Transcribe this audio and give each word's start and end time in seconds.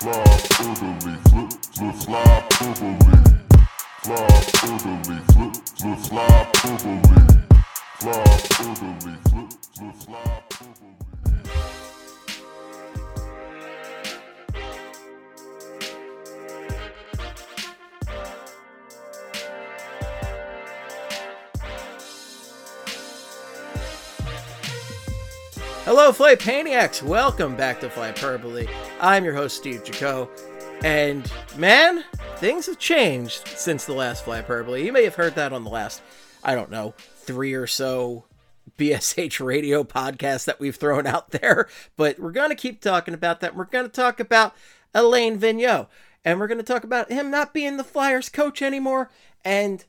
Fly 0.00 0.12
orderly, 0.12 1.16
flip, 1.28 1.52
flip, 1.74 1.94
fly 1.96 2.44
orderly. 2.62 3.18
Fly 4.04 4.16
orderly, 4.62 5.18
flip, 5.32 5.54
flip, 5.76 5.98
fly 5.98 6.46
orderly. 6.64 7.42
Fly 7.98 8.22
orderly, 8.60 9.16
flip, 9.28 9.50
flip, 9.74 9.94
fly 9.96 10.42
orderly. 10.60 11.07
Hello, 25.88 26.12
Fly 26.12 26.34
Paniacs! 26.34 27.02
Welcome 27.02 27.56
back 27.56 27.80
to 27.80 27.88
Flyperbole. 27.88 28.68
I'm 29.00 29.24
your 29.24 29.32
host, 29.32 29.56
Steve 29.56 29.84
Jaco. 29.84 30.28
And 30.84 31.32
man, 31.56 32.04
things 32.36 32.66
have 32.66 32.78
changed 32.78 33.48
since 33.48 33.86
the 33.86 33.94
last 33.94 34.26
Flyperbole. 34.26 34.84
You 34.84 34.92
may 34.92 35.04
have 35.04 35.14
heard 35.14 35.34
that 35.36 35.54
on 35.54 35.64
the 35.64 35.70
last, 35.70 36.02
I 36.44 36.54
don't 36.54 36.70
know, 36.70 36.92
three 36.98 37.54
or 37.54 37.66
so 37.66 38.26
BSH 38.76 39.42
radio 39.42 39.82
podcasts 39.82 40.44
that 40.44 40.60
we've 40.60 40.76
thrown 40.76 41.06
out 41.06 41.30
there. 41.30 41.68
But 41.96 42.18
we're 42.18 42.32
going 42.32 42.50
to 42.50 42.54
keep 42.54 42.82
talking 42.82 43.14
about 43.14 43.40
that. 43.40 43.56
We're 43.56 43.64
going 43.64 43.86
to 43.86 43.90
talk 43.90 44.20
about 44.20 44.54
Alain 44.94 45.40
Vigneault. 45.40 45.86
And 46.22 46.38
we're 46.38 46.48
going 46.48 46.58
to 46.58 46.64
talk 46.64 46.84
about 46.84 47.10
him 47.10 47.30
not 47.30 47.54
being 47.54 47.78
the 47.78 47.82
Flyers 47.82 48.28
coach 48.28 48.60
anymore. 48.60 49.10
And 49.42 49.86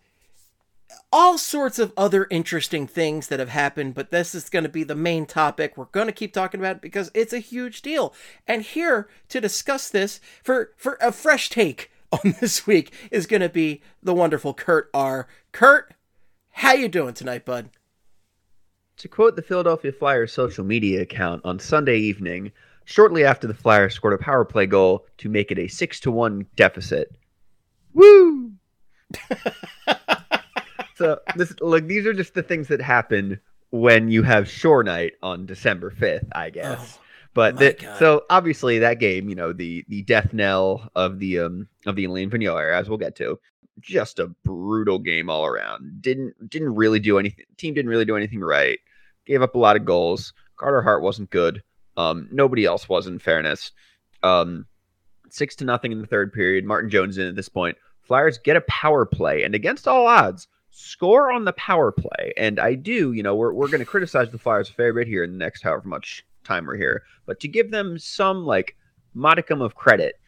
all 1.12 1.38
sorts 1.38 1.80
of 1.80 1.94
other 1.98 2.28
interesting 2.30 2.88
things 2.88 3.28
that 3.28 3.40
have 3.40 3.50
happened, 3.50 3.96
but 3.96 4.12
this 4.12 4.36
is 4.36 4.50
going 4.50 4.64
to 4.64 4.70
be 4.70 4.84
the 4.84 4.96
main 4.96 5.26
topic. 5.26 5.76
We're 5.76 5.86
going 5.86 6.08
to 6.08 6.14
keep 6.14 6.34
talking 6.34 6.60
about 6.60 6.78
it 6.78 6.82
because 6.82 7.12
it's 7.14 7.34
a 7.34 7.40
huge 7.40 7.82
deal. 7.82 8.14
And 8.48 8.62
here 8.62 9.08
to 9.30 9.42
discuss 9.42 9.90
this 9.90 10.20
for 10.44 10.72
for 10.78 10.98
a 11.02 11.12
fresh 11.12 11.50
take 11.50 11.92
on 12.12 12.36
this 12.40 12.66
week 12.66 12.94
is 13.12 13.28
going 13.28 13.42
to 13.42 13.50
be 13.50 13.82
the 14.02 14.14
wonderful 14.14 14.54
Kurt 14.54 14.90
R. 14.94 15.28
Kurt, 15.52 15.94
how 16.52 16.74
you 16.74 16.88
doing 16.88 17.14
tonight, 17.14 17.46
bud? 17.46 17.70
To 18.98 19.08
quote 19.08 19.36
the 19.36 19.42
Philadelphia 19.42 19.92
Flyers 19.92 20.34
social 20.34 20.66
media 20.66 21.02
account 21.02 21.42
on 21.46 21.58
Sunday 21.58 21.98
evening, 21.98 22.52
shortly 22.84 23.24
after 23.24 23.48
the 23.48 23.54
Flyers 23.54 23.94
scored 23.94 24.14
a 24.14 24.18
power 24.18 24.44
play 24.44 24.66
goal 24.66 25.06
to 25.20 25.30
make 25.30 25.52
it 25.52 25.60
a 25.60 25.68
6 25.68 26.00
to 26.02 26.12
1 26.12 26.46
deficit. 26.56 27.16
Woo! 27.94 28.52
so 31.00 31.20
this 31.38 31.54
like 31.62 31.88
these 31.88 32.06
are 32.06 32.14
just 32.14 32.34
the 32.34 32.44
things 32.44 32.68
that 32.68 32.82
happen 32.82 33.40
when 33.72 34.10
you 34.10 34.22
have 34.24 34.50
shore 34.50 34.84
night 34.84 35.14
on 35.24 35.46
December 35.46 35.92
5th, 35.92 36.28
I 36.34 36.50
guess. 36.50 36.98
Oh, 36.98 37.06
but 37.34 37.80
so 37.98 38.24
obviously 38.30 38.80
that 38.80 39.00
game, 39.00 39.30
you 39.30 39.36
know, 39.36 39.54
the 39.54 39.86
the 39.88 40.02
death 40.02 40.34
knell 40.34 40.90
of 40.96 41.20
the 41.20 41.40
um 41.40 41.68
of 41.86 41.96
the 41.96 42.04
Alain 42.04 42.30
Vigneault 42.30 42.60
era, 42.60 42.78
as 42.78 42.90
we'll 42.90 42.98
get 42.98 43.16
to, 43.16 43.40
just 43.80 44.20
a 44.20 44.28
brutal 44.44 45.00
game 45.00 45.30
all 45.30 45.46
around. 45.46 46.02
Didn't 46.02 46.50
didn't 46.50 46.76
really 46.76 47.00
do 47.00 47.18
anything. 47.18 47.46
Team 47.56 47.74
didn't 47.74 47.90
really 47.90 48.04
do 48.04 48.18
anything 48.18 48.42
right. 48.42 48.80
Gave 49.26 49.42
up 49.42 49.56
a 49.56 49.60
lot 49.60 49.78
of 49.78 49.86
goals. 49.86 50.34
Carter 50.58 50.82
Hart 50.82 51.02
wasn't 51.02 51.30
good. 51.30 51.64
Um, 51.96 52.28
nobody 52.30 52.66
else 52.66 52.90
was, 52.90 53.08
in 53.08 53.20
fairness. 53.20 53.72
Um, 54.22 54.66
six 55.30 55.56
to 55.58 55.66
nothing 55.66 55.94
in 55.94 56.02
the 56.02 56.08
third 56.08 56.34
period. 56.34 56.66
Martin 56.66 56.90
Jones 56.90 57.18
in 57.18 57.28
at 57.28 57.36
this 57.38 57.48
point. 57.48 57.78
Flyers 58.02 58.38
get 58.38 58.58
a 58.58 58.62
power 58.62 59.06
play, 59.06 59.44
and 59.44 59.56
against 59.56 59.88
all 59.88 60.08
odds, 60.08 60.48
score 60.80 61.30
on 61.32 61.44
the 61.44 61.54
power 61.54 61.92
play. 61.92 62.34
And 62.38 62.60
I 62.60 62.76
do, 62.76 63.12
you 63.12 63.22
know, 63.22 63.36
we're 63.36 63.54
we're 63.54 63.68
going 63.68 63.80
to 63.80 63.86
criticize 63.86 64.30
the 64.30 64.38
Flyers 64.38 64.70
a 64.70 64.74
fair 64.74 64.94
bit 64.94 65.08
here 65.08 65.24
in 65.24 65.32
the 65.32 65.38
next 65.38 65.62
however 65.62 65.88
much 65.88 66.26
time 66.44 66.66
we're 66.66 66.78
here, 66.78 67.04
but 67.26 67.40
to 67.42 67.48
give 67.48 67.70
them 67.70 68.00
some 68.00 68.46
like 68.46 68.78
modicum 69.14 69.62
of 69.62 69.76
credit, 69.76 70.20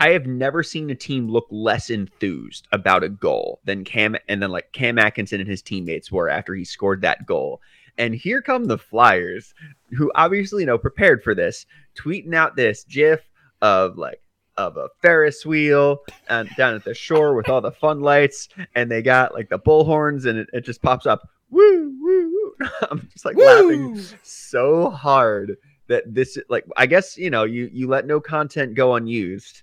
I 0.00 0.10
have 0.10 0.26
never 0.26 0.62
seen 0.62 0.90
a 0.90 0.94
team 0.94 1.28
look 1.28 1.46
less 1.50 1.90
enthused 1.90 2.68
about 2.70 3.02
a 3.02 3.08
goal 3.08 3.60
than 3.64 3.84
Cam 3.84 4.14
and 4.28 4.42
then 4.42 4.50
like 4.50 4.72
Cam 4.72 4.98
Atkinson 4.98 5.40
and 5.40 5.48
his 5.48 5.62
teammates 5.62 6.12
were 6.12 6.28
after 6.28 6.54
he 6.54 6.64
scored 6.64 7.00
that 7.00 7.26
goal. 7.26 7.62
And 7.96 8.14
here 8.14 8.42
come 8.42 8.66
the 8.66 8.78
Flyers, 8.78 9.54
who 9.96 10.12
obviously 10.14 10.62
you 10.62 10.66
know 10.66 10.78
prepared 10.78 11.22
for 11.22 11.34
this, 11.34 11.64
tweeting 11.98 12.34
out 12.34 12.56
this 12.56 12.84
GIF 12.84 13.22
of 13.62 13.96
like 13.96 14.20
of 14.58 14.76
a 14.76 14.88
Ferris 15.00 15.46
wheel 15.46 16.00
and 16.28 16.50
down 16.56 16.74
at 16.74 16.84
the 16.84 16.92
shore 16.92 17.34
with 17.34 17.48
all 17.48 17.60
the 17.60 17.72
fun 17.72 18.00
lights, 18.00 18.48
and 18.74 18.90
they 18.90 19.00
got 19.00 19.32
like 19.32 19.48
the 19.48 19.58
bullhorns, 19.58 20.26
and 20.26 20.38
it, 20.38 20.50
it 20.52 20.64
just 20.64 20.82
pops 20.82 21.06
up. 21.06 21.26
Woo 21.50 21.94
woo 22.00 22.54
woo! 22.60 22.68
I'm 22.90 23.08
just 23.10 23.24
like 23.24 23.36
laughing 23.36 23.98
so 24.22 24.90
hard 24.90 25.56
that 25.86 26.02
this 26.12 26.36
like 26.50 26.64
I 26.76 26.86
guess 26.86 27.16
you 27.16 27.30
know 27.30 27.44
you 27.44 27.70
you 27.72 27.88
let 27.88 28.06
no 28.06 28.20
content 28.20 28.74
go 28.74 28.96
unused 28.96 29.62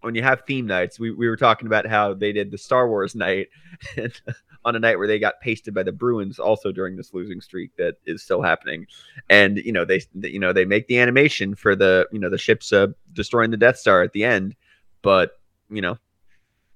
when 0.00 0.14
you 0.14 0.22
have 0.22 0.42
theme 0.46 0.66
nights. 0.66 0.98
We 0.98 1.12
we 1.12 1.28
were 1.28 1.36
talking 1.36 1.66
about 1.66 1.86
how 1.86 2.14
they 2.14 2.32
did 2.32 2.50
the 2.50 2.58
Star 2.58 2.88
Wars 2.88 3.14
night 3.14 3.48
and 3.96 4.20
on 4.64 4.76
a 4.76 4.78
night 4.78 4.98
where 4.98 5.06
they 5.06 5.18
got 5.18 5.40
pasted 5.40 5.74
by 5.74 5.82
the 5.82 5.92
Bruins 5.92 6.38
also 6.38 6.72
during 6.72 6.96
this 6.96 7.14
losing 7.14 7.40
streak 7.40 7.74
that 7.76 7.96
is 8.04 8.22
still 8.22 8.42
happening. 8.42 8.86
And 9.28 9.58
you 9.58 9.72
know 9.72 9.84
they 9.84 10.02
you 10.22 10.38
know 10.38 10.52
they 10.52 10.64
make 10.64 10.86
the 10.86 10.98
animation 10.98 11.54
for 11.54 11.74
the 11.74 12.06
you 12.12 12.18
know 12.18 12.30
the 12.30 12.38
ships 12.38 12.72
uh, 12.72 12.88
destroying 13.12 13.50
the 13.50 13.56
Death 13.56 13.78
Star 13.78 14.02
at 14.02 14.12
the 14.12 14.24
end, 14.24 14.54
but 15.02 15.38
you 15.70 15.80
know 15.80 15.98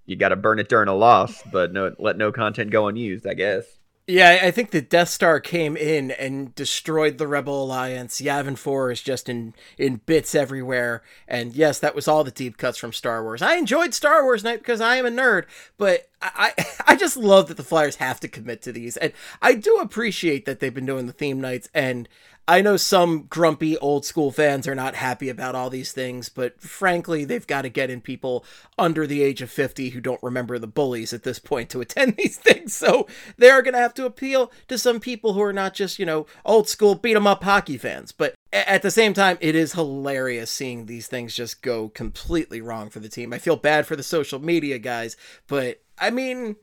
you 0.07 0.17
got 0.17 0.29
to 0.29 0.37
burn 0.37 0.59
it 0.59 0.69
during 0.69 0.89
a 0.89 0.95
loss, 0.95 1.43
but 1.53 1.73
no 1.73 1.95
let 1.99 2.17
no 2.17 2.33
content 2.33 2.71
go 2.71 2.89
unused. 2.89 3.27
I 3.27 3.35
guess. 3.35 3.65
Yeah, 4.07 4.41
I 4.43 4.51
think 4.51 4.71
the 4.71 4.83
Death 4.83 5.09
Star 5.09 5.41
came 5.41 5.79
in 5.79 6.11
and 6.11 6.55
destroyed 6.55 7.17
the 7.17 7.27
Rebel 7.27 7.65
Alliance. 7.65 8.21
Yavin 8.21 8.59
4 8.59 8.91
is 8.91 9.01
just 9.01 9.31
in, 9.31 9.55
in 9.79 10.03
bits 10.05 10.35
everywhere. 10.35 11.03
And 11.27 11.55
yes, 11.55 11.79
that 11.79 11.95
was 11.95 12.07
all 12.07 12.23
the 12.23 12.31
deep 12.31 12.59
cuts 12.59 12.77
from 12.77 12.93
Star 12.93 13.23
Wars. 13.23 13.41
I 13.41 13.57
enjoyed 13.57 13.95
Star 13.95 14.23
Wars 14.23 14.45
Night 14.45 14.59
because 14.59 14.83
I 14.83 14.97
am 14.97 15.07
a 15.07 15.11
nerd, 15.11 15.47
but 15.79 16.11
I, 16.21 16.53
I, 16.59 16.67
I 16.89 16.97
just 16.97 17.17
love 17.17 17.49
that 17.49 17.57
the 17.57 17.63
Flyers 17.63 17.97
have 17.97 18.21
to 18.21 18.29
commit 18.29 18.61
to 18.63 18.73
these. 18.73 18.99
And 18.99 19.15
I 19.41 19.55
do 19.55 19.77
appreciate 19.77 20.45
that 20.45 20.61
they've 20.61 20.75
been 20.75 20.85
doing 20.85 21.07
the 21.07 21.13
theme 21.15 21.41
nights. 21.41 21.71
And 21.73 22.07
I 22.47 22.61
know 22.61 22.77
some 22.77 23.23
grumpy 23.23 23.79
old 23.79 24.05
school 24.05 24.31
fans 24.31 24.69
are 24.69 24.75
not 24.75 24.97
happy 24.97 25.31
about 25.31 25.55
all 25.55 25.71
these 25.71 25.93
things, 25.93 26.29
but 26.29 26.61
frankly, 26.61 27.25
they've 27.25 27.47
got 27.47 27.63
to 27.63 27.71
get 27.71 27.89
in 27.89 28.03
people 28.03 28.45
under 28.79 29.07
the 29.07 29.23
age 29.23 29.41
of 29.41 29.51
50 29.51 29.91
who 29.91 30.01
don't 30.01 30.23
remember 30.23 30.59
the 30.59 30.67
bullies 30.67 31.15
at 31.15 31.23
this 31.23 31.39
point 31.39 31.71
to 31.71 31.81
attend 31.81 32.17
these 32.19 32.37
things. 32.37 32.77
So 32.77 33.07
they 33.39 33.49
are 33.49 33.63
going 33.63 33.73
to 33.73 33.81
have 33.81 33.95
to 33.95 34.05
appeal 34.05 34.53
to 34.69 34.77
some 34.77 35.01
people 35.01 35.33
who 35.33 35.41
are 35.41 35.55
not 35.55 35.73
just, 35.73 35.99
you 35.99 36.05
know, 36.05 36.27
old 36.45 36.69
school 36.69 36.95
beat 36.95 37.17
'em 37.17 37.27
up 37.27 37.45
hockey 37.45 37.79
fans. 37.79 38.13
But 38.13 38.35
at 38.53 38.83
the 38.83 38.91
same 38.91 39.15
time, 39.15 39.39
it 39.41 39.55
is 39.55 39.73
hilarious 39.73 40.51
seeing 40.51 40.85
these 40.85 41.07
things 41.07 41.35
just 41.35 41.63
go 41.63 41.89
completely 41.89 42.61
wrong 42.61 42.91
for 42.91 43.01
the 43.01 43.09
team. 43.09 43.33
I 43.33 43.39
feel 43.39 43.57
bad 43.57 43.87
for 43.87 43.97
the 43.97 44.03
social 44.03 44.39
media 44.39 44.79
guys, 44.79 45.17
but 45.47 45.81
I 45.99 46.11
mean, 46.11 46.57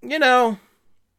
you 0.00 0.18
know, 0.18 0.58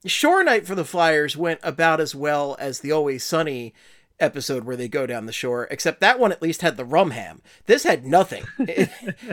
Shore 0.06 0.44
Night 0.44 0.68
for 0.68 0.76
the 0.76 0.86
Flyers 0.86 1.36
went 1.36 1.60
about 1.64 2.00
as 2.00 2.14
well 2.14 2.56
as 2.60 2.80
the 2.80 2.92
Always 2.92 3.24
Sunny 3.24 3.74
episode 4.20 4.64
where 4.64 4.76
they 4.76 4.88
go 4.88 5.06
down 5.06 5.26
the 5.26 5.34
shore, 5.34 5.68
except 5.70 6.00
that 6.00 6.20
one 6.20 6.32
at 6.32 6.42
least 6.42 6.62
had 6.62 6.78
the 6.78 6.86
rum 6.86 7.12
ham. 7.12 7.42
This 7.66 7.84
had 7.84 8.06
nothing. 8.06 8.46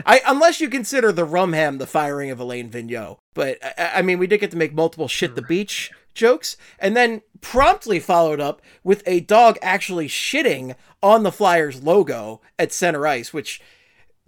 I 0.05 0.21
unless 0.25 0.59
you 0.59 0.69
consider 0.69 1.11
the 1.11 1.25
rum 1.25 1.53
ham 1.53 1.77
the 1.77 1.87
firing 1.87 2.31
of 2.31 2.39
Alain 2.39 2.69
Vigneault. 2.69 3.19
But 3.33 3.59
I, 3.63 3.91
I 3.95 4.01
mean, 4.01 4.19
we 4.19 4.27
did 4.27 4.39
get 4.39 4.51
to 4.51 4.57
make 4.57 4.73
multiple 4.73 5.07
shit 5.07 5.35
the 5.35 5.41
beach 5.41 5.91
jokes, 6.13 6.57
and 6.79 6.95
then 6.95 7.21
promptly 7.41 7.99
followed 7.99 8.39
up 8.39 8.61
with 8.83 9.03
a 9.05 9.19
dog 9.21 9.57
actually 9.61 10.07
shitting 10.07 10.75
on 11.01 11.23
the 11.23 11.31
Flyers 11.31 11.83
logo 11.83 12.41
at 12.59 12.71
center 12.71 13.07
ice, 13.07 13.33
which 13.33 13.61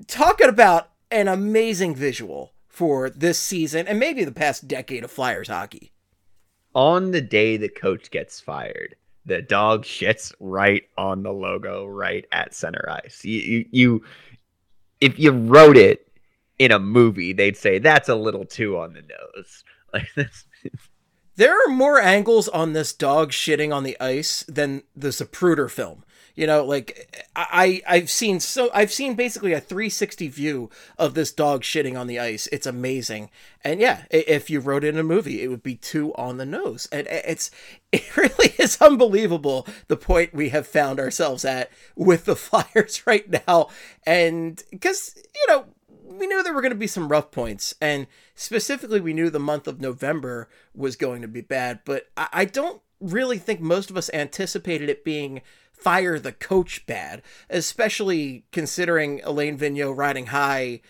talking 0.07 0.49
about 0.49 0.89
an 1.11 1.27
amazing 1.27 1.95
visual 1.95 2.53
for 2.67 3.09
this 3.09 3.39
season 3.39 3.87
and 3.87 3.99
maybe 3.99 4.23
the 4.23 4.31
past 4.31 4.67
decade 4.67 5.03
of 5.03 5.11
Flyers 5.11 5.47
hockey. 5.47 5.91
On 6.75 7.11
the 7.11 7.21
day 7.21 7.57
the 7.57 7.69
coach 7.69 8.11
gets 8.11 8.39
fired, 8.39 8.95
the 9.25 9.41
dog 9.41 9.83
shits 9.83 10.33
right 10.39 10.83
on 10.97 11.23
the 11.23 11.31
logo, 11.31 11.85
right 11.85 12.25
at 12.31 12.53
center 12.53 12.87
ice. 13.03 13.23
You, 13.23 13.39
you, 13.39 13.65
you 13.71 14.03
if 15.01 15.17
you 15.17 15.31
wrote 15.31 15.77
it 15.77 16.07
in 16.59 16.71
a 16.71 16.79
movie, 16.79 17.33
they'd 17.33 17.57
say 17.57 17.79
that's 17.79 18.09
a 18.09 18.15
little 18.15 18.45
too 18.45 18.77
on 18.77 18.93
the 18.93 19.01
nose. 19.01 19.63
Like 19.93 20.13
this, 20.13 20.43
There 21.37 21.53
are 21.53 21.71
more 21.71 22.01
angles 22.01 22.49
on 22.49 22.73
this 22.73 22.91
dog 22.91 23.31
shitting 23.31 23.73
on 23.73 23.83
the 23.83 23.95
ice 24.01 24.43
than 24.43 24.83
the 24.93 25.07
Zapruder 25.07 25.71
film. 25.71 26.03
You 26.35 26.47
know, 26.47 26.65
like 26.65 27.25
I 27.35 27.81
I've 27.87 28.09
seen 28.09 28.39
so 28.39 28.69
I've 28.73 28.91
seen 28.91 29.15
basically 29.15 29.53
a 29.53 29.61
360 29.61 30.27
view 30.27 30.69
of 30.97 31.13
this 31.13 31.31
dog 31.31 31.61
shitting 31.61 31.97
on 31.97 32.07
the 32.07 32.19
ice. 32.19 32.47
It's 32.51 32.67
amazing. 32.67 33.29
And 33.63 33.79
yeah, 33.79 34.03
if 34.11 34.49
you 34.49 34.59
wrote 34.59 34.83
in 34.83 34.97
a 34.97 35.03
movie, 35.03 35.41
it 35.41 35.47
would 35.47 35.63
be 35.63 35.75
too 35.75 36.13
on 36.15 36.37
the 36.37 36.45
nose. 36.45 36.89
And 36.91 37.07
it's 37.07 37.51
it 37.91 38.15
really 38.17 38.53
is 38.59 38.81
unbelievable 38.81 39.65
the 39.87 39.97
point 39.97 40.33
we 40.33 40.49
have 40.49 40.67
found 40.67 40.99
ourselves 40.99 41.45
at 41.45 41.71
with 41.95 42.25
the 42.25 42.35
Flyers 42.35 43.07
right 43.07 43.29
now. 43.47 43.69
And 44.05 44.61
cuz 44.81 45.15
you 45.15 45.47
know, 45.47 45.65
we 46.03 46.27
knew 46.27 46.43
there 46.43 46.53
were 46.53 46.61
going 46.61 46.71
to 46.71 46.77
be 46.77 46.87
some 46.87 47.09
rough 47.09 47.31
points, 47.31 47.73
and 47.81 48.07
specifically, 48.35 49.01
we 49.01 49.13
knew 49.13 49.29
the 49.29 49.39
month 49.39 49.67
of 49.67 49.81
November 49.81 50.49
was 50.73 50.95
going 50.95 51.21
to 51.21 51.27
be 51.27 51.41
bad. 51.41 51.79
But 51.85 52.07
I 52.15 52.45
don't 52.45 52.81
really 53.01 53.37
think 53.37 53.59
most 53.59 53.89
of 53.89 53.97
us 53.97 54.09
anticipated 54.13 54.89
it 54.89 55.03
being 55.03 55.41
fire 55.77 56.19
the 56.19 56.31
coach 56.31 56.85
bad, 56.85 57.21
especially 57.49 58.45
considering 58.51 59.21
Alain 59.23 59.57
Vigneault 59.57 59.97
riding 59.97 60.27
high. 60.27 60.81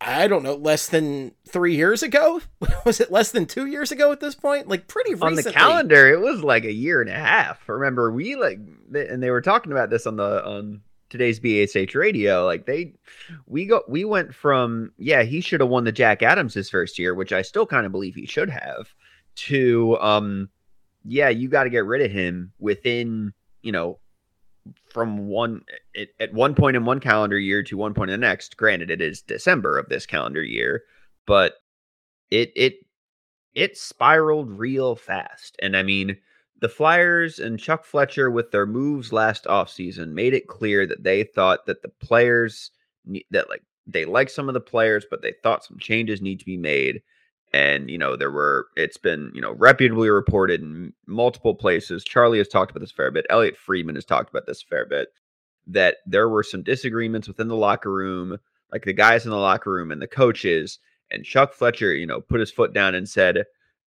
I 0.00 0.28
don't 0.28 0.44
know, 0.44 0.54
less 0.54 0.88
than 0.88 1.32
three 1.48 1.74
years 1.74 2.04
ago? 2.04 2.40
Was 2.86 3.00
it 3.00 3.10
less 3.10 3.32
than 3.32 3.46
two 3.46 3.66
years 3.66 3.90
ago 3.90 4.12
at 4.12 4.20
this 4.20 4.36
point? 4.36 4.68
Like 4.68 4.86
pretty 4.86 5.14
recently. 5.14 5.38
on 5.38 5.44
the 5.44 5.52
calendar 5.52 6.08
it 6.12 6.20
was 6.20 6.42
like 6.44 6.64
a 6.64 6.72
year 6.72 7.00
and 7.00 7.10
a 7.10 7.14
half 7.14 7.68
remember 7.68 8.12
we 8.12 8.36
like 8.36 8.60
and 8.94 9.22
they 9.22 9.30
were 9.30 9.40
talking 9.40 9.72
about 9.72 9.90
this 9.90 10.06
on 10.06 10.16
the 10.16 10.44
on 10.46 10.82
today's 11.10 11.40
bsh 11.40 11.94
radio 11.94 12.44
like 12.44 12.66
they 12.66 12.92
we 13.46 13.64
go 13.66 13.82
we 13.88 14.04
went 14.04 14.34
from 14.34 14.92
yeah 14.98 15.22
he 15.22 15.40
should 15.40 15.60
have 15.60 15.68
won 15.70 15.84
the 15.84 15.92
jack 15.92 16.22
adams 16.22 16.54
his 16.54 16.68
first 16.70 16.98
year 16.98 17.14
which 17.14 17.32
i 17.32 17.40
still 17.42 17.66
kind 17.66 17.86
of 17.86 17.92
believe 17.92 18.14
he 18.14 18.26
should 18.26 18.50
have 18.50 18.94
to 19.34 19.98
um 20.00 20.48
yeah 21.04 21.28
you 21.28 21.48
got 21.48 21.64
to 21.64 21.70
get 21.70 21.86
rid 21.86 22.02
of 22.02 22.12
him 22.12 22.52
within 22.58 23.32
you 23.62 23.72
know 23.72 23.98
from 24.98 25.28
one 25.28 25.62
at, 25.96 26.08
at 26.20 26.34
one 26.34 26.54
point 26.54 26.76
in 26.76 26.84
one 26.84 27.00
calendar 27.00 27.38
year 27.38 27.62
to 27.62 27.76
one 27.76 27.94
point 27.94 28.10
in 28.10 28.20
the 28.20 28.26
next 28.26 28.56
granted 28.56 28.90
it 28.90 29.00
is 29.00 29.22
december 29.22 29.78
of 29.78 29.88
this 29.88 30.06
calendar 30.06 30.42
year 30.42 30.82
but 31.26 31.54
it 32.30 32.52
it 32.56 32.74
it 33.54 33.76
spiraled 33.76 34.50
real 34.50 34.94
fast. 34.94 35.56
And 35.60 35.76
I 35.76 35.82
mean, 35.82 36.16
the 36.60 36.68
Flyers 36.68 37.38
and 37.38 37.58
Chuck 37.58 37.84
Fletcher 37.84 38.30
with 38.30 38.50
their 38.50 38.66
moves 38.66 39.12
last 39.12 39.44
offseason 39.44 40.12
made 40.12 40.34
it 40.34 40.46
clear 40.48 40.86
that 40.86 41.02
they 41.02 41.24
thought 41.24 41.66
that 41.66 41.82
the 41.82 41.88
players 41.88 42.70
that 43.30 43.48
like 43.48 43.62
they 43.86 44.04
like 44.04 44.28
some 44.28 44.48
of 44.48 44.54
the 44.54 44.60
players, 44.60 45.06
but 45.10 45.22
they 45.22 45.34
thought 45.42 45.64
some 45.64 45.78
changes 45.78 46.20
need 46.20 46.38
to 46.40 46.44
be 46.44 46.56
made. 46.56 47.02
And 47.52 47.90
you 47.90 47.98
know, 47.98 48.16
there 48.16 48.30
were 48.30 48.68
it's 48.76 48.98
been, 48.98 49.30
you 49.34 49.40
know, 49.40 49.54
reputably 49.54 50.10
reported 50.10 50.60
in 50.60 50.92
multiple 51.06 51.54
places. 51.54 52.04
Charlie 52.04 52.38
has 52.38 52.48
talked 52.48 52.70
about 52.70 52.80
this 52.80 52.92
fair 52.92 53.10
bit. 53.10 53.26
Elliotte 53.30 53.56
Friedman 53.56 53.94
has 53.94 54.04
talked 54.04 54.30
about 54.30 54.46
this 54.46 54.62
fair 54.62 54.84
bit. 54.84 55.08
That 55.66 55.96
there 56.06 56.28
were 56.28 56.42
some 56.42 56.62
disagreements 56.62 57.28
within 57.28 57.48
the 57.48 57.56
locker 57.56 57.92
room, 57.92 58.38
like 58.72 58.84
the 58.84 58.92
guys 58.92 59.24
in 59.24 59.30
the 59.30 59.36
locker 59.36 59.70
room 59.70 59.90
and 59.90 60.00
the 60.00 60.06
coaches, 60.06 60.78
and 61.10 61.24
Chuck 61.24 61.52
Fletcher, 61.52 61.94
you 61.94 62.06
know, 62.06 62.20
put 62.20 62.40
his 62.40 62.50
foot 62.50 62.72
down 62.72 62.94
and 62.94 63.08
said, 63.08 63.44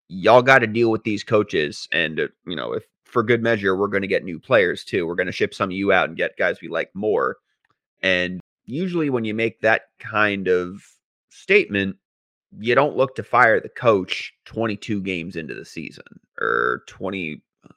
"Y'all 0.08 0.42
got 0.42 0.60
to 0.60 0.66
deal 0.66 0.90
with 0.90 1.04
these 1.04 1.24
coaches, 1.24 1.88
and 1.90 2.20
uh, 2.20 2.28
you 2.46 2.56
know, 2.56 2.72
if 2.74 2.84
for 3.04 3.22
good 3.22 3.42
measure, 3.42 3.76
we're 3.76 3.88
going 3.88 4.02
to 4.02 4.08
get 4.08 4.24
new 4.24 4.38
players 4.38 4.84
too. 4.84 5.06
We're 5.06 5.14
going 5.14 5.26
to 5.26 5.32
ship 5.32 5.54
some 5.54 5.70
of 5.70 5.76
you 5.76 5.92
out 5.92 6.08
and 6.08 6.16
get 6.16 6.36
guys 6.36 6.60
we 6.60 6.68
like 6.68 6.90
more." 6.94 7.36
And 8.02 8.40
usually, 8.66 9.10
when 9.10 9.24
you 9.24 9.34
make 9.34 9.60
that 9.60 9.82
kind 9.98 10.46
of 10.46 10.84
statement, 11.30 11.96
you 12.58 12.74
don't 12.74 12.96
look 12.96 13.14
to 13.16 13.22
fire 13.22 13.60
the 13.60 13.68
coach 13.68 14.32
22 14.46 15.02
games 15.02 15.36
into 15.36 15.54
the 15.54 15.64
season 15.64 16.04
or 16.40 16.82
20 16.86 17.42
uh, 17.64 17.72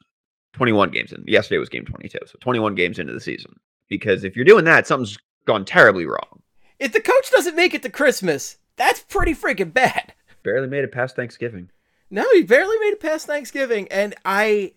21 0.53 0.91
games 0.91 1.11
in. 1.11 1.23
Yesterday 1.27 1.59
was 1.59 1.69
game 1.69 1.85
22, 1.85 2.19
so 2.25 2.37
21 2.39 2.75
games 2.75 2.99
into 2.99 3.13
the 3.13 3.19
season. 3.19 3.59
Because 3.89 4.23
if 4.23 4.35
you're 4.35 4.45
doing 4.45 4.65
that, 4.65 4.87
something's 4.87 5.17
gone 5.45 5.65
terribly 5.65 6.05
wrong. 6.05 6.41
If 6.79 6.93
the 6.93 7.01
coach 7.01 7.31
doesn't 7.31 7.55
make 7.55 7.73
it 7.73 7.83
to 7.83 7.89
Christmas, 7.89 8.57
that's 8.77 9.01
pretty 9.01 9.35
freaking 9.35 9.73
bad. 9.73 10.13
Barely 10.43 10.67
made 10.67 10.83
it 10.83 10.91
past 10.91 11.15
Thanksgiving. 11.15 11.69
No, 12.09 12.25
he 12.33 12.43
barely 12.43 12.77
made 12.79 12.93
it 12.93 12.99
past 12.99 13.27
Thanksgiving, 13.27 13.87
and 13.89 14.15
I. 14.25 14.73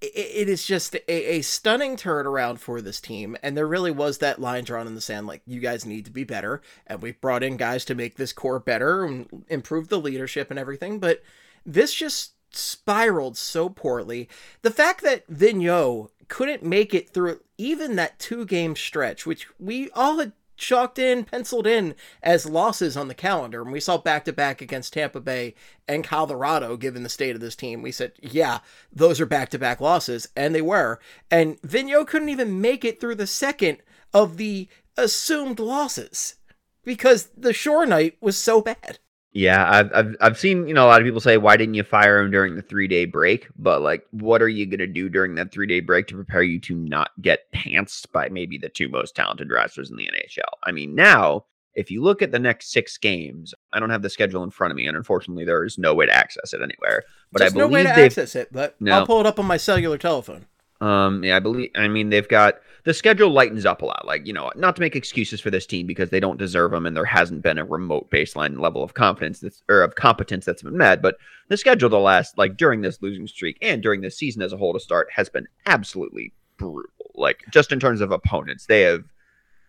It 0.00 0.48
is 0.48 0.64
just 0.64 0.94
a, 0.94 1.08
a 1.08 1.42
stunning 1.42 1.96
turnaround 1.96 2.58
for 2.58 2.80
this 2.80 3.00
team, 3.00 3.36
and 3.42 3.54
there 3.54 3.66
really 3.66 3.90
was 3.90 4.18
that 4.18 4.40
line 4.40 4.64
drawn 4.64 4.86
in 4.86 4.94
the 4.94 5.00
sand, 5.00 5.26
like 5.26 5.42
you 5.46 5.60
guys 5.60 5.84
need 5.84 6.06
to 6.06 6.10
be 6.10 6.24
better, 6.24 6.62
and 6.86 7.02
we've 7.02 7.20
brought 7.20 7.42
in 7.42 7.58
guys 7.58 7.84
to 7.84 7.94
make 7.94 8.16
this 8.16 8.32
core 8.32 8.58
better 8.58 9.04
and 9.04 9.44
improve 9.48 9.88
the 9.88 10.00
leadership 10.00 10.50
and 10.50 10.58
everything. 10.58 11.00
But 11.00 11.22
this 11.66 11.92
just 11.92 12.32
spiraled 12.50 13.36
so 13.36 13.68
poorly. 13.68 14.28
The 14.62 14.70
fact 14.70 15.02
that 15.02 15.30
Vigneault 15.30 16.10
couldn't 16.28 16.62
make 16.62 16.94
it 16.94 17.10
through 17.10 17.40
even 17.58 17.96
that 17.96 18.18
two 18.18 18.46
game 18.46 18.76
stretch, 18.76 19.26
which 19.26 19.48
we 19.58 19.90
all 19.90 20.18
had 20.18 20.32
chalked 20.60 20.98
in, 20.98 21.24
penciled 21.24 21.66
in 21.66 21.94
as 22.22 22.46
losses 22.46 22.96
on 22.96 23.08
the 23.08 23.14
calendar. 23.14 23.62
And 23.62 23.72
we 23.72 23.80
saw 23.80 23.98
back 23.98 24.24
to 24.26 24.32
back 24.32 24.60
against 24.60 24.92
Tampa 24.92 25.20
Bay 25.20 25.54
and 25.88 26.04
Colorado, 26.04 26.76
given 26.76 27.02
the 27.02 27.08
state 27.08 27.34
of 27.34 27.40
this 27.40 27.56
team. 27.56 27.82
We 27.82 27.90
said, 27.90 28.12
yeah, 28.20 28.60
those 28.92 29.20
are 29.20 29.26
back 29.26 29.48
to 29.50 29.58
back 29.58 29.80
losses. 29.80 30.28
And 30.36 30.54
they 30.54 30.62
were. 30.62 31.00
And 31.30 31.60
Vigneault 31.62 32.06
couldn't 32.06 32.28
even 32.28 32.60
make 32.60 32.84
it 32.84 33.00
through 33.00 33.16
the 33.16 33.26
second 33.26 33.78
of 34.14 34.36
the 34.36 34.68
assumed 34.96 35.58
losses 35.58 36.36
because 36.84 37.28
the 37.36 37.52
shore 37.52 37.86
night 37.86 38.16
was 38.20 38.36
so 38.36 38.60
bad. 38.60 38.98
Yeah, 39.32 39.64
I've, 39.70 39.92
I've 39.94 40.16
I've 40.20 40.38
seen 40.38 40.66
you 40.66 40.74
know 40.74 40.84
a 40.84 40.88
lot 40.88 41.00
of 41.00 41.06
people 41.06 41.20
say 41.20 41.36
why 41.36 41.56
didn't 41.56 41.74
you 41.74 41.84
fire 41.84 42.20
him 42.20 42.30
during 42.30 42.56
the 42.56 42.62
three 42.62 42.88
day 42.88 43.04
break? 43.04 43.46
But 43.56 43.80
like, 43.80 44.04
what 44.10 44.42
are 44.42 44.48
you 44.48 44.66
gonna 44.66 44.88
do 44.88 45.08
during 45.08 45.36
that 45.36 45.52
three 45.52 45.66
day 45.66 45.80
break 45.80 46.08
to 46.08 46.14
prepare 46.16 46.42
you 46.42 46.58
to 46.60 46.74
not 46.74 47.10
get 47.20 47.50
pantsed 47.52 48.10
by 48.10 48.28
maybe 48.28 48.58
the 48.58 48.68
two 48.68 48.88
most 48.88 49.14
talented 49.14 49.50
wrestlers 49.50 49.90
in 49.90 49.96
the 49.96 50.06
NHL? 50.06 50.58
I 50.64 50.72
mean, 50.72 50.94
now 50.94 51.44
if 51.74 51.90
you 51.90 52.02
look 52.02 52.22
at 52.22 52.32
the 52.32 52.38
next 52.38 52.72
six 52.72 52.98
games, 52.98 53.54
I 53.72 53.80
don't 53.80 53.90
have 53.90 54.02
the 54.02 54.10
schedule 54.10 54.42
in 54.42 54.50
front 54.50 54.72
of 54.72 54.76
me, 54.76 54.86
and 54.86 54.96
unfortunately, 54.96 55.44
there 55.44 55.64
is 55.64 55.78
no 55.78 55.94
way 55.94 56.06
to 56.06 56.12
access 56.12 56.52
it 56.52 56.60
anywhere. 56.60 57.04
But 57.32 57.40
There's 57.40 57.54
I 57.54 57.58
no 57.58 57.68
believe 57.68 57.86
way 57.86 57.92
to 57.92 58.00
access 58.00 58.34
it, 58.34 58.52
but 58.52 58.80
No. 58.80 58.92
I'll 58.92 59.06
pull 59.06 59.20
it 59.20 59.26
up 59.26 59.38
on 59.38 59.46
my 59.46 59.56
cellular 59.56 59.98
telephone. 59.98 60.46
Um, 60.80 61.22
yeah, 61.22 61.36
I 61.36 61.40
believe. 61.40 61.70
I 61.76 61.88
mean, 61.88 62.10
they've 62.10 62.26
got 62.28 62.56
the 62.84 62.94
schedule 62.94 63.30
lightens 63.30 63.66
up 63.66 63.82
a 63.82 63.86
lot. 63.86 64.06
Like, 64.06 64.26
you 64.26 64.32
know, 64.32 64.50
not 64.56 64.76
to 64.76 64.80
make 64.80 64.96
excuses 64.96 65.40
for 65.40 65.50
this 65.50 65.66
team 65.66 65.86
because 65.86 66.10
they 66.10 66.20
don't 66.20 66.38
deserve 66.38 66.70
them, 66.70 66.86
and 66.86 66.96
there 66.96 67.04
hasn't 67.04 67.42
been 67.42 67.58
a 67.58 67.64
remote 67.64 68.10
baseline 68.10 68.58
level 68.60 68.82
of 68.82 68.94
confidence 68.94 69.40
that's 69.40 69.62
or 69.68 69.82
of 69.82 69.94
competence 69.94 70.44
that's 70.44 70.62
been 70.62 70.76
met. 70.76 71.02
But 71.02 71.16
the 71.48 71.56
schedule 71.56 71.88
the 71.88 71.98
last 71.98 72.38
like 72.38 72.56
during 72.56 72.80
this 72.80 73.02
losing 73.02 73.26
streak 73.26 73.58
and 73.62 73.82
during 73.82 74.00
this 74.00 74.16
season 74.16 74.42
as 74.42 74.52
a 74.52 74.56
whole 74.56 74.72
to 74.72 74.80
start 74.80 75.08
has 75.12 75.28
been 75.28 75.46
absolutely 75.66 76.32
brutal. 76.56 76.90
Like, 77.14 77.44
just 77.50 77.72
in 77.72 77.80
terms 77.80 78.00
of 78.00 78.12
opponents, 78.12 78.66
they 78.66 78.82
have 78.82 79.04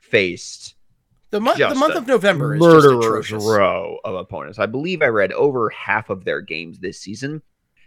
faced 0.01 0.75
The 1.31 1.39
month, 1.39 1.59
the 1.59 1.75
month 1.75 1.95
of 1.95 2.07
November 2.07 2.55
is 2.55 2.61
just 2.61 2.73
murderer's 2.85 3.31
row 3.31 3.97
of 4.03 4.15
opponents. 4.15 4.59
I 4.59 4.65
believe 4.65 5.01
I 5.01 5.07
read 5.07 5.31
over 5.31 5.69
half 5.69 6.09
of 6.09 6.25
their 6.25 6.41
games 6.41 6.79
this 6.79 6.99
season 6.99 7.41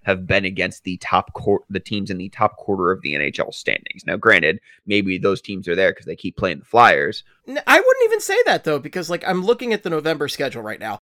have 0.04 0.26
been 0.26 0.44
against 0.44 0.84
the 0.84 0.96
top 0.98 1.32
quar- 1.32 1.64
the 1.68 1.80
teams 1.80 2.10
in 2.10 2.18
the 2.18 2.28
top 2.28 2.56
quarter 2.56 2.90
of 2.90 3.02
the 3.02 3.14
NHL 3.14 3.52
standings. 3.52 4.04
Now, 4.06 4.16
granted, 4.16 4.60
maybe 4.86 5.18
those 5.18 5.40
teams 5.40 5.66
are 5.68 5.74
there 5.74 5.92
because 5.92 6.06
they 6.06 6.16
keep 6.16 6.36
playing 6.36 6.60
the 6.60 6.64
Flyers. 6.64 7.24
I 7.48 7.80
wouldn't 7.80 8.04
even 8.04 8.20
say 8.20 8.36
that 8.46 8.64
though, 8.64 8.78
because 8.78 9.10
like 9.10 9.24
I'm 9.26 9.42
looking 9.44 9.72
at 9.72 9.82
the 9.82 9.90
November 9.90 10.28
schedule 10.28 10.62
right 10.62 10.80
now. 10.80 10.98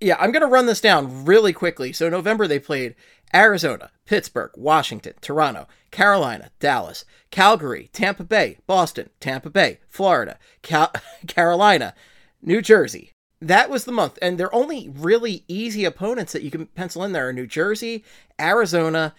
Yeah, 0.00 0.16
I'm 0.18 0.32
gonna 0.32 0.46
run 0.48 0.66
this 0.66 0.80
down 0.80 1.24
really 1.24 1.52
quickly. 1.52 1.92
So 1.92 2.08
November 2.08 2.46
they 2.46 2.58
played 2.58 2.96
Arizona, 3.34 3.90
Pittsburgh, 4.04 4.50
Washington, 4.56 5.14
Toronto, 5.20 5.68
Carolina, 5.90 6.50
Dallas, 6.58 7.04
Calgary, 7.30 7.88
Tampa 7.92 8.24
Bay, 8.24 8.58
Boston, 8.66 9.10
Tampa 9.20 9.48
Bay, 9.48 9.78
Florida, 9.88 10.38
Cal- 10.62 10.92
Carolina, 11.26 11.94
New 12.42 12.60
Jersey. 12.60 13.12
That 13.42 13.68
was 13.70 13.84
the 13.84 13.92
month, 13.92 14.18
and 14.22 14.38
their 14.38 14.54
only 14.54 14.88
really 14.94 15.44
easy 15.48 15.84
opponents 15.84 16.32
that 16.32 16.42
you 16.42 16.50
can 16.50 16.66
pencil 16.66 17.02
in 17.02 17.10
there 17.12 17.28
are 17.28 17.32
New 17.32 17.46
Jersey, 17.46 18.04
Arizona, 18.40 19.14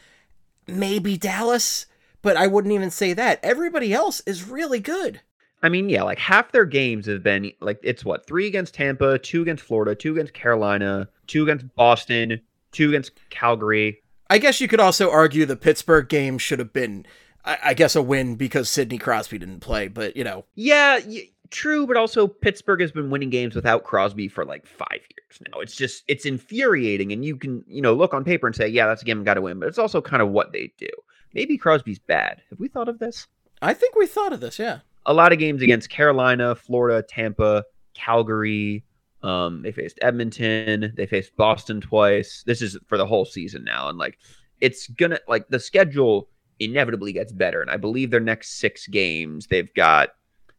maybe 0.65 1.17
Dallas, 1.17 1.85
but 2.21 2.37
I 2.37 2.47
wouldn't 2.47 2.73
even 2.73 2.89
say 2.89 3.11
that. 3.13 3.39
Everybody 3.43 3.93
else 3.93 4.21
is 4.25 4.47
really 4.47 4.79
good. 4.79 5.19
I 5.61 5.69
mean, 5.69 5.89
yeah, 5.89 6.03
like 6.03 6.19
half 6.19 6.51
their 6.51 6.65
games 6.65 7.05
have 7.07 7.23
been 7.23 7.51
like 7.61 7.79
it's 7.83 8.03
what 8.05 8.25
three 8.25 8.47
against 8.47 8.73
Tampa, 8.75 9.19
two 9.19 9.41
against 9.41 9.63
Florida, 9.63 9.95
two 9.95 10.13
against 10.13 10.33
Carolina, 10.33 11.09
two 11.27 11.43
against 11.43 11.73
Boston, 11.75 12.41
two 12.71 12.89
against 12.89 13.11
Calgary. 13.29 14.01
I 14.29 14.37
guess 14.37 14.59
you 14.61 14.67
could 14.67 14.79
also 14.79 15.11
argue 15.11 15.45
the 15.45 15.55
Pittsburgh 15.55 16.07
game 16.09 16.37
should 16.37 16.59
have 16.59 16.73
been, 16.73 17.05
I, 17.45 17.57
I 17.63 17.73
guess, 17.73 17.95
a 17.95 18.01
win 18.01 18.35
because 18.35 18.69
Sidney 18.69 18.97
Crosby 18.97 19.37
didn't 19.37 19.59
play. 19.59 19.87
But 19.89 20.15
you 20.17 20.23
know, 20.23 20.45
Yeah, 20.55 20.99
y- 21.05 21.29
true, 21.53 21.87
but 21.87 21.95
also 21.95 22.27
Pittsburgh 22.27 22.81
has 22.81 22.91
been 22.91 23.09
winning 23.09 23.29
games 23.29 23.55
without 23.55 23.85
Crosby 23.85 24.27
for 24.27 24.43
like 24.43 24.65
five 24.65 24.89
years 24.91 25.41
now. 25.47 25.59
It's 25.59 25.75
just 25.75 26.03
it's 26.07 26.25
infuriating, 26.25 27.13
and 27.13 27.23
you 27.23 27.37
can 27.37 27.63
you 27.67 27.81
know 27.81 27.93
look 27.93 28.13
on 28.13 28.25
paper 28.25 28.47
and 28.47 28.55
say, 28.55 28.67
yeah, 28.67 28.87
that's 28.87 29.01
a 29.01 29.05
game 29.05 29.23
got 29.23 29.35
to 29.35 29.41
win, 29.41 29.59
but 29.59 29.69
it's 29.69 29.79
also 29.79 30.01
kind 30.01 30.21
of 30.21 30.29
what 30.29 30.51
they 30.51 30.73
do. 30.77 30.89
Maybe 31.33 31.57
Crosby's 31.57 31.99
bad. 31.99 32.41
Have 32.49 32.59
we 32.59 32.67
thought 32.67 32.89
of 32.89 32.99
this? 32.99 33.27
I 33.61 33.73
think 33.73 33.95
we 33.95 34.07
thought 34.07 34.33
of 34.33 34.41
this. 34.41 34.59
Yeah, 34.59 34.79
A 35.05 35.13
lot 35.13 35.31
of 35.31 35.39
games 35.39 35.61
against 35.61 35.89
Carolina, 35.89 36.53
Florida, 36.55 37.01
Tampa, 37.01 37.63
Calgary. 37.93 38.83
Um, 39.21 39.61
they 39.61 39.71
faced 39.71 39.97
Edmonton. 40.01 40.93
They 40.97 41.05
faced 41.05 41.35
Boston 41.37 41.79
twice. 41.79 42.43
This 42.45 42.61
is 42.61 42.77
for 42.87 42.97
the 42.97 43.05
whole 43.05 43.23
season 43.23 43.63
now, 43.63 43.87
and 43.87 43.97
like 43.97 44.17
it's 44.59 44.87
gonna 44.87 45.19
like 45.27 45.47
the 45.47 45.59
schedule 45.59 46.29
inevitably 46.59 47.13
gets 47.13 47.31
better. 47.31 47.61
And 47.61 47.71
I 47.71 47.77
believe 47.77 48.11
their 48.11 48.19
next 48.19 48.59
six 48.59 48.87
games, 48.87 49.47
they've 49.47 49.73
got 49.73 50.09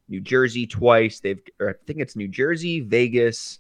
New 0.09 0.21
Jersey 0.21 0.67
twice. 0.67 1.21
They've 1.21 1.41
or 1.61 1.71
I 1.71 1.73
think 1.87 2.01
it's 2.01 2.17
New 2.17 2.29
Jersey, 2.29 2.81
Vegas, 2.81 3.59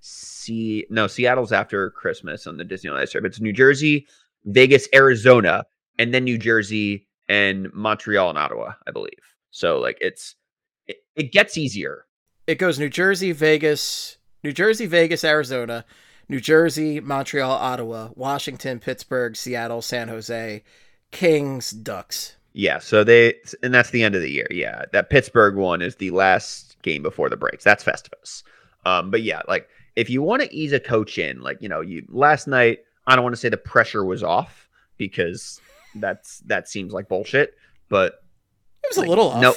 see 0.00 0.86
no 0.90 1.06
Seattle's 1.06 1.52
after 1.52 1.90
Christmas 1.90 2.46
on 2.46 2.56
the 2.56 2.64
Disneyland 2.64 3.10
trip. 3.10 3.24
It's 3.24 3.40
New 3.40 3.52
Jersey, 3.52 4.06
Vegas, 4.44 4.88
Arizona, 4.94 5.64
and 5.98 6.12
then 6.12 6.24
New 6.24 6.38
Jersey 6.38 7.06
and 7.28 7.72
Montreal 7.72 8.30
and 8.30 8.38
Ottawa, 8.38 8.74
I 8.86 8.90
believe. 8.90 9.12
So 9.50 9.78
like 9.78 9.98
it's 10.00 10.34
it, 10.86 10.98
it 11.16 11.32
gets 11.32 11.56
easier. 11.56 12.06
it 12.46 12.58
goes 12.58 12.78
New 12.78 12.88
Jersey, 12.88 13.32
Vegas, 13.32 14.18
New 14.44 14.52
Jersey, 14.52 14.86
Vegas, 14.86 15.24
Arizona, 15.24 15.84
New 16.28 16.40
Jersey, 16.40 17.00
Montreal, 17.00 17.50
Ottawa, 17.50 18.10
Washington, 18.14 18.78
Pittsburgh, 18.78 19.34
Seattle, 19.36 19.82
San 19.82 20.08
Jose, 20.08 20.62
Kings, 21.10 21.70
Ducks. 21.70 22.35
Yeah, 22.58 22.78
so 22.78 23.04
they 23.04 23.34
and 23.62 23.74
that's 23.74 23.90
the 23.90 24.02
end 24.02 24.14
of 24.14 24.22
the 24.22 24.30
year. 24.30 24.46
Yeah, 24.50 24.84
that 24.92 25.10
Pittsburgh 25.10 25.56
one 25.56 25.82
is 25.82 25.96
the 25.96 26.10
last 26.10 26.76
game 26.82 27.02
before 27.02 27.28
the 27.28 27.36
breaks. 27.36 27.62
That's 27.62 27.84
Festivus. 27.84 28.42
Um, 28.86 29.10
but 29.10 29.22
yeah, 29.22 29.42
like 29.46 29.68
if 29.94 30.08
you 30.08 30.22
want 30.22 30.40
to 30.42 30.54
ease 30.54 30.72
a 30.72 30.80
coach 30.80 31.18
in, 31.18 31.42
like 31.42 31.58
you 31.60 31.68
know, 31.68 31.82
you 31.82 32.06
last 32.08 32.46
night, 32.48 32.78
I 33.06 33.14
don't 33.14 33.22
want 33.24 33.34
to 33.34 33.40
say 33.40 33.50
the 33.50 33.58
pressure 33.58 34.04
was 34.06 34.22
off 34.22 34.70
because 34.96 35.60
that's 35.96 36.38
that 36.46 36.66
seems 36.66 36.94
like 36.94 37.08
bullshit, 37.08 37.52
but 37.90 38.22
It 38.84 38.88
was 38.90 38.98
Like, 38.98 39.06
a 39.06 39.10
little 39.10 39.28
off. 39.28 39.42
nope. 39.42 39.56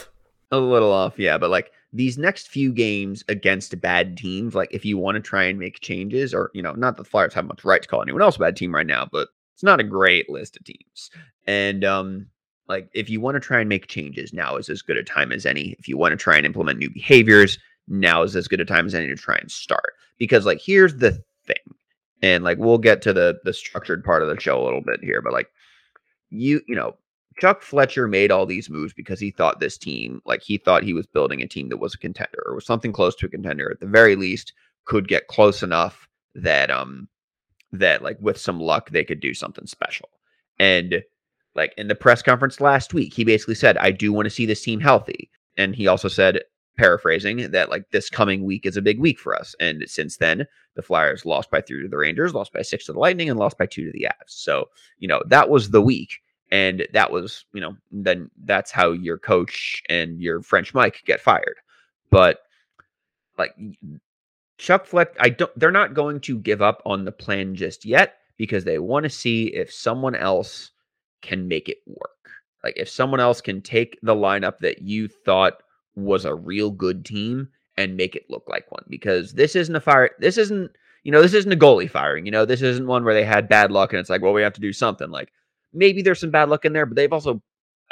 a 0.51 0.57
little 0.59 0.91
off, 0.91 1.17
yeah. 1.17 1.37
But 1.37 1.51
like 1.51 1.71
these 1.93 2.17
next 2.17 2.49
few 2.49 2.73
games 2.73 3.23
against 3.29 3.79
bad 3.79 4.17
teams, 4.17 4.55
like 4.55 4.73
if 4.73 4.83
you 4.83 4.97
want 4.97 5.15
to 5.15 5.21
try 5.21 5.43
and 5.43 5.57
make 5.57 5.79
changes, 5.79 6.33
or 6.33 6.51
you 6.53 6.61
know, 6.61 6.73
not 6.73 6.97
that 6.97 7.03
the 7.03 7.09
Flyers 7.09 7.33
have 7.33 7.45
much 7.45 7.63
right 7.63 7.81
to 7.81 7.87
call 7.87 8.01
anyone 8.01 8.21
else 8.21 8.35
a 8.35 8.39
bad 8.39 8.57
team 8.57 8.75
right 8.75 8.85
now, 8.85 9.07
but 9.09 9.29
it's 9.53 9.63
not 9.63 9.79
a 9.79 9.83
great 9.85 10.29
list 10.29 10.57
of 10.57 10.65
teams. 10.65 11.09
And 11.47 11.85
um, 11.85 12.27
like 12.69 12.87
if 12.93 13.09
you 13.09 13.19
want 13.19 13.35
to 13.35 13.39
try 13.39 13.59
and 13.59 13.67
make 13.67 13.87
changes, 13.87 14.31
now 14.31 14.55
is 14.55 14.69
as 14.69 14.83
good 14.83 14.95
a 14.95 15.03
time 15.03 15.31
as 15.31 15.45
any. 15.45 15.75
If 15.79 15.87
you 15.87 15.97
want 15.97 16.11
to 16.11 16.17
try 16.17 16.37
and 16.37 16.45
implement 16.45 16.77
new 16.77 16.89
behaviors, 16.89 17.57
now 17.87 18.21
is 18.21 18.35
as 18.35 18.47
good 18.47 18.61
a 18.61 18.65
time 18.65 18.85
as 18.85 18.93
any 18.95 19.07
to 19.07 19.15
try 19.15 19.35
and 19.35 19.51
start. 19.51 19.93
Because 20.19 20.45
like 20.45 20.61
here's 20.61 20.95
the 20.95 21.21
thing, 21.45 21.75
and 22.21 22.43
like 22.43 22.59
we'll 22.59 22.77
get 22.77 23.01
to 23.01 23.13
the 23.13 23.39
the 23.43 23.53
structured 23.53 24.03
part 24.03 24.21
of 24.21 24.29
the 24.29 24.39
show 24.39 24.61
a 24.61 24.63
little 24.63 24.81
bit 24.81 24.99
here, 25.01 25.21
but 25.21 25.33
like 25.33 25.49
you 26.29 26.61
you 26.67 26.75
know 26.75 26.95
Chuck 27.39 27.63
Fletcher 27.63 28.07
made 28.07 28.31
all 28.31 28.45
these 28.45 28.69
moves 28.69 28.93
because 28.93 29.19
he 29.19 29.31
thought 29.31 29.59
this 29.59 29.77
team, 29.77 30.21
like 30.25 30.43
he 30.43 30.57
thought 30.57 30.83
he 30.83 30.93
was 30.93 31.07
building 31.07 31.41
a 31.41 31.47
team 31.47 31.69
that 31.69 31.77
was 31.77 31.95
a 31.95 31.99
contender 31.99 32.43
or 32.45 32.55
was 32.55 32.65
something 32.65 32.91
close 32.93 33.15
to 33.15 33.25
a 33.25 33.29
contender 33.29 33.71
at 33.71 33.79
the 33.79 33.87
very 33.87 34.15
least, 34.15 34.53
could 34.85 35.07
get 35.07 35.27
close 35.27 35.63
enough 35.63 36.07
that 36.35 36.69
um 36.69 37.07
that 37.71 38.03
like 38.03 38.17
with 38.19 38.37
some 38.37 38.59
luck 38.59 38.91
they 38.91 39.03
could 39.03 39.19
do 39.19 39.33
something 39.33 39.65
special. 39.65 40.09
And 40.59 41.01
like 41.59 41.73
in 41.77 41.87
the 41.87 41.95
press 41.95 42.21
conference 42.21 42.59
last 42.59 42.93
week, 42.93 43.13
he 43.13 43.23
basically 43.23 43.55
said, 43.55 43.77
I 43.77 43.91
do 43.91 44.11
want 44.11 44.25
to 44.25 44.31
see 44.31 44.45
this 44.45 44.63
team 44.63 44.79
healthy. 44.79 45.29
And 45.57 45.75
he 45.75 45.87
also 45.87 46.07
said, 46.07 46.41
paraphrasing, 46.77 47.51
that 47.51 47.69
like 47.69 47.89
this 47.91 48.09
coming 48.09 48.45
week 48.45 48.65
is 48.65 48.77
a 48.77 48.81
big 48.81 48.99
week 48.99 49.19
for 49.19 49.35
us. 49.35 49.53
And 49.59 49.83
since 49.87 50.17
then, 50.17 50.45
the 50.75 50.81
Flyers 50.81 51.25
lost 51.25 51.51
by 51.51 51.61
three 51.61 51.81
to 51.81 51.89
the 51.89 51.97
Rangers, 51.97 52.33
lost 52.33 52.53
by 52.53 52.61
six 52.61 52.85
to 52.85 52.93
the 52.93 52.99
Lightning, 52.99 53.29
and 53.29 53.37
lost 53.37 53.57
by 53.57 53.65
two 53.65 53.85
to 53.85 53.91
the 53.91 54.07
Avs. 54.09 54.29
So, 54.29 54.69
you 54.97 55.07
know, 55.07 55.21
that 55.27 55.49
was 55.49 55.69
the 55.69 55.81
week 55.81 56.21
and 56.51 56.87
that 56.93 57.11
was 57.11 57.45
you 57.53 57.61
know 57.61 57.75
then 57.91 58.29
that's 58.43 58.71
how 58.71 58.91
your 58.91 59.17
coach 59.17 59.83
and 59.89 60.19
your 60.19 60.41
french 60.41 60.73
mike 60.73 61.01
get 61.05 61.21
fired 61.21 61.57
but 62.09 62.39
like 63.37 63.55
chuck 64.57 64.85
fleck 64.85 65.15
i 65.19 65.29
don't 65.29 65.57
they're 65.59 65.71
not 65.71 65.93
going 65.93 66.19
to 66.19 66.37
give 66.39 66.61
up 66.61 66.81
on 66.85 67.05
the 67.05 67.11
plan 67.11 67.55
just 67.55 67.85
yet 67.85 68.17
because 68.37 68.63
they 68.63 68.79
want 68.79 69.03
to 69.03 69.09
see 69.09 69.47
if 69.47 69.71
someone 69.71 70.15
else 70.15 70.71
can 71.21 71.47
make 71.47 71.69
it 71.69 71.77
work 71.87 72.29
like 72.63 72.73
if 72.77 72.89
someone 72.89 73.19
else 73.19 73.41
can 73.41 73.61
take 73.61 73.97
the 74.01 74.15
lineup 74.15 74.59
that 74.59 74.81
you 74.81 75.07
thought 75.07 75.61
was 75.95 76.25
a 76.25 76.35
real 76.35 76.71
good 76.71 77.05
team 77.05 77.47
and 77.77 77.97
make 77.97 78.15
it 78.15 78.25
look 78.29 78.43
like 78.47 78.71
one 78.71 78.83
because 78.89 79.33
this 79.33 79.55
isn't 79.55 79.75
a 79.75 79.81
fire 79.81 80.11
this 80.19 80.37
isn't 80.37 80.71
you 81.03 81.11
know 81.11 81.21
this 81.21 81.33
isn't 81.33 81.53
a 81.53 81.57
goalie 81.57 81.89
firing 81.89 82.25
you 82.25 82.31
know 82.31 82.45
this 82.45 82.61
isn't 82.61 82.87
one 82.87 83.03
where 83.03 83.13
they 83.13 83.23
had 83.23 83.49
bad 83.49 83.71
luck 83.71 83.93
and 83.93 83.99
it's 83.99 84.09
like 84.09 84.21
well 84.21 84.33
we 84.33 84.41
have 84.41 84.53
to 84.53 84.61
do 84.61 84.73
something 84.73 85.09
like 85.09 85.31
maybe 85.73 86.01
there's 86.01 86.19
some 86.19 86.31
bad 86.31 86.49
luck 86.49 86.65
in 86.65 86.73
there, 86.73 86.85
but 86.85 86.95
they've 86.95 87.13
also 87.13 87.41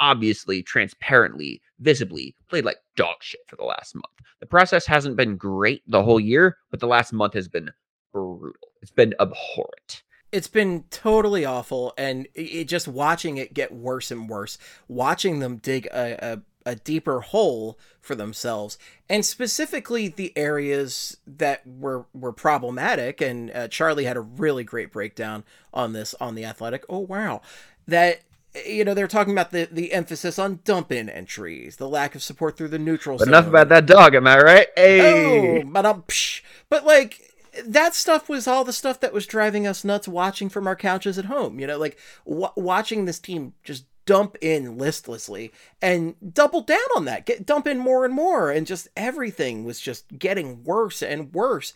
obviously, 0.00 0.62
transparently, 0.62 1.60
visibly 1.80 2.34
played 2.48 2.64
like 2.64 2.78
dog 2.96 3.16
shit 3.20 3.40
for 3.48 3.56
the 3.56 3.64
last 3.64 3.94
month. 3.94 4.04
The 4.40 4.46
process 4.46 4.86
hasn't 4.86 5.16
been 5.16 5.36
great 5.36 5.82
the 5.86 6.02
whole 6.02 6.20
year, 6.20 6.56
but 6.70 6.80
the 6.80 6.86
last 6.86 7.12
month 7.12 7.34
has 7.34 7.48
been 7.48 7.70
brutal. 8.12 8.68
It's 8.80 8.92
been 8.92 9.14
abhorrent. 9.20 10.02
It's 10.32 10.48
been 10.48 10.84
totally 10.90 11.44
awful 11.44 11.92
and 11.96 12.26
it, 12.34 12.64
just 12.64 12.88
watching 12.88 13.36
it 13.38 13.54
get 13.54 13.72
worse 13.72 14.10
and 14.10 14.28
worse 14.28 14.58
watching 14.86 15.38
them 15.38 15.56
dig 15.56 15.86
a, 15.86 16.40
a, 16.66 16.72
a 16.72 16.74
deeper 16.76 17.20
hole 17.20 17.78
for 18.00 18.14
themselves 18.14 18.78
and 19.08 19.24
specifically 19.24 20.08
the 20.08 20.36
areas 20.36 21.16
that 21.26 21.66
were 21.66 22.06
were 22.12 22.32
problematic 22.32 23.20
and 23.20 23.50
uh, 23.52 23.68
charlie 23.68 24.04
had 24.04 24.16
a 24.16 24.20
really 24.20 24.64
great 24.64 24.92
breakdown 24.92 25.44
on 25.72 25.92
this 25.92 26.14
on 26.20 26.34
the 26.34 26.44
athletic 26.44 26.84
oh 26.88 26.98
wow 26.98 27.40
that 27.86 28.20
you 28.66 28.84
know 28.84 28.94
they're 28.94 29.06
talking 29.06 29.32
about 29.32 29.50
the 29.50 29.68
the 29.70 29.92
emphasis 29.92 30.38
on 30.38 30.60
dump 30.64 30.90
in 30.90 31.08
entries 31.08 31.76
the 31.76 31.88
lack 31.88 32.14
of 32.14 32.22
support 32.22 32.56
through 32.56 32.68
the 32.68 32.78
neutral 32.78 33.18
But 33.18 33.28
enough 33.28 33.46
about 33.46 33.68
that 33.70 33.86
dog, 33.86 34.14
am 34.14 34.26
I 34.26 34.38
right? 34.38 34.68
Hey, 34.76 35.62
Oh, 35.62 36.04
psh. 36.08 36.42
but 36.68 36.84
like 36.84 37.27
that 37.64 37.94
stuff 37.94 38.28
was 38.28 38.46
all 38.46 38.64
the 38.64 38.72
stuff 38.72 39.00
that 39.00 39.12
was 39.12 39.26
driving 39.26 39.66
us 39.66 39.84
nuts 39.84 40.08
watching 40.08 40.48
from 40.48 40.66
our 40.66 40.76
couches 40.76 41.18
at 41.18 41.26
home. 41.26 41.58
You 41.58 41.66
know, 41.66 41.78
like 41.78 41.98
w- 42.26 42.52
watching 42.56 43.04
this 43.04 43.18
team 43.18 43.54
just 43.62 43.84
dump 44.06 44.36
in 44.40 44.78
listlessly 44.78 45.52
and 45.82 46.14
double 46.32 46.62
down 46.62 46.78
on 46.96 47.04
that, 47.04 47.26
get 47.26 47.44
dump 47.44 47.66
in 47.66 47.78
more 47.78 48.06
and 48.06 48.14
more, 48.14 48.50
and 48.50 48.66
just 48.66 48.88
everything 48.96 49.64
was 49.64 49.80
just 49.80 50.18
getting 50.18 50.64
worse 50.64 51.02
and 51.02 51.32
worse. 51.34 51.74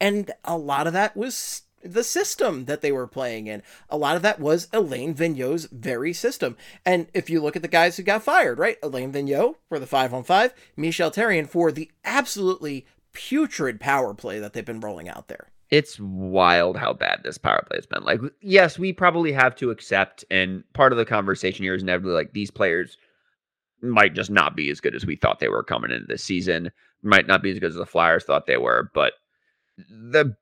And 0.00 0.30
a 0.44 0.56
lot 0.56 0.86
of 0.86 0.92
that 0.92 1.16
was 1.16 1.62
the 1.84 2.04
system 2.04 2.66
that 2.66 2.80
they 2.80 2.92
were 2.92 3.06
playing 3.06 3.46
in. 3.46 3.62
A 3.90 3.96
lot 3.96 4.16
of 4.16 4.22
that 4.22 4.38
was 4.38 4.68
Alain 4.72 5.14
Vigneault's 5.14 5.66
very 5.66 6.12
system. 6.12 6.56
And 6.86 7.08
if 7.12 7.28
you 7.28 7.42
look 7.42 7.56
at 7.56 7.62
the 7.62 7.68
guys 7.68 7.96
who 7.96 8.02
got 8.02 8.22
fired, 8.22 8.58
right? 8.58 8.78
Alain 8.82 9.12
Vigneault 9.12 9.56
for 9.68 9.78
the 9.78 9.86
five 9.86 10.14
on 10.14 10.22
five, 10.22 10.54
Michel 10.76 11.10
Therrien 11.10 11.48
for 11.48 11.72
the 11.72 11.90
absolutely 12.04 12.86
putrid 13.12 13.80
power 13.80 14.14
play 14.14 14.38
that 14.38 14.52
they've 14.52 14.64
been 14.64 14.80
rolling 14.80 15.08
out 15.08 15.28
there. 15.28 15.48
it's 15.70 15.98
wild 15.98 16.76
how 16.76 16.92
bad 16.92 17.20
this 17.24 17.38
power 17.38 17.64
play 17.66 17.78
has 17.78 17.86
been. 17.86 18.04
Like, 18.04 18.20
yes, 18.42 18.78
we 18.78 18.92
probably 18.92 19.32
have 19.32 19.56
to 19.56 19.70
accept, 19.70 20.24
and 20.30 20.62
part 20.74 20.92
of 20.92 20.98
the 20.98 21.06
conversation 21.06 21.64
here 21.64 21.74
is 21.74 21.82
inevitably 21.82 22.12
like 22.14 22.32
these 22.34 22.50
players 22.50 22.98
might 23.80 24.14
just 24.14 24.30
not 24.30 24.54
be 24.54 24.70
as 24.70 24.80
good 24.80 24.94
as 24.94 25.06
we 25.06 25.16
thought 25.16 25.40
they 25.40 25.48
were 25.48 25.64
coming 25.64 25.90
into 25.90 26.06
this 26.06 26.22
season. 26.22 26.70
Might 27.02 27.26
not 27.26 27.42
be 27.42 27.50
as 27.50 27.58
good 27.58 27.70
as 27.70 27.74
the 27.74 27.86
Flyers 27.86 28.24
thought 28.24 28.46
they 28.46 28.58
were, 28.58 28.90
but 28.94 29.14
the 29.88 30.36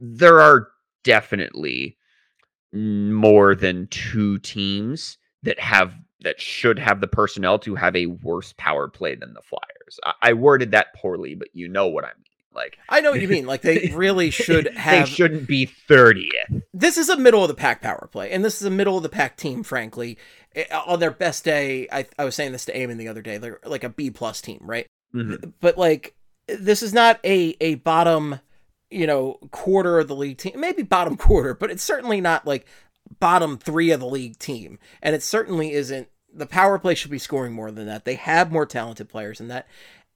there 0.00 0.40
are 0.40 0.68
definitely 1.04 1.96
more 2.72 3.54
than 3.54 3.86
two 3.86 4.38
teams 4.40 5.16
that 5.44 5.58
have 5.60 5.94
that 6.24 6.40
should 6.40 6.78
have 6.78 7.00
the 7.00 7.06
personnel 7.06 7.58
to 7.60 7.74
have 7.76 7.94
a 7.96 8.06
worse 8.06 8.52
power 8.58 8.88
play 8.88 9.14
than 9.14 9.34
the 9.34 9.42
Flyers. 9.42 10.00
I, 10.04 10.12
I 10.22 10.32
worded 10.32 10.72
that 10.72 10.94
poorly, 10.94 11.34
but 11.34 11.48
you 11.52 11.68
know 11.68 11.86
what 11.86 12.04
I 12.04 12.08
mean. 12.08 12.24
Like 12.54 12.78
I 12.88 13.00
know 13.00 13.10
what 13.10 13.20
you 13.20 13.28
mean. 13.36 13.46
Like 13.46 13.62
they 13.62 13.92
really 13.94 14.30
should 14.30 14.66
have. 14.76 15.06
they 15.06 15.10
shouldn't 15.12 15.46
be 15.48 15.70
30th. 15.88 16.62
this 16.72 16.96
is 16.96 17.08
a 17.08 17.16
middle 17.16 17.42
of 17.42 17.48
the 17.48 17.54
pack 17.54 17.80
power 17.82 18.08
play, 18.12 18.30
and 18.30 18.44
this 18.44 18.60
is 18.60 18.66
a 18.66 18.70
middle 18.70 18.96
of 18.96 19.02
the 19.02 19.08
pack 19.08 19.36
team. 19.36 19.62
Frankly, 19.62 20.18
Eh, 20.56 20.64
on 20.86 21.00
their 21.00 21.10
best 21.10 21.44
day, 21.44 21.88
I, 21.90 22.06
I 22.16 22.24
was 22.24 22.36
saying 22.36 22.52
this 22.52 22.64
to 22.66 22.72
Eamon 22.72 22.96
the 22.96 23.08
other 23.08 23.22
day, 23.22 23.38
they're 23.38 23.58
like 23.64 23.82
a 23.82 23.88
B 23.88 24.10
plus 24.12 24.40
team, 24.40 24.60
right? 24.62 24.86
Mhm. 25.12 25.52
But 25.60 25.76
like, 25.76 26.14
this 26.46 26.80
is 26.82 26.92
not 26.94 27.18
a 27.24 27.56
a 27.60 27.74
bottom, 27.76 28.38
you 28.88 29.06
know, 29.08 29.38
quarter 29.50 29.98
of 29.98 30.06
the 30.06 30.14
league 30.14 30.38
team. 30.38 30.52
Maybe 30.60 30.82
bottom 30.82 31.16
quarter, 31.26 31.54
but 31.54 31.72
it's 31.72 31.82
certainly 31.82 32.20
not 32.20 32.46
like 32.46 32.66
bottom 33.18 33.58
three 33.58 33.90
of 33.90 33.98
the 33.98 34.06
league 34.06 34.38
team, 34.38 34.78
and 35.02 35.14
it 35.16 35.24
certainly 35.24 35.72
isn't. 35.72 36.06
The 36.34 36.46
power 36.46 36.78
play 36.78 36.94
should 36.94 37.10
be 37.10 37.18
scoring 37.18 37.52
more 37.52 37.70
than 37.70 37.86
that. 37.86 38.04
They 38.04 38.16
have 38.16 38.52
more 38.52 38.66
talented 38.66 39.08
players 39.08 39.38
than 39.38 39.48
that. 39.48 39.68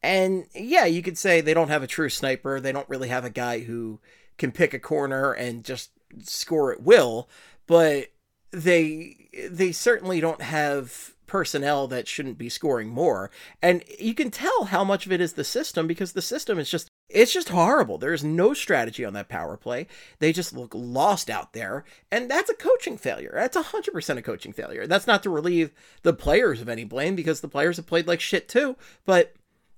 And 0.02 0.46
yeah, 0.54 0.84
you 0.84 1.02
could 1.02 1.18
say 1.18 1.40
they 1.40 1.54
don't 1.54 1.70
have 1.70 1.82
a 1.82 1.88
true 1.88 2.08
sniper. 2.08 2.60
They 2.60 2.72
don't 2.72 2.88
really 2.88 3.08
have 3.08 3.24
a 3.24 3.30
guy 3.30 3.60
who 3.60 4.00
can 4.36 4.52
pick 4.52 4.72
a 4.72 4.78
corner 4.78 5.32
and 5.32 5.64
just 5.64 5.90
score 6.22 6.72
at 6.72 6.82
will, 6.82 7.28
but 7.66 8.08
they 8.50 9.28
they 9.50 9.72
certainly 9.72 10.20
don't 10.20 10.40
have 10.40 11.14
personnel 11.26 11.86
that 11.88 12.08
shouldn't 12.08 12.38
be 12.38 12.48
scoring 12.48 12.88
more. 12.88 13.30
And 13.60 13.84
you 13.98 14.14
can 14.14 14.30
tell 14.30 14.64
how 14.64 14.82
much 14.82 15.06
of 15.06 15.12
it 15.12 15.20
is 15.20 15.34
the 15.34 15.44
system 15.44 15.86
because 15.86 16.12
the 16.12 16.22
system 16.22 16.58
is 16.58 16.70
just 16.70 16.88
it's 17.08 17.32
just 17.32 17.48
horrible. 17.48 17.98
There's 17.98 18.22
no 18.22 18.52
strategy 18.52 19.04
on 19.04 19.14
that 19.14 19.28
power 19.28 19.56
play. 19.56 19.86
They 20.18 20.32
just 20.32 20.52
look 20.52 20.74
lost 20.74 21.30
out 21.30 21.52
there, 21.52 21.84
and 22.10 22.30
that's 22.30 22.50
a 22.50 22.54
coaching 22.54 22.98
failure. 22.98 23.32
That's 23.34 23.56
100% 23.56 24.16
a 24.16 24.22
coaching 24.22 24.52
failure. 24.52 24.86
That's 24.86 25.06
not 25.06 25.22
to 25.22 25.30
relieve 25.30 25.72
the 26.02 26.12
players 26.12 26.60
of 26.60 26.68
any 26.68 26.84
blame 26.84 27.16
because 27.16 27.40
the 27.40 27.48
players 27.48 27.76
have 27.76 27.86
played 27.86 28.06
like 28.06 28.20
shit 28.20 28.48
too, 28.48 28.76
but 29.06 29.34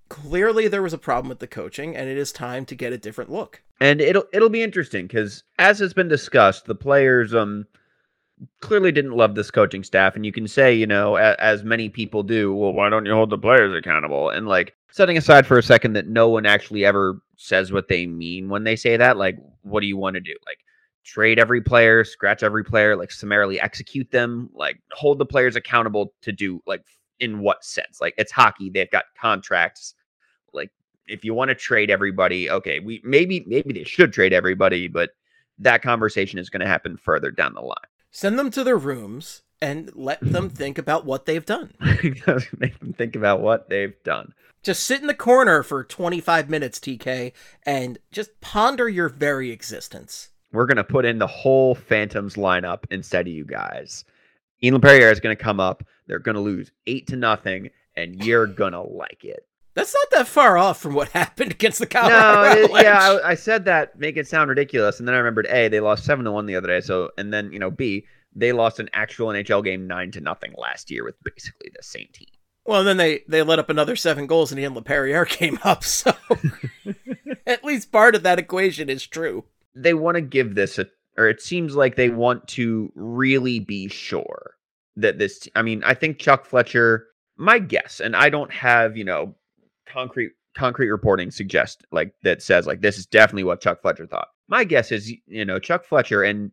clearly 0.08 0.66
there 0.66 0.82
was 0.82 0.92
a 0.92 0.98
problem 0.98 1.28
with 1.28 1.38
the 1.38 1.46
coaching 1.46 1.96
and 1.96 2.08
it 2.10 2.18
is 2.18 2.32
time 2.32 2.66
to 2.66 2.74
get 2.74 2.92
a 2.92 2.98
different 2.98 3.30
look. 3.30 3.62
And 3.80 4.00
it'll 4.00 4.24
it'll 4.32 4.50
be 4.50 4.62
interesting 4.62 5.06
because 5.06 5.44
as 5.58 5.78
has 5.78 5.94
been 5.94 6.08
discussed, 6.08 6.66
the 6.66 6.74
players 6.74 7.32
um 7.32 7.66
clearly 8.60 8.92
didn't 8.92 9.16
love 9.16 9.34
this 9.34 9.50
coaching 9.50 9.82
staff, 9.84 10.16
and 10.16 10.24
you 10.24 10.32
can 10.32 10.48
say, 10.48 10.74
you 10.74 10.86
know, 10.86 11.16
a, 11.16 11.34
as 11.38 11.64
many 11.64 11.88
people 11.88 12.22
do, 12.22 12.54
well, 12.54 12.72
why 12.72 12.88
don't 12.88 13.06
you 13.06 13.12
hold 13.12 13.30
the 13.30 13.38
players 13.38 13.74
accountable? 13.74 14.30
And 14.30 14.46
like 14.46 14.74
setting 14.90 15.16
aside 15.16 15.46
for 15.46 15.58
a 15.58 15.62
second 15.62 15.92
that 15.94 16.08
no 16.08 16.28
one 16.28 16.46
actually 16.46 16.84
ever 16.84 17.20
says 17.36 17.72
what 17.72 17.88
they 17.88 18.06
mean 18.06 18.48
when 18.48 18.64
they 18.64 18.76
say 18.76 18.96
that, 18.96 19.16
like, 19.16 19.38
what 19.62 19.80
do 19.80 19.86
you 19.86 19.96
want 19.96 20.14
to 20.14 20.20
do? 20.20 20.34
Like 20.46 20.58
trade 21.04 21.38
every 21.38 21.60
player, 21.60 22.04
scratch 22.04 22.42
every 22.42 22.64
player, 22.64 22.96
like 22.96 23.10
summarily 23.10 23.60
execute 23.60 24.10
them, 24.10 24.50
like 24.54 24.80
hold 24.92 25.18
the 25.18 25.26
players 25.26 25.56
accountable 25.56 26.14
to 26.22 26.32
do 26.32 26.62
like 26.66 26.84
in 27.18 27.40
what 27.40 27.64
sense? 27.64 28.00
Like 28.00 28.14
it's 28.16 28.32
hockey, 28.32 28.70
they've 28.70 28.90
got 28.90 29.04
contracts. 29.20 29.94
Like 30.52 30.70
if 31.06 31.24
you 31.24 31.34
want 31.34 31.48
to 31.48 31.54
trade 31.54 31.90
everybody, 31.90 32.50
okay, 32.50 32.80
we 32.80 33.00
maybe 33.04 33.44
maybe 33.46 33.72
they 33.72 33.84
should 33.84 34.12
trade 34.12 34.32
everybody, 34.32 34.88
but 34.88 35.10
that 35.58 35.82
conversation 35.82 36.38
is 36.38 36.48
going 36.48 36.60
to 36.60 36.66
happen 36.66 36.96
further 36.96 37.30
down 37.30 37.54
the 37.54 37.60
line. 37.60 37.76
Send 38.10 38.38
them 38.38 38.50
to 38.50 38.64
their 38.64 38.76
rooms 38.76 39.42
and 39.62 39.90
let 39.94 40.20
them 40.20 40.48
think 40.48 40.78
about 40.78 41.04
what 41.04 41.26
they've 41.26 41.44
done. 41.44 41.72
Make 41.80 42.78
them 42.78 42.92
think 42.92 43.14
about 43.14 43.40
what 43.40 43.68
they've 43.68 43.94
done. 44.02 44.32
Just 44.62 44.84
sit 44.84 45.00
in 45.00 45.06
the 45.06 45.14
corner 45.14 45.62
for 45.62 45.84
25 45.84 46.50
minutes, 46.50 46.78
TK, 46.78 47.32
and 47.64 47.98
just 48.10 48.40
ponder 48.40 48.88
your 48.88 49.08
very 49.08 49.50
existence. 49.50 50.30
We're 50.52 50.66
gonna 50.66 50.84
put 50.84 51.04
in 51.04 51.18
the 51.18 51.26
whole 51.26 51.74
Phantoms 51.74 52.34
lineup 52.34 52.84
instead 52.90 53.26
of 53.26 53.32
you 53.32 53.44
guys. 53.44 54.04
Ian 54.62 54.80
Perrier 54.80 55.10
is 55.10 55.20
gonna 55.20 55.36
come 55.36 55.60
up. 55.60 55.84
They're 56.06 56.18
gonna 56.18 56.40
lose 56.40 56.72
eight 56.86 57.06
to 57.08 57.16
nothing, 57.16 57.70
and 57.96 58.22
you're 58.24 58.46
gonna 58.46 58.82
like 58.82 59.24
it. 59.24 59.46
That's 59.80 59.94
not 59.94 60.18
that 60.18 60.28
far 60.28 60.58
off 60.58 60.78
from 60.78 60.92
what 60.92 61.08
happened 61.12 61.52
against 61.52 61.78
the 61.78 61.86
Cowboys. 61.86 62.10
No, 62.10 62.76
it- 62.76 62.82
yeah, 62.84 62.98
I, 63.24 63.30
I 63.30 63.34
said 63.34 63.64
that 63.64 63.98
make 63.98 64.18
it 64.18 64.28
sound 64.28 64.50
ridiculous, 64.50 64.98
and 64.98 65.08
then 65.08 65.14
I 65.14 65.18
remembered 65.18 65.46
a 65.48 65.68
they 65.68 65.80
lost 65.80 66.04
seven 66.04 66.26
to 66.26 66.32
one 66.32 66.44
the 66.44 66.54
other 66.54 66.68
day. 66.68 66.80
So, 66.82 67.10
and 67.16 67.32
then 67.32 67.50
you 67.50 67.58
know 67.58 67.70
b 67.70 68.04
they 68.34 68.52
lost 68.52 68.78
an 68.78 68.90
actual 68.92 69.28
NHL 69.28 69.64
game 69.64 69.86
nine 69.86 70.10
to 70.12 70.20
nothing 70.20 70.52
last 70.58 70.90
year 70.90 71.02
with 71.02 71.14
basically 71.24 71.70
the 71.74 71.82
same 71.82 72.08
team. 72.12 72.28
Well, 72.66 72.84
then 72.84 72.98
they 72.98 73.22
they 73.26 73.42
let 73.42 73.58
up 73.58 73.70
another 73.70 73.96
seven 73.96 74.26
goals, 74.26 74.52
and 74.52 74.60
Ian 74.60 74.74
Laperriere 74.74 75.26
came 75.28 75.58
up. 75.64 75.82
So 75.82 76.12
at 77.46 77.64
least 77.64 77.90
part 77.90 78.14
of 78.14 78.22
that 78.22 78.38
equation 78.38 78.90
is 78.90 79.06
true. 79.06 79.44
They 79.74 79.94
want 79.94 80.16
to 80.16 80.20
give 80.20 80.54
this 80.54 80.78
a, 80.78 80.86
or 81.16 81.26
it 81.28 81.40
seems 81.40 81.74
like 81.74 81.96
they 81.96 82.10
want 82.10 82.46
to 82.48 82.92
really 82.94 83.60
be 83.60 83.88
sure 83.88 84.56
that 84.96 85.18
this. 85.18 85.48
I 85.56 85.62
mean, 85.62 85.82
I 85.84 85.94
think 85.94 86.18
Chuck 86.18 86.44
Fletcher. 86.44 87.06
My 87.36 87.58
guess, 87.58 88.00
and 88.00 88.14
I 88.14 88.28
don't 88.28 88.52
have 88.52 88.98
you 88.98 89.04
know 89.04 89.34
concrete 89.92 90.32
concrete 90.56 90.90
reporting 90.90 91.30
suggest 91.30 91.84
like 91.92 92.12
that 92.24 92.42
says 92.42 92.66
like 92.66 92.80
this 92.80 92.98
is 92.98 93.06
definitely 93.06 93.44
what 93.44 93.60
Chuck 93.60 93.82
Fletcher 93.82 94.06
thought. 94.06 94.28
My 94.48 94.64
guess 94.64 94.92
is 94.92 95.12
you 95.26 95.44
know 95.44 95.58
Chuck 95.58 95.84
Fletcher 95.84 96.22
and 96.22 96.52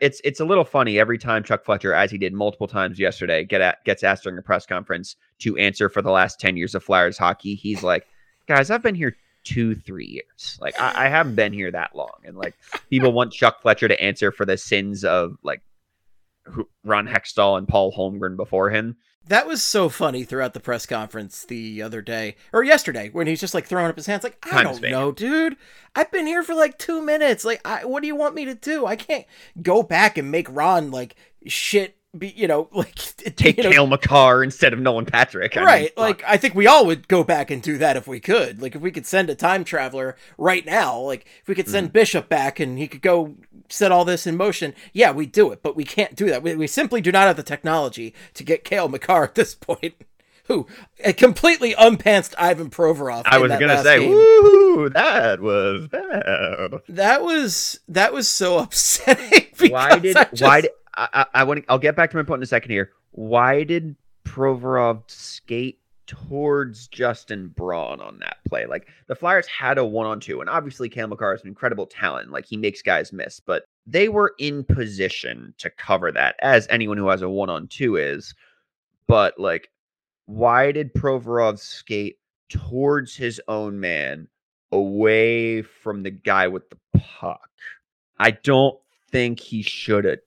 it's 0.00 0.20
it's 0.24 0.40
a 0.40 0.44
little 0.44 0.64
funny 0.64 0.98
every 0.98 1.18
time 1.18 1.44
Chuck 1.44 1.64
Fletcher, 1.64 1.94
as 1.94 2.10
he 2.10 2.18
did 2.18 2.32
multiple 2.32 2.66
times 2.66 2.98
yesterday, 2.98 3.44
get 3.44 3.60
at, 3.60 3.84
gets 3.84 4.02
asked 4.02 4.24
during 4.24 4.38
a 4.38 4.42
press 4.42 4.66
conference 4.66 5.16
to 5.40 5.56
answer 5.56 5.88
for 5.88 6.02
the 6.02 6.10
last 6.10 6.40
ten 6.40 6.56
years 6.56 6.74
of 6.74 6.82
Flyers 6.82 7.16
hockey. 7.16 7.54
He's 7.54 7.82
like, 7.82 8.06
guys, 8.46 8.70
I've 8.70 8.82
been 8.82 8.96
here 8.96 9.16
two 9.44 9.76
three 9.76 10.06
years. 10.06 10.58
Like 10.60 10.78
I, 10.80 11.06
I 11.06 11.08
haven't 11.08 11.36
been 11.36 11.52
here 11.52 11.70
that 11.70 11.94
long, 11.94 12.18
and 12.24 12.36
like 12.36 12.54
people 12.90 13.12
want 13.12 13.32
Chuck 13.32 13.62
Fletcher 13.62 13.88
to 13.88 14.02
answer 14.02 14.32
for 14.32 14.44
the 14.44 14.56
sins 14.56 15.04
of 15.04 15.36
like 15.44 15.62
Ron 16.84 17.06
Hextall 17.06 17.58
and 17.58 17.68
Paul 17.68 17.92
Holmgren 17.92 18.36
before 18.36 18.70
him. 18.70 18.96
That 19.26 19.46
was 19.46 19.62
so 19.62 19.90
funny 19.90 20.24
throughout 20.24 20.54
the 20.54 20.60
press 20.60 20.86
conference 20.86 21.44
the 21.44 21.82
other 21.82 22.00
day 22.00 22.36
or 22.50 22.64
yesterday 22.64 23.10
when 23.10 23.26
he's 23.26 23.40
just 23.40 23.52
like 23.52 23.66
throwing 23.66 23.90
up 23.90 23.96
his 23.96 24.06
hands 24.06 24.24
like 24.24 24.38
I 24.50 24.62
don't 24.62 24.80
know, 24.80 25.12
dude. 25.12 25.56
I've 25.94 26.10
been 26.10 26.26
here 26.26 26.42
for 26.42 26.54
like 26.54 26.78
2 26.78 27.02
minutes. 27.02 27.44
Like 27.44 27.60
I, 27.62 27.84
what 27.84 28.00
do 28.00 28.06
you 28.06 28.16
want 28.16 28.34
me 28.34 28.46
to 28.46 28.54
do? 28.54 28.86
I 28.86 28.96
can't 28.96 29.26
go 29.60 29.82
back 29.82 30.16
and 30.16 30.30
make 30.30 30.48
Ron 30.50 30.90
like 30.90 31.14
shit 31.46 31.97
be, 32.16 32.28
you 32.28 32.48
know, 32.48 32.68
like 32.72 32.94
Take 33.36 33.58
you 33.58 33.64
know, 33.64 33.70
Cale 33.70 33.86
Makar 33.86 34.42
instead 34.42 34.72
of 34.72 34.78
Nolan 34.78 35.04
Patrick. 35.04 35.56
I 35.56 35.64
right. 35.64 35.88
fuck. 35.94 35.98
like 35.98 36.24
I 36.26 36.36
think 36.36 36.54
we 36.54 36.66
all 36.66 36.86
would 36.86 37.08
go 37.08 37.24
back 37.24 37.50
and 37.50 37.62
do 37.62 37.78
that 37.78 37.96
if 37.96 38.06
we 38.06 38.20
could. 38.20 38.62
Like 38.62 38.74
if 38.74 38.80
we 38.80 38.90
could 38.90 39.06
send 39.06 39.28
a 39.28 39.34
time 39.34 39.64
traveler 39.64 40.16
right 40.36 40.64
now, 40.64 40.98
like 40.98 41.26
if 41.42 41.48
we 41.48 41.54
could 41.54 41.68
send 41.68 41.90
mm. 41.90 41.92
Bishop 41.92 42.28
back 42.28 42.60
and 42.60 42.78
he 42.78 42.88
could 42.88 43.02
go 43.02 43.34
set 43.68 43.92
all 43.92 44.04
this 44.04 44.26
in 44.26 44.36
motion, 44.36 44.74
yeah, 44.92 45.10
we 45.10 45.26
do 45.26 45.50
it. 45.50 45.62
But 45.62 45.76
we 45.76 45.84
can't 45.84 46.14
do 46.14 46.26
that. 46.26 46.42
We, 46.42 46.54
we 46.54 46.66
simply 46.66 47.00
do 47.00 47.12
not 47.12 47.26
have 47.26 47.36
the 47.36 47.42
technology 47.42 48.14
to 48.34 48.44
get 48.44 48.64
Cale 48.64 48.88
Makar 48.88 49.24
at 49.24 49.34
this 49.34 49.54
point. 49.54 49.94
Who 50.44 50.66
a 51.04 51.12
completely 51.12 51.74
unpantsed 51.74 52.34
Ivan 52.38 52.70
Provorov. 52.70 53.24
I 53.26 53.36
was 53.36 53.50
gonna 53.50 53.82
say, 53.82 54.00
game. 54.00 54.12
woo, 54.12 54.88
that 54.88 55.42
was 55.42 55.88
bad. 55.88 56.80
that 56.88 57.22
was 57.22 57.80
that 57.86 58.14
was 58.14 58.28
so 58.28 58.58
upsetting. 58.60 59.48
why 59.70 59.98
did 59.98 60.16
just- 60.16 60.40
why 60.40 60.62
did 60.62 60.70
I, 60.98 61.26
I, 61.32 61.44
want 61.44 61.64
I'll 61.68 61.78
get 61.78 61.96
back 61.96 62.10
to 62.10 62.16
my 62.16 62.24
point 62.24 62.40
in 62.40 62.42
a 62.42 62.46
second 62.46 62.72
here. 62.72 62.90
Why 63.12 63.62
did 63.62 63.94
Provorov 64.24 65.02
skate 65.06 65.78
towards 66.06 66.88
Justin 66.88 67.48
Braun 67.48 68.00
on 68.00 68.18
that 68.18 68.38
play? 68.48 68.66
Like 68.66 68.88
the 69.06 69.14
Flyers 69.14 69.46
had 69.46 69.78
a 69.78 69.84
one 69.84 70.06
on 70.06 70.18
two, 70.18 70.40
and 70.40 70.50
obviously 70.50 70.88
Cam 70.88 71.10
Makar 71.10 71.34
is 71.34 71.42
an 71.42 71.48
incredible 71.48 71.86
talent. 71.86 72.32
Like 72.32 72.46
he 72.46 72.56
makes 72.56 72.82
guys 72.82 73.12
miss, 73.12 73.38
but 73.38 73.64
they 73.86 74.08
were 74.08 74.34
in 74.38 74.64
position 74.64 75.54
to 75.58 75.70
cover 75.70 76.10
that, 76.12 76.34
as 76.42 76.66
anyone 76.68 76.98
who 76.98 77.08
has 77.08 77.22
a 77.22 77.28
one 77.28 77.48
on 77.48 77.68
two 77.68 77.96
is. 77.96 78.34
But 79.06 79.38
like, 79.38 79.70
why 80.26 80.72
did 80.72 80.92
Provorov 80.94 81.58
skate 81.58 82.18
towards 82.48 83.14
his 83.14 83.40
own 83.46 83.78
man 83.78 84.28
away 84.72 85.62
from 85.62 86.02
the 86.02 86.10
guy 86.10 86.48
with 86.48 86.68
the 86.70 86.78
puck? 86.98 87.48
I 88.18 88.32
don't 88.32 88.76
think 89.10 89.38
he 89.38 89.62
should 89.62 90.04
have 90.04 90.18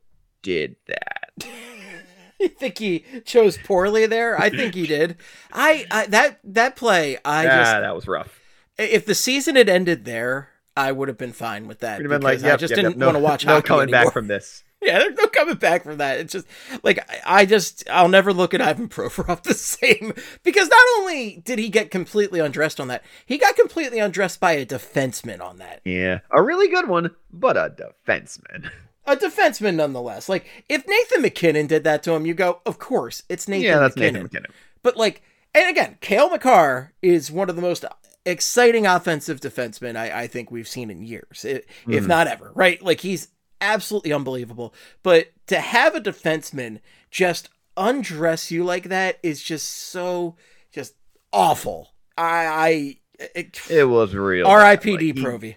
did 0.42 0.76
that. 0.88 1.32
you 2.40 2.48
think 2.50 2.78
he 2.80 3.06
chose 3.26 3.58
poorly 3.58 4.06
there? 4.06 4.40
I 4.40 4.50
think 4.50 4.74
he 4.76 4.88
did. 4.88 5.18
I, 5.52 5.86
I 5.92 6.06
that 6.08 6.40
that 6.44 6.76
play, 6.76 7.18
I 7.24 7.46
ah, 7.48 7.50
just 7.50 7.72
that 7.72 7.96
was 7.96 8.08
rough. 8.08 8.40
if 8.78 9.06
the 9.06 9.16
season 9.16 9.56
had 9.56 9.70
ended 9.70 10.06
there, 10.06 10.50
I 10.76 10.92
would 10.92 11.08
have 11.08 11.18
been 11.18 11.34
fine 11.34 11.68
with 11.68 11.80
that. 11.80 12.02
Like, 12.04 12.22
because 12.22 12.44
I 12.44 12.56
just 12.58 12.72
yep, 12.72 12.76
didn't 12.78 12.92
yep, 12.92 12.98
no, 12.98 13.06
want 13.08 13.18
to 13.18 13.24
watch 13.24 13.46
no 13.48 13.62
coming 13.62 13.84
anymore. 13.84 14.06
back 14.06 14.14
from 14.14 14.28
this. 14.28 14.64
Yeah, 14.84 14.98
there's 14.98 15.16
no 15.16 15.28
coming 15.28 15.58
back 15.58 15.84
from 15.84 16.00
that. 16.00 16.20
It's 16.20 16.34
just 16.34 16.48
like 16.82 16.98
I- 17.08 17.42
I 17.42 17.46
just 17.46 17.88
I'll 17.88 18.08
never 18.10 18.34
look 18.34 18.56
at 18.56 18.62
Ivan 18.62 18.90
Provorov 18.90 19.44
the 19.44 19.54
same 19.54 20.12
because 20.42 20.70
not 20.70 20.82
only 20.98 21.40
did 21.46 21.60
he 21.60 21.70
get 21.70 21.92
completely 21.92 22.40
undressed 22.40 22.80
on 22.80 22.88
that, 22.88 23.04
he 23.28 23.38
got 23.38 23.56
completely 23.56 24.00
undressed 24.00 24.40
by 24.40 24.54
a 24.54 24.66
defenseman 24.66 25.40
on 25.40 25.58
that. 25.58 25.82
Yeah, 25.86 26.22
a 26.32 26.42
really 26.42 26.68
good 26.68 26.88
one, 26.88 27.12
but 27.32 27.58
a 27.58 27.76
defenseman. 28.08 28.72
A 29.06 29.16
defenseman 29.16 29.76
nonetheless. 29.76 30.30
Like 30.30 30.46
if 30.70 30.86
Nathan 30.88 31.22
MacKinnon 31.24 31.68
did 31.68 31.84
that 31.84 32.04
to 32.04 32.12
him, 32.14 32.26
you 32.26 32.34
go, 32.34 32.62
of 32.66 32.78
course, 32.80 33.24
it's 33.30 33.48
Nathan 33.48 33.64
yeah, 33.66 33.80
that's 33.80 33.96
MacKinnon. 33.96 34.14
Nathan 34.14 34.24
MacKinnon. 34.24 34.52
But 34.84 34.98
like, 34.98 35.22
and 35.56 35.70
again, 35.70 35.98
Cale 36.02 36.30
Makar 36.30 36.94
is 37.02 37.32
one 37.32 37.50
of 37.50 37.56
the 37.56 37.62
most 37.62 37.84
exciting 38.26 38.86
offensive 38.86 39.42
defensemen 39.42 39.96
I, 39.96 40.22
I 40.22 40.28
think 40.28 40.52
we've 40.52 40.68
seen 40.68 40.90
in 40.92 41.02
years, 41.04 41.44
if 41.46 41.66
Mhm. 41.88 42.08
not 42.08 42.28
ever. 42.28 42.52
Right? 42.54 42.82
Like 42.82 43.02
he's 43.02 43.30
absolutely 43.60 44.14
unbelievable. 44.14 44.74
But 45.04 45.32
to 45.48 45.60
have 45.60 45.96
a 45.96 46.02
defenseman 46.02 46.80
just 47.10 47.50
undress 47.78 48.52
you 48.52 48.64
like 48.64 48.84
that 48.90 49.18
is 49.24 49.42
just 49.42 49.68
so 49.70 50.36
just 50.72 50.94
awful. 51.34 51.90
I, 52.18 52.46
I 52.46 52.98
it, 53.36 53.60
It 53.70 53.86
was 53.86 54.14
real. 54.16 54.46
R.I.P.D. 54.48 55.14
Like, 55.14 55.26
Provy. 55.26 55.56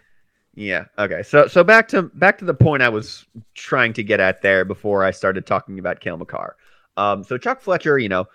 Yeah. 0.57 0.85
Okay. 0.99 1.23
So 1.23 1.47
so 1.47 1.65
back 1.65 1.89
to 1.89 2.03
back 2.03 2.39
to 2.39 2.45
the 2.45 2.55
point 2.55 2.83
I 2.83 2.89
was 2.89 3.27
trying 3.55 3.93
to 3.95 4.05
get 4.05 4.21
at 4.21 4.43
there 4.43 4.65
before 4.65 5.05
I 5.05 5.11
started 5.11 5.47
talking 5.47 5.79
about 5.79 6.01
Cale 6.01 6.17
Makar. 6.17 6.57
Um. 6.97 7.25
So 7.25 7.39
Chuck 7.39 7.61
Fletcher, 7.61 7.99
you 7.99 8.09
know, 8.09 8.27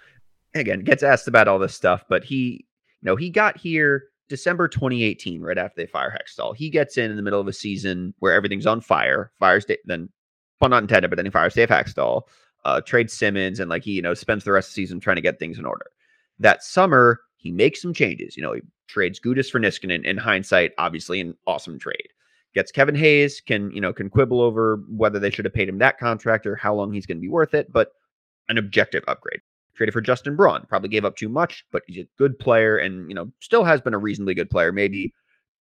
again 0.54 0.82
gets 0.82 1.04
asked 1.04 1.28
about 1.28 1.48
all 1.48 1.60
this 1.60 1.76
stuff, 1.76 2.04
but 2.10 2.24
he, 2.24 2.66
you 3.02 3.06
know, 3.06 3.16
he 3.16 3.30
got 3.30 3.58
here 3.58 4.06
December 4.30 4.68
2018, 4.68 5.42
right 5.42 5.58
after 5.58 5.82
they 5.82 5.88
fire 5.88 6.16
Hextall. 6.16 6.56
He 6.56 6.70
gets 6.70 6.98
in 6.98 7.10
in 7.10 7.18
the 7.18 7.24
middle 7.24 7.40
of 7.40 7.48
a 7.48 7.54
season 7.54 8.14
where 8.20 8.34
everything's 8.34 8.68
on 8.68 8.80
fire. 8.82 9.32
Fires 9.40 9.66
da- 9.66 9.80
then, 9.86 10.10
well, 10.62 10.70
not 10.70 10.84
intended, 10.84 11.10
but 11.10 11.16
then 11.16 11.26
he 11.26 11.32
fires 11.32 11.56
Dave 11.56 11.70
Hakstol, 11.70 12.24
uh, 12.64 12.82
trades 12.82 13.14
Simmonds, 13.14 13.60
and 13.60 13.70
like 13.70 13.84
he, 13.84 13.94
you 13.94 14.02
know, 14.02 14.14
spends 14.14 14.44
the 14.44 14.52
rest 14.52 14.70
of 14.70 14.76
the 14.76 14.82
season 14.82 15.00
trying 15.00 15.16
to 15.16 15.22
get 15.22 15.40
things 15.40 15.58
in 15.58 15.66
order. 15.66 15.88
That 16.38 16.64
summer, 16.64 17.22
he 17.38 17.52
makes 17.52 17.82
some 17.82 17.94
changes. 17.94 18.38
You 18.38 18.44
know, 18.44 18.54
he 18.54 18.62
trades 18.90 19.20
Gudas 19.20 19.50
for 19.50 19.60
Niskanen. 19.60 20.04
In 20.04 20.18
hindsight, 20.18 20.72
obviously, 20.78 21.22
an 21.22 21.36
awesome 21.48 21.80
trade. 21.80 22.10
Gets 22.56 22.72
Kevin 22.72 22.96
Hayes, 22.96 23.42
can 23.42 23.72
you 23.72 23.80
know, 23.80 23.94
can 23.94 24.10
quibble 24.10 24.42
over 24.42 24.84
whether 24.90 25.20
they 25.20 25.30
should 25.30 25.46
have 25.46 25.54
paid 25.54 25.70
him 25.70 25.78
that 25.78 26.00
contract 26.00 26.46
or 26.46 26.56
how 26.56 26.74
long 26.74 26.92
he's 26.92 27.06
going 27.06 27.18
to 27.18 27.22
be 27.22 27.30
worth 27.30 27.54
it, 27.54 27.72
but 27.72 27.92
an 28.50 28.58
objective 28.58 29.04
upgrade. 29.08 29.42
Traded 29.76 29.94
for 29.94 30.02
Justin 30.02 30.36
Braun, 30.36 30.66
probably 30.68 30.90
gave 30.90 31.06
up 31.06 31.16
too 31.16 31.30
much, 31.30 31.64
but 31.72 31.84
he's 31.88 32.04
a 32.04 32.08
good 32.18 32.38
player 32.38 32.78
and 32.78 33.08
you 33.08 33.16
know 33.16 33.32
still 33.40 33.64
has 33.64 33.80
been 33.80 33.94
a 33.94 34.00
reasonably 34.00 34.34
good 34.34 34.50
player. 34.50 34.72
Maybe 34.72 35.14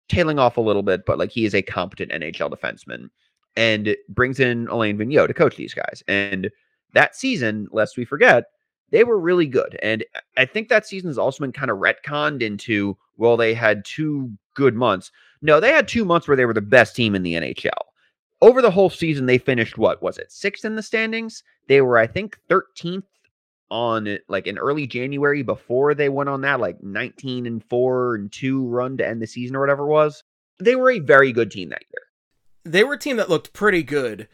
tailing 0.09 0.39
off 0.39 0.57
a 0.57 0.63
little 0.63 0.83
bit, 0.83 1.05
but 1.05 1.19
like 1.19 1.31
he 1.31 1.45
is 1.45 1.55
a 1.55 1.63
competent 1.63 2.13
NHL 2.13 2.51
defenseman, 2.51 3.11
and 3.57 3.97
brings 4.09 4.39
in 4.39 4.69
Alain 4.69 4.97
Vigneault 4.97 5.27
to 5.27 5.35
coach 5.35 5.57
these 5.57 5.75
guys. 5.75 6.03
And 6.07 6.51
that 6.95 7.17
season, 7.17 7.69
lest 7.73 7.97
we 7.97 8.05
forget, 8.05 8.45
they 8.91 9.05
were 9.05 9.19
really 9.19 9.47
good. 9.47 9.79
And 9.83 10.05
I 10.37 10.45
think 10.45 10.69
that 10.69 10.87
season 10.87 11.11
has 11.11 11.19
also 11.19 11.43
been 11.43 11.53
kind 11.53 11.71
of 11.71 11.79
retconned 11.79 12.43
into 12.43 12.97
well, 13.17 13.37
they 13.37 13.55
had 13.55 13.85
two 13.85 14.33
good 14.55 14.75
months. 14.75 15.11
No, 15.43 15.61
they 15.61 15.71
had 15.71 15.89
two 15.89 16.05
months 16.05 16.27
where 16.27 16.37
they 16.37 16.45
were 16.45 16.55
the 16.55 16.61
best 16.61 16.97
team 16.97 17.15
in 17.15 17.23
the 17.23 17.35
NHL. 17.35 17.71
Over 18.43 18.61
the 18.61 18.71
whole 18.71 18.91
season, 18.91 19.27
they 19.27 19.39
finished 19.39 19.79
what 19.79 20.03
was 20.03 20.19
it, 20.19 20.31
sixth 20.31 20.65
in 20.65 20.77
the 20.77 20.83
standings? 20.83 21.43
They 21.69 21.81
were, 21.81 21.99
I 21.99 22.07
think, 22.07 22.39
13th 22.51 23.05
on 23.71 24.19
like 24.29 24.47
in 24.47 24.59
early 24.59 24.87
January 24.87 25.43
before 25.43 25.95
they 25.95 26.09
went 26.09 26.29
on 26.29 26.41
that 26.43 26.61
like 26.61 26.83
19 26.83 27.47
and 27.47 27.65
4 27.65 28.15
and 28.15 28.33
2 28.33 28.67
run 28.67 28.97
to 28.97 29.07
end 29.07 29.21
the 29.21 29.27
season 29.27 29.57
or 29.57 29.61
whatever 29.61 29.85
it 29.85 29.91
was. 29.91 30.23
They 30.59 30.77
were 30.77 30.91
a 30.91 31.01
very 31.01 31.33
good 31.33 31.51
team 31.51 31.71
that 31.71 31.83
year. 31.91 32.73
They 32.73 32.85
were 32.85 32.95
a 32.95 32.99
team 32.99 33.17
that 33.17 33.31
looked 33.31 33.53
pretty 33.53 33.83
good. 33.83 34.29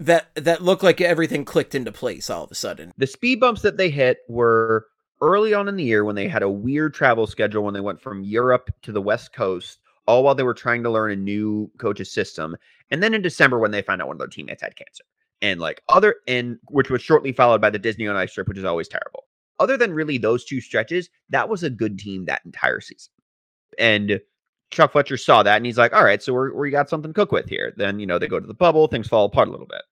That 0.00 0.34
that 0.34 0.62
looked 0.62 0.82
like 0.82 1.00
everything 1.00 1.44
clicked 1.44 1.74
into 1.74 1.92
place 1.92 2.28
all 2.28 2.44
of 2.44 2.50
a 2.50 2.56
sudden. 2.56 2.92
The 2.98 3.06
speed 3.06 3.40
bumps 3.40 3.62
that 3.62 3.76
they 3.76 3.90
hit 3.90 4.18
were 4.28 4.86
early 5.32 5.54
on 5.54 5.68
in 5.68 5.76
the 5.76 5.84
year 5.84 6.04
when 6.04 6.16
they 6.16 6.28
had 6.28 6.42
a 6.42 6.50
weird 6.50 6.94
travel 6.94 7.26
schedule 7.26 7.62
when 7.64 7.74
they 7.74 7.80
went 7.80 8.00
from 8.00 8.22
Europe 8.24 8.70
to 8.82 8.92
the 8.92 9.02
West 9.02 9.32
Coast, 9.32 9.78
all 10.06 10.22
while 10.22 10.34
they 10.34 10.42
were 10.42 10.54
trying 10.54 10.82
to 10.82 10.90
learn 10.90 11.10
a 11.12 11.16
new 11.16 11.70
coach's 11.78 12.12
system. 12.12 12.56
And 12.90 13.02
then 13.02 13.14
in 13.14 13.22
December 13.22 13.58
when 13.58 13.70
they 13.70 13.82
found 13.82 14.02
out 14.02 14.08
one 14.08 14.16
of 14.16 14.18
their 14.18 14.28
teammates 14.28 14.62
had 14.62 14.76
cancer. 14.76 15.04
and 15.42 15.60
like 15.60 15.82
other 15.88 16.16
and 16.26 16.58
which 16.68 16.90
was 16.90 17.02
shortly 17.02 17.32
followed 17.32 17.60
by 17.60 17.70
the 17.70 17.78
Disney 17.78 18.06
on 18.08 18.16
Ice 18.16 18.32
trip, 18.32 18.48
which 18.48 18.58
is 18.58 18.64
always 18.64 18.88
terrible. 18.88 19.24
Other 19.60 19.76
than 19.76 19.92
really 19.92 20.18
those 20.18 20.44
two 20.44 20.60
stretches, 20.60 21.10
that 21.28 21.48
was 21.48 21.62
a 21.62 21.70
good 21.70 21.98
team 21.98 22.24
that 22.24 22.42
entire 22.44 22.80
season. 22.80 23.12
And 23.78 24.20
Chuck 24.70 24.92
Fletcher 24.92 25.16
saw 25.16 25.42
that 25.42 25.56
and 25.56 25.66
he's 25.66 25.78
like, 25.78 25.92
all 25.92 26.04
right, 26.04 26.22
so 26.22 26.32
we're, 26.32 26.54
we 26.54 26.70
got 26.70 26.88
something 26.88 27.10
to 27.10 27.14
cook 27.14 27.30
with 27.30 27.48
here. 27.48 27.72
Then, 27.76 28.00
you 28.00 28.06
know, 28.06 28.18
they 28.18 28.26
go 28.26 28.40
to 28.40 28.46
the 28.46 28.54
bubble, 28.54 28.88
things 28.88 29.06
fall 29.06 29.26
apart 29.26 29.48
a 29.48 29.50
little 29.50 29.66
bit. 29.66 29.82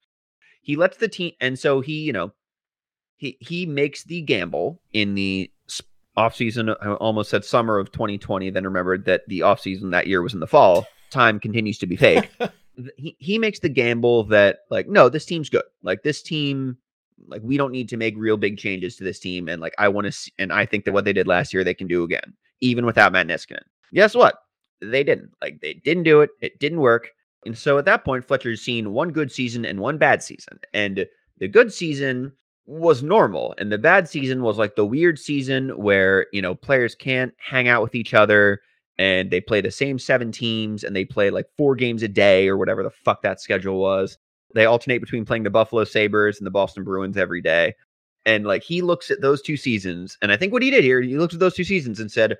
He 0.63 0.77
lets 0.77 0.97
the 0.97 1.09
team, 1.09 1.33
and 1.41 1.59
so 1.59 1.81
he, 1.81 2.01
you 2.03 2.13
know, 2.13 2.33
he 3.23 3.39
he 3.39 3.67
makes 3.67 4.03
the 4.03 4.21
gamble 4.21 4.81
in 4.93 5.15
the 5.15 5.49
offseason, 6.19 6.77
I 6.83 6.95
almost 6.95 7.31
said 7.31 7.45
summer 7.45 7.79
of 7.79 7.93
2020, 7.93 8.51
then 8.51 8.65
remembered 8.65 9.05
that 9.05 9.23
the 9.29 9.41
offseason 9.41 9.93
that 9.93 10.09
year 10.09 10.23
was 10.23 10.35
in 10.35 10.41
the 10.41 10.47
fall. 10.49 10.87
Time 11.11 11.39
continues 11.39 11.79
to 11.79 11.87
be 11.87 11.97
fake. 11.97 12.29
he, 12.97 13.17
he 13.21 13.39
makes 13.39 13.61
the 13.61 13.69
gamble 13.69 14.25
that, 14.25 14.61
like, 14.71 14.89
no, 14.89 15.09
this 15.09 15.25
team's 15.25 15.49
good. 15.49 15.63
Like, 15.85 16.03
this 16.03 16.21
team, 16.21 16.77
like, 17.29 17.43
we 17.45 17.57
don't 17.57 17.71
need 17.71 17.89
to 17.91 17.97
make 17.97 18.15
real 18.17 18.37
big 18.37 18.59
changes 18.59 18.97
to 18.97 19.05
this 19.05 19.21
team. 19.21 19.49
And, 19.49 19.63
like, 19.63 19.75
I 19.79 19.89
want 19.89 20.13
to, 20.13 20.33
and 20.39 20.53
I 20.53 20.67
think 20.67 20.85
that 20.85 20.93
what 20.93 21.05
they 21.05 21.13
did 21.13 21.29
last 21.29 21.55
year, 21.55 21.63
they 21.63 21.75
can 21.75 21.87
do 21.87 22.03
again, 22.03 22.35
even 22.61 22.85
without 22.85 23.13
Matt 23.13 23.29
Niskanen. 23.29 23.63
Guess 23.95 24.17
what? 24.17 24.35
They 24.81 25.05
didn't. 25.05 25.31
Like, 25.41 25.61
they 25.61 25.75
didn't 25.75 26.03
do 26.03 26.23
it. 26.23 26.31
It 26.41 26.59
didn't 26.59 26.81
work. 26.81 27.11
And 27.47 27.57
so 27.57 27.79
at 27.79 27.85
that 27.85 28.05
point, 28.05 28.27
Fletcher's 28.27 28.63
seen 28.63 28.93
one 28.93 29.13
good 29.13 29.31
season 29.31 29.65
and 29.65 29.79
one 29.79 29.97
bad 29.97 30.23
season. 30.25 30.59
And 30.75 31.07
the 31.39 31.49
good 31.49 31.73
season 31.73 32.33
was 32.67 33.03
normal 33.03 33.55
and 33.59 33.73
the 33.73 33.79
bad 33.79 34.09
season 34.09 34.43
was 34.43 34.57
like 34.57 34.77
the 34.77 34.87
weird 34.87 35.19
season 35.19 35.71
where 35.71 36.27
you 36.33 36.41
know 36.41 36.55
players 36.55 36.95
can't 36.95 37.35
hang 37.39 37.67
out 37.67 37.83
with 37.83 37.95
each 37.95 38.15
other 38.15 38.61
and 38.99 39.31
they 39.31 39.41
play 39.41 39.61
the 39.61 39.71
same 39.71 39.99
seven 39.99 40.31
teams 40.31 40.85
and 40.85 40.95
they 40.95 41.05
play 41.05 41.31
like 41.31 41.47
four 41.57 41.75
games 41.75 42.03
a 42.03 42.09
day 42.09 42.49
or 42.49 42.57
whatever 42.57 42.83
the 42.83 42.91
fuck 42.91 43.23
that 43.23 43.41
schedule 43.41 43.81
was. 43.81 44.19
They 44.55 44.67
alternate 44.67 45.01
between 45.01 45.25
playing 45.25 45.43
the 45.43 45.51
buffalo 45.51 45.85
sabres 45.85 46.39
and 46.39 46.47
the 46.47 46.51
boston 46.51 46.85
bruins 46.85 47.17
every 47.17 47.43
day 47.43 47.75
and 48.25 48.45
like 48.45 48.63
he 48.63 48.83
looks 48.83 49.11
at 49.11 49.21
those 49.21 49.43
two 49.43 49.57
seasons 49.57 50.17
and 50.23 50.31
i 50.31 50.37
think 50.37 50.53
what 50.53 50.63
he 50.63 50.71
did 50.71 50.85
here 50.85 51.01
he 51.01 51.17
looked 51.19 51.35
at 51.35 51.41
those 51.41 51.55
two 51.55 51.65
seasons 51.65 52.01
and 52.01 52.11
said 52.11 52.37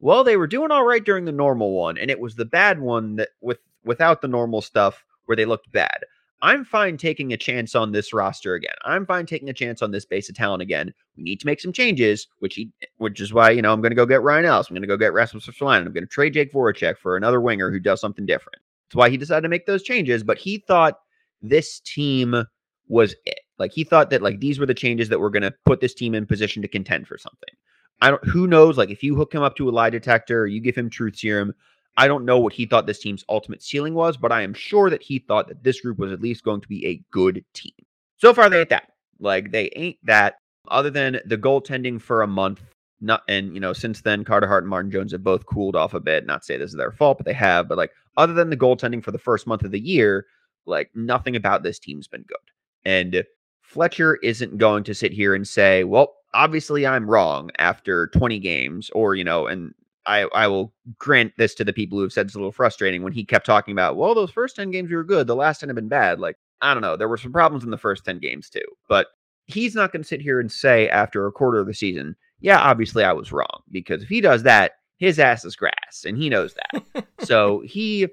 well 0.00 0.24
they 0.24 0.36
were 0.36 0.46
doing 0.46 0.70
all 0.70 0.84
right 0.84 1.04
during 1.04 1.24
the 1.24 1.32
normal 1.32 1.72
one 1.72 1.96
and 1.98 2.10
it 2.10 2.20
was 2.20 2.34
the 2.34 2.44
bad 2.44 2.80
one 2.80 3.16
that 3.16 3.30
with 3.40 3.58
without 3.84 4.20
the 4.20 4.28
normal 4.28 4.60
stuff 4.60 5.04
where 5.26 5.36
they 5.36 5.44
looked 5.44 5.70
bad 5.72 6.04
I'm 6.42 6.64
fine 6.64 6.96
taking 6.96 7.32
a 7.32 7.36
chance 7.36 7.76
on 7.76 7.92
this 7.92 8.12
roster 8.12 8.54
again. 8.54 8.74
I'm 8.84 9.06
fine 9.06 9.26
taking 9.26 9.48
a 9.48 9.54
chance 9.54 9.80
on 9.80 9.92
this 9.92 10.04
base 10.04 10.28
of 10.28 10.34
talent 10.34 10.60
again. 10.60 10.92
We 11.16 11.22
need 11.22 11.38
to 11.40 11.46
make 11.46 11.60
some 11.60 11.72
changes, 11.72 12.26
which 12.40 12.56
he, 12.56 12.70
which 12.98 13.20
is 13.20 13.32
why 13.32 13.50
you 13.50 13.62
know 13.62 13.72
I'm 13.72 13.80
going 13.80 13.92
to 13.92 13.96
go 13.96 14.06
get 14.06 14.22
Ryan 14.22 14.46
Ellis. 14.46 14.68
I'm 14.68 14.74
going 14.74 14.82
to 14.82 14.88
go 14.88 14.96
get 14.96 15.12
Rasmus 15.12 15.46
Ristolainen. 15.46 15.86
I'm 15.86 15.92
going 15.92 16.02
to 16.02 16.08
trade 16.08 16.34
Jake 16.34 16.52
Voracek 16.52 16.98
for 16.98 17.16
another 17.16 17.40
winger 17.40 17.70
who 17.70 17.78
does 17.78 18.00
something 18.00 18.26
different. 18.26 18.58
That's 18.88 18.96
why 18.96 19.08
he 19.08 19.16
decided 19.16 19.42
to 19.42 19.48
make 19.48 19.66
those 19.66 19.84
changes. 19.84 20.24
But 20.24 20.36
he 20.36 20.58
thought 20.58 20.98
this 21.42 21.78
team 21.80 22.44
was 22.88 23.14
it. 23.24 23.40
Like 23.58 23.72
he 23.72 23.84
thought 23.84 24.10
that 24.10 24.20
like 24.22 24.40
these 24.40 24.58
were 24.58 24.66
the 24.66 24.74
changes 24.74 25.08
that 25.10 25.20
were 25.20 25.30
going 25.30 25.44
to 25.44 25.54
put 25.64 25.80
this 25.80 25.94
team 25.94 26.12
in 26.14 26.26
position 26.26 26.60
to 26.62 26.68
contend 26.68 27.06
for 27.06 27.16
something. 27.16 27.54
I 28.00 28.10
don't. 28.10 28.24
Who 28.24 28.48
knows? 28.48 28.76
Like 28.76 28.90
if 28.90 29.04
you 29.04 29.14
hook 29.14 29.32
him 29.32 29.42
up 29.42 29.54
to 29.56 29.68
a 29.68 29.70
lie 29.70 29.90
detector, 29.90 30.40
or 30.40 30.46
you 30.48 30.60
give 30.60 30.74
him 30.74 30.90
truth 30.90 31.16
serum, 31.16 31.54
I 31.96 32.08
don't 32.08 32.24
know 32.24 32.38
what 32.38 32.52
he 32.52 32.66
thought 32.66 32.86
this 32.86 33.00
team's 33.00 33.24
ultimate 33.28 33.62
ceiling 33.62 33.94
was, 33.94 34.16
but 34.16 34.32
I 34.32 34.42
am 34.42 34.54
sure 34.54 34.88
that 34.90 35.02
he 35.02 35.18
thought 35.18 35.48
that 35.48 35.62
this 35.62 35.80
group 35.80 35.98
was 35.98 36.12
at 36.12 36.22
least 36.22 36.44
going 36.44 36.60
to 36.62 36.68
be 36.68 36.86
a 36.86 37.02
good 37.10 37.44
team. 37.52 37.74
So 38.16 38.32
far, 38.32 38.48
they 38.48 38.60
ain't 38.60 38.70
that. 38.70 38.92
Like 39.20 39.50
they 39.52 39.70
ain't 39.76 39.98
that. 40.04 40.36
Other 40.68 40.90
than 40.90 41.20
the 41.26 41.36
goaltending 41.36 42.00
for 42.00 42.22
a 42.22 42.26
month, 42.26 42.62
not 43.00 43.22
and 43.28 43.52
you 43.52 43.60
know 43.60 43.72
since 43.72 44.00
then 44.00 44.24
Carter 44.24 44.46
Hart 44.46 44.62
and 44.62 44.70
Martin 44.70 44.90
Jones 44.90 45.12
have 45.12 45.24
both 45.24 45.44
cooled 45.46 45.76
off 45.76 45.92
a 45.92 46.00
bit. 46.00 46.24
Not 46.24 46.44
say 46.44 46.56
this 46.56 46.70
is 46.70 46.76
their 46.76 46.92
fault, 46.92 47.18
but 47.18 47.26
they 47.26 47.32
have. 47.32 47.68
But 47.68 47.78
like 47.78 47.92
other 48.16 48.32
than 48.32 48.48
the 48.48 48.56
goaltending 48.56 49.02
for 49.02 49.10
the 49.10 49.18
first 49.18 49.46
month 49.46 49.62
of 49.62 49.72
the 49.72 49.80
year, 49.80 50.26
like 50.66 50.90
nothing 50.94 51.36
about 51.36 51.62
this 51.62 51.78
team's 51.78 52.06
been 52.06 52.22
good. 52.22 52.36
And 52.84 53.24
Fletcher 53.60 54.16
isn't 54.16 54.58
going 54.58 54.84
to 54.84 54.94
sit 54.94 55.12
here 55.12 55.34
and 55.34 55.46
say, 55.46 55.84
well, 55.84 56.14
obviously 56.34 56.86
I'm 56.86 57.08
wrong 57.08 57.50
after 57.58 58.08
20 58.08 58.38
games, 58.38 58.90
or 58.90 59.14
you 59.14 59.24
know, 59.24 59.46
and 59.46 59.74
I, 60.06 60.22
I 60.34 60.48
will 60.48 60.72
grant 60.98 61.32
this 61.36 61.54
to 61.56 61.64
the 61.64 61.72
people 61.72 61.98
who 61.98 62.02
have 62.02 62.12
said 62.12 62.26
it's 62.26 62.34
a 62.34 62.38
little 62.38 62.52
frustrating 62.52 63.02
when 63.02 63.12
he 63.12 63.24
kept 63.24 63.46
talking 63.46 63.72
about, 63.72 63.96
well, 63.96 64.14
those 64.14 64.30
first 64.30 64.56
10 64.56 64.70
games 64.70 64.90
were 64.90 65.04
good. 65.04 65.26
The 65.26 65.36
last 65.36 65.60
10 65.60 65.68
have 65.68 65.76
been 65.76 65.88
bad. 65.88 66.18
Like, 66.18 66.36
I 66.60 66.74
don't 66.74 66.82
know. 66.82 66.96
There 66.96 67.08
were 67.08 67.16
some 67.16 67.32
problems 67.32 67.64
in 67.64 67.70
the 67.70 67.78
first 67.78 68.04
10 68.04 68.18
games 68.18 68.50
too. 68.50 68.64
But 68.88 69.08
he's 69.46 69.74
not 69.74 69.92
going 69.92 70.02
to 70.02 70.08
sit 70.08 70.20
here 70.20 70.40
and 70.40 70.50
say 70.50 70.88
after 70.88 71.26
a 71.26 71.32
quarter 71.32 71.60
of 71.60 71.66
the 71.66 71.74
season, 71.74 72.16
yeah, 72.40 72.58
obviously 72.58 73.04
I 73.04 73.12
was 73.12 73.32
wrong. 73.32 73.62
Because 73.70 74.02
if 74.02 74.08
he 74.08 74.20
does 74.20 74.42
that, 74.42 74.72
his 74.98 75.18
ass 75.18 75.44
is 75.44 75.56
grass. 75.56 76.04
And 76.04 76.16
he 76.16 76.28
knows 76.28 76.54
that. 76.54 77.06
so 77.20 77.60
he, 77.66 78.08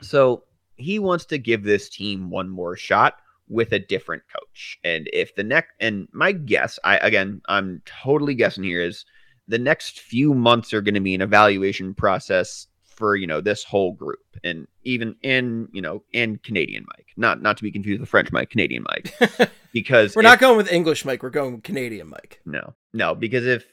so 0.00 0.42
he 0.76 0.98
wants 0.98 1.24
to 1.26 1.38
give 1.38 1.62
this 1.62 1.88
team 1.88 2.30
one 2.30 2.48
more 2.48 2.76
shot 2.76 3.14
with 3.48 3.72
a 3.72 3.78
different 3.78 4.22
coach. 4.32 4.78
And 4.82 5.08
if 5.12 5.34
the 5.34 5.44
next, 5.44 5.72
and 5.80 6.08
my 6.12 6.32
guess, 6.32 6.78
I, 6.82 6.98
again, 6.98 7.42
I'm 7.48 7.82
totally 7.86 8.34
guessing 8.34 8.64
here 8.64 8.82
is, 8.82 9.04
the 9.48 9.58
next 9.58 10.00
few 10.00 10.34
months 10.34 10.72
are 10.74 10.80
going 10.80 10.94
to 10.94 11.00
be 11.00 11.14
an 11.14 11.20
evaluation 11.20 11.94
process 11.94 12.66
for 12.96 13.14
you 13.14 13.26
know 13.26 13.40
this 13.40 13.62
whole 13.62 13.92
group 13.92 14.24
and 14.42 14.66
even 14.82 15.14
in 15.22 15.68
you 15.72 15.82
know 15.82 16.02
in 16.12 16.38
canadian 16.38 16.84
mike. 16.88 17.08
Not 17.16 17.42
not 17.42 17.56
to 17.58 17.62
be 17.62 17.70
confused 17.70 18.00
with 18.00 18.08
french 18.08 18.32
mike 18.32 18.50
canadian 18.50 18.84
mike. 18.84 19.14
Because 19.72 20.16
we're 20.16 20.22
if, 20.22 20.24
not 20.24 20.38
going 20.38 20.56
with 20.56 20.72
english 20.72 21.04
mike 21.04 21.22
we're 21.22 21.28
going 21.28 21.52
with 21.52 21.62
canadian 21.62 22.08
mike. 22.08 22.40
No 22.46 22.74
no 22.94 23.14
because 23.14 23.46
if 23.46 23.66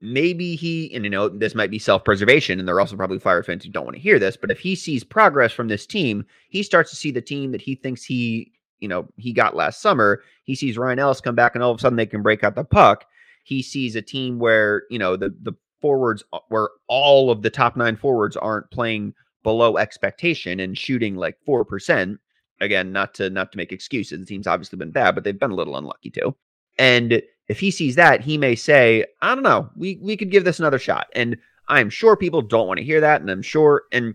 maybe 0.00 0.56
he 0.56 0.92
and 0.94 1.04
you 1.04 1.10
know 1.10 1.28
this 1.28 1.54
might 1.54 1.70
be 1.70 1.78
self-preservation 1.78 2.58
and 2.58 2.66
there 2.66 2.74
are 2.74 2.80
also 2.80 2.96
probably 2.96 3.18
fire 3.18 3.42
fans 3.42 3.64
who 3.64 3.70
don't 3.70 3.84
want 3.84 3.94
to 3.94 4.02
hear 4.02 4.18
this 4.18 4.38
but 4.38 4.50
if 4.50 4.58
he 4.58 4.74
sees 4.74 5.04
progress 5.04 5.52
from 5.52 5.68
this 5.68 5.86
team 5.86 6.24
he 6.48 6.62
starts 6.62 6.88
to 6.88 6.96
see 6.96 7.10
the 7.10 7.20
team 7.20 7.52
that 7.52 7.60
he 7.60 7.74
thinks 7.74 8.02
he 8.02 8.50
you 8.78 8.88
know 8.88 9.06
he 9.16 9.34
got 9.34 9.54
last 9.54 9.82
summer. 9.82 10.22
He 10.44 10.54
sees 10.54 10.78
ryan 10.78 10.98
ellis 10.98 11.20
come 11.20 11.34
back 11.34 11.54
and 11.54 11.62
all 11.62 11.70
of 11.70 11.76
a 11.76 11.80
sudden 11.80 11.96
they 11.96 12.06
can 12.06 12.22
break 12.22 12.42
out 12.42 12.54
the 12.54 12.64
puck 12.64 13.04
he 13.44 13.62
sees 13.62 13.96
a 13.96 14.02
team 14.02 14.38
where 14.38 14.84
you 14.90 14.98
know 14.98 15.16
the 15.16 15.34
the 15.42 15.52
forwards 15.80 16.22
uh, 16.32 16.38
where 16.48 16.68
all 16.88 17.30
of 17.30 17.42
the 17.42 17.50
top 17.50 17.76
nine 17.76 17.96
forwards 17.96 18.36
aren't 18.36 18.70
playing 18.70 19.14
below 19.42 19.78
expectation 19.78 20.60
and 20.60 20.76
shooting 20.76 21.16
like 21.16 21.36
four 21.44 21.64
percent. 21.64 22.18
Again, 22.60 22.92
not 22.92 23.14
to 23.14 23.30
not 23.30 23.52
to 23.52 23.58
make 23.58 23.72
excuses. 23.72 24.18
The 24.18 24.26
team's 24.26 24.46
obviously 24.46 24.76
been 24.76 24.90
bad, 24.90 25.14
but 25.14 25.24
they've 25.24 25.38
been 25.38 25.50
a 25.50 25.56
little 25.56 25.76
unlucky 25.76 26.10
too. 26.10 26.36
And 26.78 27.22
if 27.48 27.58
he 27.58 27.70
sees 27.70 27.96
that, 27.96 28.20
he 28.20 28.36
may 28.36 28.54
say, 28.54 29.06
"I 29.22 29.34
don't 29.34 29.44
know, 29.44 29.70
we 29.76 29.98
we 30.02 30.16
could 30.16 30.30
give 30.30 30.44
this 30.44 30.58
another 30.58 30.78
shot." 30.78 31.08
And 31.14 31.36
I'm 31.68 31.88
sure 31.90 32.16
people 32.16 32.42
don't 32.42 32.66
want 32.66 32.78
to 32.78 32.84
hear 32.84 33.00
that, 33.00 33.20
and 33.20 33.30
I'm 33.30 33.42
sure, 33.42 33.84
and 33.92 34.14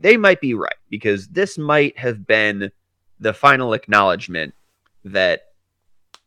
they 0.00 0.16
might 0.16 0.40
be 0.40 0.54
right 0.54 0.74
because 0.90 1.28
this 1.28 1.56
might 1.56 1.96
have 1.98 2.26
been 2.26 2.70
the 3.20 3.32
final 3.32 3.72
acknowledgement 3.72 4.54
that 5.04 5.42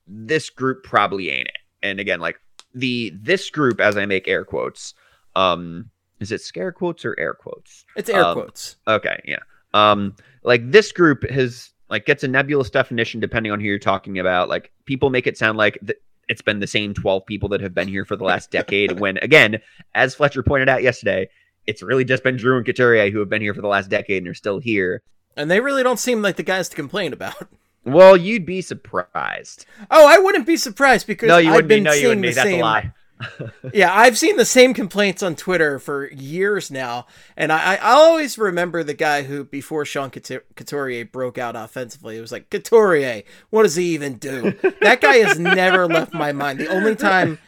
this 0.08 0.50
group 0.50 0.84
probably 0.84 1.30
ain't 1.30 1.50
it 1.50 1.57
and 1.82 2.00
again, 2.00 2.20
like 2.20 2.40
the 2.74 3.12
this 3.16 3.50
group, 3.50 3.80
as 3.80 3.98
I 3.98 4.06
make 4.06 4.28
air 4.28 4.46
quotes, 4.46 4.94
um, 5.36 5.90
is 6.20 6.32
it 6.32 6.42
scare 6.42 6.72
quotes 6.72 7.06
or 7.06 7.16
air 7.20 7.34
quotes? 7.34 7.86
It's 7.96 8.10
air 8.10 8.26
um, 8.26 8.34
quotes. 8.34 8.78
Okay, 8.88 9.22
yeah. 9.26 9.40
Um, 9.74 10.16
like 10.44 10.72
this 10.72 10.92
group 10.92 11.30
has 11.30 11.72
like 11.90 12.06
gets 12.06 12.24
a 12.24 12.28
nebulous 12.28 12.70
definition 12.70 13.20
depending 13.20 13.52
on 13.52 13.60
who 13.60 13.66
you're 13.66 13.80
talking 13.80 14.20
about. 14.20 14.50
Like 14.50 14.72
people 14.86 15.10
make 15.10 15.28
it 15.28 15.38
sound 15.38 15.58
like 15.58 15.78
th- 15.86 16.00
it's 16.28 16.42
been 16.42 16.60
the 16.60 16.68
same 16.68 16.94
12 16.94 17.26
people 17.26 17.50
that 17.50 17.62
have 17.62 17.74
been 17.74 17.88
here 17.88 18.04
for 18.04 18.16
the 18.16 18.26
last 18.26 18.52
decade. 18.52 19.00
when 19.00 19.18
again, 19.18 19.60
as 19.96 20.16
Fletcher 20.16 20.44
pointed 20.44 20.70
out 20.70 20.84
yesterday, 20.84 21.30
it's 21.66 21.82
really 21.82 22.04
just 22.04 22.24
been 22.24 22.38
Giroux 22.38 22.58
and 22.58 22.66
Couturier 22.66 23.10
who 23.12 23.20
have 23.20 23.30
been 23.30 23.42
here 23.42 23.54
for 23.54 23.62
the 23.62 23.68
last 23.68 23.90
decade 23.90 24.24
and 24.24 24.28
are 24.28 24.34
still 24.34 24.60
here. 24.60 25.02
And 25.36 25.52
they 25.52 25.60
really 25.60 25.84
don't 25.84 26.00
seem 26.00 26.22
like 26.22 26.36
the 26.36 26.44
guys 26.44 26.70
to 26.70 26.76
complain 26.76 27.14
about. 27.14 27.48
Well, 27.88 28.18
you'd 28.18 28.46
be 28.46 28.62
surprised. 28.62 29.66
Oh, 29.90 30.08
I 30.08 30.18
wouldn't 30.18 30.46
be 30.46 30.58
surprised 30.58 31.08
because 31.08 31.28
no, 31.28 31.38
you 31.38 31.52
I've 31.52 31.68
been 31.68 31.84
be. 31.84 31.90
No, 31.90 31.94
you 31.94 32.00
seeing 32.00 32.08
wouldn't 32.10 32.24
the 32.24 32.30
be. 32.30 32.34
That's 32.36 32.50
same. 32.50 32.60
a 32.60 32.64
lie. 32.64 32.94
yeah, 33.74 33.94
I've 33.94 34.18
seen 34.18 34.38
the 34.38 34.46
same 34.46 34.74
complaints 34.74 35.24
on 35.24 35.36
Twitter 35.36 35.80
for 35.80 36.12
years 36.12 36.70
now, 36.70 37.08
and 37.36 37.52
I, 37.52 37.76
I 37.76 37.94
always 37.94 38.38
remember 38.38 38.84
the 38.84 38.94
guy 38.94 39.24
who, 39.24 39.44
before 39.44 39.86
Sean 39.86 40.12
Couturier 40.12 41.06
broke 41.06 41.38
out 41.38 41.56
offensively, 41.56 42.18
it 42.18 42.22
was 42.22 42.32
like 42.32 42.50
Couturier, 42.50 43.24
what 43.50 43.64
does 43.64 43.76
he 43.76 43.86
even 43.96 44.18
do? 44.18 44.52
that 44.82 45.02
guy 45.02 45.18
has 45.18 45.40
never 45.40 45.88
left 45.88 46.14
my 46.14 46.32
mind. 46.32 46.60
The 46.60 46.68
only 46.68 46.96
time 46.96 47.40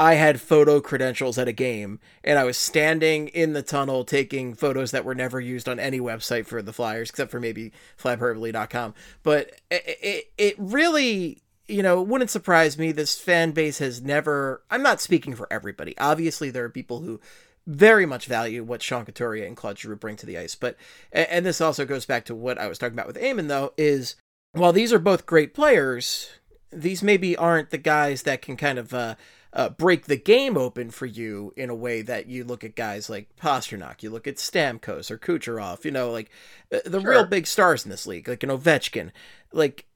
I 0.00 0.14
had 0.14 0.40
photo 0.40 0.80
credentials 0.80 1.36
at 1.36 1.46
a 1.46 1.52
game, 1.52 2.00
and 2.24 2.38
I 2.38 2.44
was 2.44 2.56
standing 2.56 3.28
in 3.28 3.52
the 3.52 3.62
tunnel 3.62 4.02
taking 4.02 4.54
photos 4.54 4.92
that 4.92 5.04
were 5.04 5.14
never 5.14 5.38
used 5.38 5.68
on 5.68 5.78
any 5.78 6.00
website 6.00 6.46
for 6.46 6.62
the 6.62 6.72
Flyers, 6.72 7.10
except 7.10 7.30
for 7.30 7.38
maybe 7.38 7.70
flyhyperbole.com. 8.02 8.94
But 9.22 9.60
it, 9.70 9.98
it, 10.02 10.32
it 10.38 10.54
really, 10.56 11.42
you 11.68 11.82
know, 11.82 12.00
wouldn't 12.00 12.30
surprise 12.30 12.78
me. 12.78 12.92
This 12.92 13.20
fan 13.20 13.50
base 13.50 13.76
has 13.80 14.00
never, 14.00 14.62
I'm 14.70 14.82
not 14.82 15.02
speaking 15.02 15.34
for 15.34 15.46
everybody. 15.52 15.94
Obviously, 15.98 16.48
there 16.48 16.64
are 16.64 16.70
people 16.70 17.00
who 17.00 17.20
very 17.66 18.06
much 18.06 18.24
value 18.24 18.64
what 18.64 18.82
Sean 18.82 19.04
Couturier 19.04 19.44
and 19.44 19.54
Claude 19.54 19.78
Giroux 19.78 19.96
bring 19.96 20.16
to 20.16 20.24
the 20.24 20.38
ice. 20.38 20.54
But, 20.54 20.78
and 21.12 21.44
this 21.44 21.60
also 21.60 21.84
goes 21.84 22.06
back 22.06 22.24
to 22.24 22.34
what 22.34 22.56
I 22.56 22.68
was 22.68 22.78
talking 22.78 22.94
about 22.94 23.06
with 23.06 23.18
Eamon, 23.18 23.48
though, 23.48 23.74
is 23.76 24.16
while 24.52 24.72
these 24.72 24.94
are 24.94 24.98
both 24.98 25.26
great 25.26 25.52
players, 25.52 26.30
these 26.72 27.02
maybe 27.02 27.36
aren't 27.36 27.68
the 27.68 27.76
guys 27.76 28.22
that 28.22 28.40
can 28.40 28.56
kind 28.56 28.78
of, 28.78 28.94
uh, 28.94 29.16
uh, 29.52 29.68
break 29.68 30.06
the 30.06 30.16
game 30.16 30.56
open 30.56 30.90
for 30.90 31.06
you 31.06 31.52
in 31.56 31.70
a 31.70 31.74
way 31.74 32.02
that 32.02 32.26
you 32.26 32.44
look 32.44 32.62
at 32.62 32.76
guys 32.76 33.10
like 33.10 33.34
Pastrnak, 33.36 34.02
you 34.02 34.10
look 34.10 34.26
at 34.28 34.36
Stamkos 34.36 35.10
or 35.10 35.18
Kucherov, 35.18 35.84
you 35.84 35.90
know, 35.90 36.10
like 36.10 36.30
uh, 36.72 36.78
the 36.84 37.00
Sure. 37.00 37.10
real 37.10 37.26
big 37.26 37.46
stars 37.46 37.84
in 37.84 37.90
this 37.90 38.06
league, 38.06 38.28
like 38.28 38.42
an 38.42 38.50
Ovechkin. 38.50 39.10
Like 39.52 39.86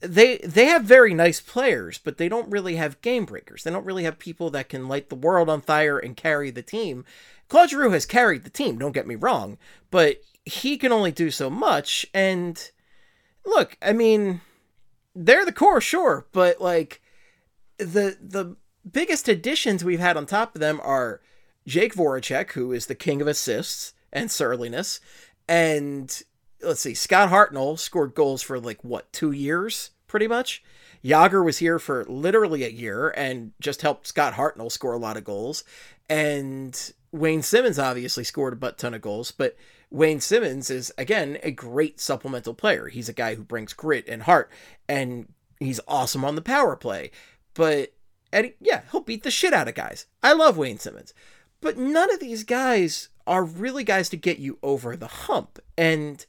they 0.00 0.38
they 0.38 0.64
have 0.66 0.84
very 0.84 1.14
nice 1.14 1.40
players, 1.40 1.98
but 1.98 2.16
they 2.16 2.28
don't 2.28 2.50
really 2.50 2.76
have 2.76 3.00
game 3.02 3.24
breakers. 3.26 3.62
They 3.64 3.70
don't 3.70 3.84
really 3.84 4.04
have 4.04 4.18
people 4.18 4.50
that 4.50 4.68
can 4.68 4.88
light 4.88 5.10
the 5.10 5.14
world 5.14 5.48
on 5.48 5.60
fire 5.60 5.98
and 5.98 6.16
carry 6.16 6.50
the 6.50 6.62
team. 6.62 7.04
Claude 7.48 7.70
Giroux 7.70 7.90
has 7.90 8.06
carried 8.06 8.44
the 8.44 8.50
team, 8.50 8.78
don't 8.78 8.92
get 8.92 9.06
me 9.06 9.14
wrong, 9.14 9.58
but 9.90 10.22
he 10.44 10.78
can 10.78 10.90
only 10.90 11.12
do 11.12 11.30
so 11.30 11.50
much. 11.50 12.06
And 12.14 12.70
look, 13.44 13.76
I 13.82 13.92
mean, 13.92 14.40
they're 15.14 15.44
the 15.44 15.52
core, 15.52 15.80
sure, 15.82 16.26
but 16.32 16.62
like 16.62 17.02
the 17.76 18.16
the 18.20 18.56
biggest 18.90 19.28
additions 19.28 19.84
we've 19.84 20.00
had 20.00 20.16
on 20.16 20.26
top 20.26 20.54
of 20.54 20.60
them 20.60 20.80
are 20.82 21.20
Jake 21.66 21.94
Voracek, 21.94 22.52
who 22.52 22.72
is 22.72 22.86
the 22.86 22.94
king 22.94 23.20
of 23.20 23.28
assists 23.28 23.94
and 24.12 24.30
surliness, 24.30 25.00
and 25.48 26.22
let's 26.62 26.80
see, 26.80 26.94
Scott 26.94 27.30
Hartnell 27.30 27.78
scored 27.78 28.14
goals 28.14 28.42
for 28.42 28.60
like 28.60 28.82
what 28.84 29.12
two 29.12 29.32
years, 29.32 29.90
pretty 30.06 30.26
much. 30.26 30.62
Jagr 31.04 31.44
was 31.44 31.58
here 31.58 31.78
for 31.78 32.04
literally 32.04 32.64
a 32.64 32.68
year 32.68 33.10
and 33.10 33.52
just 33.60 33.82
helped 33.82 34.06
Scott 34.06 34.34
Hartnell 34.34 34.70
score 34.70 34.92
a 34.92 34.98
lot 34.98 35.16
of 35.16 35.24
goals, 35.24 35.64
and 36.08 36.92
Wayne 37.10 37.42
Simmonds 37.42 37.78
obviously 37.78 38.24
scored 38.24 38.52
a 38.52 38.56
butt 38.56 38.78
ton 38.78 38.94
of 38.94 39.02
goals, 39.02 39.32
but 39.32 39.56
Wayne 39.90 40.20
Simmonds 40.20 40.70
is 40.70 40.92
again 40.96 41.38
a 41.42 41.50
great 41.50 42.00
supplemental 42.00 42.54
player. 42.54 42.88
He's 42.88 43.08
a 43.08 43.14
guy 43.14 43.34
who 43.34 43.44
brings 43.44 43.72
grit 43.72 44.08
and 44.08 44.22
heart, 44.22 44.50
and 44.88 45.32
he's 45.58 45.80
awesome 45.88 46.24
on 46.24 46.34
the 46.34 46.42
power 46.42 46.76
play. 46.76 47.10
But 47.54 47.92
and 48.32 48.52
yeah, 48.60 48.82
he'll 48.90 49.00
beat 49.00 49.22
the 49.22 49.30
shit 49.30 49.52
out 49.52 49.68
of 49.68 49.74
guys. 49.74 50.06
I 50.22 50.32
love 50.32 50.56
Wayne 50.56 50.78
Simmonds. 50.78 51.14
but 51.60 51.78
none 51.78 52.12
of 52.12 52.20
these 52.20 52.44
guys 52.44 53.08
are 53.26 53.44
really 53.44 53.84
guys 53.84 54.08
to 54.08 54.16
get 54.16 54.38
you 54.38 54.58
over 54.62 54.96
the 54.96 55.06
hump. 55.06 55.60
And 55.78 56.24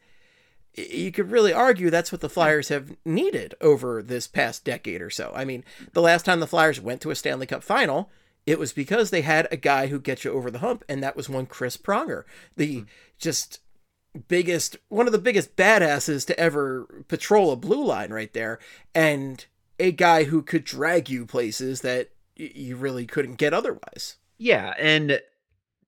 you 0.76 1.12
could 1.12 1.32
really 1.32 1.54
argue 1.54 1.90
that's 1.90 2.12
what 2.12 2.22
the 2.22 2.30
Flyers 2.30 2.70
have 2.70 2.96
needed 3.06 3.56
over 3.62 4.02
this 4.02 4.28
past 4.28 4.64
decade 4.64 5.02
or 5.02 5.10
so. 5.10 5.32
I 5.36 5.46
mean, 5.46 5.64
the 5.94 6.02
last 6.02 6.26
time 6.26 6.40
the 6.40 6.48
Flyers 6.48 6.80
went 6.82 7.02
to 7.02 7.12
a 7.12 7.16
Stanley 7.16 7.46
Cup 7.46 7.64
final, 7.64 8.10
it 8.46 8.60
was 8.60 8.74
because 8.74 9.10
they 9.10 9.22
had 9.22 9.48
a 9.52 9.58
guy 9.58 9.88
who 9.88 10.00
gets 10.00 10.24
you 10.24 10.32
over 10.32 10.52
the 10.52 10.60
hump, 10.60 10.84
and 10.90 11.02
that 11.02 11.16
was 11.16 11.30
one 11.30 11.46
Chris 11.46 11.78
Pronger, 11.78 12.24
the 12.58 12.80
hmm. 12.80 12.86
just 13.18 13.60
biggest, 14.28 14.78
one 14.90 15.08
of 15.08 15.14
the 15.14 15.20
biggest 15.20 15.56
badasses 15.56 16.26
to 16.28 16.40
ever 16.40 17.06
patrol 17.08 17.52
a 17.52 17.56
blue 17.56 17.84
line 17.84 18.12
right 18.12 18.34
there, 18.34 18.60
and 18.94 19.46
a 19.80 19.92
guy 19.92 20.24
who 20.24 20.42
could 20.42 20.64
drag 20.64 21.10
you 21.10 21.26
places 21.26 21.82
that 21.82 22.10
you 22.36 22.76
really 22.76 23.06
couldn't 23.06 23.36
get 23.36 23.54
otherwise. 23.54 24.18
Yeah, 24.38 24.74
and 24.80 25.20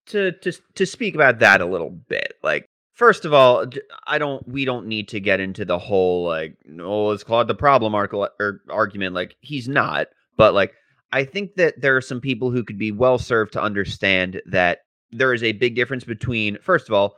to 0.08 0.32
to 0.32 0.52
to 0.76 0.86
speak 0.86 1.15
about 1.15 1.39
that 1.39 1.62
a 1.62 1.65
little 1.65 1.89
bit, 1.89 2.34
like 2.43 2.67
first 2.93 3.26
of 3.26 3.34
all, 3.34 3.65
I 4.06 4.17
don't 4.17 4.48
we 4.48 4.65
don't 4.65 4.88
need 4.88 5.10
to 5.10 5.19
get 5.19 5.39
into 5.39 5.65
the 5.65 5.80
whole 5.80 6.26
like 6.26 6.58
oh 6.80 7.12
is 7.12 7.24
Claude 7.24 7.48
the 7.48 7.56
problem 7.56 7.95
arc- 7.95 8.13
or 8.13 8.62
argument 8.69 9.15
like 9.15 9.36
he's 9.41 9.67
not, 9.67 10.08
but 10.38 10.54
like 10.54 10.74
I 11.12 11.24
think 11.24 11.56
that 11.56 11.80
there 11.80 11.95
are 11.95 12.02
some 12.02 12.21
people 12.21 12.52
who 12.52 12.63
could 12.63 12.78
be 12.78 12.91
well 12.91 13.17
served 13.17 13.54
to 13.54 13.62
understand 13.62 14.41
that 14.48 14.80
there 15.12 15.34
is 15.34 15.43
a 15.43 15.54
big 15.54 15.76
difference 15.76 16.04
between 16.04 16.58
first 16.62 16.88
of 16.88 16.93
all 16.93 17.15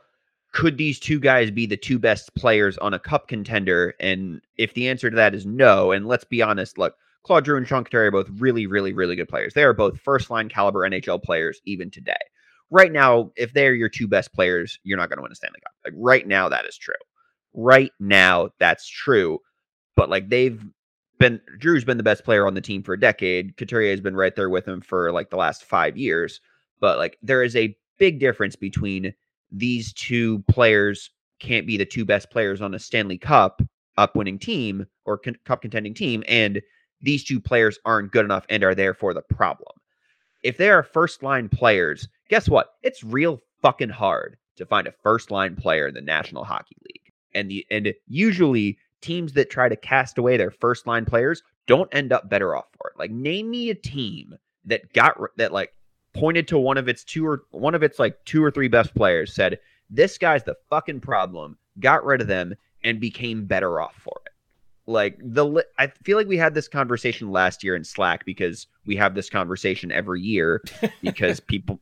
could 0.52 0.78
these 0.78 0.98
two 0.98 1.20
guys 1.20 1.50
be 1.50 1.66
the 1.66 1.76
two 1.76 1.98
best 1.98 2.34
players 2.34 2.78
on 2.78 2.94
a 2.94 2.98
cup 2.98 3.28
contender? 3.28 3.94
And 4.00 4.40
if 4.56 4.74
the 4.74 4.88
answer 4.88 5.10
to 5.10 5.16
that 5.16 5.34
is 5.34 5.46
no, 5.46 5.92
and 5.92 6.06
let's 6.06 6.24
be 6.24 6.42
honest, 6.42 6.78
look, 6.78 6.94
Claude 7.22 7.44
Giroux 7.44 7.58
and 7.58 7.68
Sean 7.68 7.84
Couturier 7.84 8.08
are 8.08 8.12
both 8.12 8.30
really, 8.38 8.66
really, 8.66 8.92
really 8.92 9.16
good 9.16 9.28
players. 9.28 9.52
They 9.52 9.64
are 9.64 9.74
both 9.74 10.00
first 10.00 10.30
line 10.30 10.48
caliber 10.48 10.88
NHL 10.88 11.22
players 11.22 11.60
even 11.64 11.90
today. 11.90 12.16
Right 12.70 12.92
now, 12.92 13.30
if 13.36 13.52
they're 13.52 13.74
your 13.74 13.88
two 13.88 14.08
best 14.08 14.32
players, 14.32 14.78
you're 14.82 14.98
not 14.98 15.08
going 15.08 15.18
to 15.18 15.22
win 15.22 15.32
a 15.32 15.34
Stanley 15.34 15.60
Cup. 15.60 15.72
Like 15.84 15.94
right 15.96 16.26
now, 16.26 16.48
that 16.48 16.64
is 16.64 16.76
true. 16.76 16.94
Right 17.54 17.92
now, 17.98 18.50
that's 18.58 18.88
true. 18.88 19.40
But 19.96 20.10
like 20.10 20.28
they've 20.28 20.62
been, 21.18 21.40
Giroux's 21.58 21.84
been 21.84 21.96
the 21.96 22.02
best 22.02 22.24
player 22.24 22.46
on 22.46 22.54
the 22.54 22.60
team 22.60 22.82
for 22.82 22.94
a 22.94 23.00
decade. 23.00 23.56
Couturier 23.56 23.90
has 23.90 24.00
been 24.00 24.16
right 24.16 24.34
there 24.36 24.50
with 24.50 24.66
him 24.66 24.80
for 24.80 25.12
like 25.12 25.30
the 25.30 25.36
last 25.36 25.64
five 25.64 25.96
years. 25.96 26.40
But 26.80 26.98
like 26.98 27.18
there 27.22 27.42
is 27.42 27.56
a 27.56 27.76
big 27.98 28.20
difference 28.20 28.56
between 28.56 29.12
these 29.50 29.92
two 29.92 30.42
players 30.48 31.10
can't 31.40 31.66
be 31.66 31.76
the 31.76 31.86
two 31.86 32.04
best 32.04 32.30
players 32.30 32.60
on 32.60 32.74
a 32.74 32.78
Stanley 32.78 33.18
Cup 33.18 33.62
up 33.96 34.14
winning 34.14 34.38
team 34.38 34.86
or 35.04 35.18
con- 35.18 35.38
cup 35.44 35.62
contending 35.62 35.94
team 35.94 36.22
and 36.28 36.60
these 37.00 37.24
two 37.24 37.40
players 37.40 37.78
aren't 37.84 38.12
good 38.12 38.24
enough 38.24 38.44
and 38.48 38.64
are 38.64 38.74
therefore 38.74 39.14
the 39.14 39.22
problem. 39.22 39.72
If 40.42 40.56
they 40.56 40.70
are 40.70 40.82
first 40.82 41.22
line 41.22 41.48
players, 41.48 42.08
guess 42.28 42.48
what? 42.48 42.70
It's 42.82 43.04
real 43.04 43.40
fucking 43.62 43.90
hard 43.90 44.36
to 44.56 44.66
find 44.66 44.86
a 44.86 44.92
first 45.02 45.30
line 45.30 45.56
player 45.56 45.88
in 45.88 45.94
the 45.94 46.00
National 46.00 46.44
Hockey 46.44 46.76
League. 46.84 47.12
And 47.34 47.50
the 47.50 47.66
and 47.70 47.92
usually 48.06 48.78
teams 49.00 49.32
that 49.34 49.50
try 49.50 49.68
to 49.68 49.76
cast 49.76 50.18
away 50.18 50.36
their 50.36 50.50
first 50.50 50.86
line 50.86 51.04
players 51.04 51.42
don't 51.66 51.92
end 51.94 52.12
up 52.12 52.28
better 52.28 52.56
off 52.56 52.66
for 52.76 52.90
it. 52.90 52.98
Like 52.98 53.10
name 53.10 53.50
me 53.50 53.70
a 53.70 53.74
team 53.74 54.34
that 54.64 54.92
got 54.92 55.18
that 55.36 55.52
like 55.52 55.72
pointed 56.18 56.48
to 56.48 56.58
one 56.58 56.78
of 56.78 56.88
its 56.88 57.04
two 57.04 57.26
or 57.26 57.44
one 57.50 57.74
of 57.74 57.82
its 57.82 57.98
like 57.98 58.22
two 58.24 58.42
or 58.42 58.50
three 58.50 58.68
best 58.68 58.94
players 58.94 59.34
said 59.34 59.58
this 59.90 60.18
guy's 60.18 60.44
the 60.44 60.56
fucking 60.68 61.00
problem 61.00 61.56
got 61.80 62.04
rid 62.04 62.20
of 62.20 62.26
them 62.26 62.54
and 62.84 63.00
became 63.00 63.44
better 63.44 63.80
off 63.80 63.94
for 63.94 64.20
it. 64.26 64.32
Like 64.86 65.18
the 65.22 65.64
i 65.78 65.86
feel 65.86 66.16
like 66.16 66.26
we 66.26 66.38
had 66.38 66.54
this 66.54 66.68
conversation 66.68 67.30
last 67.30 67.62
year 67.62 67.76
in 67.76 67.84
slack 67.84 68.24
because 68.24 68.66
we 68.86 68.96
have 68.96 69.14
this 69.14 69.28
conversation 69.28 69.92
every 69.92 70.20
year 70.20 70.62
because 71.02 71.40
people 71.40 71.78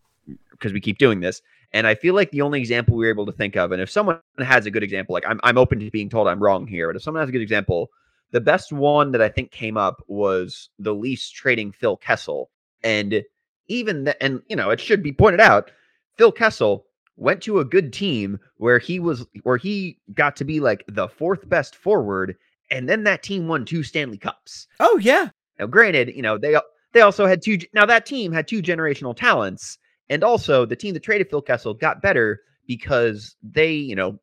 because 0.51 0.73
we 0.73 0.81
keep 0.81 0.99
doing 0.99 1.21
this. 1.21 1.43
And 1.73 1.87
i 1.87 1.95
feel 1.95 2.15
like 2.15 2.31
the 2.31 2.43
only 2.43 2.59
example 2.59 2.97
we 2.97 3.05
were 3.05 3.11
able 3.11 3.27
to 3.27 3.33
think 3.33 3.57
of 3.57 3.71
and 3.73 3.83
if 3.83 3.91
someone 3.91 4.21
has 4.39 4.67
a 4.67 4.71
good 4.71 4.83
example 4.83 5.13
like 5.13 5.27
i'm, 5.27 5.41
I'm 5.43 5.59
open 5.59 5.79
to 5.81 5.91
being 5.91 6.09
told 6.09 6.27
i'm 6.27 6.43
wrong 6.43 6.67
here 6.67 6.89
but 6.89 6.97
if 6.97 7.03
someone 7.03 7.21
has 7.21 7.29
a 7.29 7.33
good 7.33 7.43
example 7.43 7.91
the 8.31 8.41
best 8.41 8.73
one 8.73 9.13
that 9.13 9.21
i 9.21 9.29
think 9.29 9.51
came 9.51 9.77
up 9.77 10.03
was 10.07 10.71
the 10.79 10.95
leafs 10.95 11.29
trading 11.29 11.73
phil 11.73 11.97
kessel. 11.97 12.51
And 12.83 13.23
even 13.69 14.05
the, 14.05 14.23
and 14.23 14.43
you 14.49 14.57
know 14.57 14.71
it 14.71 14.81
should 14.81 15.03
be 15.03 15.13
pointed 15.13 15.41
out 15.41 15.71
phil 16.17 16.33
kessel 16.33 16.87
went 17.17 17.43
to 17.43 17.61
a 17.61 17.65
good 17.65 17.93
team 17.93 18.39
where 18.59 18.79
he 18.79 18.99
was 19.01 19.27
where 19.43 19.57
he 19.57 19.99
got 20.15 20.37
to 20.37 20.45
be 20.45 20.61
like 20.61 20.85
the 20.89 21.09
fourth 21.09 21.49
best 21.49 21.75
forward 21.75 22.37
and 22.71 22.89
then 22.89 23.05
that 23.05 23.23
team 23.23 23.49
won 23.49 23.65
two 23.65 23.83
stanley 23.83 24.19
cups 24.19 24.67
Oh 24.81 24.99
yeah. 24.99 25.31
now 25.59 25.67
granted 25.67 26.15
you 26.15 26.23
know 26.23 26.39
they 26.39 26.57
they 26.93 27.01
also 27.01 27.27
had 27.27 27.43
two 27.43 27.59
now 27.75 27.87
that 27.87 28.07
team 28.07 28.33
had 28.33 28.49
two 28.49 28.63
generational 28.63 29.17
talents 29.17 29.79
and 30.09 30.23
also 30.23 30.65
the 30.65 30.77
team 30.77 30.95
that 30.95 31.03
traded 31.03 31.29
phil 31.31 31.43
kessel 31.43 31.75
got 31.75 32.03
better 32.03 32.41
because 32.67 33.37
they 33.43 33.73
you 33.73 33.95
know 33.95 34.19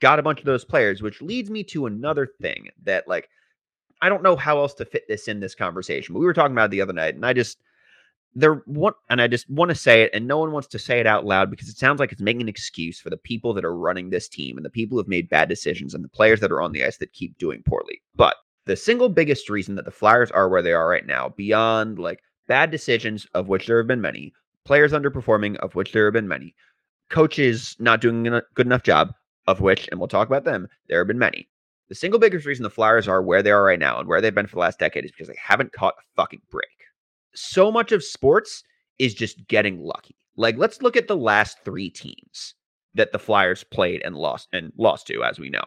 got 0.00 0.18
a 0.18 0.22
bunch 0.22 0.38
of 0.38 0.44
those 0.46 0.64
players 0.64 1.02
which 1.02 1.20
leads 1.20 1.50
me 1.50 1.62
to 1.64 1.86
another 1.86 2.28
thing 2.40 2.68
that 2.84 3.06
like 3.08 3.28
i 4.00 4.08
don't 4.08 4.22
know 4.22 4.36
how 4.36 4.58
else 4.58 4.74
to 4.74 4.84
fit 4.84 5.04
this 5.08 5.28
in 5.28 5.40
this 5.40 5.54
conversation 5.54 6.12
but 6.14 6.20
we 6.20 6.26
were 6.26 6.32
talking 6.34 6.52
about 6.52 6.66
it 6.66 6.70
the 6.70 6.80
other 6.80 6.92
night 6.92 7.14
and 7.14 7.26
i 7.26 7.32
just 7.32 7.58
there 8.38 8.62
what 8.66 8.94
and 9.10 9.20
I 9.20 9.26
just 9.26 9.50
want 9.50 9.70
to 9.70 9.74
say 9.74 10.02
it, 10.02 10.10
and 10.14 10.26
no 10.26 10.38
one 10.38 10.52
wants 10.52 10.68
to 10.68 10.78
say 10.78 11.00
it 11.00 11.06
out 11.06 11.24
loud 11.24 11.50
because 11.50 11.68
it 11.68 11.76
sounds 11.76 11.98
like 11.98 12.12
it's 12.12 12.20
making 12.20 12.42
an 12.42 12.48
excuse 12.48 13.00
for 13.00 13.10
the 13.10 13.16
people 13.16 13.52
that 13.54 13.64
are 13.64 13.76
running 13.76 14.10
this 14.10 14.28
team 14.28 14.56
and 14.56 14.64
the 14.64 14.70
people 14.70 14.94
who 14.94 15.00
have 15.00 15.08
made 15.08 15.28
bad 15.28 15.48
decisions 15.48 15.92
and 15.92 16.04
the 16.04 16.08
players 16.08 16.40
that 16.40 16.52
are 16.52 16.62
on 16.62 16.72
the 16.72 16.84
ice 16.84 16.98
that 16.98 17.12
keep 17.12 17.36
doing 17.38 17.62
poorly. 17.66 18.00
But 18.14 18.36
the 18.66 18.76
single 18.76 19.08
biggest 19.08 19.50
reason 19.50 19.74
that 19.74 19.84
the 19.84 19.90
Flyers 19.90 20.30
are 20.30 20.48
where 20.48 20.62
they 20.62 20.72
are 20.72 20.88
right 20.88 21.06
now, 21.06 21.30
beyond 21.30 21.98
like 21.98 22.20
bad 22.46 22.70
decisions, 22.70 23.26
of 23.34 23.48
which 23.48 23.66
there 23.66 23.78
have 23.78 23.88
been 23.88 24.00
many, 24.00 24.32
players 24.64 24.92
underperforming, 24.92 25.56
of 25.56 25.74
which 25.74 25.92
there 25.92 26.04
have 26.04 26.14
been 26.14 26.28
many, 26.28 26.54
coaches 27.10 27.74
not 27.80 28.00
doing 28.00 28.28
a 28.28 28.42
good 28.54 28.66
enough 28.66 28.84
job, 28.84 29.12
of 29.48 29.60
which, 29.60 29.88
and 29.88 29.98
we'll 29.98 30.08
talk 30.08 30.28
about 30.28 30.44
them, 30.44 30.68
there 30.88 30.98
have 30.98 31.08
been 31.08 31.18
many. 31.18 31.48
The 31.88 31.94
single 31.94 32.20
biggest 32.20 32.46
reason 32.46 32.62
the 32.62 32.70
Flyers 32.70 33.08
are 33.08 33.22
where 33.22 33.42
they 33.42 33.50
are 33.50 33.64
right 33.64 33.78
now 33.78 33.98
and 33.98 34.06
where 34.06 34.20
they've 34.20 34.34
been 34.34 34.46
for 34.46 34.56
the 34.56 34.60
last 34.60 34.78
decade 34.78 35.06
is 35.06 35.10
because 35.10 35.28
they 35.28 35.38
haven't 35.42 35.72
caught 35.72 35.94
a 35.98 36.02
fucking 36.14 36.42
break 36.50 36.77
so 37.34 37.70
much 37.70 37.92
of 37.92 38.02
sports 38.02 38.62
is 38.98 39.14
just 39.14 39.46
getting 39.48 39.80
lucky. 39.80 40.16
Like 40.36 40.56
let's 40.56 40.82
look 40.82 40.96
at 40.96 41.08
the 41.08 41.16
last 41.16 41.58
3 41.64 41.90
teams 41.90 42.54
that 42.94 43.12
the 43.12 43.18
Flyers 43.18 43.64
played 43.64 44.02
and 44.04 44.16
lost 44.16 44.48
and 44.52 44.72
lost 44.76 45.06
to 45.08 45.22
as 45.22 45.38
we 45.38 45.50
know. 45.50 45.64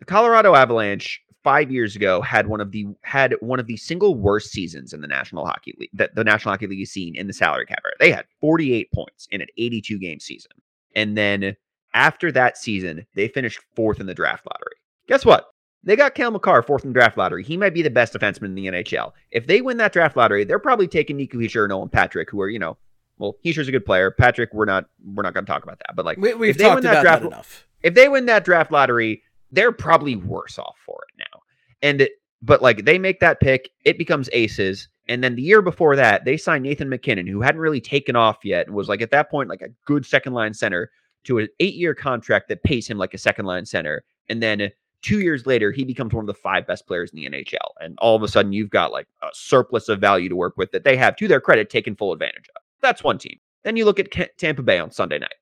The 0.00 0.04
Colorado 0.04 0.54
Avalanche 0.54 1.20
5 1.44 1.70
years 1.70 1.94
ago 1.94 2.20
had 2.20 2.46
one 2.46 2.60
of 2.60 2.72
the 2.72 2.86
had 3.02 3.34
one 3.40 3.60
of 3.60 3.66
the 3.66 3.76
single 3.76 4.14
worst 4.14 4.50
seasons 4.50 4.92
in 4.92 5.00
the 5.00 5.06
National 5.06 5.46
Hockey 5.46 5.74
League 5.78 5.90
that 5.92 6.14
the 6.14 6.24
National 6.24 6.52
Hockey 6.52 6.66
League 6.66 6.80
has 6.80 6.90
seen 6.90 7.14
in 7.16 7.26
the 7.26 7.32
salary 7.32 7.66
cap 7.66 7.82
era. 7.84 7.94
They 8.00 8.10
had 8.10 8.26
48 8.40 8.88
points 8.92 9.28
in 9.30 9.40
an 9.40 9.48
82 9.56 9.98
game 9.98 10.20
season. 10.20 10.52
And 10.96 11.16
then 11.16 11.56
after 11.92 12.32
that 12.32 12.56
season, 12.58 13.06
they 13.14 13.28
finished 13.28 13.60
4th 13.76 14.00
in 14.00 14.06
the 14.06 14.14
draft 14.14 14.46
lottery. 14.50 14.76
Guess 15.06 15.24
what? 15.24 15.46
They 15.84 15.96
got 15.96 16.14
Cale 16.14 16.30
Makar 16.30 16.62
fourth 16.62 16.84
in 16.84 16.90
the 16.90 16.94
draft 16.94 17.16
lottery. 17.18 17.44
He 17.44 17.56
might 17.56 17.74
be 17.74 17.82
the 17.82 17.90
best 17.90 18.14
defenseman 18.14 18.46
in 18.46 18.54
the 18.54 18.66
NHL. 18.66 19.12
If 19.30 19.46
they 19.46 19.60
win 19.60 19.76
that 19.76 19.92
draft 19.92 20.16
lottery, 20.16 20.44
they're 20.44 20.58
probably 20.58 20.88
taking 20.88 21.16
Nico 21.16 21.38
Hischier, 21.38 21.68
Nolan 21.68 21.90
Patrick, 21.90 22.30
who 22.30 22.40
are 22.40 22.48
you 22.48 22.58
know, 22.58 22.76
well, 23.18 23.36
Hischier's 23.44 23.68
a 23.68 23.72
good 23.72 23.84
player. 23.84 24.10
Patrick, 24.10 24.52
we're 24.52 24.64
not 24.64 24.86
we're 25.04 25.22
not 25.22 25.34
going 25.34 25.44
to 25.44 25.52
talk 25.52 25.62
about 25.62 25.78
that. 25.80 25.94
But 25.94 26.04
like, 26.04 26.18
We, 26.18 26.52
they 26.52 26.64
talked 26.64 26.76
win 26.76 26.84
that 26.84 26.90
about 26.92 27.02
draft, 27.02 27.22
that 27.22 27.28
enough. 27.28 27.66
if 27.82 27.94
they 27.94 28.08
win 28.08 28.26
that 28.26 28.44
draft 28.44 28.72
lottery, 28.72 29.22
they're 29.52 29.72
probably 29.72 30.16
worse 30.16 30.58
off 30.58 30.76
for 30.84 31.04
it 31.08 31.18
now. 31.18 31.40
And 31.82 32.00
it, 32.00 32.12
but 32.42 32.62
like 32.62 32.84
they 32.84 32.98
make 32.98 33.20
that 33.20 33.40
pick, 33.40 33.70
it 33.84 33.98
becomes 33.98 34.28
aces. 34.32 34.88
And 35.06 35.22
then 35.22 35.34
the 35.34 35.42
year 35.42 35.60
before 35.60 35.96
that, 35.96 36.24
they 36.24 36.38
signed 36.38 36.64
Nathan 36.64 36.88
MacKinnon, 36.88 37.26
who 37.26 37.42
hadn't 37.42 37.60
really 37.60 37.80
taken 37.80 38.16
off 38.16 38.38
yet, 38.42 38.66
and 38.66 38.74
was 38.74 38.88
like 38.88 39.02
at 39.02 39.10
that 39.10 39.30
point 39.30 39.50
like 39.50 39.60
a 39.60 39.68
good 39.84 40.06
second 40.06 40.32
line 40.32 40.54
center 40.54 40.90
to 41.24 41.38
an 41.38 41.48
eight 41.60 41.74
year 41.74 41.94
contract 41.94 42.48
that 42.48 42.62
pays 42.62 42.86
him 42.88 42.96
like 42.98 43.12
a 43.14 43.18
second 43.18 43.44
line 43.44 43.66
center. 43.66 44.02
And 44.28 44.42
then 44.42 44.70
Two 45.04 45.20
years 45.20 45.44
later, 45.44 45.70
he 45.70 45.84
becomes 45.84 46.14
one 46.14 46.22
of 46.22 46.26
the 46.26 46.32
five 46.32 46.66
best 46.66 46.86
players 46.86 47.10
in 47.12 47.16
the 47.16 47.28
NHL. 47.28 47.72
And 47.78 47.98
all 47.98 48.16
of 48.16 48.22
a 48.22 48.28
sudden, 48.28 48.54
you've 48.54 48.70
got 48.70 48.90
like 48.90 49.06
a 49.22 49.28
surplus 49.34 49.90
of 49.90 50.00
value 50.00 50.30
to 50.30 50.36
work 50.36 50.56
with 50.56 50.72
that 50.72 50.84
they 50.84 50.96
have, 50.96 51.14
to 51.16 51.28
their 51.28 51.42
credit, 51.42 51.68
taken 51.68 51.94
full 51.94 52.14
advantage 52.14 52.48
of. 52.56 52.62
That's 52.80 53.04
one 53.04 53.18
team. 53.18 53.38
Then 53.64 53.76
you 53.76 53.84
look 53.84 54.00
at 54.00 54.10
Tampa 54.38 54.62
Bay 54.62 54.78
on 54.78 54.90
Sunday 54.90 55.18
night. 55.18 55.34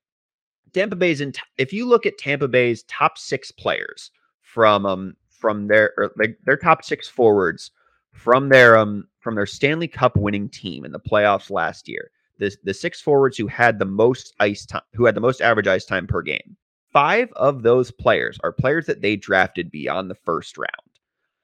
Tampa 0.73 0.97
Bay's 0.97 1.21
in. 1.21 1.31
If 1.57 1.71
you 1.71 1.87
look 1.87 2.05
at 2.05 2.17
Tampa 2.17 2.49
Bay's 2.49 2.83
top 2.83 3.17
six 3.17 3.51
players 3.51 4.11
from 4.41 4.85
um 4.85 5.15
from 5.29 5.67
their 5.67 5.93
or 5.97 6.11
like 6.17 6.37
their 6.45 6.57
top 6.57 6.83
six 6.83 7.07
forwards 7.07 7.71
from 8.11 8.49
their 8.49 8.77
um 8.77 9.07
from 9.19 9.35
their 9.35 9.45
Stanley 9.45 9.87
Cup 9.87 10.17
winning 10.17 10.49
team 10.49 10.83
in 10.83 10.91
the 10.91 10.99
playoffs 10.99 11.49
last 11.49 11.87
year, 11.87 12.11
the 12.37 12.53
the 12.63 12.73
six 12.73 12.99
forwards 12.99 13.37
who 13.37 13.47
had 13.47 13.79
the 13.79 13.85
most 13.85 14.33
ice 14.39 14.65
time, 14.65 14.81
who 14.93 15.05
had 15.05 15.15
the 15.15 15.21
most 15.21 15.41
average 15.41 15.67
ice 15.67 15.85
time 15.85 16.07
per 16.07 16.21
game, 16.21 16.57
five 16.93 17.31
of 17.33 17.63
those 17.63 17.91
players 17.91 18.39
are 18.43 18.51
players 18.51 18.85
that 18.85 19.01
they 19.01 19.15
drafted 19.15 19.71
beyond 19.71 20.09
the 20.09 20.15
first 20.15 20.57
round. 20.57 20.69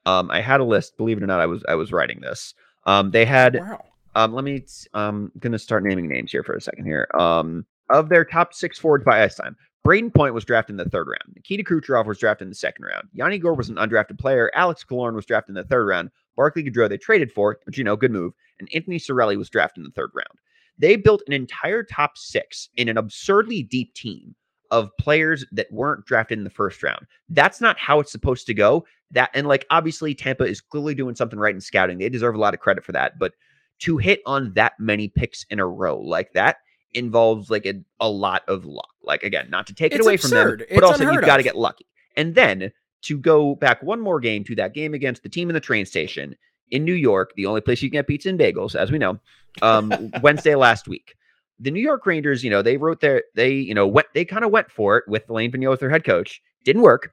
Um, 0.06 0.30
I 0.30 0.40
had 0.40 0.60
a 0.60 0.64
list. 0.64 0.96
Believe 0.96 1.18
it 1.18 1.22
or 1.22 1.26
not, 1.26 1.40
I 1.40 1.46
was 1.46 1.62
I 1.68 1.74
was 1.74 1.92
writing 1.92 2.20
this. 2.20 2.54
Um, 2.86 3.10
they 3.10 3.26
had 3.26 3.56
Wow. 3.56 3.84
um, 4.14 4.32
let 4.32 4.44
me. 4.44 4.64
I'm 4.94 5.30
gonna 5.38 5.58
start 5.58 5.84
naming 5.84 6.08
names 6.08 6.32
here 6.32 6.42
for 6.42 6.54
a 6.54 6.60
second 6.60 6.86
here. 6.86 7.08
Um, 7.18 7.66
of 7.90 8.08
their 8.08 8.24
top 8.24 8.54
six 8.54 8.78
forwards 8.78 9.04
by 9.04 9.22
ice 9.22 9.34
time, 9.34 9.56
Brayden 9.86 10.14
Point 10.14 10.32
was 10.32 10.44
drafted 10.44 10.74
in 10.74 10.76
the 10.78 10.88
third 10.88 11.08
round. 11.08 11.34
Nikita 11.34 11.64
Kucherov 11.64 12.06
was 12.06 12.18
drafted 12.18 12.46
in 12.46 12.50
the 12.50 12.54
second 12.54 12.84
round. 12.84 13.08
Yanni 13.12 13.38
Gourde 13.38 13.58
was 13.58 13.68
an 13.68 13.76
undrafted 13.76 14.18
player. 14.18 14.50
Alex 14.54 14.84
Killorn 14.88 15.14
was 15.14 15.26
drafted 15.26 15.50
in 15.56 15.62
the 15.62 15.68
third 15.68 15.86
round. 15.86 16.10
Barclay 16.36 16.62
Goodrow 16.62 16.88
they 16.88 16.96
traded 16.96 17.30
for, 17.32 17.58
but 17.66 17.76
you 17.76 17.84
know, 17.84 17.96
good 17.96 18.12
move. 18.12 18.32
And 18.60 18.68
Anthony 18.74 18.98
Cirelli 18.98 19.36
was 19.36 19.50
drafted 19.50 19.78
in 19.78 19.84
the 19.84 19.90
third 19.90 20.10
round. 20.14 20.38
They 20.78 20.96
built 20.96 21.22
an 21.26 21.34
entire 21.34 21.82
top 21.82 22.16
six 22.16 22.70
in 22.76 22.88
an 22.88 22.96
absurdly 22.96 23.62
deep 23.64 23.92
team 23.92 24.34
of 24.70 24.96
players 24.98 25.44
that 25.52 25.70
weren't 25.72 26.06
drafted 26.06 26.38
in 26.38 26.44
the 26.44 26.50
first 26.50 26.82
round. 26.82 27.06
That's 27.28 27.60
not 27.60 27.78
how 27.78 28.00
it's 28.00 28.12
supposed 28.12 28.46
to 28.46 28.54
go. 28.54 28.84
That 29.10 29.30
and 29.34 29.48
like 29.48 29.66
obviously 29.70 30.14
Tampa 30.14 30.44
is 30.44 30.60
clearly 30.60 30.94
doing 30.94 31.16
something 31.16 31.38
right 31.38 31.54
in 31.54 31.60
scouting. 31.60 31.98
They 31.98 32.08
deserve 32.08 32.34
a 32.34 32.38
lot 32.38 32.54
of 32.54 32.60
credit 32.60 32.84
for 32.84 32.92
that. 32.92 33.18
But 33.18 33.32
to 33.80 33.96
hit 33.96 34.20
on 34.26 34.52
that 34.54 34.74
many 34.78 35.08
picks 35.08 35.44
in 35.50 35.58
a 35.58 35.66
row 35.66 35.98
like 35.98 36.32
that 36.34 36.58
involves 36.92 37.50
like 37.50 37.66
a, 37.66 37.74
a 37.98 38.08
lot 38.08 38.42
of 38.48 38.64
luck. 38.64 38.90
Like 39.02 39.22
again, 39.22 39.50
not 39.50 39.66
to 39.68 39.74
take 39.74 39.92
it 39.92 39.96
It's 39.96 40.06
away 40.06 40.16
from 40.16 40.30
them, 40.30 40.56
but 40.58 40.66
It's 40.70 40.82
also 40.82 41.10
you've 41.10 41.24
got 41.24 41.38
to 41.38 41.42
get 41.42 41.56
lucky. 41.56 41.86
And 42.16 42.34
then 42.34 42.72
to 43.02 43.18
go 43.18 43.54
back 43.54 43.82
one 43.82 44.00
more 44.00 44.20
game 44.20 44.44
to 44.44 44.54
that 44.56 44.74
game 44.74 44.94
against 44.94 45.22
the 45.22 45.28
team 45.28 45.48
in 45.48 45.54
the 45.54 45.60
train 45.60 45.86
station 45.86 46.36
in 46.70 46.84
New 46.84 46.94
York, 46.94 47.32
the 47.36 47.46
only 47.46 47.60
place 47.60 47.82
you 47.82 47.90
can 47.90 47.98
get 47.98 48.06
pizza 48.06 48.28
and 48.28 48.38
bagels, 48.38 48.74
as 48.74 48.92
we 48.92 48.98
know, 48.98 49.18
um, 49.62 50.12
Wednesday 50.22 50.54
last 50.54 50.86
week. 50.86 51.14
The 51.60 51.70
New 51.70 51.82
York 51.82 52.06
Rangers, 52.06 52.42
you 52.42 52.50
know, 52.50 52.62
they 52.62 52.76
wrote 52.76 53.00
their, 53.00 53.22
they, 53.34 53.52
you 53.52 53.74
know, 53.74 53.86
went, 53.86 54.08
they 54.14 54.24
kind 54.24 54.44
of 54.44 54.50
went 54.50 54.70
for 54.70 54.96
it 54.96 55.04
with 55.06 55.28
Alain 55.28 55.52
Vigneault 55.52 55.74
as 55.74 55.78
their 55.80 55.90
head 55.90 56.04
coach. 56.04 56.40
Didn't 56.64 56.82
work. 56.82 57.12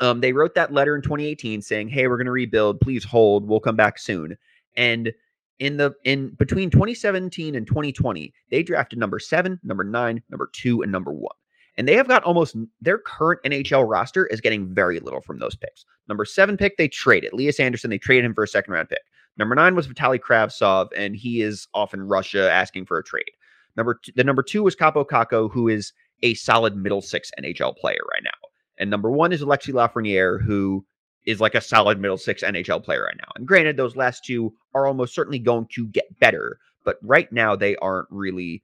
Um, 0.00 0.20
they 0.20 0.32
wrote 0.32 0.54
that 0.54 0.72
letter 0.72 0.96
in 0.96 1.02
2018 1.02 1.62
saying, 1.62 1.88
"Hey, 1.88 2.08
we're 2.08 2.16
going 2.16 2.26
to 2.26 2.32
rebuild. 2.32 2.80
Please 2.80 3.04
hold. 3.04 3.46
We'll 3.46 3.60
come 3.60 3.76
back 3.76 3.98
soon." 3.98 4.36
And 4.76 5.12
in 5.58 5.76
the 5.76 5.92
in 6.04 6.30
between 6.30 6.70
2017 6.70 7.54
and 7.54 7.66
2020, 7.66 8.32
they 8.50 8.62
drafted 8.64 8.98
number 8.98 9.20
seven, 9.20 9.60
number 9.62 9.84
nine, 9.84 10.22
number 10.28 10.50
two, 10.52 10.82
and 10.82 10.90
number 10.90 11.12
one. 11.12 11.36
And 11.76 11.86
they 11.86 11.94
have 11.94 12.08
got 12.08 12.24
almost 12.24 12.56
their 12.80 12.98
current 12.98 13.40
NHL 13.44 13.88
roster 13.88 14.26
is 14.26 14.40
getting 14.40 14.74
very 14.74 14.98
little 15.00 15.20
from 15.20 15.38
those 15.38 15.54
picks. 15.54 15.84
Number 16.08 16.24
seven 16.24 16.56
pick, 16.56 16.76
they 16.76 16.88
traded. 16.88 17.32
Lias 17.32 17.60
Andersson, 17.60 17.90
they 17.90 17.98
traded 17.98 18.24
him 18.24 18.34
for 18.34 18.44
a 18.44 18.48
second 18.48 18.74
round 18.74 18.88
pick. 18.88 19.02
Number 19.38 19.54
nine 19.54 19.74
was 19.74 19.88
Vitaly 19.88 20.18
Kravtsov, 20.18 20.88
and 20.96 21.16
he 21.16 21.40
is 21.40 21.66
off 21.72 21.94
in 21.94 22.02
Russia 22.02 22.50
asking 22.50 22.86
for 22.86 22.98
a 22.98 23.04
trade. 23.04 23.30
Number 23.76 23.98
two, 24.02 24.12
the 24.14 24.24
number 24.24 24.42
two 24.42 24.62
was 24.62 24.76
Kaapo 24.76 25.06
Kakko, 25.06 25.50
who 25.50 25.68
is 25.68 25.92
a 26.22 26.34
solid 26.34 26.76
middle 26.76 27.02
six 27.02 27.30
NHL 27.38 27.76
player 27.76 28.00
right 28.12 28.22
now. 28.22 28.30
And 28.78 28.90
number 28.90 29.10
one 29.10 29.32
is 29.32 29.40
Alexis 29.40 29.74
Lafreniere, 29.74 30.42
who 30.44 30.84
is 31.24 31.40
like 31.40 31.54
a 31.54 31.60
solid 31.60 32.00
middle 32.00 32.18
six 32.18 32.42
NHL 32.42 32.82
player 32.82 33.04
right 33.04 33.16
now. 33.16 33.30
And 33.36 33.46
granted, 33.46 33.76
those 33.76 33.96
last 33.96 34.24
two 34.24 34.52
are 34.74 34.86
almost 34.86 35.14
certainly 35.14 35.38
going 35.38 35.66
to 35.74 35.86
get 35.86 36.18
better, 36.18 36.58
but 36.84 36.96
right 37.02 37.30
now 37.32 37.54
they 37.56 37.76
aren't 37.76 38.08
really, 38.10 38.62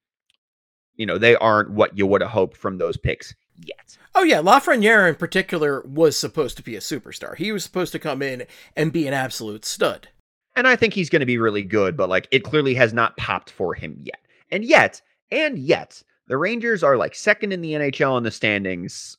you 0.96 1.06
know, 1.06 1.18
they 1.18 1.36
aren't 1.36 1.70
what 1.70 1.96
you 1.96 2.06
would 2.06 2.20
have 2.20 2.30
hoped 2.30 2.56
from 2.56 2.78
those 2.78 2.96
picks 2.96 3.34
yet. 3.64 3.96
Oh 4.14 4.24
yeah, 4.24 4.40
Lafreniere 4.40 5.08
in 5.08 5.14
particular 5.14 5.82
was 5.82 6.16
supposed 6.16 6.56
to 6.56 6.62
be 6.62 6.76
a 6.76 6.80
superstar. 6.80 7.36
He 7.36 7.52
was 7.52 7.62
supposed 7.62 7.92
to 7.92 7.98
come 7.98 8.22
in 8.22 8.46
and 8.76 8.92
be 8.92 9.06
an 9.06 9.14
absolute 9.14 9.64
stud. 9.64 10.08
And 10.56 10.66
I 10.66 10.74
think 10.74 10.92
he's 10.94 11.10
going 11.10 11.20
to 11.20 11.26
be 11.26 11.38
really 11.38 11.62
good, 11.62 11.96
but 11.96 12.08
like 12.08 12.26
it 12.32 12.42
clearly 12.42 12.74
has 12.74 12.92
not 12.92 13.16
popped 13.16 13.50
for 13.50 13.74
him 13.74 13.96
yet. 14.02 14.18
And 14.50 14.64
yet, 14.64 15.00
and 15.30 15.58
yet, 15.58 16.02
the 16.26 16.36
Rangers 16.36 16.82
are 16.82 16.96
like 16.96 17.14
second 17.14 17.52
in 17.52 17.60
the 17.60 17.72
NHL 17.72 18.16
in 18.18 18.24
the 18.24 18.30
standings, 18.30 19.16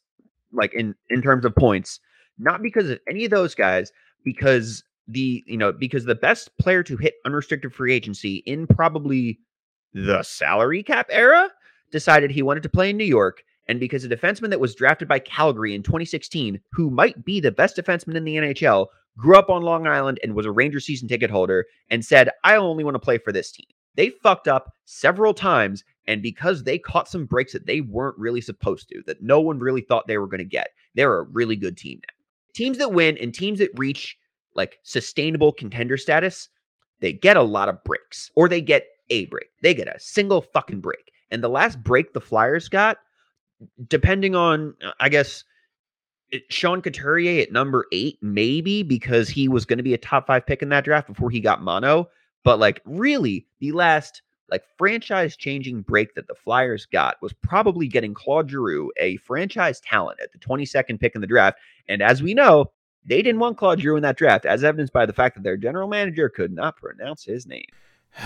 like 0.51 0.73
in 0.73 0.95
in 1.09 1.21
terms 1.21 1.45
of 1.45 1.55
points, 1.55 1.99
not 2.37 2.61
because 2.61 2.89
of 2.89 2.99
any 3.07 3.25
of 3.25 3.31
those 3.31 3.55
guys, 3.55 3.91
because 4.23 4.83
the 5.07 5.43
you 5.47 5.57
know 5.57 5.71
because 5.71 6.05
the 6.05 6.15
best 6.15 6.55
player 6.59 6.83
to 6.83 6.97
hit 6.97 7.15
unrestricted 7.25 7.73
free 7.73 7.93
agency 7.93 8.37
in 8.45 8.67
probably 8.67 9.39
the 9.93 10.21
salary 10.23 10.83
cap 10.83 11.07
era 11.09 11.49
decided 11.91 12.29
he 12.29 12.43
wanted 12.43 12.63
to 12.63 12.69
play 12.69 12.91
in 12.91 12.97
New 12.97 13.03
York. 13.03 13.43
And 13.67 13.79
because 13.79 14.03
a 14.03 14.09
defenseman 14.09 14.49
that 14.49 14.59
was 14.59 14.73
drafted 14.73 15.07
by 15.07 15.19
Calgary 15.19 15.75
in 15.75 15.83
2016, 15.83 16.59
who 16.71 16.89
might 16.89 17.23
be 17.23 17.39
the 17.39 17.51
best 17.51 17.77
defenseman 17.77 18.15
in 18.15 18.23
the 18.23 18.35
NHL, 18.35 18.87
grew 19.17 19.37
up 19.37 19.49
on 19.49 19.61
Long 19.61 19.85
Island 19.85 20.19
and 20.23 20.33
was 20.33 20.47
a 20.47 20.51
Ranger 20.51 20.79
season 20.79 21.07
ticket 21.07 21.29
holder 21.29 21.65
and 21.91 22.03
said, 22.03 22.31
I 22.43 22.55
only 22.55 22.83
want 22.83 22.95
to 22.95 22.99
play 22.99 23.19
for 23.19 23.31
this 23.31 23.51
team. 23.51 23.67
They 23.99 24.11
fucked 24.11 24.47
up 24.47 24.71
several 24.85 25.33
times. 25.33 25.83
And 26.07 26.23
because 26.23 26.63
they 26.63 26.77
caught 26.77 27.09
some 27.09 27.25
breaks 27.25 27.51
that 27.51 27.65
they 27.65 27.81
weren't 27.81 28.17
really 28.17 28.39
supposed 28.39 28.87
to, 28.87 29.03
that 29.07 29.21
no 29.21 29.41
one 29.41 29.59
really 29.59 29.81
thought 29.81 30.07
they 30.07 30.17
were 30.17 30.25
going 30.25 30.37
to 30.37 30.45
get, 30.45 30.69
they're 30.95 31.19
a 31.19 31.23
really 31.23 31.57
good 31.57 31.75
team 31.75 31.99
now. 32.07 32.13
Teams 32.53 32.77
that 32.77 32.93
win 32.93 33.17
and 33.17 33.33
teams 33.33 33.59
that 33.59 33.77
reach 33.77 34.17
like 34.55 34.79
sustainable 34.83 35.51
contender 35.51 35.97
status, 35.97 36.47
they 37.01 37.11
get 37.11 37.35
a 37.35 37.41
lot 37.41 37.67
of 37.67 37.83
breaks 37.83 38.31
or 38.35 38.47
they 38.47 38.61
get 38.61 38.85
a 39.09 39.25
break. 39.25 39.49
They 39.63 39.73
get 39.73 39.93
a 39.93 39.99
single 39.99 40.43
fucking 40.43 40.79
break. 40.79 41.11
And 41.29 41.43
the 41.43 41.49
last 41.49 41.83
break 41.83 42.13
the 42.13 42.21
Flyers 42.21 42.69
got, 42.69 42.99
depending 43.89 44.33
on, 44.33 44.75
uh, 44.81 44.91
I 45.01 45.09
guess, 45.09 45.43
it- 46.31 46.49
Sean 46.49 46.81
Couturier 46.81 47.41
at 47.41 47.51
number 47.51 47.85
eight, 47.91 48.17
maybe 48.21 48.81
because 48.81 49.27
he 49.27 49.49
was 49.49 49.65
going 49.65 49.75
to 49.75 49.83
be 49.83 49.93
a 49.93 49.97
top 49.97 50.27
five 50.27 50.45
pick 50.45 50.61
in 50.61 50.69
that 50.69 50.85
draft 50.85 51.07
before 51.07 51.29
he 51.29 51.41
got 51.41 51.61
mono. 51.61 52.09
But 52.43 52.59
like, 52.59 52.81
really, 52.85 53.45
the 53.59 53.71
last 53.71 54.21
like 54.51 54.63
franchise 54.77 55.35
changing 55.35 55.81
break 55.81 56.15
that 56.15 56.27
the 56.27 56.35
Flyers 56.35 56.85
got 56.85 57.21
was 57.21 57.33
probably 57.33 57.87
getting 57.87 58.13
Claude 58.13 58.49
Giroux, 58.49 58.91
a 58.97 59.17
franchise 59.17 59.79
talent, 59.79 60.19
at 60.21 60.31
the 60.31 60.39
22nd 60.39 60.99
pick 60.99 61.15
in 61.15 61.21
the 61.21 61.27
draft. 61.27 61.59
And 61.87 62.01
as 62.01 62.23
we 62.23 62.33
know, 62.33 62.71
they 63.05 63.21
didn't 63.21 63.39
want 63.39 63.57
Claude 63.57 63.79
Giroux 63.79 63.95
in 63.97 64.03
that 64.03 64.17
draft, 64.17 64.45
as 64.45 64.63
evidenced 64.63 64.93
by 64.93 65.05
the 65.05 65.13
fact 65.13 65.35
that 65.35 65.43
their 65.43 65.57
general 65.57 65.87
manager 65.87 66.29
could 66.29 66.51
not 66.51 66.77
pronounce 66.77 67.23
his 67.23 67.45
name. 67.45 67.65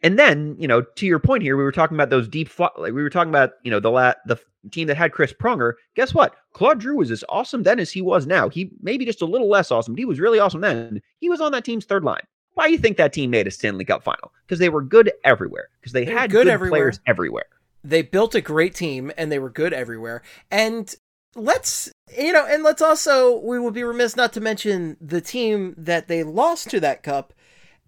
And 0.00 0.16
then, 0.16 0.54
you 0.60 0.68
know, 0.68 0.82
to 0.82 1.06
your 1.06 1.18
point 1.18 1.42
here, 1.42 1.56
we 1.56 1.64
were 1.64 1.72
talking 1.72 1.96
about 1.96 2.08
those 2.08 2.28
deep, 2.28 2.56
like 2.56 2.92
we 2.92 3.02
were 3.02 3.10
talking 3.10 3.30
about, 3.30 3.54
you 3.64 3.70
know, 3.72 3.80
the 3.80 3.90
la- 3.90 4.14
the 4.26 4.38
team 4.70 4.86
that 4.86 4.96
had 4.96 5.10
Chris 5.10 5.32
Pronger. 5.32 5.72
Guess 5.96 6.14
what? 6.14 6.36
Claude 6.52 6.80
Giroux 6.80 6.98
was 6.98 7.10
as 7.10 7.24
awesome 7.28 7.64
then 7.64 7.80
as 7.80 7.90
he 7.90 8.00
was 8.00 8.24
now. 8.24 8.48
He 8.48 8.70
maybe 8.80 9.04
just 9.04 9.22
a 9.22 9.26
little 9.26 9.48
less 9.48 9.72
awesome, 9.72 9.94
but 9.94 9.98
he 9.98 10.04
was 10.04 10.20
really 10.20 10.38
awesome 10.38 10.60
then. 10.60 11.02
He 11.18 11.28
was 11.28 11.40
on 11.40 11.50
that 11.50 11.64
team's 11.64 11.84
third 11.84 12.04
line. 12.04 12.22
Why 12.58 12.66
do 12.66 12.72
you 12.72 12.78
think 12.78 12.96
that 12.96 13.12
team 13.12 13.30
made 13.30 13.46
a 13.46 13.52
Stanley 13.52 13.84
Cup 13.84 14.02
final? 14.02 14.32
Because 14.44 14.58
they 14.58 14.68
were 14.68 14.82
good 14.82 15.12
everywhere. 15.22 15.68
Because 15.80 15.92
they 15.92 16.04
They 16.04 16.10
had 16.10 16.28
good 16.32 16.46
good, 16.46 16.48
everywhere. 16.48 16.80
players 16.80 16.98
everywhere. 17.06 17.46
They 17.84 18.02
built 18.02 18.34
a 18.34 18.40
great 18.40 18.74
team 18.74 19.12
and 19.16 19.30
they 19.30 19.38
were 19.38 19.48
good 19.48 19.72
everywhere. 19.72 20.22
And 20.50 20.92
let's 21.36 21.88
you 22.18 22.32
know, 22.32 22.44
and 22.44 22.64
let's 22.64 22.82
also 22.82 23.38
we 23.38 23.60
would 23.60 23.74
be 23.74 23.84
remiss 23.84 24.16
not 24.16 24.32
to 24.32 24.40
mention 24.40 24.96
the 25.00 25.20
team 25.20 25.76
that 25.78 26.08
they 26.08 26.24
lost 26.24 26.68
to 26.70 26.80
that 26.80 27.04
cup 27.04 27.32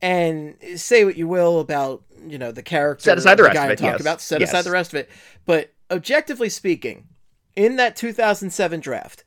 and 0.01 0.55
say 0.77 1.05
what 1.05 1.17
you 1.17 1.27
will 1.27 1.59
about, 1.59 2.05
you 2.25 2.39
know, 2.39 2.53
the 2.53 2.63
character 2.63 3.03
Set 3.03 3.19
aside 3.19 3.39
the 3.39 3.43
rest 3.43 3.55
guy 3.57 3.65
of 3.65 3.71
I'm 3.71 3.73
it, 3.73 3.77
talking 3.79 3.93
yes. 3.95 4.01
about, 4.01 4.21
set 4.21 4.39
Yes. 4.39 4.51
aside 4.51 4.63
the 4.67 4.71
rest 4.71 4.93
of 4.95 5.01
it. 5.01 5.11
But 5.47 5.73
objectively 5.91 6.49
speaking, 6.49 7.09
in 7.57 7.75
that 7.75 7.97
2007 7.97 8.79
draft, 8.79 9.25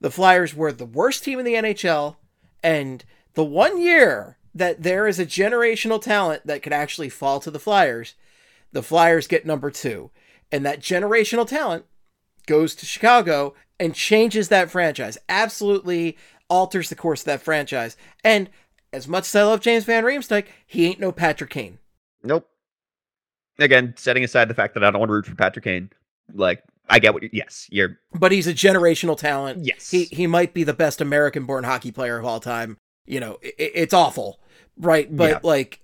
the 0.00 0.12
Flyers 0.12 0.54
were 0.54 0.70
the 0.70 0.86
worst 0.86 1.24
team 1.24 1.40
in 1.40 1.44
the 1.44 1.54
NHL 1.54 2.14
and 2.62 3.04
the 3.34 3.42
one 3.44 3.80
year 3.80 4.38
that 4.54 4.82
there 4.82 5.06
is 5.06 5.18
a 5.18 5.26
generational 5.26 6.00
talent 6.00 6.46
that 6.46 6.62
could 6.62 6.72
actually 6.72 7.08
fall 7.08 7.40
to 7.40 7.50
the 7.50 7.58
Flyers, 7.58 8.14
the 8.72 8.82
Flyers 8.82 9.26
get 9.26 9.46
number 9.46 9.70
two. 9.70 10.10
And 10.52 10.64
that 10.64 10.80
generational 10.80 11.46
talent 11.46 11.86
goes 12.46 12.74
to 12.76 12.86
Chicago 12.86 13.54
and 13.80 13.94
changes 13.94 14.48
that 14.48 14.70
franchise. 14.70 15.18
Absolutely 15.28 16.16
alters 16.48 16.88
the 16.88 16.94
course 16.94 17.22
of 17.22 17.26
that 17.26 17.42
franchise. 17.42 17.96
And 18.22 18.50
as 18.92 19.08
much 19.08 19.26
as 19.26 19.34
I 19.34 19.42
love 19.42 19.60
James 19.60 19.84
Van 19.84 20.04
Riemsdyk, 20.04 20.46
he 20.66 20.86
ain't 20.86 21.00
no 21.00 21.10
Patrick 21.10 21.50
Kane. 21.50 21.78
Nope. 22.22 22.48
Again, 23.58 23.94
setting 23.96 24.24
aside 24.24 24.48
the 24.48 24.54
fact 24.54 24.74
that 24.74 24.84
I 24.84 24.90
don't 24.90 25.00
want 25.00 25.08
to 25.08 25.14
root 25.14 25.26
for 25.26 25.34
Patrick 25.34 25.64
Kane, 25.64 25.90
like 26.32 26.62
I 26.88 26.98
get 26.98 27.14
what. 27.14 27.22
You, 27.22 27.30
yes, 27.32 27.68
you're. 27.70 27.98
But 28.12 28.32
he's 28.32 28.46
a 28.46 28.54
generational 28.54 29.16
talent. 29.16 29.64
Yes. 29.64 29.90
He 29.90 30.04
he 30.04 30.26
might 30.26 30.54
be 30.54 30.64
the 30.64 30.72
best 30.72 31.00
American-born 31.00 31.64
hockey 31.64 31.92
player 31.92 32.18
of 32.18 32.24
all 32.24 32.40
time. 32.40 32.78
You 33.06 33.20
know, 33.20 33.38
i 33.44 33.52
it's 33.58 33.94
awful, 33.94 34.40
right? 34.78 35.14
But 35.14 35.30
Yeah. 35.30 35.38
like 35.42 35.80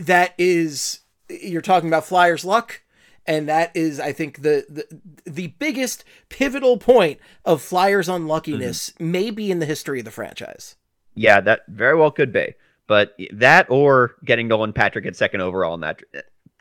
that 0.00 0.34
is 0.38 1.00
you're 1.28 1.62
talking 1.62 1.88
about 1.88 2.04
Flyers 2.06 2.44
luck 2.44 2.82
and 3.26 3.48
that 3.48 3.70
is 3.74 3.98
I 4.00 4.12
think 4.12 4.42
the 4.42 4.64
the, 4.68 5.00
the 5.30 5.46
biggest 5.58 6.04
pivotal 6.28 6.76
point 6.78 7.18
of 7.44 7.62
Flyers 7.62 8.08
unluckiness 8.08 8.90
Mm-hmm. 8.90 9.10
maybe 9.12 9.50
in 9.50 9.58
the 9.58 9.66
history 9.66 9.98
of 10.00 10.04
the 10.04 10.10
franchise. 10.10 10.76
Yeah, 11.14 11.40
that 11.40 11.60
very 11.68 11.96
well 11.96 12.10
could 12.10 12.32
be. 12.32 12.54
But 12.86 13.16
that 13.32 13.66
or 13.70 14.14
getting 14.24 14.46
Nolan 14.48 14.72
Patrick 14.72 15.06
at 15.06 15.16
second 15.16 15.40
overall 15.40 15.74
in 15.74 15.80
that. 15.80 16.02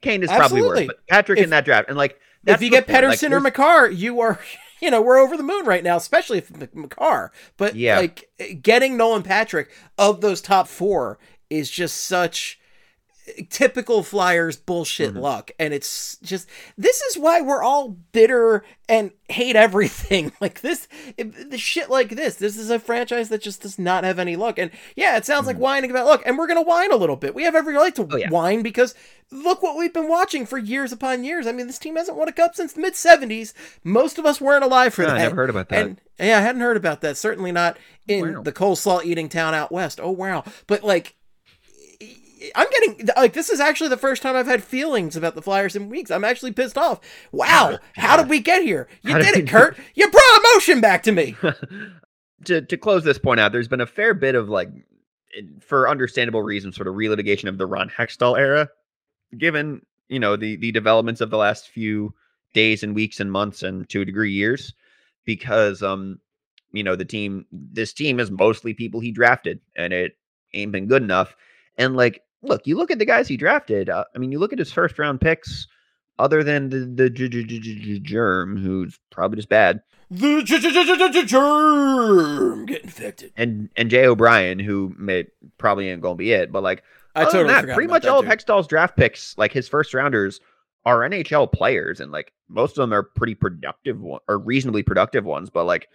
Kane 0.02 0.24
is 0.24 0.30
probably 0.30 0.44
Absolutely. 0.60 0.88
worse, 0.88 0.88
but 0.88 1.08
Patrick 1.08 1.40
If- 1.40 1.44
in 1.46 1.50
that 1.52 1.66
draft 1.66 1.90
and 1.90 1.98
like 1.98 2.20
If 2.48 2.62
you 2.62 2.70
get 2.72 2.88
point, 2.88 3.04
like, 3.04 3.20
Pettersson 3.20 3.32
or 3.32 3.40
Makar, 3.40 3.90
you 3.90 4.20
are 4.22 4.40
you 4.82 4.90
know 4.92 5.02
we're 5.02 5.18
over 5.20 5.38
the 5.38 5.44
moon 5.44 5.66
right 5.66 5.84
now, 5.84 5.98
especially 5.98 6.40
if 6.40 6.52
Makar. 6.74 7.32
But 7.58 7.76
Yeah. 7.76 8.00
like 8.00 8.30
getting 8.62 8.98
Nolan 8.98 9.24
Patrick 9.24 9.70
of 9.98 10.22
those 10.22 10.42
top 10.42 10.68
four 10.68 11.20
is 11.50 11.70
just 11.70 11.98
such 12.06 12.60
typical 13.50 14.04
Flyers 14.04 14.56
bullshit 14.56 15.16
Mhm. 15.16 15.20
luck, 15.22 15.52
and 15.58 15.74
it's 15.74 16.18
just 16.22 16.48
this 16.78 17.02
is 17.02 17.18
why 17.18 17.42
we're 17.42 17.64
all 17.64 17.90
bitter 17.90 18.64
and 18.88 19.10
hate 19.30 19.56
everything 19.56 20.32
like 20.40 20.62
this. 20.62 20.88
it- 21.18 21.50
the 21.50 21.58
shit 21.58 21.90
like 21.90 22.10
this. 22.10 22.36
This 22.36 22.56
is 22.56 22.70
a 22.70 22.78
franchise 22.78 23.30
that 23.30 23.42
just 23.42 23.64
does 23.64 23.80
not 23.80 24.04
have 24.04 24.20
any 24.20 24.36
luck, 24.36 24.60
and 24.60 24.70
yeah, 24.96 25.18
it 25.18 25.26
sounds 25.26 25.48
like 25.48 25.56
Mhm. 25.58 25.62
whining 25.62 25.90
about 25.90 26.06
luck, 26.06 26.22
and 26.24 26.38
we're 26.38 26.46
gonna 26.46 26.62
whine 26.62 26.92
a 26.92 26.96
little 26.98 27.16
bit. 27.16 27.34
We 27.34 27.44
have 27.46 27.56
every 27.56 27.74
right 27.74 27.96
to 27.96 28.08
Oh, 28.12 28.16
yeah. 28.16 28.30
whine 28.30 28.62
because 28.62 28.94
look 29.32 29.64
what 29.64 29.76
we've 29.76 29.94
been 29.94 30.08
watching 30.08 30.46
for 30.46 30.60
years 30.60 30.92
upon 30.92 31.24
years. 31.24 31.48
I 31.48 31.52
mean, 31.52 31.66
this 31.66 31.80
team 31.80 31.96
hasn't 31.96 32.18
won 32.18 32.28
a 32.28 32.32
cup 32.32 32.56
since 32.56 32.74
the 32.74 32.82
mid 32.82 32.94
'70s. 32.94 33.56
Most 33.84 34.20
of 34.20 34.28
us 34.28 34.40
weren't 34.40 34.64
alive 34.64 34.94
for 34.94 35.04
that. 35.04 35.16
I 35.16 35.24
never 35.24 35.36
heard 35.36 35.50
about 35.50 35.70
that. 35.70 35.84
And 35.84 36.02
yeah, 36.20 36.38
I 36.38 36.42
hadn't 36.42 36.62
heard 36.62 36.78
about 36.78 37.02
that. 37.02 37.18
Certainly 37.18 37.54
not 37.54 37.78
in 38.08 38.36
Wow. 38.36 38.42
the 38.44 38.52
coleslaw 38.52 39.04
eating 39.04 39.30
town 39.30 39.56
out 39.56 39.72
west. 39.72 40.00
Oh 40.00 40.12
wow! 40.12 40.44
But 40.68 40.84
like, 40.84 41.16
I'm 42.54 42.68
getting 42.70 43.10
like 43.16 43.34
this 43.34 43.50
is 43.50 43.60
actually 43.60 43.90
the 43.90 43.98
first 43.98 44.22
time 44.22 44.36
I've 44.36 44.48
had 44.48 44.64
feelings 44.64 45.16
about 45.16 45.36
the 45.36 45.42
Flyers 45.42 45.76
in 45.76 45.90
weeks. 45.90 46.12
I'm 46.12 46.24
actually 46.24 46.52
pissed 46.52 46.78
off. 46.78 47.00
Wow! 47.32 47.80
How 47.96 48.18
did 48.18 48.30
we 48.30 48.40
get 48.40 48.64
here? 48.64 48.88
You 49.02 49.14
How 49.14 49.18
did 49.20 49.34
did 49.34 49.44
it, 49.44 49.50
Kurt. 49.50 49.78
You 49.94 50.10
brought 50.10 50.40
emotion 50.40 50.82
back 50.82 51.04
to 51.04 51.12
me. 51.12 51.36
to 52.46 52.62
to 52.62 52.78
close 52.78 53.04
this 53.04 53.18
point 53.18 53.40
out, 53.40 53.52
there's 53.52 53.68
been 53.68 53.82
a 53.82 53.86
fair 53.86 54.14
bit 54.14 54.36
of 54.36 54.50
like, 54.50 54.70
for 55.62 55.90
understandable 55.90 56.42
reasons, 56.42 56.76
sort 56.76 56.88
of 56.88 56.96
relitigation 56.96 57.50
of 57.50 57.58
the 57.58 57.66
Ron 57.66 57.90
Hextall 57.90 58.38
era, 58.38 58.70
given 59.38 59.82
you 60.10 60.20
know 60.20 60.36
the 60.36 60.56
the 60.58 60.72
developments 60.72 61.22
of 61.22 61.30
the 61.30 61.38
last 61.38 61.70
few 61.70 62.14
days 62.54 62.84
and 62.84 62.96
weeks 62.96 63.20
and 63.20 63.32
months 63.32 63.64
and 63.64 63.88
to 63.90 64.02
a 64.02 64.06
degree 64.06 64.32
years, 64.32 64.74
because 65.26 65.82
um 65.82 66.20
you 66.72 66.84
know 66.84 66.96
the 66.96 67.06
team 67.06 67.46
this 67.52 67.94
team 67.94 68.20
is 68.20 68.32
mostly 68.32 68.74
people 68.74 69.00
he 69.00 69.12
drafted 69.12 69.60
and 69.76 69.94
it 69.94 70.18
ain't 70.54 70.72
been 70.72 70.88
good 70.88 71.04
enough, 71.04 71.36
and 71.78 71.96
like 71.96 72.22
look, 72.46 72.66
you 72.66 72.78
look 72.78 72.92
at 72.92 73.00
the 73.00 73.06
guys 73.06 73.28
he 73.28 73.38
drafted. 73.38 73.90
Uh, 73.90 74.06
I 74.16 74.18
mean, 74.20 74.32
you 74.32 74.40
look 74.40 74.54
at 74.54 74.60
his 74.60 74.72
first 74.72 74.98
round 75.00 75.22
picks. 75.22 75.68
Other 76.18 76.44
than 76.46 76.70
the 76.70 76.80
the 76.86 77.10
j- 77.10 77.28
j- 77.28 77.44
j- 77.44 78.00
germ, 78.00 78.56
who's 78.56 78.98
probably 79.12 79.36
just 79.36 79.50
bad, 79.50 79.82
The 80.10 81.24
germ 81.26 82.66
get 82.66 82.84
infected. 82.84 83.34
and 83.36 83.70
and 83.76 83.90
Jay 83.90 84.06
O'Brien, 84.08 84.60
who 84.60 84.94
may 84.98 85.26
probably 85.58 85.90
ain't 85.90 86.02
gonna 86.02 86.16
be 86.16 86.32
it, 86.32 86.52
but 86.52 86.64
like 86.64 86.84
I 87.16 87.24
other 87.24 87.40
than 87.40 87.48
totally 87.48 87.66
that, 87.68 87.74
pretty 87.76 87.90
much 87.92 88.04
that 88.04 88.12
all 88.12 88.20
of. 88.20 88.26
Hextall's 88.26 88.68
draft 88.68 88.96
picks, 88.98 89.38
like 89.38 89.52
his 89.52 89.68
first 89.68 89.94
rounders, 89.94 90.40
are 90.86 91.00
NHL 91.02 91.52
players, 91.52 92.00
and 92.00 92.12
like 92.12 92.32
most 92.48 92.72
of 92.78 92.84
them 92.84 92.94
are 92.94 93.04
pretty 93.04 93.36
productive 93.36 94.00
one, 94.02 94.22
or 94.28 94.38
reasonably 94.38 94.84
productive 94.84 95.26
ones, 95.26 95.50
but 95.50 95.66
like 95.66 95.90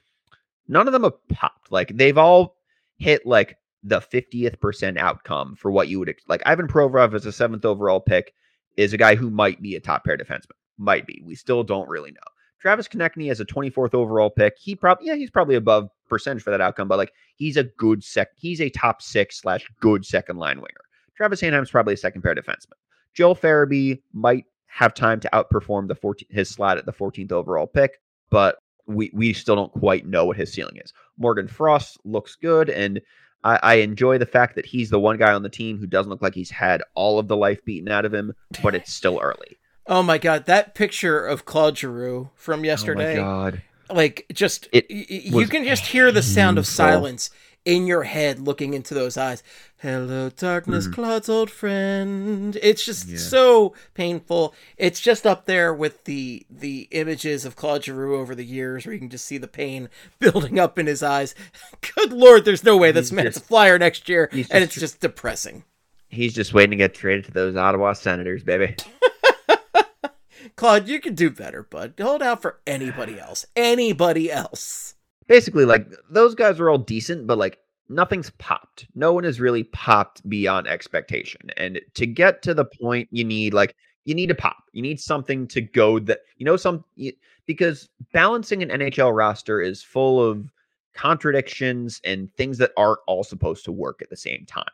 none 0.68 0.86
of 0.86 0.92
them 0.92 1.05
have 1.05 1.28
popped. 1.28 1.72
Like 1.72 1.96
they've 1.96 2.18
all 2.18 2.57
hit 2.98 3.24
like 3.26 3.57
the 3.83 4.01
50th 4.01 4.61
percent 4.61 4.99
outcome 4.99 5.57
for 5.57 5.70
what 5.70 5.89
you 5.89 5.99
would 5.99 6.14
like. 6.28 6.43
Ivan 6.47 6.68
Provorov 6.68 7.14
as 7.14 7.26
a 7.26 7.33
seventh 7.33 7.64
overall 7.64 8.01
pick 8.01 8.35
is 8.76 8.93
a 8.93 8.99
guy 8.99 9.14
who 9.14 9.31
might 9.31 9.61
be 9.62 9.74
a 9.74 9.81
top 9.81 10.05
pair 10.05 10.16
defenseman. 10.16 10.57
Might 10.78 11.07
be. 11.07 11.22
We 11.24 11.35
still 11.35 11.62
don't 11.62 11.89
really 11.89 12.11
know. 12.11 12.20
Travis 12.61 12.89
Konecny 12.89 13.31
as 13.31 13.41
a 13.41 13.45
24th 13.45 13.95
overall 13.95 14.31
pick. 14.31 14.55
He 14.59 14.74
probably 14.74 15.07
yeah, 15.07 15.14
he's 15.14 15.31
probably 15.31 15.55
above 15.55 15.89
percentage 16.09 16.43
for 16.43 16.51
that 16.51 16.61
outcome, 16.61 16.89
but 16.89 16.99
like 16.99 17.12
he's 17.37 17.57
a 17.57 17.64
good 17.64 18.05
sec. 18.05 18.28
He's 18.37 18.61
a 18.61 18.68
top 18.68 19.01
six 19.01 19.41
slash 19.41 19.66
good 19.81 20.05
second 20.05 20.37
line 20.37 20.57
winger. 20.59 20.85
Travis 21.16 21.41
Sanheim's 21.41 21.70
probably 21.70 21.95
a 21.95 21.99
second 21.99 22.22
pair 22.22 22.35
defenseman. 22.35 22.76
Joel 23.14 23.35
Farabee 23.35 24.01
might 24.12 24.45
have 24.66 24.95
time 24.95 25.20
to 25.20 25.31
outperform 25.33 25.89
the 25.89 25.95
14, 25.95 26.28
his 26.31 26.49
slot 26.49 26.78
at 26.78 26.87
the 26.87 26.93
14th 26.93 27.33
overall 27.33 27.66
pick, 27.66 28.01
but 28.31 28.59
we 28.87 29.11
we 29.14 29.33
still 29.33 29.57
don't 29.57 29.72
quite 29.72 30.07
know 30.07 30.24
what 30.26 30.37
his 30.37 30.53
ceiling 30.53 30.76
is. 30.76 30.93
Morgan 31.18 31.49
Frost 31.49 31.99
looks 32.05 32.37
good, 32.37 32.68
and 32.68 33.01
I, 33.45 33.59
I 33.62 33.74
enjoy 33.76 34.18
the 34.18 34.26
fact 34.26 34.55
that 34.57 34.66
he's 34.66 34.91
the 34.91 35.01
one 35.01 35.16
guy 35.16 35.32
on 35.32 35.43
the 35.43 35.49
team 35.49 35.78
who 35.78 35.86
doesn't 35.86 36.11
look 36.11 36.22
like 36.22 36.34
he's 36.34 36.51
had 36.51 36.82
all 36.95 37.18
of 37.18 37.28
the 37.28 37.36
life 37.36 37.64
beaten 37.64 37.91
out 37.91 38.05
of 38.05 38.12
him, 38.12 38.34
but 38.62 38.74
it's 38.74 38.93
still 38.93 39.18
early. 39.22 39.57
Oh 39.86 40.05
my 40.05 40.18
god, 40.18 40.47
that 40.47 40.74
picture 40.76 41.26
of 41.26 41.45
Claude 41.47 41.76
Giroux 41.76 42.30
from 42.36 42.64
yesterday. 42.64 43.18
Oh 43.18 43.22
my 43.24 43.51
god. 43.51 43.62
like 43.93 44.26
just 44.32 44.68
It 44.70 44.88
you 44.88 45.49
can 45.49 45.64
just 45.64 45.86
hear 45.86 46.12
the 46.12 46.22
sound 46.22 46.59
of 46.59 46.66
silence 46.66 47.30
in 47.64 47.86
your 47.86 48.04
head 48.04 48.38
looking 48.38 48.74
into 48.74 48.94
those 48.94 49.16
eyes. 49.16 49.42
Hello 49.78 50.30
darkness 50.30 50.86
claude's 50.86 51.28
old 51.28 51.50
friend. 51.50 52.56
It's 52.62 52.84
just 52.84 53.06
Mm. 53.08 53.12
Yeah. 53.12 53.18
so 53.18 53.74
painful. 53.94 54.54
It's 54.76 55.00
just 55.00 55.26
up 55.26 55.46
there 55.46 55.72
with 55.74 56.04
the 56.04 56.46
the 56.50 56.88
images 56.90 57.44
of 57.44 57.56
claude 57.56 57.84
giroux 57.84 58.16
over 58.18 58.34
the 58.34 58.44
years 58.44 58.84
where 58.86 58.92
you 58.94 58.98
can 58.98 59.11
just 59.11 59.24
see 59.24 59.38
the 59.38 59.48
pain 59.48 59.88
building 60.18 60.58
up 60.58 60.78
in 60.78 60.86
his 60.86 61.02
eyes. 61.02 61.34
Good 61.96 62.12
lord 62.12 62.44
there's 62.44 62.64
no 62.64 62.76
way 62.76 62.92
this 62.92 63.12
man's 63.12 63.36
a 63.36 63.40
flyer 63.40 63.78
next 63.78 64.08
year 64.08 64.28
and 64.32 64.64
it's 64.64 64.74
just 64.74 65.00
depressing. 65.00 65.64
He's 66.08 66.34
just 66.34 66.52
waiting 66.54 66.70
to 66.72 66.76
get 66.76 66.94
traded 66.94 67.26
to 67.26 67.30
those 67.30 67.56
Ottawa 67.56 67.92
Senators, 67.92 68.42
baby. 68.42 68.74
claude 70.56 70.88
you 70.88 71.00
can 71.00 71.14
do 71.14 71.30
better 71.30 71.62
bud. 71.62 71.94
Hold 72.00 72.22
out 72.22 72.42
for 72.42 72.58
anybody 72.66 73.18
else. 73.18 73.46
Anybody 73.54 74.30
else 74.30 74.94
Basically, 75.31 75.64
like 75.64 75.87
those 76.11 76.35
guys 76.35 76.59
are 76.59 76.68
all 76.68 76.76
decent, 76.76 77.28
but 77.28 77.39
like 77.39 77.61
nothing's 77.89 78.31
popped. 78.31 78.89
No 78.97 79.12
one 79.12 79.22
has 79.22 79.39
really 79.39 79.62
popped 79.62 80.28
beyond 80.28 80.66
expectation. 80.66 81.41
And 81.57 81.81
to 81.95 82.05
get 82.05 82.43
to 82.43 82.53
the 82.53 82.64
point, 82.64 83.09
you 83.12 83.22
need 83.22 83.55
like 83.55 83.76
you 84.05 84.16
need 84.16 84.33
a 84.33 84.35
pop. 84.35 84.64
You 84.72 84.83
need 84.83 84.99
something 84.99 85.47
to 85.47 85.61
go 85.61 86.01
that 86.01 86.22
you 86.39 86.45
know 86.45 86.57
some 86.57 86.85
y- 86.99 87.12
because 87.47 87.89
balancing 88.12 88.61
an 88.61 88.70
NHL 88.70 89.14
roster 89.16 89.61
is 89.62 89.85
full 89.85 90.20
of 90.20 90.51
contradictions 90.95 92.01
and 92.05 92.28
things 92.35 92.59
that 92.59 92.72
aren't 92.76 92.99
all 93.07 93.22
supposed 93.22 93.64
to 93.66 93.70
work 93.70 94.03
at 94.03 94.11
the 94.11 94.16
same 94.16 94.45
time. 94.47 94.64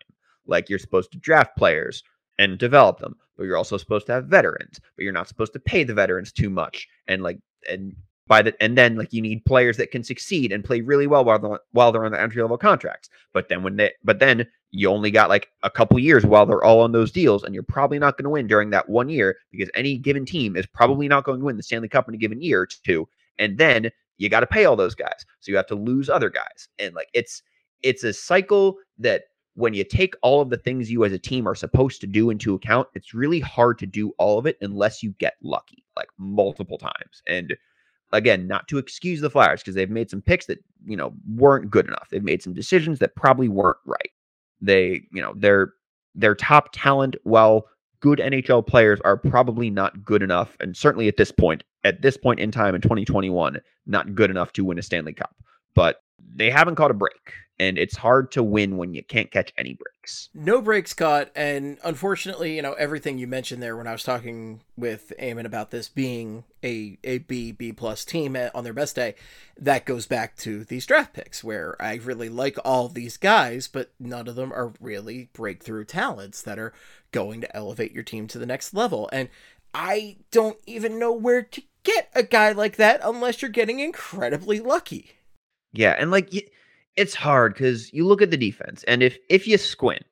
Like 0.47 0.71
you're 0.71 0.79
supposed 0.79 1.13
to 1.13 1.19
draft 1.19 1.55
players 1.59 2.03
and 2.39 2.57
develop 2.57 2.99
them, 2.99 3.15
but 3.37 3.45
you're 3.45 3.59
also 3.59 3.77
supposed 3.77 4.07
to 4.07 4.15
have 4.15 4.25
veterans, 4.25 4.81
but 4.97 5.03
you're 5.03 5.13
not 5.13 5.29
supposed 5.29 5.53
to 5.53 5.61
pay 5.61 5.85
the 5.85 5.93
veterans 5.93 6.33
too 6.33 6.49
much. 6.49 6.89
And 7.09 7.23
like 7.23 7.41
and 7.69 7.95
by 8.27 8.43
the 8.43 8.61
and 8.63 8.77
then 8.77 8.97
like 8.97 9.13
you 9.13 9.23
need 9.23 9.45
players 9.45 9.77
that 9.77 9.91
can 9.91 10.03
succeed 10.03 10.53
and 10.53 10.65
play 10.65 10.81
really 10.81 11.07
well 11.07 11.25
while 11.25 11.39
they're 11.39 11.61
while 11.73 11.93
they're 11.93 12.05
on 12.05 12.13
the 12.13 12.21
entry 12.21 12.43
level 12.43 12.59
contracts. 12.59 13.09
But 13.33 13.49
then 13.49 13.63
when 13.63 13.77
they 13.77 13.93
but 14.05 14.19
then 14.19 14.47
you 14.73 14.89
only 14.91 15.11
got 15.11 15.29
like 15.29 15.49
a 15.63 15.71
couple 15.71 15.99
years 15.99 16.27
while 16.27 16.45
they're 16.45 16.65
all 16.65 16.81
on 16.81 16.93
those 16.93 17.13
deals, 17.13 17.45
and 17.45 17.55
you're 17.55 17.63
probably 17.63 17.99
not 17.99 18.17
going 18.17 18.25
to 18.25 18.31
win 18.31 18.47
during 18.47 18.71
that 18.71 18.89
one 18.89 19.09
year 19.09 19.37
because 19.51 19.71
any 19.75 19.97
given 19.97 20.27
team 20.27 20.57
is 20.57 20.67
probably 20.67 21.09
not 21.09 21.25
going 21.25 21.39
to 21.39 21.45
win 21.45 21.57
the 21.57 21.63
Stanley 21.63 21.89
Cup 21.89 22.09
in 22.09 22.15
a 22.15 22.19
given 22.19 22.43
year 22.43 22.63
or 22.63 22.67
two. 22.67 23.09
And 23.39 23.59
then 23.59 23.91
you 24.19 24.29
got 24.29 24.41
to 24.41 24.47
pay 24.47 24.65
all 24.65 24.77
those 24.77 24.95
guys, 24.95 25.25
so 25.41 25.51
you 25.51 25.57
have 25.57 25.67
to 25.67 25.75
lose 25.75 26.09
other 26.09 26.31
guys, 26.31 26.69
and 26.79 26.95
like 26.95 27.09
it's 27.15 27.43
it's 27.83 28.05
a 28.05 28.13
cycle 28.13 28.77
that 28.99 29.25
when 29.55 29.73
you 29.73 29.85
take 29.85 30.15
all 30.23 30.43
of 30.43 30.51
the 30.51 30.57
things 30.59 30.91
you 30.91 31.05
as 31.05 31.13
a 31.13 31.19
team 31.19 31.49
are 31.49 31.55
supposed 31.55 32.01
to 32.01 32.07
do 32.07 32.29
into 32.29 32.55
account, 32.55 32.89
it's 32.95 33.15
really 33.15 33.41
hard 33.41 33.79
to 33.79 33.87
do 33.87 34.13
all 34.19 34.39
of 34.39 34.47
it 34.47 34.59
unless 34.61 35.03
you 35.03 35.15
get 35.19 35.35
lucky, 35.43 35.83
like 35.97 36.09
multiple 36.19 36.77
times. 36.77 37.23
And 37.27 37.57
again, 38.13 38.47
not 38.47 38.69
to 38.69 38.79
excuse 38.79 39.21
the 39.21 39.31
Flyers 39.31 39.61
because 39.61 39.75
they've 39.75 39.91
made 39.91 40.11
some 40.11 40.23
picks 40.23 40.47
that, 40.47 40.59
you 40.87 40.97
know, 40.97 41.13
weren't 41.35 41.71
good 41.71 41.87
enough. 41.87 42.09
They've 42.11 42.23
made 42.23 42.43
some 42.43 42.55
decisions 42.55 42.99
that 43.01 43.17
probably 43.17 43.49
weren't 43.49 43.79
right. 43.85 44.11
They, 44.61 45.03
you 45.13 45.21
know, 45.21 45.35
their 45.37 45.73
their 46.15 46.35
top 46.35 46.71
talent, 46.73 47.17
while 47.25 47.67
good 48.01 48.19
NHL 48.19 48.67
players 48.67 49.01
are 49.05 49.17
probably 49.17 49.71
not 49.71 50.05
good 50.05 50.23
enough, 50.23 50.57
and 50.61 50.77
certainly 50.77 51.09
at 51.09 51.17
this 51.17 51.31
point, 51.31 51.63
at 51.85 52.03
this 52.03 52.17
point 52.17 52.41
in 52.41 52.51
time 52.51 52.75
in 52.75 52.81
2021, 52.81 53.61
not 53.87 54.15
good 54.15 54.31
enough 54.31 54.53
to 54.55 54.65
win 54.65 54.79
a 54.79 54.83
Stanley 54.83 55.13
Cup. 55.13 55.35
But 55.75 55.97
they 56.35 56.51
haven't 56.51 56.77
caught 56.77 56.91
a 56.91 56.95
break, 56.95 57.33
and 57.59 57.79
it's 57.79 57.97
hard 57.97 58.31
to 58.33 58.43
win 58.43 58.77
when 58.77 58.93
you 58.95 59.03
can't 59.03 59.31
catch 59.31 59.53
any 59.57 59.73
breaks. 59.75 60.29
no 60.35 60.61
breaks 60.61 60.93
caught 60.93 61.31
and 61.35 61.79
unfortunately 61.85 62.55
you 62.57 62.63
know 62.63 62.75
everything 62.75 63.19
you 63.19 63.27
mentioned 63.27 63.63
there 63.63 63.77
when 63.77 63.87
i 63.87 63.93
was 63.93 64.03
talking 64.03 64.61
with 64.77 65.13
Eamon 65.21 65.45
about 65.47 65.71
this 65.71 65.89
being 65.89 66.45
a 66.63 66.99
a 67.03 67.19
b 67.19 67.53
b 67.53 67.73
plus 67.73 68.05
team 68.05 68.37
at- 68.37 68.55
on 68.55 68.63
their 68.65 68.73
best 68.75 68.95
day 68.97 69.15
that 69.59 69.85
goes 69.87 70.07
back 70.07 70.37
to 70.37 70.65
these 70.65 70.87
draft 70.87 71.13
picks 71.15 71.43
where 71.43 71.75
i 71.81 71.95
really 71.97 72.29
like 72.29 72.59
all 72.65 72.89
these 72.89 73.17
guys 73.17 73.69
but 73.69 73.91
none 73.99 74.29
of 74.29 74.35
them 74.37 74.53
are 74.53 74.73
really 74.81 75.29
breakthrough 75.33 75.85
talents 75.85 76.43
that 76.43 76.59
are 76.59 76.73
going 77.13 77.41
to 77.41 77.57
elevate 77.57 77.93
your 77.93 78.03
team 78.03 78.27
to 78.27 78.39
the 78.39 78.47
next 78.47 78.75
level 78.75 79.09
and 79.13 79.29
i 79.75 80.17
don't 80.31 80.59
even 80.67 80.99
know 80.99 81.13
where 81.13 81.43
to 81.43 81.63
get 81.85 82.11
a 82.15 82.23
guy 82.23 82.53
like 82.53 82.77
that 82.77 83.01
unless 83.05 83.41
you're 83.41 83.51
getting 83.51 83.79
incredibly 83.81 84.59
lucky 84.61 85.13
Yeah, 85.73 85.95
and 85.99 86.11
like 86.11 86.29
y- 86.33 86.43
it's 86.97 87.15
hard 87.15 87.55
because 87.55 87.93
you 87.93 88.07
look 88.07 88.23
at 88.23 88.31
the 88.31 88.37
defense, 88.37 88.85
and 88.85 89.03
if 89.03 89.19
if 89.29 89.47
you 89.47 89.59
squint, 89.59 90.05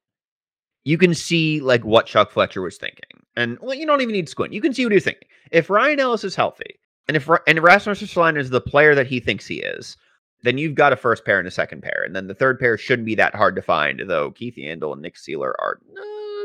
you 0.84 0.98
can 0.98 1.14
see 1.14 1.60
like 1.60 1.84
what 1.84 2.06
Chuck 2.06 2.30
Fletcher 2.30 2.62
was 2.62 2.76
thinking. 2.76 3.24
and 3.36 3.58
well, 3.60 3.74
you 3.74 3.86
don't 3.86 4.00
even 4.00 4.12
need 4.12 4.26
to 4.26 4.30
squint. 4.30 4.52
You 4.52 4.60
can 4.60 4.74
see 4.74 4.84
what 4.84 4.92
he's 4.92 5.04
thinking. 5.04 5.28
If 5.50 5.70
Ryan 5.70 6.00
Ellis 6.00 6.24
is 6.24 6.36
healthy, 6.36 6.78
and 7.08 7.16
if 7.16 7.28
and 7.46 7.62
Rasmus 7.62 8.02
Ristolainen 8.02 8.38
is 8.38 8.50
the 8.50 8.60
player 8.60 8.94
that 8.94 9.06
he 9.06 9.20
thinks 9.20 9.46
he 9.46 9.56
is, 9.56 9.96
then 10.42 10.58
you've 10.58 10.74
got 10.74 10.92
a 10.92 10.96
first 10.96 11.24
pair 11.24 11.38
and 11.38 11.48
a 11.48 11.50
second 11.50 11.82
pair, 11.82 12.02
and 12.04 12.14
then 12.14 12.26
the 12.26 12.34
third 12.34 12.58
pair 12.58 12.76
shouldn't 12.76 13.06
be 13.06 13.14
that 13.14 13.34
hard 13.34 13.56
to 13.56 13.62
find. 13.62 14.02
Though 14.06 14.30
Keith 14.30 14.56
Yandle 14.56 14.92
and 14.92 15.02
Nick 15.02 15.16
Seeler 15.16 15.52
are 15.58 15.80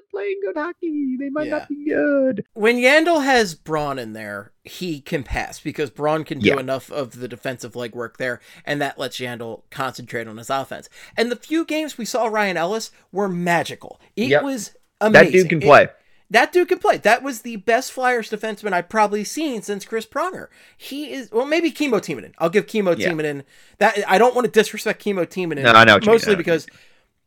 not 0.02 0.10
playing 0.12 0.40
good 0.44 0.56
hockey. 0.58 1.18
They 1.20 1.30
might 1.30 1.48
Yeah. 1.48 1.58
not 1.60 1.70
be 1.70 1.86
good. 1.86 2.46
When 2.54 2.78
Yandle 2.78 3.24
has 3.24 3.56
Braun 3.56 4.00
in 4.00 4.14
there, 4.14 4.52
he 4.64 5.02
can 5.02 5.24
pass 5.24 5.60
because 5.60 5.90
Braun 5.90 6.24
can 6.24 6.40
do 6.40 6.50
Yeah. 6.50 6.60
enough 6.60 6.92
of 6.92 7.20
the 7.20 7.28
defensive 7.28 7.74
legwork 7.74 8.18
there, 8.18 8.40
and 8.66 8.82
that 8.82 8.98
lets 9.00 9.20
Yandle 9.20 9.64
concentrate 9.72 10.28
on 10.28 10.38
his 10.38 10.50
offense. 10.50 10.90
And 11.18 11.32
the 11.32 11.36
few 11.36 11.66
games 11.66 11.98
we 11.98 12.06
saw 12.06 12.28
Ryan 12.28 12.58
Ellis 12.58 12.92
were 13.12 13.30
magical. 13.30 14.00
It 14.16 14.28
Yep. 14.30 14.44
was 14.44 14.72
amazing. 15.02 15.26
That 15.26 15.32
dude 15.32 15.50
can 15.50 15.62
It- 15.62 15.66
play. 15.66 15.88
that 16.32 16.54
dude 16.54 16.68
can 16.68 16.78
play. 16.78 16.98
That 16.98 17.24
was 17.24 17.42
the 17.42 17.56
best 17.56 17.92
Flyers 17.92 18.30
defenseman 18.30 18.72
I've 18.74 18.88
probably 18.90 19.24
seen 19.24 19.62
since 19.64 19.84
Chris 19.84 20.06
Pronger. 20.06 20.48
He 20.78 21.12
is 21.12 21.32
well, 21.32 21.46
maybe 21.46 21.72
Kimmo 21.72 22.00
Timonen. 22.00 22.34
I'll 22.38 22.50
give 22.50 22.68
Kimmo 22.68 22.96
Yeah. 22.96 23.10
Timonen 23.10 23.44
that. 23.80 24.04
I 24.08 24.18
don't 24.20 24.36
want 24.36 24.46
to 24.46 24.52
disrespect 24.52 25.02
Kimmo 25.02 25.26
Timonen. 25.26 25.64
No, 25.64 25.72
I 25.72 25.86
know 25.86 26.00
mostly 26.06 26.34
mean. 26.34 26.38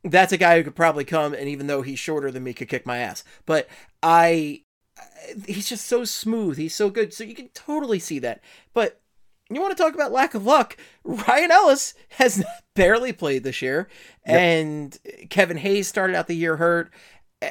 I 0.04 0.08
mostly 0.08 0.10
know 0.10 0.10
what 0.10 0.10
you 0.10 0.10
because 0.10 0.12
that's 0.12 0.32
a 0.32 0.36
guy 0.38 0.56
who 0.58 0.64
could 0.64 0.76
probably 0.76 1.04
come, 1.04 1.34
and 1.34 1.48
even 1.48 1.66
though 1.66 1.82
he's 1.82 1.98
shorter 1.98 2.30
than 2.30 2.44
me, 2.44 2.52
could 2.54 2.68
kick 2.68 2.86
my 2.86 2.98
ass. 2.98 3.24
But 3.46 3.68
I, 4.02 4.62
he's 5.46 5.68
just 5.68 5.86
so 5.86 6.04
smooth. 6.04 6.56
He's 6.58 6.74
so 6.74 6.90
good. 6.90 7.12
So 7.12 7.24
you 7.24 7.34
can 7.34 7.48
totally 7.48 7.98
see 7.98 8.18
that. 8.20 8.40
But 8.74 9.00
you 9.50 9.60
want 9.60 9.76
to 9.76 9.82
talk 9.82 9.94
about 9.94 10.12
lack 10.12 10.34
of 10.34 10.46
luck? 10.46 10.76
Ryan 11.04 11.50
Ellis 11.50 11.94
has 12.10 12.44
barely 12.74 13.12
played 13.12 13.44
this 13.44 13.62
year, 13.62 13.88
Yep. 14.26 14.40
and 14.40 14.98
Kevin 15.30 15.58
Hayes 15.58 15.88
started 15.88 16.16
out 16.16 16.26
the 16.26 16.34
year 16.34 16.56
hurt, 16.56 16.90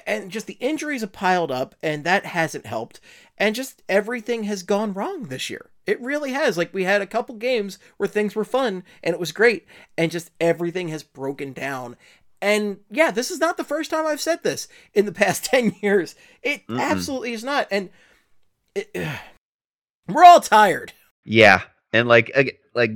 and 0.08 0.32
just 0.32 0.48
the 0.48 0.58
injuries 0.60 1.02
have 1.02 1.12
piled 1.12 1.52
up, 1.52 1.76
and 1.84 2.04
that 2.04 2.26
hasn't 2.26 2.66
helped. 2.66 3.00
And 3.38 3.56
just 3.56 3.82
everything 3.90 4.44
has 4.44 4.64
gone 4.64 4.94
wrong 4.94 5.24
this 5.26 5.50
year. 5.50 5.72
It 5.88 6.00
really 6.00 6.32
has. 6.32 6.58
Like 6.58 6.74
we 6.74 6.84
had 6.84 7.02
a 7.02 7.08
couple 7.08 7.36
games 7.36 7.80
where 7.98 8.08
things 8.08 8.36
were 8.36 8.46
fun 8.46 8.84
and 9.04 9.14
it 9.14 9.20
was 9.20 9.32
great, 9.32 9.66
and 9.98 10.12
just 10.12 10.32
everything 10.40 10.90
has 10.90 11.04
broken 11.04 11.52
down. 11.54 11.98
And 12.42 12.80
yeah, 12.90 13.12
this 13.12 13.30
is 13.30 13.40
not 13.40 13.58
the 13.58 13.64
first 13.64 13.92
time 13.92 14.06
I've 14.06 14.22
said 14.22 14.44
this 14.44 14.68
in 14.94 15.06
the 15.06 15.12
past 15.12 15.46
10 15.46 15.76
years. 15.82 16.16
It 16.42 16.66
Mm-mm. 16.68 16.80
absolutely 16.80 17.34
is 17.34 17.44
not. 17.44 17.68
And 17.72 17.90
it, 18.76 18.90
we're 20.08 20.26
all 20.26 20.42
tired. 20.42 20.94
Yeah, 21.24 21.62
and 21.94 22.08
like 22.08 22.32
like 22.74 22.92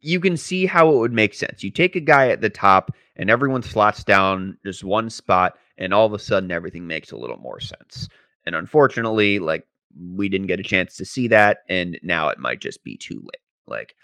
you 0.00 0.20
can 0.20 0.36
see 0.36 0.64
how 0.66 0.90
it 0.90 0.96
would 0.96 1.12
make 1.12 1.34
sense. 1.34 1.62
You 1.62 1.70
take 1.70 1.94
a 1.94 2.00
guy 2.00 2.28
at 2.28 2.40
the 2.40 2.48
top, 2.48 2.90
and 3.16 3.28
everyone 3.28 3.62
slots 3.62 4.02
down 4.02 4.56
just 4.64 4.82
one 4.82 5.10
spot, 5.10 5.58
and 5.76 5.92
all 5.92 6.06
of 6.06 6.14
a 6.14 6.18
sudden 6.18 6.50
everything 6.50 6.86
makes 6.86 7.12
a 7.12 7.18
little 7.18 7.36
more 7.36 7.60
sense. 7.60 8.08
And 8.46 8.54
unfortunately, 8.54 9.38
like 9.38 9.66
we 10.14 10.28
didn't 10.28 10.46
get 10.46 10.60
a 10.60 10.64
chance 10.64 10.96
to 10.96 11.04
see 11.04 11.28
that, 11.28 11.58
and 11.68 11.98
now 12.02 12.28
it 12.28 12.38
might 12.38 12.60
just 12.60 12.82
be 12.82 12.96
too 12.96 13.20
late. 13.22 13.42
Like 13.66 13.94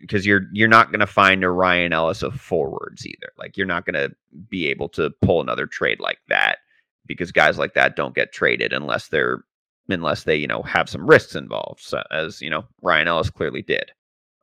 because 0.00 0.26
you're 0.26 0.42
you're 0.52 0.68
not 0.68 0.90
going 0.90 1.00
to 1.00 1.06
find 1.06 1.44
a 1.44 1.50
Ryan 1.50 1.92
Ellis 1.92 2.22
of 2.22 2.40
forwards 2.40 3.06
either. 3.06 3.32
Like 3.38 3.56
you're 3.56 3.66
not 3.66 3.86
going 3.86 3.94
to 3.94 4.14
be 4.48 4.68
able 4.68 4.88
to 4.90 5.10
pull 5.22 5.40
another 5.40 5.66
trade 5.66 6.00
like 6.00 6.18
that 6.28 6.58
because 7.06 7.32
guys 7.32 7.58
like 7.58 7.74
that 7.74 7.96
don't 7.96 8.14
get 8.14 8.32
traded 8.32 8.72
unless 8.72 9.08
they're 9.08 9.44
unless 9.88 10.24
they 10.24 10.36
you 10.36 10.46
know 10.46 10.62
have 10.62 10.88
some 10.88 11.06
risks 11.06 11.34
involved 11.34 11.80
so, 11.80 12.02
as 12.10 12.40
you 12.40 12.48
know 12.48 12.64
Ryan 12.82 13.08
Ellis 13.08 13.28
clearly 13.28 13.60
did 13.60 13.92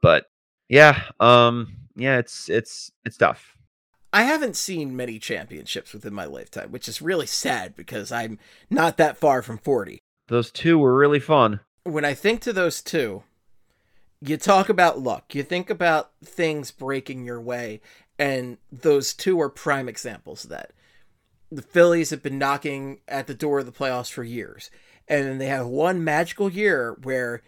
but 0.02 0.26
yeah 0.70 1.02
um 1.20 1.76
yeah 1.96 2.20
it's 2.20 2.48
it's 2.48 2.92
it's 3.06 3.18
tough 3.18 3.58
I 4.14 4.24
haven't 4.24 4.56
seen 4.56 4.96
many 4.96 5.20
championships 5.20 5.94
within 5.94 6.14
my 6.14 6.26
lifetime, 6.26 6.74
which 6.74 6.90
is 6.90 7.02
really 7.02 7.26
sad 7.26 7.78
because 7.78 8.12
I'm 8.12 8.40
not 8.70 8.98
that 8.98 9.16
far 9.16 9.42
from 9.42 9.58
40. 9.58 10.00
those 10.28 10.52
two 10.52 10.78
were 10.78 10.96
really 10.96 11.22
fun 11.22 11.62
when 11.84 12.06
I 12.06 12.14
think 12.14 12.42
to 12.42 12.54
those 12.54 12.82
two, 12.82 13.24
you 14.22 14.38
talk 14.38 14.70
about 14.70 15.00
luck. 15.00 15.36
You 15.36 15.44
think 15.44 15.70
about 15.70 16.12
things 16.24 16.72
breaking 16.72 17.26
your 17.26 17.42
way, 17.42 17.82
and 18.20 18.58
those 18.72 19.14
two 19.14 19.40
are 19.42 19.50
prime 19.50 19.90
examples 19.90 20.44
of 20.44 20.50
that. 20.52 20.72
The 21.52 21.62
Phillies 21.62 22.12
have 22.12 22.24
been 22.24 22.38
knocking 22.38 23.00
at 23.08 23.28
the 23.28 23.34
door 23.34 23.60
of 23.60 23.66
the 23.66 23.72
playoffs 23.72 24.12
for 24.12 24.24
years, 24.24 24.72
and 25.08 25.26
then 25.26 25.38
they 25.38 25.48
have 25.48 25.68
one 25.68 26.04
magical 26.04 26.50
year 26.50 26.98
where 27.04 27.42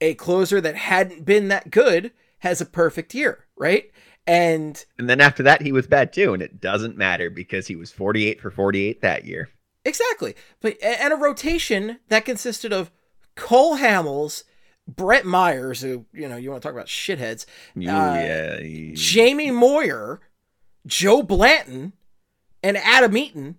a 0.00 0.14
closer 0.14 0.60
that 0.60 0.76
hadn't 0.76 1.24
been 1.24 1.48
that 1.48 1.70
good 1.70 2.12
has 2.38 2.60
a 2.60 2.66
perfect 2.66 3.14
year, 3.14 3.46
right? 3.56 3.90
And 4.26 4.84
and 4.98 5.08
then 5.08 5.22
after 5.22 5.42
that 5.44 5.62
he 5.62 5.72
was 5.72 5.86
bad 5.86 6.12
too 6.12 6.34
and 6.34 6.42
it 6.42 6.60
doesn't 6.60 6.98
matter 6.98 7.30
because 7.30 7.66
he 7.66 7.76
was 7.76 7.90
48 7.90 8.42
for 8.42 8.50
48 8.50 9.00
that 9.00 9.24
year 9.24 9.48
Exactly. 9.88 10.34
But 10.60 10.76
and 10.82 11.12
a 11.12 11.16
rotation 11.16 11.98
that 12.08 12.24
consisted 12.24 12.72
of 12.72 12.90
Cole 13.36 13.78
Hamels, 13.78 14.44
Brett 14.88 15.26
Myers, 15.26 15.82
who, 15.82 16.06
you 16.14 16.28
know, 16.28 16.36
you 16.36 16.50
want 16.50 16.62
to 16.62 16.66
talk 16.66 16.74
about 16.74 16.86
shitheads, 16.88 17.44
Ooh, 17.76 17.82
Uh, 17.82 18.14
yeah 18.14 18.90
Jamie 18.94 19.50
Moyer, 19.50 20.20
Joe 20.86 21.22
Blanton, 21.22 21.92
and 22.62 22.76
Adam 22.78 23.16
Eaton, 23.16 23.58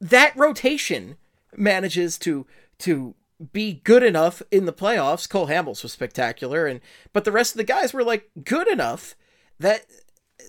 that 0.00 0.36
rotation 0.36 1.16
manages 1.56 2.18
to 2.18 2.46
to 2.80 3.14
be 3.52 3.80
good 3.84 4.02
enough 4.02 4.42
in 4.50 4.66
the 4.66 4.72
playoffs. 4.72 5.28
Cole 5.28 5.48
Hamels 5.48 5.82
was 5.82 5.92
spectacular, 5.92 6.66
and 6.66 6.80
but 7.12 7.24
the 7.24 7.32
rest 7.32 7.54
of 7.54 7.58
the 7.58 7.64
guys 7.64 7.92
were 7.92 8.04
like 8.04 8.30
good 8.44 8.68
enough 8.68 9.16
that 9.58 9.86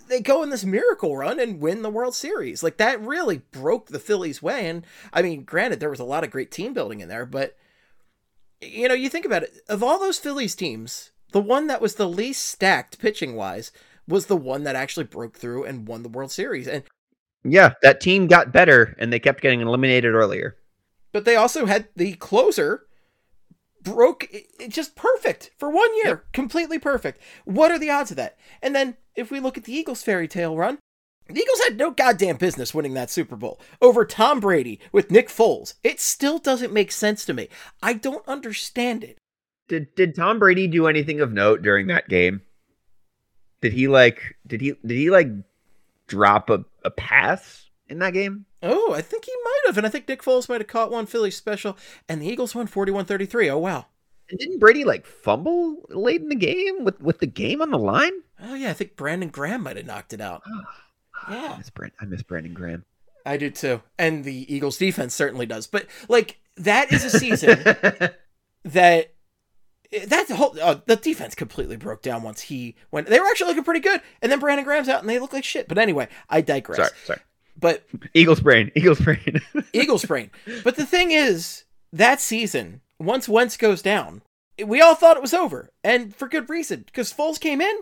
they 0.07 0.19
go 0.21 0.43
in 0.43 0.49
this 0.49 0.65
miracle 0.65 1.15
run 1.15 1.39
and 1.39 1.61
win 1.61 1.81
the 1.81 1.89
World 1.89 2.13
Series. 2.13 2.61
Like 2.61 2.77
that 2.77 3.01
really 3.01 3.39
broke 3.51 3.87
the 3.87 3.99
Phillies' 3.99 4.41
way. 4.41 4.67
And 4.67 4.85
I 5.13 5.21
mean, 5.21 5.43
granted, 5.43 5.79
there 5.79 5.89
was 5.89 5.99
a 5.99 6.03
lot 6.05 6.23
of 6.23 6.31
great 6.31 6.51
team 6.51 6.73
building 6.73 6.99
in 6.99 7.09
there, 7.09 7.25
but 7.25 7.55
you 8.61 8.87
know, 8.87 8.93
you 8.93 9.09
think 9.09 9.25
about 9.25 9.43
it. 9.43 9.53
Of 9.67 9.83
all 9.83 9.99
those 9.99 10.19
Phillies 10.19 10.55
teams, 10.55 11.11
the 11.31 11.41
one 11.41 11.67
that 11.67 11.81
was 11.81 11.95
the 11.95 12.09
least 12.09 12.45
stacked 12.45 12.99
pitching 12.99 13.35
wise 13.35 13.71
was 14.07 14.25
the 14.25 14.37
one 14.37 14.63
that 14.63 14.75
actually 14.75 15.05
broke 15.05 15.37
through 15.37 15.65
and 15.65 15.87
won 15.87 16.03
the 16.03 16.09
World 16.09 16.31
Series. 16.31 16.67
And 16.67 16.83
yeah 17.43 17.73
that 17.81 18.01
team 18.01 18.27
got 18.27 18.51
better 18.51 18.95
and 18.99 19.13
they 19.13 19.19
kept 19.19 19.41
getting 19.41 19.61
eliminated 19.61 20.13
earlier 20.13 20.57
but 21.11 21.25
they 21.25 21.35
also 21.35 21.65
had 21.65 21.87
the 21.95 22.13
closer 22.15 22.85
broke 23.81 24.27
it, 24.31 24.69
just 24.69 24.95
perfect 24.95 25.51
for 25.57 25.69
one 25.69 25.89
year, 26.03 26.25
completely 26.33 26.77
perfect. 26.77 27.21
What 27.45 27.71
are 27.71 27.79
the 27.79 27.89
odds 27.89 28.11
of 28.11 28.17
that? 28.17 28.37
And 28.61 28.75
then 28.75 28.97
if 29.15 29.31
we 29.31 29.39
look 29.39 29.57
at 29.57 29.63
the 29.63 29.73
Eagles 29.73 30.03
fairy 30.03 30.27
tale 30.27 30.55
run, 30.55 30.77
the 31.29 31.41
Eagles 31.41 31.61
had 31.61 31.77
no 31.77 31.91
goddamn 31.91 32.37
business 32.37 32.73
winning 32.73 32.93
that 32.95 33.09
Super 33.09 33.35
Bowl 33.35 33.59
over 33.81 34.05
Tom 34.05 34.39
Brady 34.39 34.79
with 34.91 35.11
Nick 35.11 35.29
Foles. 35.29 35.75
It 35.83 35.99
still 35.99 36.39
doesn't 36.39 36.73
make 36.73 36.91
sense 36.91 37.25
to 37.25 37.33
me. 37.33 37.49
I 37.81 37.93
don't 37.93 38.27
understand 38.27 39.03
it. 39.03 39.17
did 39.67 39.93
did 39.95 40.15
Tom 40.15 40.39
Brady 40.39 40.67
do 40.67 40.87
anything 40.87 41.21
of 41.21 41.31
note 41.31 41.61
during 41.61 41.87
that 41.87 42.09
game 42.09 42.41
did 43.61 43.73
he 43.73 43.87
like 43.87 44.35
did 44.47 44.61
he 44.61 44.73
did 44.85 44.97
he 44.97 45.09
like 45.09 45.27
drop 46.07 46.49
a, 46.49 46.65
a 46.83 46.89
pass 46.89 47.69
in 47.87 47.99
that 47.99 48.13
game 48.13 48.45
Oh, 48.61 48.93
I 48.93 49.01
think 49.01 49.23
he 49.23 49.31
might 49.43 49.61
have, 49.67 49.77
and 49.77 49.87
I 49.87 49.89
think 49.89 50.07
Nick 50.07 50.21
Foles 50.21 50.49
might 50.49 50.59
have 50.59 50.67
caught 50.67 50.91
one 50.91 51.05
Philly 51.05 51.31
special, 51.31 51.77
and 52.09 52.21
the 52.21 52.27
Eagles 52.27 52.53
won 52.53 52.67
41-33. 52.67 53.49
Oh 53.49 53.57
wow. 53.57 53.85
And 54.29 54.37
didn't 54.37 54.59
Brady 54.59 54.83
like 54.83 55.05
fumble 55.05 55.77
late 55.89 56.21
in 56.21 56.29
the 56.29 56.35
game 56.35 56.83
with 56.83 56.99
with 57.01 57.19
the 57.19 57.25
game 57.25 57.61
on 57.61 57.71
the 57.71 57.79
line? 57.79 58.11
Oh 58.41 58.53
yeah, 58.53 58.69
I 58.69 58.73
think 58.73 58.95
Brandon 58.95 59.29
Graham 59.29 59.63
might 59.63 59.77
have 59.77 59.85
knocked 59.85 60.13
it 60.13 60.21
out. 60.21 60.43
Ah. 60.45 60.75
I 61.27 61.35
Yeah. 61.35 61.55
miss 61.57 61.69
Brand- 61.69 61.93
I 62.01 62.05
miss 62.05 62.23
Brandon 62.23 62.53
Graham. 62.53 62.85
I 63.25 63.37
do 63.37 63.49
too. 63.49 63.81
And 63.97 64.23
the 64.23 64.53
Eagles 64.53 64.77
defense 64.77 65.13
certainly 65.13 65.45
does. 65.45 65.67
But 65.67 65.85
like 66.07 66.39
that 66.57 66.91
is 66.91 67.03
a 67.05 67.09
season 67.09 67.59
that 68.65 69.13
that 70.07 70.29
whole 70.29 70.55
uh, 70.61 70.79
the 70.85 70.95
defense 70.95 71.33
completely 71.35 71.75
broke 71.75 72.01
down 72.01 72.21
once 72.23 72.41
he 72.41 72.75
went. 72.91 73.07
They 73.07 73.19
were 73.19 73.25
actually 73.25 73.47
looking 73.49 73.63
pretty 73.63 73.79
good, 73.79 74.01
and 74.21 74.31
then 74.31 74.39
Brandon 74.39 74.63
Graham's 74.65 74.87
out, 74.89 75.01
and 75.01 75.09
they 75.09 75.19
look 75.19 75.33
like 75.33 75.43
shit. 75.43 75.67
But 75.67 75.77
anyway, 75.77 76.07
I 76.29 76.41
digress. 76.41 76.77
sorry, 76.77 76.91
sorry. 77.05 77.19
But 77.59 77.85
Eagles 78.13 78.39
brain, 78.39 78.71
Eagles 78.75 78.99
brain. 79.01 79.41
Eagles 79.73 80.05
brain. 80.05 80.29
But 80.63 80.75
the 80.75 80.85
thing 80.85 81.11
is, 81.11 81.63
that 81.91 82.21
season, 82.21 82.81
once 82.99 83.27
Wentz 83.27 83.57
goes 83.57 83.81
down, 83.81 84.21
we 84.63 84.79
all 84.79 84.95
thought 84.95 85.17
it 85.17 85.21
was 85.23 85.33
over, 85.33 85.69
and 85.83 86.15
for 86.15 86.27
good 86.27 86.49
reason, 86.49 86.83
because 86.85 87.11
Foles 87.11 87.39
came 87.39 87.59
in 87.59 87.75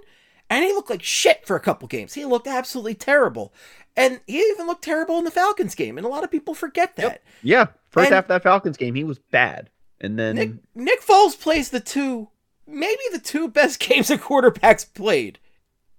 and 0.49 0.63
he 0.63 0.71
looked 0.73 0.89
like 0.89 1.03
shit 1.03 1.45
for 1.45 1.55
a 1.55 1.59
couple 1.61 1.87
games. 1.87 2.13
He 2.13 2.25
looked 2.25 2.47
absolutely 2.47 2.95
terrible, 2.95 3.53
and 3.95 4.21
he 4.27 4.39
even 4.39 4.67
looked 4.67 4.83
terrible 4.83 5.17
in 5.17 5.23
the 5.25 5.31
Falcons 5.31 5.75
game, 5.75 5.97
and 5.97 6.05
a 6.05 6.09
lot 6.09 6.23
of 6.23 6.31
people 6.31 6.53
forget 6.53 6.95
that. 6.97 7.21
yeah, 7.43 7.67
first 7.89 8.07
And- 8.07 8.15
half 8.15 8.25
of 8.25 8.29
that 8.29 8.43
Falcons 8.43 8.77
game, 8.77 8.95
he 8.95 9.03
was 9.03 9.19
bad, 9.19 9.69
and 9.99 10.17
then 10.17 10.35
Nick 10.35 10.51
Nick 10.75 11.01
Foles 11.01 11.39
plays 11.39 11.69
the 11.69 11.79
two, 11.79 12.29
maybe 12.65 13.01
the 13.11 13.19
two 13.19 13.47
best 13.47 13.79
games 13.87 14.09
a 14.09 14.17
quarterbacks 14.17 14.85
played, 14.93 15.39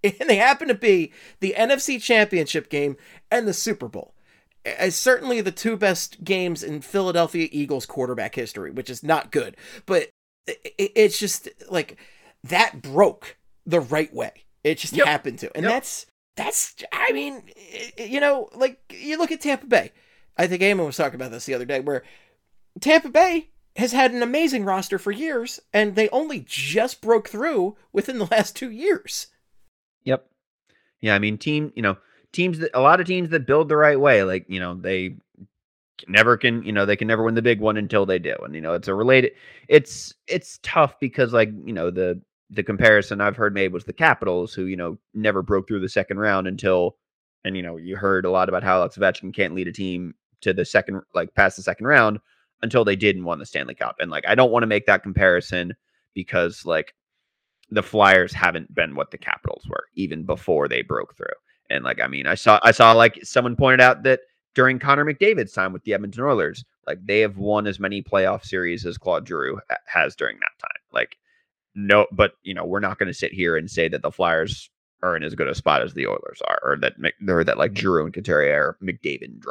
and 0.04 0.28
they 0.28 0.36
happen 0.36 0.68
to 0.68 0.74
be 0.74 1.12
the 1.40 1.54
NFC 1.58 2.00
Championship 2.00 2.68
game 2.70 2.96
and 3.30 3.48
the 3.48 3.54
Super 3.54 3.88
Bowl. 3.88 4.14
As 4.64 4.94
certainly 4.94 5.40
the 5.40 5.50
two 5.52 5.76
best 5.78 6.22
games 6.24 6.62
in 6.62 6.82
Philadelphia 6.82 7.48
Eagles 7.50 7.86
quarterback 7.86 8.34
history, 8.34 8.70
which 8.70 8.90
is 8.90 9.02
not 9.02 9.30
good, 9.32 9.56
but 9.86 10.10
it's 10.76 11.18
just 11.18 11.48
like 11.70 11.96
that 12.44 12.82
broke 12.82 13.37
the 13.68 13.80
right 13.80 14.12
way. 14.12 14.32
It 14.64 14.78
just 14.78 14.94
Yep. 14.94 15.06
happened 15.06 15.38
to, 15.40 15.54
and 15.54 15.62
Yep. 15.64 15.72
that's 15.72 16.06
that's. 16.36 16.76
I 16.92 17.12
mean, 17.12 17.42
i- 17.56 17.92
i- 17.98 18.02
you 18.04 18.20
know, 18.20 18.48
like 18.54 18.80
you 18.90 19.18
look 19.18 19.30
at 19.30 19.40
Tampa 19.40 19.66
Bay. 19.66 19.92
I 20.36 20.46
think 20.46 20.62
Eamon 20.62 20.86
was 20.86 20.96
talking 20.96 21.16
about 21.16 21.30
this 21.32 21.46
the 21.46 21.54
other 21.54 21.64
day, 21.64 21.80
where 21.80 22.04
Tampa 22.80 23.08
Bay 23.08 23.50
has 23.76 23.92
had 23.92 24.12
an 24.12 24.22
amazing 24.22 24.64
roster 24.64 24.98
for 24.98 25.10
years, 25.12 25.60
and 25.72 25.94
they 25.96 26.08
only 26.10 26.44
just 26.46 27.00
broke 27.00 27.28
through 27.28 27.76
within 27.92 28.18
the 28.18 28.24
last 28.30 28.56
two 28.56 28.70
years. 28.70 29.28
Yep. 30.04 30.28
Yeah, 31.00 31.14
I 31.14 31.18
mean, 31.18 31.38
team, 31.38 31.72
you 31.76 31.82
know, 31.82 31.96
teams 32.32 32.58
that 32.60 32.70
a 32.74 32.80
lot 32.80 33.00
of 33.00 33.06
teams 33.06 33.30
that 33.30 33.46
build 33.46 33.68
the 33.68 33.76
right 33.76 33.98
way, 34.00 34.22
like 34.22 34.46
you 34.48 34.60
know, 34.60 34.74
they 34.74 35.16
never 36.06 36.36
can, 36.36 36.62
you 36.62 36.72
know, 36.72 36.86
they 36.86 36.96
can 36.96 37.08
never 37.08 37.22
win 37.24 37.34
the 37.34 37.42
big 37.42 37.60
one 37.60 37.76
until 37.76 38.06
they 38.06 38.18
do, 38.18 38.34
and 38.44 38.54
you 38.54 38.60
know, 38.60 38.74
it's 38.74 38.88
a 38.88 38.94
related. 38.94 39.32
It's 39.68 40.14
it's 40.26 40.58
tough 40.62 40.98
because 41.00 41.32
like 41.32 41.50
you 41.64 41.72
know 41.72 41.90
the 41.90 42.20
the 42.50 42.62
comparison 42.62 43.20
I've 43.20 43.36
heard 43.36 43.54
made 43.54 43.72
was 43.72 43.84
the 43.84 43.92
Capitals, 43.92 44.54
who 44.54 44.64
you 44.64 44.76
know 44.76 44.98
never 45.14 45.42
broke 45.42 45.68
through 45.68 45.80
the 45.80 45.88
second 45.88 46.18
round 46.18 46.46
until, 46.46 46.96
and 47.44 47.56
you 47.56 47.62
know, 47.62 47.76
you 47.76 47.96
heard 47.96 48.24
a 48.24 48.30
lot 48.30 48.48
about 48.48 48.62
how 48.62 48.78
Alex 48.78 48.96
Ovechkin 48.96 49.34
can't 49.34 49.54
lead 49.54 49.68
a 49.68 49.72
team 49.72 50.14
to 50.40 50.52
the 50.52 50.64
second, 50.64 51.02
like 51.14 51.34
past 51.34 51.56
the 51.56 51.62
second 51.62 51.86
round 51.86 52.18
until 52.62 52.84
they 52.84 52.96
did 52.96 53.16
and 53.16 53.24
won 53.24 53.38
the 53.38 53.46
Stanley 53.46 53.74
Cup, 53.74 53.96
and 54.00 54.10
like 54.10 54.24
I 54.26 54.34
don't 54.34 54.50
want 54.50 54.62
to 54.62 54.68
make 54.68 54.86
that 54.86 55.02
comparison 55.02 55.74
because 56.14 56.64
like 56.64 56.94
the 57.70 57.82
Flyers 57.82 58.32
haven't 58.32 58.74
been 58.74 58.94
what 58.94 59.10
the 59.10 59.18
Capitals 59.18 59.66
were 59.68 59.84
even 59.94 60.24
before 60.24 60.68
they 60.68 60.82
broke 60.82 61.16
through. 61.16 61.26
And 61.70 61.84
like, 61.84 62.00
I 62.00 62.06
mean, 62.06 62.26
I 62.26 62.34
saw, 62.34 62.58
I 62.62 62.70
saw 62.70 62.92
like 62.92 63.18
someone 63.22 63.56
pointed 63.56 63.80
out 63.80 64.02
that 64.04 64.20
during 64.54 64.78
Connor 64.78 65.04
McDavid's 65.04 65.52
time 65.52 65.72
with 65.72 65.84
the 65.84 65.94
Edmonton 65.94 66.24
Oilers, 66.24 66.64
like 66.86 66.98
they 67.04 67.20
have 67.20 67.36
won 67.36 67.66
as 67.66 67.78
many 67.78 68.02
playoff 68.02 68.44
series 68.44 68.86
as 68.86 68.96
Claude 68.96 69.28
Giroux 69.28 69.60
has 69.86 70.16
during 70.16 70.38
that 70.40 70.58
time. 70.58 70.80
Like, 70.92 71.16
no, 71.78 72.06
but 72.10 72.32
you 72.42 72.54
know, 72.54 72.64
we're 72.64 72.80
not 72.80 72.98
going 72.98 73.06
to 73.06 73.14
sit 73.14 73.32
here 73.32 73.56
and 73.56 73.70
say 73.70 73.88
that 73.88 74.02
the 74.02 74.10
Flyers 74.10 74.68
are 75.00 75.16
in 75.16 75.22
as 75.22 75.36
good 75.36 75.46
a 75.46 75.54
spot 75.54 75.80
as 75.80 75.94
the 75.94 76.08
Oilers 76.08 76.42
are, 76.46 76.58
or 76.62 76.76
that 76.78 76.94
or 77.28 77.44
that 77.44 77.56
like 77.56 77.76
Giroux 77.76 78.04
and 78.04 78.12
Couturier 78.12 78.52
are 78.52 78.76
McDavid 78.82 79.24
and. 79.24 79.42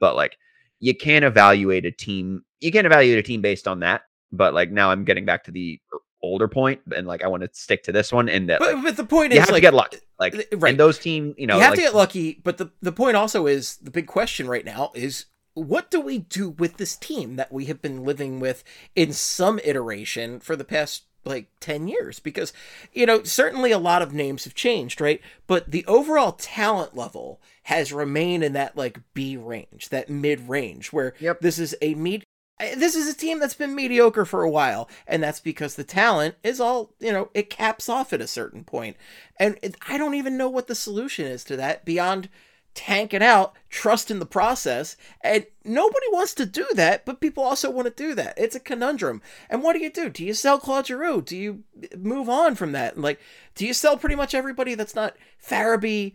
But 0.00 0.16
like, 0.16 0.38
you 0.80 0.94
can't 0.94 1.24
evaluate 1.24 1.84
a 1.84 1.90
team. 1.90 2.42
You 2.60 2.72
can't 2.72 2.86
evaluate 2.86 3.18
a 3.18 3.22
team 3.22 3.42
based 3.42 3.68
on 3.68 3.80
that. 3.80 4.02
But 4.32 4.54
like 4.54 4.70
now, 4.70 4.90
I'm 4.90 5.04
getting 5.04 5.26
back 5.26 5.44
to 5.44 5.50
the 5.50 5.78
older 6.22 6.48
point, 6.48 6.80
and 6.94 7.06
like 7.06 7.22
I 7.22 7.28
want 7.28 7.42
to 7.42 7.50
stick 7.52 7.84
to 7.84 7.92
this 7.92 8.12
one. 8.12 8.30
And 8.30 8.48
that, 8.48 8.58
but, 8.58 8.74
like, 8.74 8.84
but 8.84 8.96
the 8.96 9.04
point 9.04 9.32
is, 9.32 9.36
you 9.36 9.42
is, 9.42 9.46
have 9.48 9.52
like, 9.52 9.60
to 9.60 9.66
get 9.66 9.74
lucky. 9.74 9.98
Like, 10.18 10.34
right. 10.54 10.70
and 10.70 10.80
those 10.80 10.98
team, 10.98 11.34
you 11.36 11.46
know, 11.46 11.56
you 11.56 11.62
have 11.62 11.72
like, 11.72 11.80
to 11.80 11.84
get 11.84 11.94
lucky. 11.94 12.40
But 12.42 12.56
the 12.56 12.70
the 12.80 12.92
point 12.92 13.16
also 13.16 13.46
is 13.46 13.76
the 13.76 13.90
big 13.90 14.06
question 14.06 14.48
right 14.48 14.64
now 14.64 14.90
is 14.94 15.26
what 15.56 15.90
do 15.90 16.00
we 16.00 16.18
do 16.18 16.50
with 16.50 16.76
this 16.76 16.96
team 16.96 17.36
that 17.36 17.50
we 17.50 17.64
have 17.64 17.80
been 17.80 18.04
living 18.04 18.40
with 18.40 18.62
in 18.94 19.10
some 19.12 19.58
iteration 19.64 20.38
for 20.38 20.54
the 20.54 20.64
past 20.64 21.05
like 21.26 21.48
10 21.60 21.88
years 21.88 22.20
because 22.20 22.52
you 22.92 23.04
know 23.04 23.22
certainly 23.24 23.72
a 23.72 23.78
lot 23.78 24.02
of 24.02 24.14
names 24.14 24.44
have 24.44 24.54
changed 24.54 25.00
right 25.00 25.20
but 25.46 25.70
the 25.70 25.84
overall 25.86 26.32
talent 26.32 26.96
level 26.96 27.40
has 27.64 27.92
remained 27.92 28.44
in 28.44 28.52
that 28.52 28.76
like 28.76 29.00
b 29.14 29.36
range 29.36 29.88
that 29.90 30.08
mid 30.08 30.48
range 30.48 30.92
where 30.92 31.14
Yep. 31.18 31.40
this 31.40 31.58
is 31.58 31.74
a 31.82 31.94
med- 31.94 32.24
this 32.58 32.94
is 32.94 33.08
a 33.08 33.16
team 33.16 33.38
that's 33.38 33.54
been 33.54 33.74
mediocre 33.74 34.24
for 34.24 34.42
a 34.42 34.50
while 34.50 34.88
and 35.06 35.22
that's 35.22 35.40
because 35.40 35.74
the 35.74 35.84
talent 35.84 36.36
is 36.42 36.60
all 36.60 36.92
you 37.00 37.12
know 37.12 37.28
it 37.34 37.50
caps 37.50 37.88
off 37.88 38.12
at 38.12 38.20
a 38.20 38.26
certain 38.26 38.64
point 38.64 38.96
and 39.38 39.58
it, 39.62 39.74
i 39.88 39.98
don't 39.98 40.14
even 40.14 40.36
know 40.38 40.48
what 40.48 40.66
the 40.66 40.74
solution 40.74 41.26
is 41.26 41.44
to 41.44 41.56
that 41.56 41.84
beyond 41.84 42.28
tank 42.76 43.12
it 43.12 43.22
out 43.22 43.54
trust 43.70 44.10
in 44.10 44.18
the 44.18 44.26
process 44.26 44.96
and 45.22 45.46
nobody 45.64 46.06
wants 46.12 46.34
to 46.34 46.46
do 46.46 46.66
that 46.74 47.04
but 47.04 47.20
people 47.20 47.42
also 47.42 47.70
want 47.70 47.86
to 47.86 48.02
do 48.02 48.14
that 48.14 48.34
it's 48.36 48.54
a 48.54 48.60
conundrum 48.60 49.20
and 49.50 49.62
what 49.62 49.72
do 49.72 49.80
you 49.80 49.90
do 49.90 50.08
do 50.10 50.24
you 50.24 50.34
sell 50.34 50.58
claude 50.58 50.86
giroux 50.86 51.22
do 51.22 51.36
you 51.36 51.64
move 51.96 52.28
on 52.28 52.54
from 52.54 52.72
that 52.72 52.98
like 52.98 53.18
do 53.54 53.66
you 53.66 53.72
sell 53.72 53.96
pretty 53.96 54.14
much 54.14 54.34
everybody 54.34 54.74
that's 54.74 54.94
not 54.94 55.16
farabee 55.42 56.12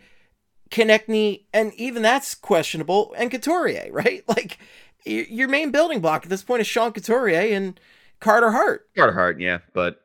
Konecny, 0.71 1.43
and 1.53 1.73
even 1.75 2.01
that's 2.01 2.33
questionable, 2.33 3.13
and 3.17 3.29
Couturier, 3.29 3.89
right? 3.91 4.23
Like, 4.27 4.57
your 5.05 5.47
main 5.47 5.71
building 5.71 5.99
block 5.99 6.23
at 6.23 6.29
this 6.29 6.43
point 6.43 6.61
is 6.61 6.67
Sean 6.67 6.93
Couturier 6.93 7.55
and 7.55 7.79
Carter 8.19 8.51
Hart. 8.51 8.87
Carter 8.95 9.13
Hart, 9.13 9.39
yeah, 9.39 9.59
but 9.73 10.01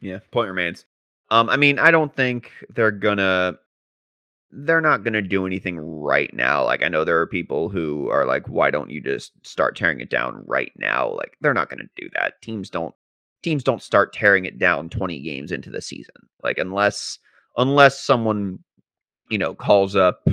yeah, 0.00 0.18
point 0.30 0.48
remains. 0.48 0.84
Um, 1.30 1.48
I 1.48 1.56
mean, 1.56 1.78
I 1.78 1.90
don't 1.90 2.14
think 2.14 2.50
they're 2.68 2.90
gonna 2.90 3.58
they're 4.52 4.80
not 4.80 5.04
gonna 5.04 5.22
do 5.22 5.46
anything 5.46 5.78
right 5.78 6.32
now. 6.34 6.64
Like 6.64 6.82
I 6.82 6.88
know 6.88 7.04
there 7.04 7.20
are 7.20 7.26
people 7.26 7.68
who 7.68 8.08
are 8.10 8.26
like, 8.26 8.48
why 8.48 8.70
don't 8.70 8.90
you 8.90 9.00
just 9.00 9.32
start 9.46 9.76
tearing 9.76 10.00
it 10.00 10.10
down 10.10 10.42
right 10.46 10.72
now? 10.76 11.12
Like 11.14 11.36
they're 11.40 11.54
not 11.54 11.70
gonna 11.70 11.88
do 11.96 12.08
that. 12.14 12.40
Teams 12.42 12.70
don't 12.70 12.94
teams 13.42 13.64
don't 13.64 13.82
start 13.82 14.12
tearing 14.12 14.44
it 14.44 14.58
down 14.58 14.90
20 14.90 15.20
games 15.20 15.52
into 15.52 15.70
the 15.70 15.80
season. 15.80 16.14
Like 16.42 16.58
unless 16.58 17.18
unless 17.56 18.00
someone, 18.00 18.58
you 19.28 19.38
know, 19.38 19.54
calls 19.54 19.96
up 19.96 20.26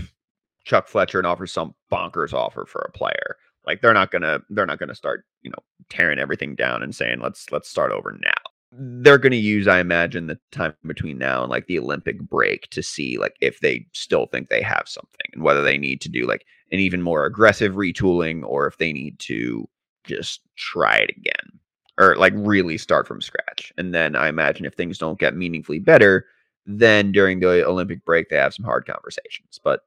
Chuck 0.66 0.88
Fletcher 0.88 1.20
and 1.20 1.28
offers 1.28 1.52
some 1.52 1.76
bonkers 1.92 2.34
offer 2.34 2.66
for 2.66 2.82
a 2.88 2.98
player. 2.98 3.38
Like 3.66 3.82
they're 3.82 3.94
not 3.94 4.12
gonna 4.12 4.40
they're 4.50 4.66
not 4.66 4.80
gonna 4.80 4.96
start, 4.96 5.26
you 5.42 5.52
know, 5.52 5.64
tearing 5.90 6.20
everything 6.20 6.56
down 6.56 6.82
and 6.84 6.96
saying 6.96 7.20
let's 7.20 7.52
let's 7.52 7.70
start 7.70 7.92
over 7.92 8.18
now. 8.22 8.52
They're 8.72 9.18
gonna 9.18 9.38
use, 9.38 9.68
I 9.68 9.80
imagine, 9.80 10.28
the 10.28 10.40
time 10.52 10.74
between 10.86 11.18
now 11.18 11.42
and 11.42 11.50
like 11.50 11.68
the 11.68 11.80
Olympic 11.80 12.20
break 12.22 12.70
to 12.72 12.84
see 12.84 13.18
like 13.18 13.36
if 13.42 13.60
they 13.62 13.88
still 13.94 14.26
think 14.26 14.50
they 14.50 14.62
have 14.62 14.84
something 14.86 15.32
and 15.34 15.44
whether 15.44 15.64
they 15.64 15.78
need 15.78 16.02
to 16.02 16.10
do 16.10 16.28
like 16.28 16.46
an 16.72 16.80
even 16.80 17.02
more 17.02 17.26
aggressive 17.26 17.74
retooling 17.76 18.44
or 18.44 18.68
if 18.68 18.78
they 18.78 18.92
need 18.92 19.18
to 19.20 19.68
just 20.04 20.42
try 20.58 20.98
it 20.98 21.12
again 21.18 21.60
or 21.98 22.16
like 22.18 22.34
really 22.36 22.78
start 22.78 23.08
from 23.08 23.22
scratch. 23.22 23.74
And 23.78 23.94
then 23.94 24.16
I 24.16 24.28
imagine 24.28 24.66
if 24.66 24.74
things 24.74 24.98
don't 24.98 25.20
get 25.20 25.36
meaningfully 25.36 25.80
better, 25.80 26.26
then 26.66 27.12
during 27.12 27.40
the 27.40 27.66
Olympic 27.66 28.04
break 28.06 28.30
they 28.30 28.36
have 28.36 28.54
some 28.54 28.66
hard 28.66 28.86
conversations. 28.86 29.60
But 29.64 29.82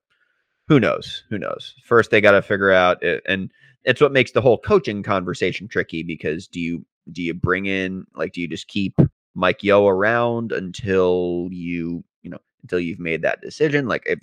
who 0.68 0.80
knows? 0.80 1.24
Who 1.30 1.38
knows? 1.38 1.74
First 1.84 2.10
they 2.10 2.20
got 2.20 2.32
to 2.32 2.42
figure 2.42 2.70
out 2.70 3.02
it, 3.02 3.22
and 3.26 3.50
it's 3.84 4.00
what 4.00 4.12
makes 4.12 4.32
the 4.32 4.40
whole 4.40 4.58
coaching 4.58 5.02
conversation 5.02 5.68
tricky 5.68 6.02
because 6.02 6.46
do 6.46 6.60
you 6.60 6.84
do 7.12 7.22
you 7.22 7.34
bring 7.34 7.66
in 7.66 8.06
like 8.14 8.32
do 8.32 8.40
you 8.40 8.48
just 8.48 8.68
keep 8.68 8.98
Mike 9.34 9.62
Yeo 9.62 9.86
around 9.86 10.52
until 10.52 11.48
you 11.50 12.04
you 12.22 12.30
know 12.30 12.38
until 12.62 12.80
you've 12.80 13.00
made 13.00 13.22
that 13.22 13.40
decision? 13.40 13.88
Like 13.88 14.04
if 14.06 14.20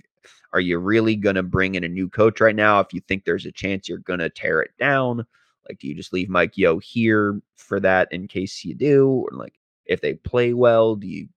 are 0.53 0.59
you 0.59 0.79
really 0.79 1.15
to 1.35 1.43
bring 1.43 1.75
in 1.75 1.83
a 1.83 1.89
new 1.89 2.09
coach 2.09 2.41
right 2.41 2.55
now? 2.55 2.79
If 2.79 2.93
you 2.93 3.01
think 3.01 3.25
there's 3.25 3.45
a 3.45 3.51
chance 3.51 3.87
you're 3.87 3.99
to 4.19 4.29
tear 4.29 4.61
it 4.61 4.71
down 4.79 5.25
like 5.67 5.79
do 5.79 5.87
you 5.87 5.95
just 5.95 6.13
leave 6.13 6.29
Mike 6.29 6.57
Yeo 6.57 6.79
here 6.79 7.41
for 7.55 7.79
that 7.79 8.11
in 8.11 8.27
case 8.27 8.63
you 8.63 8.73
do? 8.73 9.07
Or 9.09 9.29
like 9.31 9.55
if 9.85 10.01
they 10.01 10.13
play 10.13 10.53
well 10.53 10.95
do 10.95 11.07
you 11.07 11.27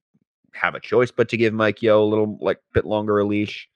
have 0.54 0.74
a 0.74 0.80
choice 0.80 1.10
but 1.10 1.28
to 1.28 1.36
give 1.36 1.54
Mike 1.54 1.82
Yeo 1.82 2.02
a 2.02 2.06
little 2.06 2.38
like 2.40 2.60
bit 2.72 2.86
longer 2.86 3.18
a 3.18 3.24
leash? 3.24 3.68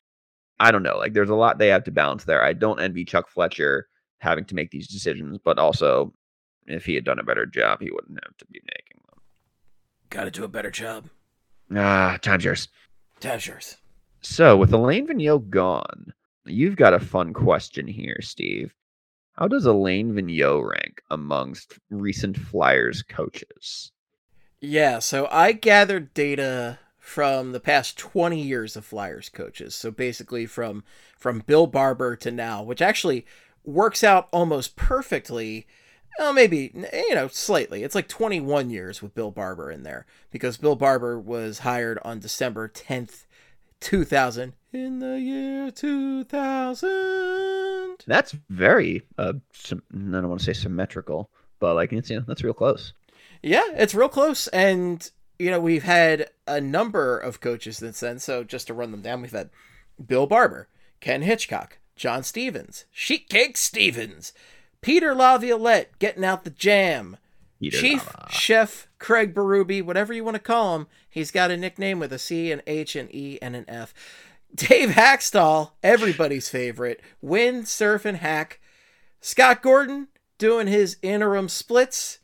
I 0.60 0.70
don't 0.70 0.82
know 0.82 0.98
like 0.98 1.14
there's 1.14 1.30
a 1.30 1.34
lot 1.34 1.58
they 1.58 1.68
have 1.68 1.84
to 1.84 1.90
balance 1.90 2.24
there. 2.24 2.42
I 2.42 2.52
don't 2.52 2.80
envy 2.80 3.04
Chuck 3.04 3.28
Fletcher 3.28 3.88
having 4.18 4.44
to 4.46 4.54
make 4.54 4.70
these 4.70 4.88
decisions, 4.88 5.38
but 5.44 5.58
also 5.58 6.14
if 6.66 6.86
he 6.86 6.94
had 6.94 7.04
done 7.04 7.18
a 7.18 7.24
better 7.24 7.46
job, 7.46 7.80
he 7.80 7.90
wouldn't 7.90 8.18
have 8.24 8.36
to 8.38 8.46
be 8.46 8.60
making 8.64 9.02
them. 9.08 9.20
Got 10.10 10.24
to 10.24 10.30
do 10.30 10.44
a 10.44 10.48
better 10.48 10.70
job. 10.70 11.08
Ah, 11.74 12.18
time's 12.20 12.44
yours. 12.44 12.68
Time's 13.20 13.46
yours. 13.46 13.76
So 14.20 14.56
with 14.56 14.72
Alain 14.72 15.06
Vigneault 15.06 15.50
gone, 15.50 16.12
you've 16.46 16.76
got 16.76 16.94
a 16.94 17.00
fun 17.00 17.32
question 17.32 17.86
here, 17.86 18.18
Steve. 18.20 18.74
How 19.32 19.48
does 19.48 19.66
Alain 19.66 20.12
Vigneault 20.12 20.68
rank 20.68 21.02
amongst 21.10 21.78
recent 21.90 22.36
Flyers 22.36 23.02
coaches? 23.02 23.92
Yeah, 24.60 25.00
so 25.00 25.28
I 25.30 25.52
gathered 25.52 26.14
data 26.14 26.78
from 27.04 27.52
the 27.52 27.60
past 27.60 27.98
20 27.98 28.40
years 28.40 28.76
of 28.76 28.84
Flyers 28.84 29.28
coaches. 29.28 29.74
So 29.74 29.90
basically 29.90 30.46
from 30.46 30.84
from 31.18 31.40
Bill 31.40 31.66
Barber 31.66 32.16
to 32.16 32.30
now, 32.30 32.62
which 32.62 32.80
actually 32.80 33.26
works 33.62 34.02
out 34.02 34.28
almost 34.32 34.74
perfectly. 34.76 35.66
Well, 36.18 36.32
maybe 36.32 36.72
you 36.74 37.14
know 37.14 37.28
slightly. 37.28 37.82
It's 37.82 37.94
like 37.94 38.08
21 38.08 38.70
years 38.70 39.02
with 39.02 39.14
Bill 39.14 39.30
Barber 39.30 39.70
in 39.70 39.82
there 39.82 40.06
because 40.30 40.56
Bill 40.56 40.76
Barber 40.76 41.18
was 41.18 41.60
hired 41.60 41.98
on 42.04 42.20
December 42.20 42.68
10th, 42.68 43.24
2000. 43.80 44.54
In 44.72 44.98
the 44.98 45.20
year 45.20 45.70
2000. 45.70 48.04
That's 48.06 48.36
very 48.48 49.02
uh, 49.18 49.34
I 49.70 49.76
don't 49.90 50.28
want 50.28 50.40
to 50.40 50.46
say 50.46 50.52
symmetrical, 50.52 51.30
but 51.60 51.74
like 51.74 51.92
it's 51.92 52.10
you 52.10 52.18
know, 52.18 52.24
that's 52.26 52.44
real 52.44 52.54
close. 52.54 52.92
Yeah, 53.44 53.64
it's 53.74 53.94
real 53.94 54.08
close. 54.08 54.48
And, 54.48 55.08
you 55.38 55.50
know, 55.50 55.60
we've 55.60 55.82
had 55.82 56.30
a 56.46 56.62
number 56.62 57.18
of 57.18 57.42
coaches 57.42 57.76
since 57.76 58.00
then. 58.00 58.18
So 58.18 58.42
just 58.42 58.68
to 58.68 58.74
run 58.74 58.90
them 58.90 59.02
down, 59.02 59.20
we've 59.20 59.32
had 59.32 59.50
Bill 60.04 60.26
Barber, 60.26 60.68
Ken 61.00 61.20
Hitchcock, 61.20 61.78
John 61.94 62.22
Stevens, 62.22 62.86
Sheet 62.90 63.28
Cake 63.28 63.58
Stevens, 63.58 64.32
Peter 64.84 65.14
Laviolette 65.14 65.98
getting 65.98 66.26
out 66.26 66.44
the 66.44 66.50
jam, 66.50 67.16
Peter 67.58 67.78
Chief 67.78 68.06
Lava. 68.06 68.26
Chef 68.30 68.86
Craig 68.98 69.32
Berube, 69.32 69.82
whatever 69.82 70.12
you 70.12 70.22
want 70.22 70.34
to 70.34 70.38
call 70.38 70.76
him. 70.76 70.86
He's 71.08 71.30
got 71.30 71.50
a 71.50 71.56
nickname 71.56 71.98
with 71.98 72.12
a 72.12 72.18
C, 72.18 72.52
an 72.52 72.60
H, 72.66 72.94
an 72.94 73.08
E, 73.10 73.38
and 73.40 73.56
an 73.56 73.64
F. 73.66 73.94
Dave 74.54 74.90
Hakstol, 74.90 75.70
everybody's 75.82 76.50
favorite. 76.50 77.00
Win, 77.22 77.64
surf, 77.64 78.04
and 78.04 78.18
hack. 78.18 78.60
Scott 79.22 79.62
Gordon 79.62 80.08
doing 80.36 80.66
his 80.66 80.98
interim 81.00 81.48
splits. 81.48 82.18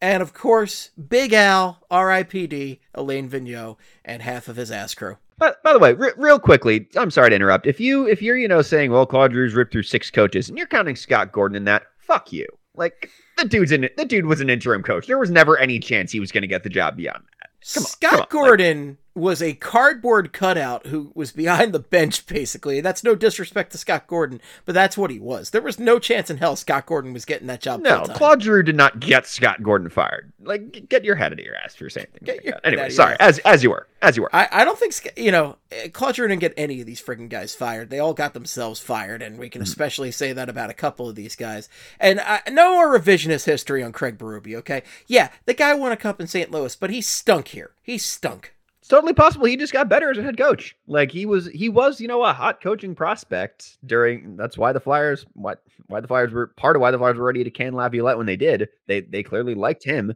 And 0.00 0.22
of 0.22 0.32
course, 0.32 0.92
Big 0.96 1.34
Al, 1.34 1.84
R.I.P.D., 1.90 2.80
Alain 2.94 3.28
Vigneault, 3.28 3.76
and 4.06 4.22
half 4.22 4.48
of 4.48 4.56
his 4.56 4.70
ass 4.70 4.94
crew. 4.94 5.18
But 5.36 5.62
by 5.62 5.74
the 5.74 5.78
way, 5.78 5.92
re- 5.92 6.12
real 6.16 6.38
quickly, 6.38 6.88
I'm 6.96 7.10
sorry 7.10 7.28
to 7.28 7.36
interrupt. 7.36 7.66
If 7.66 7.78
you 7.78 8.06
if 8.08 8.22
you're 8.22 8.38
you 8.38 8.48
know 8.48 8.62
saying, 8.62 8.90
well, 8.90 9.04
Claude 9.04 9.32
Giroux's 9.32 9.54
ripped 9.54 9.72
through 9.72 9.82
six 9.82 10.10
coaches, 10.10 10.48
and 10.48 10.56
you're 10.56 10.66
counting 10.66 10.96
Scott 10.96 11.30
Gordon 11.30 11.56
in 11.56 11.64
that, 11.64 11.82
fuck 12.06 12.32
you. 12.32 12.46
Like 12.74 13.10
the 13.38 13.44
dude's 13.46 13.72
in 13.72 13.88
the 13.96 14.04
dude 14.04 14.26
was 14.26 14.40
an 14.40 14.50
interim 14.50 14.82
coach. 14.82 15.06
There 15.06 15.18
was 15.18 15.30
never 15.30 15.58
any 15.58 15.78
chance 15.78 16.12
he 16.12 16.20
was 16.20 16.30
going 16.30 16.42
to 16.42 16.48
get 16.48 16.62
the 16.62 16.68
job 16.68 16.96
beyond 16.96 17.24
that. 17.40 17.50
Come 17.74 17.82
on, 17.82 17.86
Scott 17.86 18.10
come 18.10 18.14
on, 18.14 18.20
like- 18.20 18.28
Gordon 18.30 18.98
was 19.16 19.42
a 19.42 19.54
cardboard 19.54 20.32
cutout 20.32 20.86
who 20.86 21.10
was 21.14 21.32
behind 21.32 21.72
the 21.72 21.78
bench, 21.80 22.26
basically. 22.26 22.80
That's 22.80 23.02
no 23.02 23.14
disrespect 23.14 23.72
to 23.72 23.78
Scott 23.78 24.06
Gordon, 24.06 24.40
but 24.64 24.74
that's 24.74 24.96
what 24.96 25.10
he 25.10 25.18
was. 25.18 25.50
There 25.50 25.62
was 25.62 25.78
no 25.80 25.98
chance 25.98 26.30
in 26.30 26.36
hell 26.36 26.54
Scott 26.54 26.86
Gordon 26.86 27.12
was 27.12 27.24
getting 27.24 27.46
that 27.48 27.60
job. 27.60 27.80
No. 27.80 28.04
Claude 28.04 28.42
Giroux 28.42 28.62
did 28.62 28.76
not 28.76 29.00
get 29.00 29.26
Scott 29.26 29.62
Gordon 29.62 29.88
fired. 29.88 30.32
Like, 30.40 30.88
get 30.88 31.02
your 31.04 31.16
head 31.16 31.32
out 31.32 31.40
of 31.40 31.44
your 31.44 31.56
ass 31.56 31.74
for 31.74 31.90
saying 31.90 32.06
things 32.12 32.26
Get 32.26 32.36
like 32.36 32.44
your 32.44 32.54
that. 32.54 32.66
Anyway, 32.66 32.82
out 32.82 32.86
of 32.86 32.92
your 32.92 32.96
sorry. 32.96 33.12
ass. 33.14 33.18
As 33.20 33.38
as 33.40 33.62
you 33.64 33.70
were, 33.70 33.88
as 34.02 34.16
you 34.16 34.22
were. 34.22 34.30
I, 34.36 34.48
I 34.52 34.64
don't 34.64 34.78
think 34.78 34.94
you 35.16 35.32
know 35.32 35.56
eh, 35.72 35.88
Claude 35.88 36.14
Giroux 36.14 36.28
didn't 36.28 36.40
get 36.40 36.54
any 36.56 36.80
of 36.80 36.86
these 36.86 37.00
friggin' 37.02 37.28
guys 37.28 37.54
fired. 37.54 37.90
They 37.90 37.98
all 37.98 38.14
got 38.14 38.34
themselves 38.34 38.78
fired, 38.80 39.22
and 39.22 39.38
we 39.38 39.48
can 39.48 39.56
Mm-hmm. 39.56 39.70
especially 39.70 40.10
say 40.12 40.32
that 40.34 40.48
about 40.50 40.68
a 40.70 40.74
couple 40.74 41.08
of 41.08 41.16
these 41.16 41.34
guys. 41.34 41.68
And 41.98 42.20
I, 42.20 42.42
no 42.50 42.74
more 42.74 42.96
revisionist 42.98 43.46
history 43.46 43.82
on 43.82 43.90
Craig 43.92 44.18
Berube. 44.18 44.54
Okay, 44.56 44.82
yeah, 45.06 45.30
the 45.46 45.54
guy 45.54 45.72
won 45.74 45.92
a 45.92 45.96
cup 45.96 46.20
in 46.20 46.26
St. 46.26 46.50
Louis, 46.50 46.76
but 46.76 46.90
he 46.90 47.00
stunk 47.00 47.48
here. 47.48 47.70
He 47.82 47.96
stunk. 47.98 48.52
It's 48.86 48.90
totally 48.92 49.14
possible 49.14 49.46
he 49.46 49.56
just 49.56 49.72
got 49.72 49.88
better 49.88 50.12
as 50.12 50.16
a 50.16 50.22
head 50.22 50.38
coach. 50.38 50.76
Like 50.86 51.10
he 51.10 51.26
was, 51.26 51.48
he 51.48 51.68
was, 51.68 52.00
you 52.00 52.06
know, 52.06 52.22
a 52.22 52.32
hot 52.32 52.60
coaching 52.60 52.94
prospect 52.94 53.78
during. 53.84 54.36
That's 54.36 54.56
why 54.56 54.72
the 54.72 54.78
Flyers, 54.78 55.26
what, 55.32 55.60
why 55.88 55.98
the 55.98 56.06
Flyers 56.06 56.32
were 56.32 56.46
part 56.46 56.76
of 56.76 56.82
why 56.82 56.92
the 56.92 56.98
Flyers 56.98 57.16
were 57.16 57.24
ready 57.24 57.42
to 57.42 57.50
can 57.50 57.74
Laviolette 57.74 58.16
when 58.16 58.26
they 58.26 58.36
did. 58.36 58.68
They 58.86 59.00
they 59.00 59.24
clearly 59.24 59.56
liked 59.56 59.82
him. 59.82 60.14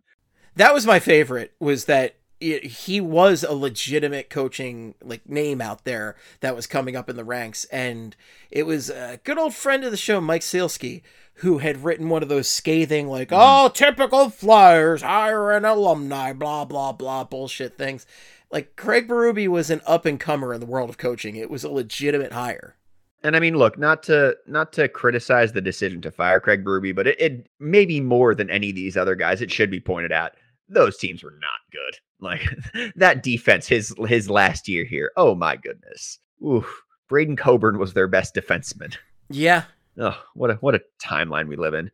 That 0.55 0.73
was 0.73 0.87
my 0.87 1.01
favorite. 1.01 1.53
Was 1.59 1.87
that 1.87 2.15
it, 2.41 2.65
he 2.65 3.01
was 3.01 3.43
a 3.43 3.55
legitimate 3.55 4.31
coaching 4.31 4.95
like 5.03 5.29
name 5.29 5.61
out 5.61 5.85
there 5.85 6.15
that 6.39 6.55
was 6.55 6.69
coming 6.69 6.95
up 6.95 7.11
in 7.11 7.17
the 7.17 7.25
ranks, 7.25 7.65
and 7.73 8.15
it 8.53 8.67
was 8.67 8.89
a 8.89 9.19
good 9.25 9.37
old 9.37 9.53
friend 9.53 9.83
of 9.83 9.91
the 9.91 9.97
show, 9.97 10.21
Mike 10.21 10.43
Sielski, 10.43 11.03
who 11.35 11.59
had 11.59 11.83
written 11.83 12.09
one 12.09 12.23
of 12.23 12.29
those 12.29 12.49
scathing 12.49 13.09
like, 13.09 13.31
mm-hmm. 13.31 13.67
"Oh, 13.67 13.69
typical 13.69 14.31
Flyers 14.31 15.03
hire 15.03 15.51
an 15.51 15.65
alumni," 15.65 16.33
blah 16.33 16.65
blah 16.65 16.93
blah 16.93 17.25
bullshit 17.25 17.77
things. 17.77 18.07
Like 18.51 18.77
Craig 18.77 19.09
Berube 19.09 19.49
was 19.49 19.71
an 19.71 19.81
up 19.87 20.07
and 20.07 20.19
comer 20.19 20.53
in 20.53 20.61
the 20.61 20.67
world 20.67 20.91
of 20.91 20.99
coaching. 20.99 21.37
It 21.37 21.51
was 21.51 21.65
a 21.65 21.71
legitimate 21.71 22.33
hire. 22.33 22.77
And 23.23 23.37
I 23.37 23.41
mean, 23.41 23.57
look, 23.57 23.79
not 23.79 24.03
to 24.05 24.37
not 24.47 24.73
to 24.75 24.89
criticize 24.89 25.53
the 25.53 25.61
decision 25.61 26.01
to 26.03 26.11
fire 26.11 26.41
Craig 26.41 26.65
Berube, 26.65 26.97
but 26.97 27.07
it, 27.07 27.21
it 27.21 27.47
maybe 27.59 28.01
more 28.01 28.35
than 28.35 28.51
any 28.51 28.71
of 28.71 28.75
these 28.77 28.97
other 28.97 29.15
guys, 29.15 29.41
it 29.43 29.53
should 29.53 29.71
be 29.71 29.81
pointed 29.81 30.13
out 30.13 30.33
those 30.69 30.97
teams 30.97 31.23
were 31.23 31.33
not 31.41 31.61
good. 31.73 31.97
Like 32.23 32.45
that 32.97 33.23
defense, 33.23 33.67
his 33.67 33.95
his 34.07 34.29
last 34.29 34.69
year 34.69 34.85
here. 34.85 35.11
Oh 35.17 35.35
my 35.35 35.57
goodness. 35.57 36.19
Oof. 36.47 36.83
Braydon 37.09 37.35
Coburn 37.35 37.79
was 37.79 37.95
their 37.95 38.09
best 38.09 38.35
defenseman. 38.35 38.95
Yeah, 39.31 39.63
Oh, 39.99 40.17
what 40.35 40.51
a 40.51 40.55
what 40.55 40.75
a 40.75 40.83
timeline 41.03 41.49
we 41.49 41.57
live 41.57 41.75
in. 41.75 41.91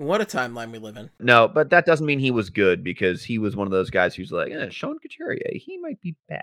What 0.00 0.22
a 0.22 0.24
timeline 0.24 0.72
we 0.72 0.78
live 0.78 0.96
in. 0.96 1.10
No, 1.20 1.46
but 1.46 1.68
that 1.70 1.84
doesn't 1.84 2.06
mean 2.06 2.18
he 2.18 2.30
was 2.30 2.48
good 2.48 2.82
because 2.82 3.22
he 3.22 3.38
was 3.38 3.54
one 3.54 3.66
of 3.66 3.70
those 3.70 3.90
guys 3.90 4.14
who's 4.14 4.32
like, 4.32 4.50
eh, 4.50 4.70
Sean 4.70 4.98
Couturier, 4.98 5.52
he 5.54 5.76
might 5.76 6.00
be 6.00 6.16
bad. 6.26 6.42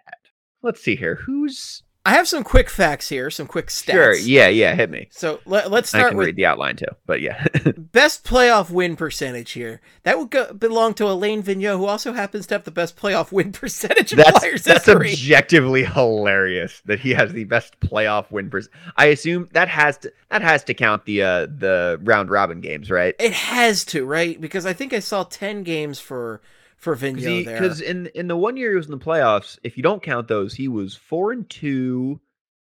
Let's 0.62 0.82
see 0.82 0.96
here. 0.96 1.16
Who's 1.16 1.82
I 2.08 2.12
have 2.12 2.26
some 2.26 2.46
quick 2.46 2.70
facts 2.70 3.10
here, 3.10 3.30
some 3.30 3.48
quick 3.48 3.68
stats. 3.68 3.92
sure? 3.92 4.16
Yeah, 4.16 4.48
yeah, 4.48 4.74
hit 4.76 4.90
me. 4.90 5.10
So 5.12 5.42
let, 5.46 5.70
let's 5.70 5.94
I 5.94 5.98
start 6.00 6.12
can 6.12 6.18
with 6.18 6.28
read 6.28 6.36
the 6.38 6.46
outline 6.46 6.78
too, 6.78 6.86
but 7.06 7.20
yeah. 7.20 7.46
best 7.78 8.24
playoff 8.24 8.70
win 8.70 8.96
percentage 8.96 9.52
here. 9.52 9.82
That 10.04 10.18
would 10.18 10.30
go, 10.30 10.54
belong 10.54 10.94
to 10.94 11.06
Alain 11.06 11.44
Vigneault, 11.44 11.76
who 11.76 11.86
also 11.86 12.14
happens 12.14 12.48
to 12.48 12.56
have 12.56 12.64
the 12.64 12.72
best 12.72 12.96
playoff 12.96 13.34
win 13.34 13.52
percentage 13.52 14.14
in 14.14 14.20
that's 14.20 14.40
Flyers 14.40 14.64
that's 14.64 14.86
history. 14.86 15.12
objectively 15.12 15.84
hilarious 15.84 16.82
that 16.86 17.02
he 17.02 17.14
has 17.14 17.34
the 17.34 17.44
best 17.44 17.78
playoff 17.82 18.32
win 18.32 18.50
percent. 18.50 18.74
I 18.96 19.08
assume 19.08 19.50
that 19.52 19.68
has 19.68 19.98
to 19.98 20.14
that 20.30 20.42
has 20.42 20.64
to 20.64 20.74
count 20.74 21.04
the 21.04 21.24
uh 21.24 21.48
the 21.48 22.00
round 22.04 22.30
robin 22.30 22.62
games, 22.62 22.90
right? 22.90 23.16
it 23.20 23.34
has 23.34 23.84
to, 23.84 24.06
right? 24.06 24.40
Because 24.40 24.66
I 24.66 24.72
think 24.72 24.94
I 24.94 25.00
saw 25.00 25.26
ten 25.26 25.64
games 25.64 26.00
for 26.00 26.40
for 26.78 26.96
Vigneault 26.96 27.46
there. 27.46 27.60
Because 27.60 27.82
in 27.82 28.08
in 28.16 28.28
the 28.28 28.38
one 28.38 28.56
year 28.58 28.72
he 28.72 28.78
was 28.78 28.86
in 28.86 28.92
the 28.92 28.98
playoffs, 28.98 29.60
if 29.64 29.76
you 29.78 29.84
don't 29.84 30.02
count 30.02 30.28
those, 30.28 30.54
he 30.54 30.68
was 30.68 30.96
four 30.96 31.32
and 31.32 31.50
two 31.50 32.20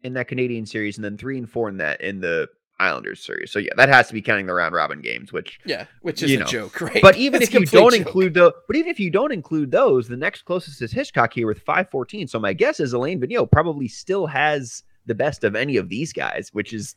in 0.04 0.14
that 0.14 0.28
Canadian 0.28 0.66
series, 0.66 0.98
and 0.98 1.04
then 1.06 1.18
three 1.18 1.38
and 1.38 1.50
four 1.50 1.70
in 1.70 1.78
that 1.78 2.02
in 2.02 2.20
the 2.22 2.48
Islanders 2.80 3.24
series. 3.24 3.52
So 3.52 3.60
yeah, 3.60 3.70
that 3.78 3.90
has 3.90 4.08
to 4.08 4.14
be 4.14 4.22
counting 4.22 4.48
the 4.48 4.54
round 4.54 4.74
robin 4.74 5.02
games, 5.02 5.32
which 5.32 5.60
yeah, 5.66 5.86
which 6.02 6.24
is 6.24 6.32
you 6.32 6.38
a 6.38 6.40
know. 6.42 6.48
joke, 6.48 6.82
right? 6.82 7.02
But 7.02 7.16
even 7.18 7.42
It's 7.42 7.54
if 7.54 7.60
you 7.60 7.66
don't 7.68 7.92
joke. 7.92 8.00
include 8.00 8.34
the, 8.34 8.54
but 8.68 8.76
even 8.76 8.90
if 8.90 9.00
you 9.00 9.10
don't 9.12 9.32
include 9.32 9.72
those, 9.72 10.08
the 10.08 10.18
next 10.18 10.42
closest 10.44 10.82
is 10.82 10.92
Hitchcock 10.92 11.34
here 11.34 11.48
with 11.48 11.60
514. 11.62 12.28
So 12.28 12.40
my 12.40 12.54
guess 12.54 12.80
is 12.80 12.94
Alain 12.94 13.22
Vigneault 13.22 13.52
probably 13.52 13.88
still 13.88 14.26
has 14.28 14.84
the 15.06 15.16
best 15.16 15.44
of 15.44 15.56
any 15.56 15.78
of 15.78 15.90
these 15.90 16.12
guys, 16.12 16.50
which 16.54 16.74
is 16.74 16.96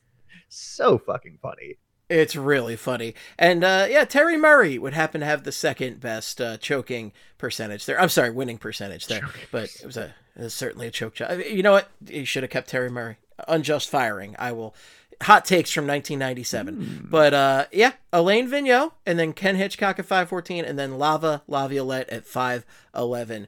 so 0.49 0.97
fucking 0.99 1.39
funny. 1.43 1.77
It's 2.09 2.37
really 2.37 2.77
funny. 2.77 3.15
And 3.39 3.65
uh, 3.65 3.87
yeah, 3.89 4.05
Terry 4.05 4.37
Murray 4.37 4.79
would 4.79 4.93
happen 4.93 5.21
to 5.21 5.27
have 5.27 5.45
the 5.45 5.53
second 5.53 6.01
best 6.01 6.41
uh, 6.41 6.59
choking 6.59 7.13
percentage 7.39 7.87
there. 7.87 8.01
I'm 8.01 8.11
sorry, 8.11 8.31
winning 8.31 8.59
percentage 8.59 9.07
there. 9.07 9.21
Choking 9.21 9.47
but 9.51 9.65
it 9.65 9.87
was 9.87 9.97
a 9.97 10.15
it 10.37 10.43
was 10.43 10.55
certainly 10.55 10.87
a 10.87 10.91
choke 10.91 11.15
job. 11.15 11.41
You 11.41 11.63
know 11.63 11.73
what? 11.73 11.89
You 12.07 12.25
should 12.25 12.43
have 12.43 12.51
kept 12.51 12.69
Terry 12.69 12.91
Murray. 12.91 13.17
Unjust 13.49 13.89
firing. 13.89 14.37
I 14.39 14.53
will. 14.53 14.75
Hot 15.23 15.45
takes 15.45 15.71
from 15.71 15.87
1997. 15.87 16.75
Hmm. 16.75 17.07
But 17.09 17.33
uh, 17.33 17.67
yeah, 17.73 17.93
Alain 18.13 18.51
Vigneault, 18.51 18.93
and 19.07 19.19
then 19.19 19.33
Ken 19.33 19.57
Hitchcock 19.57 19.99
at 19.99 20.05
514, 20.05 20.65
and 20.65 20.79
then 20.79 20.99
Lava 20.99 21.43
Laviolette 21.47 22.11
at 22.11 22.27
511. 22.27 23.47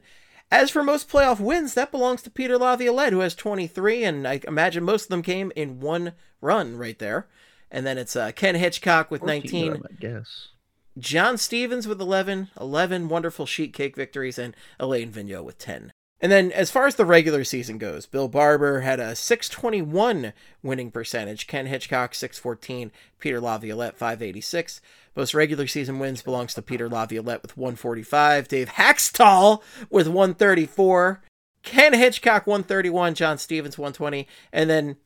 As 0.49 0.69
for 0.69 0.81
most 0.81 1.09
playoff 1.09 1.41
wins, 1.41 1.73
that 1.73 1.91
belongs 1.91 2.21
to 2.21 2.29
Peter 2.29 2.57
Laviolette, 2.57 3.11
who 3.11 3.19
has 3.19 3.35
23, 3.35 4.05
and 4.05 4.25
I 4.25 4.39
imagine 4.47 4.83
most 4.83 5.03
of 5.03 5.09
them 5.09 5.21
came 5.21 5.51
in 5.57 5.81
one 5.81 6.13
run 6.39 6.77
right 6.77 6.97
there. 6.97 7.27
And 7.69 7.85
then 7.85 7.97
it's 7.97 8.15
uh, 8.15 8.31
Ken 8.31 8.55
Hitchcock 8.55 9.11
with 9.11 9.23
19, 9.23 9.73
I 9.73 9.93
guess. 9.99 10.49
John 10.97 11.37
Stevens 11.37 11.87
with 11.87 12.01
11, 12.01 12.49
11 12.59 13.09
wonderful 13.09 13.45
sheet 13.45 13.73
cake 13.73 13.95
victories, 13.95 14.39
and 14.39 14.55
Alain 14.79 15.11
Vigneault 15.11 15.43
with 15.43 15.57
10. 15.59 15.91
And 16.19 16.31
then 16.31 16.51
as 16.51 16.71
far 16.71 16.87
as 16.87 16.95
the 16.95 17.05
regular 17.05 17.43
season 17.43 17.77
goes, 17.77 18.07
Bill 18.07 18.27
Barber 18.27 18.79
had 18.79 18.99
a 18.99 19.15
621 19.15 20.33
winning 20.63 20.89
percentage, 20.89 21.45
Ken 21.45 21.67
Hitchcock 21.67 22.15
614, 22.15 22.91
Peter 23.19 23.39
Laviolette 23.39 23.97
586. 23.97 24.81
Most 25.15 25.35
regular 25.35 25.67
season 25.67 25.99
wins 25.99 26.23
belongs 26.23 26.55
to 26.55 26.61
Peter 26.63 26.89
Laviolette 26.89 27.43
with 27.43 27.55
145, 27.55 28.47
Dave 28.47 28.69
Hakstol 28.69 29.61
with 29.91 30.07
134, 30.07 31.21
Ken 31.61 31.93
Hitchcock 31.93 32.47
131, 32.47 33.13
John 33.13 33.37
Stevens 33.37 33.77
120, 33.77 34.27
and 34.51 34.69
then 34.69 34.97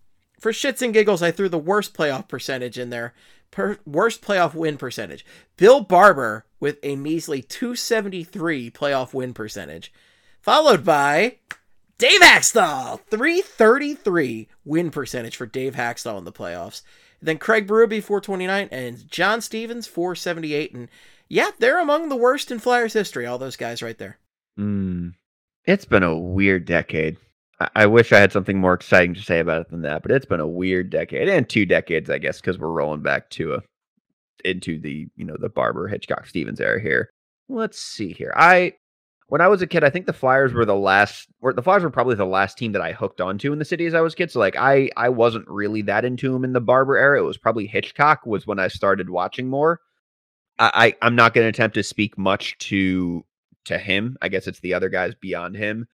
for 0.41 0.51
shits 0.51 0.81
and 0.81 0.91
giggles, 0.91 1.21
I 1.21 1.29
threw 1.29 1.47
the 1.49 1.59
worst 1.59 1.93
playoff 1.93 2.27
percentage 2.27 2.79
in 2.79 2.89
there. 2.89 3.13
Per- 3.51 3.77
worst 3.85 4.23
playoff 4.23 4.55
win 4.55 4.75
percentage. 4.75 5.23
Bill 5.55 5.81
Barber 5.81 6.45
with 6.59 6.79
a 6.81 6.95
measly 6.95 7.43
273 7.43 8.71
playoff 8.71 9.13
win 9.13 9.35
percentage, 9.35 9.93
followed 10.41 10.83
by 10.83 11.37
Dave 11.99 12.21
Hakstol, 12.21 13.01
333 13.11 14.47
win 14.65 14.89
percentage 14.89 15.35
for 15.35 15.45
Dave 15.45 15.75
Hakstol 15.75 16.17
in 16.17 16.23
the 16.23 16.31
playoffs. 16.31 16.81
Then 17.21 17.37
Craig 17.37 17.67
Berube, 17.67 18.01
429, 18.01 18.69
and 18.71 19.07
John 19.11 19.41
Stevens, 19.41 19.85
478. 19.85 20.73
And 20.73 20.89
yeah, 21.29 21.51
they're 21.59 21.79
among 21.79 22.09
the 22.09 22.15
worst 22.15 22.49
in 22.49 22.57
Flyers 22.57 22.93
history, 22.93 23.27
all 23.27 23.37
those 23.37 23.57
guys 23.57 23.83
right 23.83 23.99
there. 23.99 24.17
Mm. 24.57 25.13
It's 25.65 25.85
been 25.85 26.01
a 26.01 26.17
weird 26.17 26.65
decade. 26.65 27.17
I-, 27.75 27.85
wish 27.85 28.11
I 28.11 28.19
had 28.19 28.31
something 28.31 28.59
more 28.59 28.73
exciting 28.73 29.13
to 29.15 29.21
say 29.21 29.39
about 29.39 29.61
it 29.61 29.69
than 29.69 29.81
that, 29.83 30.01
but 30.01 30.11
it's 30.11 30.25
been 30.25 30.39
a 30.39 30.47
weird 30.47 30.89
decade 30.89 31.29
and 31.29 31.47
two 31.47 31.65
decades, 31.65 32.09
I 32.09 32.17
guess, 32.17 32.39
because 32.39 32.57
we're 32.57 32.71
rolling 32.71 33.01
back 33.01 33.29
to 33.31 33.55
a 33.55 33.61
into 34.43 34.79
the 34.79 35.07
you 35.15 35.25
know 35.25 35.37
the 35.39 35.49
Barber 35.49 35.87
Hitchcock 35.87 36.25
Stevens 36.27 36.59
era 36.59 36.81
here. 36.81 37.09
Let's 37.49 37.79
see 37.79 38.13
here. 38.13 38.33
I 38.35 38.73
when 39.27 39.39
I 39.39 39.47
was 39.47 39.61
a 39.61 39.67
kid, 39.67 39.85
I 39.85 39.89
think 39.89 40.07
the 40.07 40.13
Flyers 40.13 40.51
were 40.51 40.65
the 40.65 40.75
last. 40.75 41.27
Or 41.41 41.53
the 41.53 41.61
Flyers 41.61 41.83
were 41.83 41.89
probably 41.89 42.15
the 42.15 42.25
last 42.25 42.57
team 42.57 42.73
that 42.73 42.81
I 42.81 42.91
hooked 42.91 43.21
onto 43.21 43.53
in 43.53 43.59
the 43.59 43.65
city 43.65 43.85
as 43.85 43.93
I 43.93 44.01
was 44.01 44.11
a 44.11 44.17
kid. 44.17 44.31
So 44.31 44.39
like 44.39 44.55
I 44.57 44.89
I 44.97 45.09
wasn't 45.09 45.47
really 45.47 45.83
that 45.83 46.05
into 46.05 46.35
him 46.35 46.43
in 46.43 46.53
the 46.53 46.59
Barber 46.59 46.97
era. 46.97 47.19
It 47.19 47.25
was 47.25 47.37
probably 47.37 47.67
Hitchcock 47.67 48.25
was 48.25 48.45
when 48.45 48.59
I 48.59 48.67
started 48.67 49.09
watching 49.09 49.47
more. 49.47 49.79
I, 50.59 50.95
I 51.01 51.07
I'm 51.07 51.15
not 51.15 51.33
going 51.33 51.45
to 51.45 51.49
attempt 51.49 51.75
to 51.75 51.83
speak 51.83 52.17
much 52.17 52.57
to 52.59 53.23
to 53.65 53.77
him. 53.77 54.17
I 54.21 54.27
guess 54.27 54.47
it's 54.47 54.59
the 54.59 54.73
other 54.73 54.89
guys 54.89 55.13
beyond 55.15 55.55
him. 55.55 55.87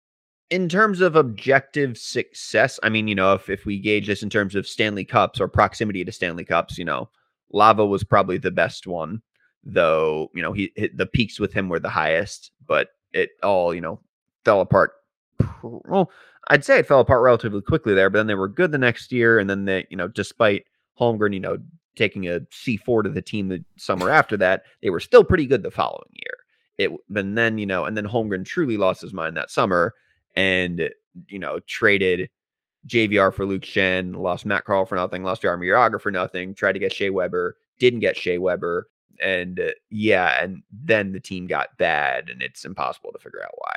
In 0.54 0.68
terms 0.68 1.00
of 1.00 1.16
objective 1.16 1.98
success, 1.98 2.78
I 2.84 2.88
mean, 2.88 3.08
you 3.08 3.14
know, 3.16 3.32
if 3.32 3.50
if 3.50 3.66
we 3.66 3.76
gauge 3.80 4.06
this 4.06 4.22
in 4.22 4.30
terms 4.30 4.54
of 4.54 4.68
Stanley 4.68 5.04
Cups 5.04 5.40
or 5.40 5.48
proximity 5.48 6.04
to 6.04 6.12
Stanley 6.12 6.44
Cups, 6.44 6.78
you 6.78 6.84
know, 6.84 7.10
Lava 7.52 7.84
was 7.84 8.04
probably 8.04 8.38
the 8.38 8.52
best 8.52 8.86
one, 8.86 9.20
though. 9.64 10.30
You 10.32 10.42
know, 10.42 10.52
he 10.52 10.72
the 10.94 11.06
peaks 11.06 11.40
with 11.40 11.52
him 11.52 11.68
were 11.68 11.80
the 11.80 11.88
highest, 11.88 12.52
but 12.68 12.90
it 13.12 13.30
all 13.42 13.74
you 13.74 13.80
know 13.80 13.98
fell 14.44 14.60
apart. 14.60 14.92
Well, 15.64 16.12
I'd 16.46 16.64
say 16.64 16.78
it 16.78 16.86
fell 16.86 17.00
apart 17.00 17.24
relatively 17.24 17.60
quickly 17.60 17.92
there, 17.92 18.08
but 18.08 18.18
then 18.18 18.28
they 18.28 18.36
were 18.36 18.46
good 18.46 18.70
the 18.70 18.78
next 18.78 19.10
year, 19.10 19.40
and 19.40 19.50
then 19.50 19.64
they, 19.64 19.88
you 19.90 19.96
know, 19.96 20.06
despite 20.06 20.66
Holmgren, 21.00 21.34
you 21.34 21.40
know, 21.40 21.58
taking 21.96 22.28
a 22.28 22.38
C 22.52 22.76
four 22.76 23.02
to 23.02 23.10
the 23.10 23.22
team 23.22 23.48
the 23.48 23.64
summer 23.76 24.08
after 24.08 24.36
that, 24.36 24.62
they 24.84 24.90
were 24.90 25.00
still 25.00 25.24
pretty 25.24 25.46
good 25.46 25.64
the 25.64 25.72
following 25.72 26.12
year. 26.12 26.36
It 26.78 26.96
and 27.12 27.36
then 27.36 27.58
you 27.58 27.66
know, 27.66 27.86
and 27.86 27.96
then 27.96 28.06
Holmgren 28.06 28.44
truly 28.44 28.76
lost 28.76 29.02
his 29.02 29.12
mind 29.12 29.36
that 29.36 29.50
summer, 29.50 29.94
and 30.34 30.90
you 31.28 31.38
know, 31.38 31.60
traded 31.66 32.28
JVR 32.86 33.32
for 33.32 33.46
Luke 33.46 33.62
Schenn, 33.62 34.16
lost 34.16 34.44
Matt 34.44 34.64
Carle 34.64 34.84
for 34.84 34.96
nothing, 34.96 35.22
lost 35.22 35.42
Jaromir 35.42 35.74
Jagr 35.74 36.00
for 36.00 36.10
nothing, 36.10 36.54
tried 36.54 36.72
to 36.72 36.78
get 36.78 36.92
Shea 36.92 37.10
Weber, 37.10 37.56
didn't 37.78 38.00
get 38.00 38.16
Shea 38.16 38.38
Weber. 38.38 38.88
and 39.22 39.60
uh, 39.60 39.70
yeah, 39.90 40.42
and 40.42 40.62
then 40.72 41.12
the 41.12 41.20
team 41.20 41.46
got 41.46 41.76
bad, 41.78 42.28
and 42.28 42.42
it's 42.42 42.64
impossible 42.64 43.12
to 43.12 43.18
figure 43.18 43.42
out 43.42 43.54
why. 43.56 43.74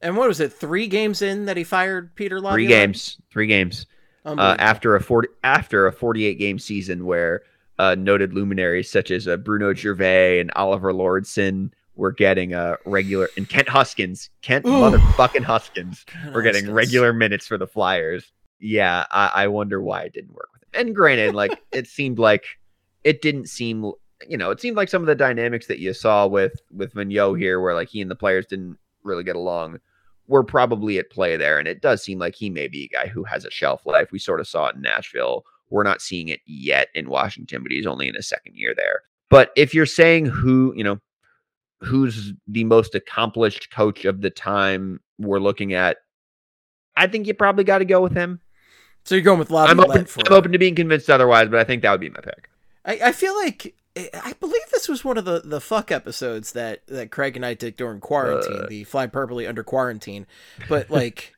And 0.00 0.16
what 0.16 0.28
was 0.28 0.40
it? 0.40 0.52
Three 0.52 0.86
games 0.86 1.20
in 1.20 1.44
that 1.44 1.56
he 1.56 1.64
fired 1.64 2.14
Peter 2.16 2.40
Laviolette. 2.40 2.54
Three 2.54 2.66
games, 2.66 3.20
three 3.30 3.46
games 3.46 3.86
uh, 4.24 4.56
after 4.58 4.96
a 4.96 5.00
forty 5.00 5.28
after 5.44 5.86
a 5.86 5.92
forty 5.92 6.24
eight 6.24 6.38
game 6.38 6.58
season 6.58 7.04
where 7.04 7.42
uh, 7.78 7.94
noted 7.98 8.32
luminaries 8.32 8.90
such 8.90 9.10
as 9.10 9.28
uh, 9.28 9.36
Bruno 9.36 9.74
Gervais 9.74 10.40
and 10.40 10.50
Oliver 10.56 10.92
Lauridsen 10.92 11.72
were 12.00 12.12
getting 12.12 12.54
uh, 12.54 12.76
regular 12.86 13.28
and 13.36 13.46
Kent 13.46 13.68
Huskins, 13.68 14.30
Kent 14.40 14.64
Ooh. 14.64 14.70
motherfucking 14.70 15.44
Huskins, 15.44 16.06
We're 16.32 16.40
getting 16.40 16.64
Huskins. 16.64 16.74
regular 16.74 17.12
minutes 17.12 17.46
for 17.46 17.58
the 17.58 17.66
Flyers. 17.66 18.32
Yeah, 18.58 19.04
I, 19.12 19.30
I 19.34 19.46
wonder 19.48 19.82
why 19.82 20.04
it 20.04 20.14
didn't 20.14 20.32
work 20.32 20.48
with 20.54 20.62
him. 20.62 20.86
And 20.86 20.96
granted, 20.96 21.34
like 21.34 21.62
it 21.72 21.86
seemed 21.86 22.18
like 22.18 22.46
it 23.04 23.20
didn't 23.20 23.48
seem, 23.50 23.92
you 24.26 24.38
know, 24.38 24.50
it 24.50 24.62
seemed 24.62 24.78
like 24.78 24.88
some 24.88 25.02
of 25.02 25.06
the 25.06 25.14
dynamics 25.14 25.66
that 25.66 25.78
you 25.78 25.92
saw 25.92 26.26
with 26.26 26.54
with 26.72 26.94
Vigneault 26.94 27.38
here, 27.38 27.60
where 27.60 27.74
like 27.74 27.90
he 27.90 28.00
and 28.00 28.10
the 28.10 28.16
players 28.16 28.46
didn't 28.46 28.78
really 29.04 29.22
get 29.24 29.36
along, 29.36 29.78
were 30.26 30.42
probably 30.42 30.98
at 30.98 31.10
play 31.10 31.36
there. 31.36 31.58
And 31.58 31.68
it 31.68 31.82
does 31.82 32.02
seem 32.02 32.18
like 32.18 32.34
he 32.34 32.48
may 32.48 32.66
be 32.66 32.84
a 32.84 32.96
guy 32.96 33.08
who 33.08 33.24
has 33.24 33.44
a 33.44 33.50
shelf 33.50 33.84
life. 33.84 34.10
We 34.10 34.18
sort 34.18 34.40
of 34.40 34.48
saw 34.48 34.68
it 34.68 34.74
in 34.74 34.80
Nashville. 34.80 35.44
We're 35.68 35.82
not 35.82 36.00
seeing 36.00 36.28
it 36.28 36.40
yet 36.46 36.88
in 36.94 37.10
Washington, 37.10 37.62
but 37.62 37.72
he's 37.72 37.86
only 37.86 38.08
in 38.08 38.14
his 38.14 38.26
second 38.26 38.56
year 38.56 38.74
there. 38.74 39.02
But 39.28 39.52
if 39.54 39.74
you're 39.74 39.86
saying 39.86 40.26
who, 40.26 40.72
you 40.74 40.82
know, 40.82 40.98
who's 41.80 42.32
the 42.46 42.64
most 42.64 42.94
accomplished 42.94 43.70
coach 43.70 44.04
of 44.04 44.20
the 44.20 44.30
time 44.30 45.00
we're 45.18 45.38
looking 45.40 45.72
at, 45.74 45.98
I 46.96 47.06
think 47.06 47.26
you 47.26 47.34
probably 47.34 47.64
got 47.64 47.78
to 47.78 47.84
go 47.84 48.00
with 48.00 48.14
him. 48.14 48.40
So 49.04 49.14
you're 49.14 49.24
going 49.24 49.38
with 49.38 49.50
I'm 49.50 49.80
open, 49.80 50.04
for 50.04 50.20
I'm 50.26 50.32
open 50.34 50.52
to 50.52 50.58
being 50.58 50.74
convinced 50.74 51.08
otherwise, 51.08 51.48
but 51.48 51.58
I 51.58 51.64
think 51.64 51.82
that 51.82 51.90
would 51.90 52.00
be 52.00 52.10
my 52.10 52.20
pick. 52.20 52.50
I, 52.84 53.00
I 53.08 53.12
feel 53.12 53.34
like 53.36 53.74
I 53.96 54.34
believe 54.38 54.60
this 54.72 54.88
was 54.88 55.04
one 55.04 55.16
of 55.18 55.24
the, 55.24 55.40
the 55.44 55.60
fuck 55.60 55.90
episodes 55.90 56.52
that, 56.52 56.86
that 56.86 57.10
Craig 57.10 57.36
and 57.36 57.44
I 57.44 57.54
did 57.54 57.76
during 57.76 58.00
quarantine, 58.00 58.62
Uh. 58.64 58.66
the 58.68 58.84
fly 58.84 59.06
purpley 59.06 59.48
under 59.48 59.62
quarantine. 59.62 60.26
But 60.68 60.90
like, 60.90 61.34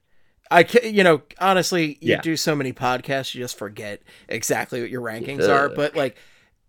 I 0.51 0.65
ca- 0.65 0.87
you 0.89 1.03
know 1.05 1.23
honestly, 1.41 1.99
you 2.01 2.15
Yeah. 2.15 2.21
do 2.21 2.37
so 2.37 2.55
many 2.57 2.73
podcasts, 2.73 3.35
you 3.35 3.41
just 3.41 3.57
forget 3.57 4.03
exactly 4.29 4.81
what 4.81 4.91
your 4.91 5.01
rankings 5.01 5.41
Fuck. 5.41 5.51
are. 5.51 5.69
But 5.69 5.95
like, 5.97 6.17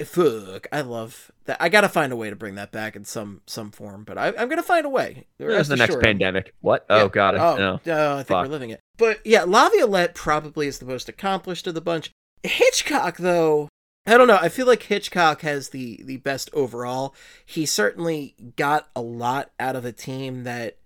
fuck, 0.04 0.68
I 0.72 0.82
love 0.82 1.32
that. 1.45 1.58
I 1.62 1.70
gotta 1.70 1.89
find 1.89 2.12
a 2.14 2.16
way 2.16 2.30
to 2.30 2.36
bring 2.36 2.56
that 2.56 2.72
back 2.72 2.95
in 2.95 3.06
some 3.06 3.41
some 3.45 3.72
form. 3.72 4.04
But 4.04 4.18
I, 4.18 4.28
I'm 4.38 4.49
gonna 4.49 4.64
find 4.64 4.86
a 4.86 4.89
way. 4.89 5.26
There's 5.38 5.68
the 5.68 5.76
next 5.76 5.91
assured. 5.91 6.04
pandemic. 6.04 6.54
What? 6.62 6.86
Oh, 6.89 6.97
yeah. 6.97 7.04
Oh 7.04 7.10
god, 7.10 7.36
Oh, 7.36 7.56
no. 7.58 7.80
no, 7.86 8.14
I 8.14 8.16
think 8.18 8.28
Fuck. 8.28 8.45
we're 8.45 8.51
living 8.51 8.70
it. 8.70 8.80
But 8.97 9.20
yeah, 9.26 9.43
Laviolette 9.43 10.16
probably 10.16 10.68
is 10.68 10.80
the 10.80 10.86
most 10.86 11.10
accomplished 11.10 11.68
of 11.68 11.74
the 11.74 11.82
bunch. 11.82 12.12
Hitchcock, 12.43 13.18
though, 13.18 13.70
I 14.06 14.18
don't 14.18 14.28
know. 14.28 14.38
I 14.41 14.49
feel 14.49 14.68
like 14.68 14.84
Hitchcock 14.84 15.41
has 15.41 15.70
the 15.70 16.01
the 16.04 16.18
best 16.18 16.49
overall. 16.54 17.16
He 17.45 17.66
certainly 17.66 18.36
got 18.56 18.89
a 18.95 19.01
lot 19.01 19.51
out 19.60 19.76
of 19.76 19.86
a 19.86 19.91
team 19.93 20.43
that 20.43 20.78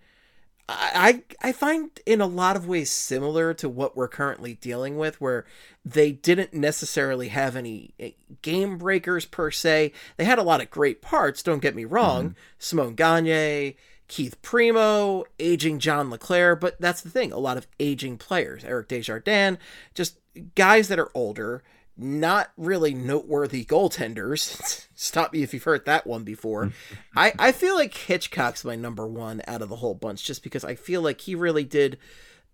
I 0.70 1.24
I 1.42 1.54
find 1.54 1.98
in 2.06 2.20
a 2.20 2.28
lot 2.28 2.58
of 2.58 2.68
ways 2.68 2.90
similar 2.90 3.54
to 3.54 3.70
what 3.70 3.96
we're 3.96 4.10
currently 4.10 4.56
dealing 4.56 4.98
with, 4.98 5.22
where 5.22 5.46
they 5.86 6.12
didn't 6.12 6.54
necessarily 6.54 7.30
have 7.30 7.56
any 7.56 7.94
eh, 8.00 8.12
game 8.42 8.78
breakers 8.78 9.26
per 9.26 9.50
se. 9.50 9.94
They 10.18 10.26
had 10.26 10.40
a 10.40 10.44
lot 10.44 10.62
of 10.62 10.70
great 10.70 11.02
parts. 11.02 11.42
Don't 11.42 11.62
get 11.62 11.76
me 11.76 11.86
wrong. 11.86 12.36
Simon 12.60 12.96
Gagne, 12.96 13.78
Keith 14.10 14.42
Primeau, 14.42 15.26
aging 15.40 15.80
John 15.80 16.10
LeClair, 16.10 16.56
but 16.56 16.80
that's 16.82 17.02
the 17.02 17.10
thing. 17.10 17.32
A 17.32 17.38
lot 17.38 17.58
of 17.58 17.68
aging 17.80 18.18
players. 18.18 18.66
Eric 18.66 18.90
Desjardins, 18.90 19.58
just 19.94 20.20
guys 20.56 20.90
that 20.90 21.00
are 21.00 21.12
older, 21.14 21.64
not 21.98 22.52
really 22.58 22.94
noteworthy 22.94 23.66
goaltenders. 23.66 24.88
Stop 24.96 25.34
me 25.34 25.44
if 25.44 25.54
you've 25.54 25.64
heard 25.64 25.86
that 25.86 26.06
one 26.06 26.24
before. 26.24 26.72
I, 27.16 27.34
I 27.40 27.52
feel 27.52 27.76
like 27.76 27.94
Hitchcock's 27.96 28.64
my 28.64 28.76
number 28.76 29.08
one 29.08 29.42
out 29.48 29.62
of 29.62 29.70
the 29.70 29.78
whole 29.78 29.96
bunch, 29.96 30.24
just 30.24 30.44
because 30.44 30.64
I 30.64 30.76
feel 30.76 31.02
like 31.02 31.22
he 31.22 31.36
really 31.36 31.64
did 31.64 31.98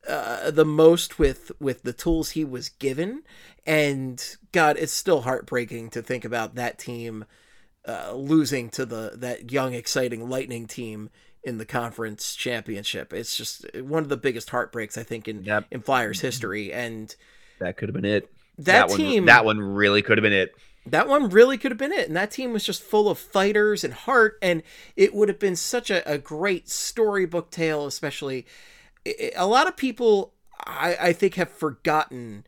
uh, 0.08 0.52
the 0.52 0.66
most 0.66 1.18
with 1.20 1.52
with 1.60 1.84
the 1.84 1.94
tools 1.94 2.32
he 2.32 2.44
was 2.44 2.70
given, 2.70 3.24
and 3.66 4.38
God, 4.52 4.78
it's 4.78 4.92
still 4.92 5.22
heartbreaking 5.22 5.92
to 5.92 6.02
think 6.02 6.26
about 6.26 6.56
that 6.56 6.78
team 6.78 7.26
uh, 7.88 8.14
losing 8.14 8.70
to 8.72 8.86
the 8.86 9.12
that 9.16 9.52
young, 9.52 9.74
exciting 9.74 10.30
Lightning 10.30 10.68
team 10.68 11.10
in 11.44 11.58
the 11.58 11.66
conference 11.66 12.36
championship. 12.36 13.14
It's 13.14 13.36
just 13.38 13.66
one 13.82 14.04
of 14.04 14.10
the 14.10 14.18
biggest 14.18 14.50
heartbreaks 14.50 14.98
I 14.98 15.04
think 15.04 15.28
in 15.28 15.44
Yep. 15.44 15.66
in 15.72 15.82
Flyers 15.82 16.20
history, 16.22 16.72
and 16.74 17.14
That 17.60 17.78
could 17.78 17.90
have 17.90 17.96
been 17.96 18.06
it. 18.06 18.30
That, 18.58 18.90
one, 18.90 18.98
team 18.98 19.26
that 19.26 19.46
one 19.46 19.60
really 19.60 20.02
could 20.02 20.18
have 20.18 20.24
been 20.24 20.34
it. 20.34 20.54
that 20.86 21.08
one 21.08 21.30
really 21.30 21.58
could 21.58 21.72
have 21.72 21.78
been 21.78 21.92
it. 21.92 22.08
And 22.08 22.16
that 22.16 22.32
team 22.32 22.54
was 22.54 22.64
just 22.64 22.84
full 22.84 23.10
of 23.10 23.18
fighters 23.18 23.84
and 23.84 23.94
heart. 23.94 24.38
And 24.42 24.64
it 24.96 25.14
would 25.14 25.30
have 25.30 25.40
been 25.40 25.56
such 25.56 25.90
a, 25.90 26.08
a 26.10 26.18
great 26.18 26.70
storybook 26.70 27.50
tale, 27.52 27.86
especially. 27.86 28.46
a 29.36 29.48
lot 29.48 29.68
of 29.68 29.76
people, 29.76 30.34
I, 30.66 30.98
I 31.00 31.14
think, 31.14 31.36
have 31.36 31.50
forgotten 31.50 32.46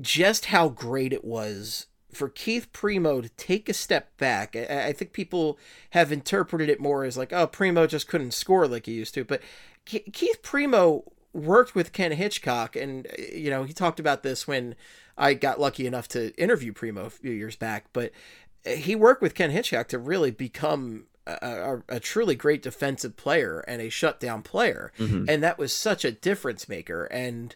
just 0.00 0.46
how 0.46 0.68
great 0.68 1.12
it 1.12 1.24
was 1.24 1.86
for 2.12 2.28
Keith 2.28 2.72
Primeau 2.72 3.20
to 3.20 3.28
take 3.30 3.68
a 3.68 3.74
step 3.74 4.16
back. 4.18 4.56
I, 4.56 4.86
I 4.88 4.92
think 4.92 5.12
people 5.12 5.58
have 5.90 6.12
interpreted 6.12 6.68
it 6.68 6.80
more 6.80 7.04
as 7.04 7.16
like, 7.16 7.32
oh, 7.32 7.46
Primeau 7.46 7.86
just 7.86 8.08
couldn't 8.08 8.32
score 8.32 8.66
like 8.66 8.86
he 8.86 8.92
used 8.92 9.14
to. 9.14 9.24
But 9.24 9.42
Keith 9.84 10.42
Primeau 10.42 11.04
worked 11.32 11.74
with 11.74 11.92
Ken 11.92 12.12
Hitchcock, 12.12 12.76
and 12.76 13.06
you 13.32 13.50
know 13.50 13.64
he 13.64 13.72
talked 13.72 14.00
about 14.00 14.22
this 14.22 14.46
when 14.46 14.74
I 15.20 15.34
got 15.34 15.60
lucky 15.60 15.86
enough 15.86 16.08
to 16.08 16.34
interview 16.36 16.72
Primeau 16.72 17.04
a 17.04 17.10
few 17.10 17.30
years 17.32 17.54
back. 17.54 17.86
But 17.92 18.10
he 18.66 18.94
worked 18.96 19.22
with 19.22 19.34
Ken 19.36 19.50
Hitchcock 19.50 19.86
to 19.88 19.98
really 19.98 20.30
become 20.32 21.04
a, 21.26 21.38
a, 21.88 21.96
a 21.96 22.00
truly 22.00 22.34
great 22.34 22.62
defensive 22.62 23.16
player 23.16 23.60
and 23.68 23.80
a 23.80 23.88
shutdown 23.90 24.42
player, 24.42 24.92
Mhm. 24.98 25.28
and 25.28 25.42
that 25.42 25.58
was 25.58 25.72
such 25.72 26.04
a 26.04 26.10
difference 26.10 26.68
maker. 26.68 27.04
And 27.04 27.54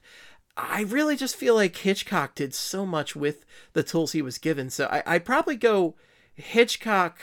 I 0.57 0.83
really 0.83 1.17
just 1.17 1.35
feel 1.35 1.55
like 1.57 1.75
Hitchcock 1.77 2.35
did 2.37 2.55
so 2.55 2.87
much 2.87 3.17
with 3.17 3.45
the 3.73 3.83
tools 3.83 4.13
he 4.13 4.23
was 4.23 4.39
given. 4.39 4.71
So 4.71 4.87
I, 4.87 5.03
I'd 5.07 5.25
probably 5.25 5.57
go 5.57 5.97
Hitchcock 6.35 7.19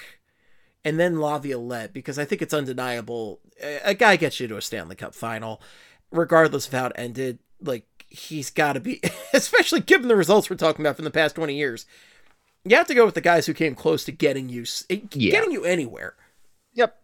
and 0.84 1.00
then 1.00 1.20
Laviolette 1.20 1.94
because 1.94 2.18
I 2.20 2.26
think 2.26 2.42
it's 2.42 2.54
undeniable. 2.54 3.39
A 3.62 3.92
a 3.92 3.94
guy 3.94 4.16
gets 4.16 4.39
you 4.39 4.48
to 4.48 4.58
a 4.58 4.62
Stanley 4.62 4.96
Cup 4.96 5.14
final, 5.14 5.62
regardless 6.12 6.68
of 6.68 6.74
how 6.74 6.88
it 6.88 6.92
ended. 6.96 7.39
Like 7.62 7.86
he's 8.12 8.49
got 8.51 8.74
to 8.74 8.80
be, 8.80 9.01
especially 9.34 9.80
given 9.80 10.07
the 10.07 10.16
results 10.16 10.49
we're 10.49 10.55
talking 10.57 10.86
about 10.86 10.95
from 10.97 11.05
the 11.05 11.12
past 11.12 11.36
twenty 11.36 11.55
years. 11.55 11.86
You 12.64 12.76
have 12.76 12.88
to 12.88 12.93
go 12.93 13.05
with 13.05 13.16
the 13.16 13.22
guys 13.22 13.47
who 13.47 13.55
came 13.55 13.74
close 13.74 14.03
to 14.05 14.12
getting 14.12 14.47
you, 14.49 14.66
eh, 14.91 14.99
Yeah. 15.14 15.32
getting 15.32 15.51
you 15.51 15.64
anywhere. 15.64 16.14
Yep. 16.74 16.95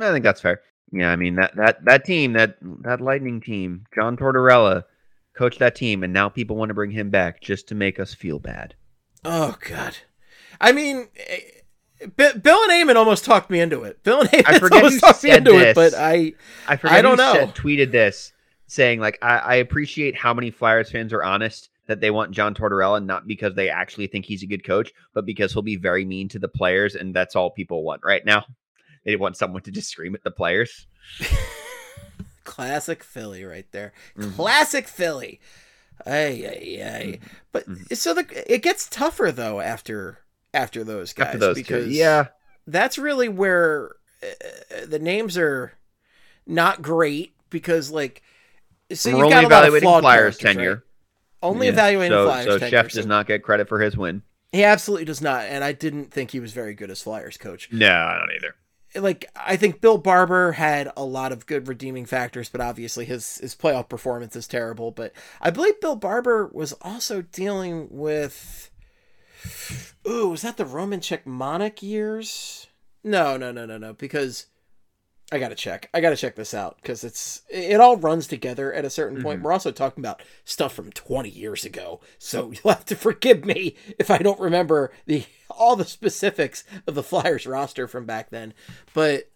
I 0.00 0.10
think 0.10 0.24
that's 0.24 0.40
fair. 0.40 0.60
Yeah, 0.90 1.10
I 1.12 1.16
mean 1.16 1.36
that 1.36 1.54
that 1.56 1.84
that 1.84 2.04
team, 2.04 2.32
that 2.32 2.56
that 2.82 3.00
Lightning 3.00 3.40
team, 3.40 3.84
John 3.94 4.16
Tortorella 4.16 4.84
coached 5.36 5.58
that 5.60 5.76
team, 5.76 6.02
and 6.02 6.12
now 6.12 6.28
people 6.28 6.56
want 6.56 6.70
to 6.70 6.74
bring 6.74 6.90
him 6.90 7.10
back 7.10 7.40
just 7.40 7.68
to 7.68 7.74
make 7.74 8.00
us 8.00 8.14
feel 8.14 8.38
bad. 8.38 8.74
Oh 9.24 9.56
God, 9.68 9.96
I 10.60 10.72
mean, 10.72 11.08
eh, 11.16 12.06
Bill 12.16 12.28
and 12.62 12.70
Eamon 12.72 12.96
almost 12.96 13.24
talked 13.24 13.50
me 13.50 13.60
into 13.60 13.82
it. 13.82 14.02
Bill 14.02 14.20
and 14.20 14.30
Eamon 14.30 14.58
forget 14.60 14.82
almost 14.84 15.00
talked 15.00 15.22
me 15.24 15.30
into 15.30 15.58
it, 15.58 15.74
but 15.74 15.92
I 15.94 16.32
I 16.66 16.76
forget 16.76 16.96
I 16.96 17.02
don't 17.02 17.18
know. 17.18 17.34
Said, 17.34 17.54
tweeted 17.54 17.90
this 17.92 18.32
saying 18.68 19.00
like 19.00 19.18
I, 19.20 19.38
I 19.38 19.54
appreciate 19.56 20.14
how 20.14 20.32
many 20.32 20.50
Flyers 20.52 20.90
fans 20.90 21.12
are 21.12 21.24
honest 21.24 21.70
that 21.86 22.00
they 22.00 22.10
want 22.10 22.30
John 22.30 22.54
Tortorella 22.54 23.04
not 23.04 23.26
because 23.26 23.54
they 23.54 23.68
actually 23.70 24.06
think 24.06 24.24
he's 24.26 24.42
a 24.42 24.46
good 24.46 24.62
coach, 24.64 24.92
but 25.14 25.26
because 25.26 25.52
he'll 25.52 25.62
be 25.62 25.76
very 25.76 26.04
mean 26.04 26.28
to 26.28 26.38
the 26.38 26.48
players, 26.48 26.94
and 26.94 27.14
that's 27.16 27.34
all 27.34 27.50
people 27.50 27.82
want 27.82 28.02
right 28.04 28.24
now. 28.24 28.44
They 29.04 29.16
want 29.16 29.36
someone 29.36 29.62
to 29.62 29.70
just 29.70 29.88
scream 29.88 30.14
at 30.14 30.22
the 30.22 30.30
players. 30.30 30.86
classic 32.44 33.02
Philly 33.04 33.44
right 33.44 33.70
there. 33.72 33.92
Mhm. 34.16 34.34
Classic 34.34 34.86
Philly. 34.86 35.40
Ay, 36.06 36.46
ay, 36.46 36.82
ay. 36.82 37.18
But 37.52 37.66
Mhm. 37.68 37.96
so 37.96 38.14
the 38.14 38.52
it 38.52 38.62
gets 38.62 38.88
tougher 38.88 39.32
though 39.32 39.60
after 39.60 40.18
after 40.54 40.84
those 40.84 41.12
guys 41.12 41.26
After 41.26 41.38
those 41.38 41.56
two, 41.56 41.62
because 41.62 41.90
yeah, 41.90 42.28
that's 42.66 42.98
really 42.98 43.28
where 43.28 43.96
uh, 44.22 44.86
the 44.86 44.98
names 44.98 45.36
are 45.38 45.72
not 46.46 46.82
great 46.82 47.34
because 47.50 47.90
like 47.90 48.22
so 48.92 49.10
we're 49.16 49.24
only 49.26 49.30
got 49.34 49.44
a 49.44 49.48
lot 49.48 49.68
of 49.68 49.74
evaluating 49.74 50.00
Flyers 50.00 50.38
tenure. 50.38 50.70
right? 50.74 50.82
Only 51.42 51.66
Yeah. 51.66 51.72
evaluating 51.72 52.12
so, 52.16 52.24
Flyers 52.26 52.44
So 52.46 52.58
tenure. 52.58 52.70
Chef 52.70 52.92
does 52.92 53.06
not 53.06 53.26
get 53.26 53.42
credit 53.42 53.68
for 53.68 53.80
his 53.80 53.96
win. 53.96 54.22
he 54.52 54.64
absolutely 54.64 55.04
does 55.04 55.20
not, 55.20 55.42
and 55.44 55.62
I 55.62 55.72
didn't 55.72 56.10
think 56.12 56.30
he 56.30 56.40
was 56.40 56.52
very 56.52 56.74
good 56.74 56.90
as 56.90 57.02
Flyers 57.02 57.36
coach. 57.36 57.68
No, 57.72 57.86
I 57.90 58.18
don't 58.18 58.32
either. 58.36 58.54
like 59.02 59.26
I 59.36 59.56
think 59.56 59.80
Bill 59.82 59.98
Barber 59.98 60.52
had 60.52 60.90
a 60.96 61.04
lot 61.04 61.30
of 61.30 61.44
good 61.46 61.68
redeeming 61.68 62.06
factors, 62.06 62.48
but 62.48 62.60
obviously 62.62 63.04
his 63.04 63.36
his 63.38 63.54
playoff 63.54 63.88
performance 63.88 64.34
is 64.34 64.48
terrible. 64.48 64.90
But 64.90 65.12
I 65.40 65.50
believe 65.50 65.80
Bill 65.80 65.94
Barber 65.96 66.48
was 66.52 66.72
also 66.82 67.22
dealing 67.22 67.88
with. 67.90 68.70
Ooh, 70.08 70.30
was 70.30 70.42
that 70.42 70.56
the 70.56 70.64
Roman 70.64 71.00
Cechmanek 71.00 71.82
years? 71.82 72.66
No, 73.04 73.36
no, 73.36 73.52
no, 73.52 73.66
no, 73.66 73.78
no. 73.78 73.92
Because 73.92 74.46
I 75.30 75.38
gotta 75.38 75.54
check. 75.54 75.90
I 75.92 76.00
gotta 76.00 76.16
check 76.16 76.36
this 76.36 76.54
out 76.54 76.76
because 76.80 77.04
it's 77.04 77.42
it 77.50 77.80
all 77.80 77.96
runs 77.98 78.26
together 78.26 78.72
at 78.72 78.84
a 78.86 78.90
certain 78.90 79.22
point. 79.22 79.40
Mhm. 79.40 79.42
We're 79.44 79.52
also 79.52 79.70
talking 79.70 80.02
about 80.02 80.22
stuff 80.44 80.72
from 80.72 80.90
20 80.90 81.28
years 81.28 81.64
ago, 81.66 82.00
so 82.18 82.50
you'll 82.64 82.72
have 82.72 82.86
to 82.86 82.96
forgive 82.96 83.44
me 83.44 83.74
if 83.98 84.10
I 84.10 84.18
don't 84.18 84.40
remember 84.40 84.90
the 85.06 85.24
all 85.50 85.76
the 85.76 85.84
specifics 85.84 86.64
of 86.86 86.94
the 86.94 87.02
Flyers 87.02 87.46
roster 87.46 87.86
from 87.86 88.06
back 88.06 88.30
then. 88.30 88.54
But 88.94 89.28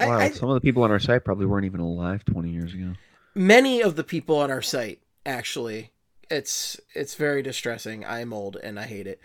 I- 0.00 0.08
I- 0.26 0.30
Some 0.30 0.48
of 0.50 0.54
the 0.54 0.60
people 0.60 0.82
on 0.82 0.90
our 0.90 0.98
site 0.98 1.24
probably 1.24 1.46
weren't 1.46 1.64
even 1.66 1.80
alive 1.80 2.24
20 2.26 2.50
years 2.50 2.74
ago. 2.74 2.92
many 3.34 3.80
of 3.82 3.96
the 3.96 4.04
people 4.04 4.36
on 4.38 4.50
our 4.50 4.62
site 4.62 5.00
actually, 5.24 5.90
it's 6.30 6.78
it's 6.94 7.14
very 7.14 7.42
distressing. 7.42 8.04
I'm 8.04 8.32
old 8.34 8.56
and 8.56 8.78
I 8.78 8.84
hate 8.84 9.06
it, 9.06 9.20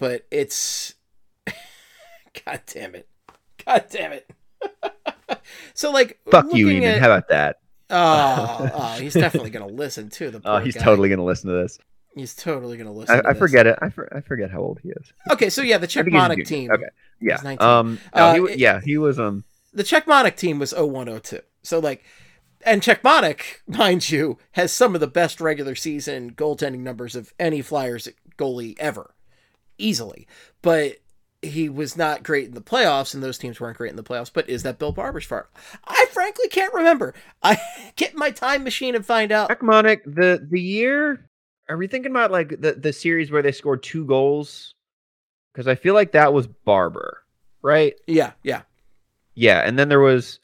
but 0.00 0.26
it's 0.32 0.94
God 2.44 2.60
damn 2.66 2.94
it, 2.96 3.08
God 3.64 3.84
damn 3.88 4.12
it. 4.12 4.28
so 5.74 5.90
like, 5.90 6.18
Fuck 6.30 6.52
you, 6.54 6.68
even. 6.68 6.84
at- 6.88 7.00
How 7.00 7.06
about 7.12 7.28
that? 7.28 7.56
Oh, 7.90 8.70
oh, 8.74 8.86
he's 9.00 9.14
definitely 9.14 9.50
gonna 9.50 9.66
listen 9.66 10.08
to 10.10 10.30
The 10.30 10.40
Oh, 10.44 10.58
he's 10.58 10.74
guy. 10.74 10.82
totally 10.82 11.08
gonna 11.08 11.24
listen 11.24 11.50
to 11.50 11.56
this. 11.56 11.78
he's 12.14 12.34
totally 12.34 12.76
gonna 12.76 12.92
listen. 12.92 13.22
I, 13.24 13.30
I 13.30 13.34
forget 13.34 13.66
it. 13.66 13.78
I, 13.82 13.90
for, 13.90 14.14
I 14.16 14.20
forget 14.20 14.50
how 14.50 14.60
old 14.60 14.80
he 14.82 14.88
is. 14.90 15.12
Okay, 15.30 15.50
so 15.50 15.62
yeah, 15.62 15.78
the 15.78 15.86
Cechmanek 15.86 16.46
team. 16.46 16.70
Okay. 16.70 16.88
Yeah. 17.20 17.38
19. 17.42 17.66
Um. 17.66 17.98
No, 18.16 18.22
Uh, 18.24 18.34
he, 18.34 18.40
it- 18.54 18.58
yeah. 18.58 18.80
He 18.84 18.96
was. 18.98 19.18
Um. 19.20 19.44
The 19.72 19.82
Cechmanek 19.84 20.36
team 20.36 20.58
was 20.58 20.72
0102. 20.72 21.40
So 21.62 21.78
like, 21.78 22.04
and 22.64 22.80
Cechmanek, 22.80 23.40
mind 23.66 24.08
you, 24.10 24.38
has 24.52 24.72
some 24.72 24.94
of 24.94 25.00
the 25.00 25.06
best 25.06 25.40
regular 25.40 25.74
season 25.74 26.32
goaltending 26.32 26.80
numbers 26.80 27.14
of 27.14 27.32
any 27.38 27.60
Flyers 27.60 28.08
goalie 28.38 28.76
ever, 28.78 29.14
easily. 29.78 30.26
But 30.62 30.96
he 31.44 31.68
was 31.68 31.96
not 31.96 32.22
great 32.22 32.46
in 32.46 32.54
the 32.54 32.60
playoffs, 32.60 33.14
and 33.14 33.22
those 33.22 33.38
teams 33.38 33.60
weren't 33.60 33.76
great 33.76 33.90
in 33.90 33.96
the 33.96 34.02
playoffs. 34.02 34.30
But 34.32 34.48
is 34.48 34.62
that 34.62 34.78
Bill 34.78 34.92
Barber's 34.92 35.24
fault? 35.24 35.46
I 35.86 36.06
frankly 36.12 36.48
can't 36.48 36.74
remember. 36.74 37.14
I 37.42 37.58
get 37.96 38.14
my 38.14 38.30
time 38.30 38.64
machine 38.64 38.94
and 38.94 39.04
find 39.04 39.32
out. 39.32 39.50
Cechmanek. 39.50 40.00
The 40.04 40.46
the 40.48 40.60
year. 40.60 41.28
Are 41.68 41.76
we 41.76 41.86
thinking 41.86 42.10
about 42.10 42.30
like 42.30 42.60
the 42.60 42.72
the 42.72 42.92
series 42.92 43.30
where 43.30 43.42
they 43.42 43.52
scored 43.52 43.82
two 43.82 44.04
goals? 44.04 44.74
Because 45.52 45.68
I 45.68 45.76
feel 45.76 45.94
like 45.94 46.12
that 46.12 46.32
was 46.32 46.46
Barber, 46.46 47.22
right? 47.62 47.94
Yeah, 48.06 48.32
yeah. 48.42 48.62
Yeah, 49.34 49.60
and 49.60 49.78
then 49.78 49.88
there 49.88 50.00
was. 50.00 50.40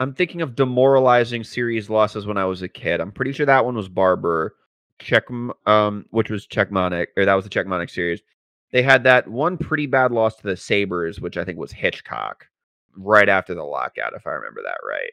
I'm 0.00 0.12
thinking 0.12 0.42
of 0.42 0.56
demoralizing 0.56 1.44
series 1.44 1.88
losses 1.88 2.26
when 2.26 2.36
I 2.36 2.44
was 2.46 2.62
a 2.62 2.68
kid. 2.68 3.00
I'm 3.00 3.12
pretty 3.12 3.32
sure 3.32 3.46
that 3.46 3.64
one 3.64 3.76
was 3.76 3.88
Barber, 3.88 4.56
Czech, 4.98 5.24
um, 5.66 6.06
which 6.10 6.30
was 6.30 6.46
Cechmanek, 6.48 7.06
or 7.16 7.24
that 7.24 7.34
was 7.34 7.44
the 7.44 7.50
Cechmanek 7.50 7.90
series. 7.90 8.20
They 8.74 8.82
had 8.82 9.04
that 9.04 9.28
one 9.28 9.56
pretty 9.56 9.86
bad 9.86 10.10
loss 10.10 10.34
to 10.34 10.42
the 10.42 10.56
Sabres, 10.56 11.20
which 11.20 11.36
I 11.36 11.44
think 11.44 11.58
was 11.58 11.70
Hitchcock, 11.70 12.48
right 12.96 13.28
after 13.28 13.54
the 13.54 13.62
lockout, 13.62 14.14
if 14.16 14.26
I 14.26 14.30
remember 14.30 14.62
that 14.64 14.78
right. 14.84 15.12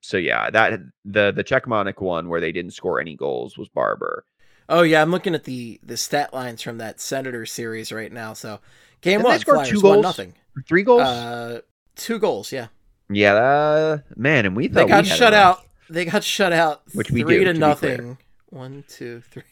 So 0.00 0.16
yeah, 0.16 0.48
that 0.48 0.80
the 1.04 1.30
the 1.30 1.44
Cechmanek 1.44 2.00
one 2.00 2.30
where 2.30 2.40
they 2.40 2.50
didn't 2.50 2.70
score 2.70 2.98
any 2.98 3.14
goals 3.14 3.58
was 3.58 3.68
Barber. 3.68 4.24
Oh 4.70 4.80
yeah, 4.80 5.02
I'm 5.02 5.10
looking 5.10 5.34
at 5.34 5.44
the 5.44 5.78
the 5.82 5.98
stat 5.98 6.32
lines 6.32 6.62
from 6.62 6.78
that 6.78 6.98
Senator 6.98 7.44
series 7.44 7.92
right 7.92 8.10
now. 8.10 8.32
So 8.32 8.60
game 9.02 9.18
Didn't 9.18 9.24
they 9.24 9.28
one, 9.28 9.38
score 9.40 9.54
Flyers 9.56 9.68
two 9.68 9.82
goals? 9.82 10.02
nothing. 10.02 10.34
Three 10.66 10.82
goals. 10.82 11.02
Uh, 11.02 11.60
two 11.96 12.18
goals. 12.18 12.52
Yeah, 12.52 12.68
yeah, 13.10 13.34
uh, 13.34 13.98
man, 14.16 14.46
and 14.46 14.56
we 14.56 14.68
they 14.68 14.80
thought 14.80 14.88
got 14.88 15.04
shut 15.04 15.34
out. 15.34 15.60
They 15.90 16.06
got 16.06 16.24
shut 16.24 16.54
out. 16.54 16.80
Which 16.94 17.10
we 17.10 17.20
three 17.20 17.40
do, 17.40 17.44
to 17.44 17.52
to 17.52 17.58
nothing. 17.58 18.18
One, 18.48 18.82
two, 18.88 19.20
three. 19.30 19.42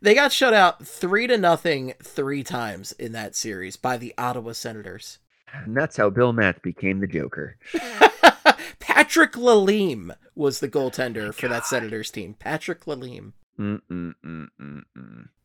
They 0.00 0.14
got 0.14 0.32
shut 0.32 0.54
out 0.54 0.86
three 0.86 1.26
to 1.26 1.36
nothing 1.38 1.94
three 2.02 2.42
times 2.42 2.92
in 2.92 3.12
that 3.12 3.34
series 3.34 3.76
by 3.76 3.96
the 3.96 4.14
Ottawa 4.18 4.52
Senators. 4.52 5.18
and 5.52 5.76
that's 5.76 5.96
how 5.96 6.10
Bill 6.10 6.32
Matz 6.32 6.58
became 6.62 7.00
the 7.00 7.06
Joker. 7.06 7.56
Patrick 8.78 9.32
Lalime 9.32 10.14
was 10.34 10.60
the 10.60 10.68
goaltender 10.68 11.28
oh 11.28 11.32
for 11.32 11.48
that 11.48 11.66
Senators 11.66 12.10
team. 12.10 12.34
Patrick 12.38 12.84
Lalime. 12.86 13.32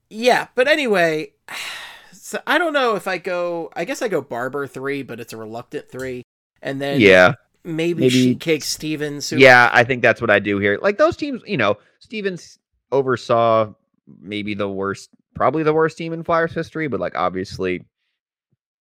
Yeah, 0.10 0.48
but 0.56 0.68
anyway, 0.68 1.34
so 2.12 2.40
I 2.46 2.58
don't 2.58 2.74
know 2.74 2.96
if 2.96 3.08
I 3.08 3.18
go. 3.18 3.72
I 3.76 3.86
guess 3.86 4.02
I 4.02 4.08
go 4.08 4.22
Barber 4.22 4.68
three, 4.68 5.04
but 5.04 5.20
it's 5.20 5.34
a 5.34 5.38
reluctant 5.38 5.90
three, 5.90 6.24
and 6.62 6.82
then 6.82 7.00
Yeah. 7.00 7.36
maybe, 7.64 8.02
maybe- 8.02 8.10
Sheet 8.10 8.40
Cake 8.40 8.64
Stevens. 8.64 9.30
Who, 9.30 9.38
Yeah, 9.38 9.70
I 9.72 9.84
think 9.84 10.02
that's 10.02 10.20
what 10.22 10.30
I 10.30 10.40
do 10.40 10.60
here. 10.60 10.78
Like 10.82 10.98
those 10.98 11.16
teams, 11.16 11.42
you 11.46 11.58
know, 11.58 11.78
Stevens 12.00 12.60
oversaw 12.92 13.74
maybe 14.20 14.54
the 14.54 14.70
worst, 14.70 15.10
probably 15.36 15.64
the 15.64 15.74
worst 15.74 15.98
team 15.98 16.14
in 16.14 16.24
Flyers 16.24 16.54
history, 16.54 16.88
but 16.88 17.00
like 17.00 17.16
obviously 17.16 17.86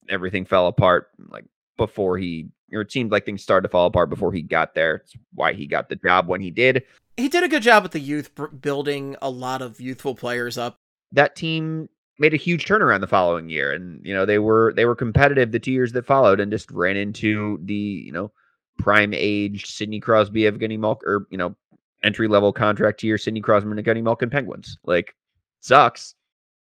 everything 0.09 0.45
fell 0.45 0.67
apart 0.67 1.09
like 1.29 1.45
before 1.77 2.19
he, 2.19 2.49
or 2.73 2.83
it 2.83 2.93
seemed 2.93 3.11
like 3.11 3.25
things 3.25 3.43
started 3.43 3.67
to 3.67 3.71
fall 3.71 3.87
apart 3.87 4.11
before 4.11 4.33
he 4.33 4.43
got 4.43 4.75
there. 4.75 4.97
It's 4.97 5.15
why 5.35 5.53
he 5.53 5.67
got 5.67 5.89
the 5.89 5.97
job 5.97 6.29
when 6.29 6.41
he 6.41 6.51
did. 6.51 6.85
he 7.17 7.29
did 7.29 7.43
a 7.43 7.49
good 7.49 7.63
job 7.63 7.83
with 7.83 7.93
the 7.93 8.01
youth, 8.01 8.31
building 8.61 9.17
a 9.23 9.31
lot 9.31 9.63
of 9.63 9.81
youthful 9.81 10.15
players 10.15 10.59
up. 10.59 10.77
That 11.13 11.37
team 11.37 11.89
made 12.19 12.35
a 12.35 12.37
huge 12.37 12.67
turnaround 12.67 13.01
the 13.01 13.07
following 13.07 13.49
year, 13.49 13.73
and 13.73 14.05
you 14.05 14.15
know 14.15 14.27
they 14.27 14.39
were 14.39 14.73
they 14.77 14.85
were 14.85 14.95
competitive 14.95 15.51
the 15.51 15.59
two 15.59 15.73
years 15.73 15.93
that 15.93 16.07
followed, 16.07 16.39
and 16.39 16.53
just 16.53 16.71
ran 16.71 16.97
into 16.97 17.59
the 17.65 17.75
you 17.75 18.13
know 18.13 18.31
prime 18.79 19.13
age 19.15 19.67
Sidney 19.67 20.01
Crosby, 20.01 20.43
Evgeny 20.43 20.79
Malk, 20.79 21.03
or 21.05 21.27
you 21.31 21.39
know 21.39 21.57
entry 22.03 22.29
level 22.29 22.53
contract 22.53 23.03
year 23.03 23.19
Sidney 23.19 23.41
Crosby, 23.41 23.71
Evgeny 23.71 24.03
Malkin 24.03 24.31
Penguins. 24.31 24.79
Like 24.85 25.15
sucks, 25.61 26.15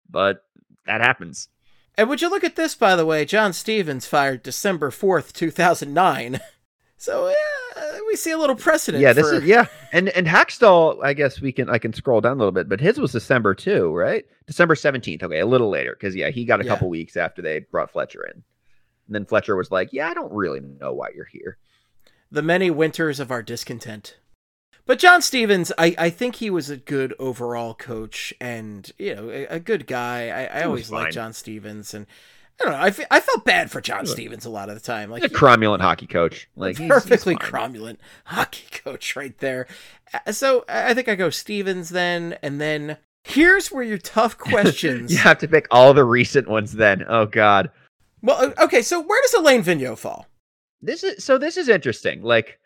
but 0.10 0.44
that 0.86 1.02
happens. 1.02 1.50
And 1.98 2.10
would 2.10 2.22
you 2.22 2.30
look 2.30 2.44
at 2.44 2.56
this, 2.56 2.76
by 2.76 2.96
the 2.96 3.06
way? 3.06 3.24
John 3.26 3.54
Stevens 3.54 4.06
fired 4.06 4.44
December 4.44 4.92
fourth, 4.92 5.34
two 5.34 5.52
thousand 5.52 5.94
nine. 5.94 6.40
So 6.98 7.28
uh, 7.28 7.98
we 8.08 8.16
see 8.16 8.32
a 8.32 8.38
little 8.38 8.56
precedent. 8.56 9.02
Yeah, 9.02 9.12
this 9.12 9.28
for- 9.30 9.36
is 9.36 9.44
yeah, 9.44 9.66
and 9.92 10.08
and 10.10 10.26
Hakstol. 10.26 11.04
I 11.04 11.14
guess 11.14 11.42
we 11.42 11.52
can 11.52 11.70
I 11.70 11.78
can 11.78 11.92
scroll 11.92 12.22
down 12.22 12.32
a 12.32 12.40
little 12.40 12.54
bit, 12.54 12.70
but 12.70 12.80
his 12.80 12.98
was 12.98 13.12
December 13.12 13.54
too, 13.54 13.94
right? 13.94 14.26
December 14.48 14.76
seventeenth. 14.76 15.22
Okay, 15.22 15.42
a 15.42 15.46
little 15.46 15.70
later 15.70 15.94
because 16.00 16.16
yeah, 16.16 16.30
he 16.30 16.46
got 16.46 16.62
a 16.62 16.64
Yeah. 16.64 16.70
couple 16.70 16.88
weeks 16.90 17.18
after 17.18 17.42
they 17.42 17.60
brought 17.60 17.92
Fletcher 17.92 18.24
in. 18.26 18.32
And 18.32 18.44
then 19.14 19.26
Fletcher 19.26 19.58
was 19.58 19.72
like, 19.72 19.90
"Yeah, 19.92 20.08
I 20.10 20.14
don't 20.14 20.32
really 20.32 20.62
know 20.62 20.94
why 20.94 21.10
you're 21.14 21.26
here." 21.26 21.58
the 22.32 22.42
many 22.42 22.72
winters 22.72 23.20
of 23.20 23.30
our 23.30 23.44
discontent. 23.44 24.16
But 24.86 25.00
John 25.00 25.22
Stevens, 25.22 25.72
I, 25.78 25.96
I 25.98 26.10
think 26.12 26.36
he 26.36 26.50
was 26.50 26.70
a 26.70 26.78
good 26.78 27.14
overall 27.18 27.74
coach 27.74 28.34
and, 28.40 28.92
you 29.00 29.16
know, 29.16 29.30
a, 29.32 29.46
a 29.48 29.60
good 29.60 29.88
guy. 29.88 30.30
I, 30.30 30.60
I 30.60 30.64
always 30.64 30.92
liked. 30.92 31.14
John 31.14 31.34
Stevens. 31.34 31.94
And 31.96 32.06
I 32.62 32.64
don't 32.66 32.74
know, 32.74 32.80
I, 32.80 32.92
fe- 32.92 33.06
I 33.10 33.20
felt 33.20 33.44
bad 33.46 33.72
for 33.72 33.82
John 33.82 34.06
Stevens 34.06 34.46
a 34.46 34.50
lot 34.52 34.70
of 34.70 34.76
the 34.76 34.82
time. 34.82 35.10
Like, 35.10 35.24
He's 35.24 35.32
a 35.32 35.34
cromulent 35.34 35.82
hockey 35.82 36.06
coach. 36.08 36.48
Like 36.56 36.78
he's- 36.78 36.80
he's 36.82 36.88
perfectly 36.90 37.36
cromulent 37.36 37.98
hockey 38.26 38.66
coach 38.72 39.16
right 39.16 39.36
there. 39.40 39.66
Uh, 40.14 40.32
So 40.32 40.64
I 40.70 40.92
I 40.92 40.94
think 40.94 41.10
I 41.10 41.16
go 41.16 41.32
Stevens 41.32 41.90
then. 41.90 42.38
And 42.44 42.62
then 42.62 42.98
here's 43.24 43.72
where 43.72 43.84
your 43.84 43.98
tough 43.98 44.38
questions. 44.38 45.12
you 45.12 45.18
have 45.18 45.40
to 45.40 45.48
pick 45.48 45.68
all 45.72 45.96
the 45.96 46.06
recent 46.06 46.48
ones 46.48 46.74
then. 46.74 47.04
Oh 47.08 47.26
god. 47.26 47.72
Well, 48.22 48.54
okay, 48.60 48.82
so 48.84 49.02
where 49.02 49.22
does 49.24 49.34
Alain 49.34 49.64
Vigneault 49.64 49.98
fall? 49.98 50.28
This 50.82 51.04
is 51.04 51.24
so 51.24 51.38
this 51.40 51.58
is 51.58 51.70
interesting. 51.70 52.22
Like 52.22 52.60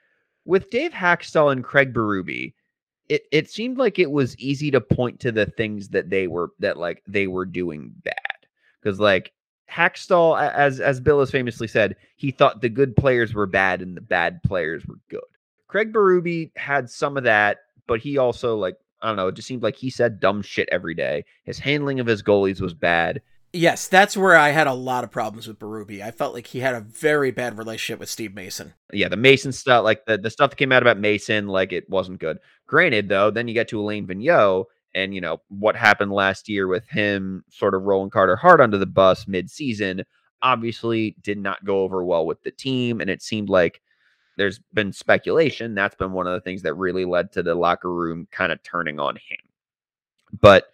with 0.50 0.72
Dave 0.72 0.92
Hakstol 0.92 1.52
and 1.52 1.64
Craig 1.64 1.94
Berube, 1.94 2.56
it 3.08 3.22
it 3.32 3.52
seemed 3.52 3.78
like 3.78 4.00
it 4.00 4.10
was 4.10 4.36
easy 4.40 4.72
to 4.72 4.82
point 4.82 5.20
to 5.20 5.32
the 5.32 5.46
things 5.46 5.90
that 5.90 6.10
they 6.10 6.26
were 6.26 6.50
that 6.58 6.78
like 6.78 7.04
they 7.08 7.28
were 7.28 7.46
doing 7.46 7.94
bad. 8.04 8.48
Cuz 8.84 9.00
like 9.00 9.32
Hakstol 9.72 10.42
as 10.42 10.80
as 10.80 11.00
Bill 11.00 11.20
has 11.20 11.30
famously 11.30 11.68
said, 11.68 11.96
he 12.16 12.32
thought 12.32 12.62
the 12.62 12.70
good 12.70 12.96
players 12.96 13.36
were 13.36 13.46
bad 13.46 13.84
and 13.84 13.96
the 13.96 14.02
bad 14.02 14.42
players 14.42 14.88
were 14.88 15.00
good. 15.08 15.22
Craig 15.68 15.94
Berube 15.94 16.50
had 16.58 16.90
some 16.90 17.16
of 17.16 17.24
that, 17.26 17.60
but 17.86 18.00
he 18.00 18.18
also 18.18 18.58
like 18.58 18.76
I 19.04 19.08
don't 19.10 19.18
know, 19.18 19.28
it 19.28 19.36
just 19.36 19.48
seemed 19.48 19.62
like 19.62 19.76
he 19.76 19.92
said 19.92 20.20
dumb 20.20 20.42
shit 20.42 20.68
every 20.72 20.96
day. 20.96 21.26
His 21.44 21.60
handling 21.60 22.00
of 22.00 22.08
his 22.08 22.24
goalies 22.24 22.60
was 22.60 22.74
bad. 22.74 23.22
Yes, 23.52 23.88
that's 23.88 24.16
where 24.16 24.36
I 24.36 24.50
had 24.50 24.68
a 24.68 24.74
lot 24.74 25.04
of 25.04 25.12
problems 25.12 25.48
with 25.48 25.58
Berube. 25.58 26.02
I 26.02 26.12
felt 26.12 26.36
like 26.36 26.48
he 26.48 26.60
had 26.60 26.76
a 26.76 26.82
very 26.82 27.32
bad 27.32 27.58
relationship 27.58 28.00
with 28.00 28.10
Steve 28.10 28.36
Mason. 28.36 28.74
yeah, 28.94 29.08
the 29.08 29.18
Mason 29.18 29.52
stuff, 29.52 29.84
like 29.84 30.06
the, 30.06 30.18
the 30.18 30.30
stuff 30.30 30.52
that 30.52 30.58
came 30.58 30.72
out 30.72 30.84
about 30.84 31.00
Mason, 31.00 31.48
like 31.48 31.72
it 31.72 31.90
wasn't 31.90 32.20
good. 32.20 32.38
Granted, 32.68 33.10
though, 33.10 33.32
then 33.32 33.48
you 33.48 33.54
get 33.56 33.68
to 33.70 33.80
Alain 33.80 34.06
Vigneault 34.06 34.66
and 34.96 35.14
you 35.14 35.22
know 35.22 35.42
what 35.50 35.76
happened 35.76 36.12
last 36.12 36.50
year 36.50 36.68
with 36.68 36.88
him 36.88 37.44
sort 37.50 37.76
of 37.76 37.84
rolling 37.84 38.10
Carter 38.10 38.36
hard 38.36 38.62
under 38.62 38.78
the 38.78 38.86
bus 38.86 39.28
mid-season. 39.28 40.04
Obviously, 40.42 41.16
did 41.22 41.38
not 41.38 41.66
go 41.66 41.82
over 41.82 42.04
well 42.04 42.26
with 42.26 42.42
the 42.44 42.52
team, 42.52 43.02
and 43.02 43.10
it 43.10 43.22
seemed 43.22 43.50
like 43.50 43.82
there's 44.38 44.60
been 44.74 44.94
speculation 44.94 45.76
that's 45.76 45.96
been 45.96 46.14
one 46.14 46.26
of 46.26 46.34
the 46.34 46.40
things 46.42 46.62
that 46.62 46.74
really 46.76 47.04
led 47.04 47.32
to 47.34 47.44
the 47.44 47.56
locker 47.56 47.94
room 47.94 48.28
kind 48.32 48.52
of 48.52 48.64
turning 48.64 49.00
on 49.00 49.16
him. 49.16 49.38
But 50.40 50.68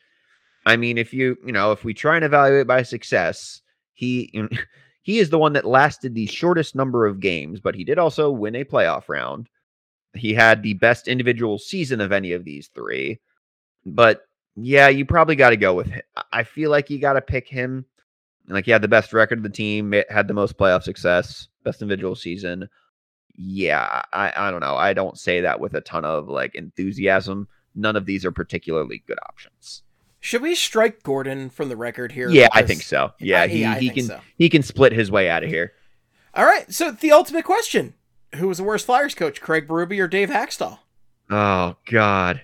I 0.66 0.78
mean, 0.78 0.98
if 0.98 1.14
you 1.14 1.38
you 1.46 1.52
know 1.52 1.72
if 1.72 1.84
we 1.84 1.94
try 1.94 2.16
and 2.16 2.26
evaluate 2.26 2.68
by 2.68 2.84
success, 2.84 3.62
he 3.94 4.32
he 5.04 5.20
is 5.20 5.30
the 5.30 5.40
one 5.40 5.54
that 5.54 5.66
lasted 5.66 6.16
the 6.16 6.26
shortest 6.28 6.76
number 6.76 7.06
of 7.06 7.20
games, 7.20 7.60
but 7.60 7.76
he 7.76 7.84
did 7.84 8.00
also 8.00 8.32
win 8.32 8.56
a 8.56 8.64
playoff 8.66 9.10
round. 9.10 9.50
He 10.16 10.34
had 10.34 10.64
the 10.64 10.74
best 10.76 11.08
individual 11.08 11.58
season 11.60 12.02
of 12.02 12.12
any 12.12 12.34
of 12.34 12.46
these 12.46 12.70
three. 12.76 13.20
But 13.86 14.24
yeah, 14.56 14.90
you 14.90 15.06
probably 15.06 15.36
got 15.36 15.52
to 15.52 15.58
go 15.58 15.74
with 15.74 15.88
him. 15.88 16.02
I- 16.34 16.44
feel 16.44 16.72
like 16.72 16.90
you 16.90 17.00
got 17.00 17.14
to 17.14 17.22
pick 17.22 17.48
him. 17.48 17.86
Like 18.48 18.66
he 18.66 18.72
had 18.72 18.82
the 18.84 18.88
best 18.90 19.14
record 19.14 19.40
of 19.40 19.44
the 19.44 19.50
team, 19.50 19.94
had 20.10 20.28
the 20.28 20.34
most 20.36 20.58
playoff 20.58 20.84
success, 20.84 21.50
best 21.64 21.82
individual 21.82 22.16
season. 22.16 22.70
yeah, 23.38 24.04
I, 24.14 24.34
I 24.36 24.52
don't 24.52 24.62
know. 24.62 24.76
I 24.78 24.94
don't 24.94 25.20
say 25.20 25.42
that 25.42 25.60
with 25.60 25.76
a 25.76 25.82
ton 25.82 26.06
of 26.06 26.30
like 26.30 26.56
enthusiasm. 26.56 27.48
None 27.76 27.96
of 27.98 28.06
these 28.08 28.26
are 28.26 28.32
particularly 28.34 29.04
good 29.08 29.20
options. 29.30 29.84
Should 30.26 30.42
we 30.42 30.56
strike 30.56 31.04
Gordon 31.04 31.52
from 31.52 31.70
the 31.70 31.78
record 31.78 32.12
here? 32.12 32.30
Yeah, 32.32 32.48
I 32.52 32.64
think 32.64 32.82
so. 32.82 33.12
Yeah, 33.20 33.44
I- 33.44 33.48
he, 33.48 33.62
yeah, 33.62 33.76
he 33.76 33.92
can 33.92 34.06
so. 34.06 34.20
he 34.40 34.50
can 34.50 34.64
split 34.64 34.92
his 34.92 35.12
way 35.12 35.30
out 35.30 35.44
of 35.44 35.50
here. 35.50 35.74
All 36.34 36.46
right, 36.46 36.72
so 36.74 36.90
the 36.90 37.12
ultimate 37.12 37.46
question: 37.46 37.94
Who 38.36 38.48
was 38.48 38.58
the 38.58 38.64
worst 38.64 38.88
Flyers 38.88 39.14
coach, 39.14 39.40
Craig 39.40 39.68
Berube 39.68 40.00
or 40.00 40.08
Dave 40.08 40.30
Hakstol? 40.30 40.80
Oh 41.30 41.76
God. 41.90 42.42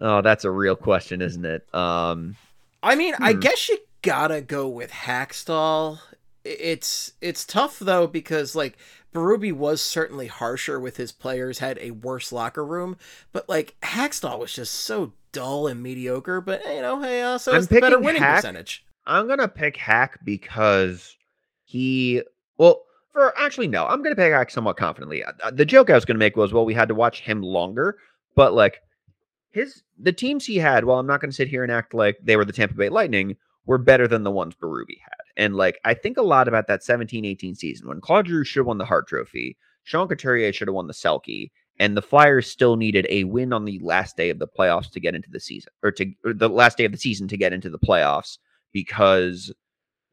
Oh, 0.00 0.22
that's 0.22 0.44
a 0.44 0.50
real 0.52 0.76
question, 0.76 1.20
isn't 1.20 1.44
it? 1.44 1.66
Um, 1.74 2.36
I 2.82 2.94
mean, 2.94 3.14
I 3.18 3.32
Hmm. 3.32 3.40
guess 3.40 3.68
you 3.68 3.78
gotta 4.02 4.40
go 4.40 4.68
with 4.68 4.92
Hakstol. 4.92 5.98
It's 6.44 7.12
it's 7.20 7.44
tough 7.44 7.80
though 7.80 8.06
because 8.06 8.54
like 8.54 8.78
Berube 9.12 9.52
was 9.52 9.82
certainly 9.82 10.28
harsher 10.28 10.78
with 10.78 10.96
his 10.96 11.10
players, 11.10 11.58
had 11.58 11.76
a 11.80 11.90
worse 11.90 12.30
locker 12.30 12.64
room, 12.64 12.96
but 13.32 13.48
like 13.48 13.74
Hakstol 13.82 14.38
was 14.38 14.52
just 14.52 14.72
so 14.74 15.12
dull 15.32 15.66
and 15.66 15.82
mediocre. 15.82 16.40
But 16.40 16.64
you 16.64 16.82
know, 16.82 17.00
hey, 17.00 17.22
uh, 17.22 17.38
so 17.38 17.52
I'm 17.52 17.58
it's 17.58 17.66
the 17.66 17.80
better 17.80 17.98
winning 17.98 18.22
Hack. 18.22 18.36
percentage. 18.36 18.84
I'm 19.06 19.26
gonna 19.28 19.48
pick 19.48 19.76
Hack 19.76 20.20
because 20.24 21.16
he 21.64 22.22
well 22.58 22.82
for 23.12 23.36
actually 23.38 23.68
no, 23.68 23.86
I'm 23.86 24.02
gonna 24.02 24.16
pick 24.16 24.32
Hack 24.32 24.50
somewhat 24.50 24.76
confidently. 24.76 25.24
Uh, 25.24 25.50
The 25.50 25.64
joke 25.64 25.90
I 25.90 25.94
was 25.94 26.04
gonna 26.04 26.18
make 26.18 26.36
was 26.36 26.52
well, 26.52 26.64
we 26.64 26.74
had 26.74 26.88
to 26.88 26.94
watch 26.94 27.20
him 27.22 27.42
longer, 27.42 27.98
but 28.34 28.54
like 28.54 28.80
his 29.50 29.82
the 29.98 30.12
teams 30.12 30.46
he 30.46 30.56
had, 30.56 30.84
well, 30.84 30.98
I'm 30.98 31.06
not 31.06 31.20
gonna 31.20 31.32
sit 31.32 31.48
here 31.48 31.62
and 31.62 31.72
act 31.72 31.94
like 31.94 32.18
they 32.22 32.36
were 32.36 32.44
the 32.44 32.52
Tampa 32.52 32.74
Bay 32.74 32.88
Lightning, 32.88 33.36
were 33.66 33.78
better 33.78 34.06
than 34.06 34.22
the 34.22 34.30
ones 34.30 34.54
Berube 34.54 34.98
had. 35.02 35.16
And 35.36 35.56
like 35.56 35.80
I 35.84 35.94
think 35.94 36.16
a 36.18 36.22
lot 36.22 36.48
about 36.48 36.66
that 36.68 36.82
17-18 36.82 37.56
season 37.56 37.88
when 37.88 38.00
Claude 38.00 38.26
Giroux 38.28 38.44
should 38.44 38.60
have 38.60 38.66
won 38.66 38.78
the 38.78 38.84
Hart 38.84 39.08
Trophy, 39.08 39.56
Sean 39.82 40.06
Couturier 40.08 40.52
should 40.52 40.68
have 40.68 40.74
won 40.74 40.86
the 40.86 40.92
Selke, 40.92 41.50
and 41.80 41.96
the 41.96 42.02
Flyers 42.02 42.46
still 42.46 42.76
needed 42.76 43.06
a 43.08 43.24
win 43.24 43.54
on 43.54 43.64
the 43.64 43.80
last 43.80 44.14
day 44.14 44.28
of 44.28 44.38
the 44.38 44.46
playoffs 44.46 44.90
to 44.92 45.00
get 45.00 45.14
into 45.14 45.30
the 45.30 45.40
season, 45.40 45.72
or 45.82 45.90
to 45.92 46.12
or 46.24 46.34
the 46.34 46.48
last 46.48 46.76
day 46.76 46.84
of 46.84 46.92
the 46.92 46.98
season 46.98 47.26
to 47.28 47.38
get 47.38 47.54
into 47.54 47.70
the 47.70 47.78
playoffs 47.78 48.36
because 48.70 49.50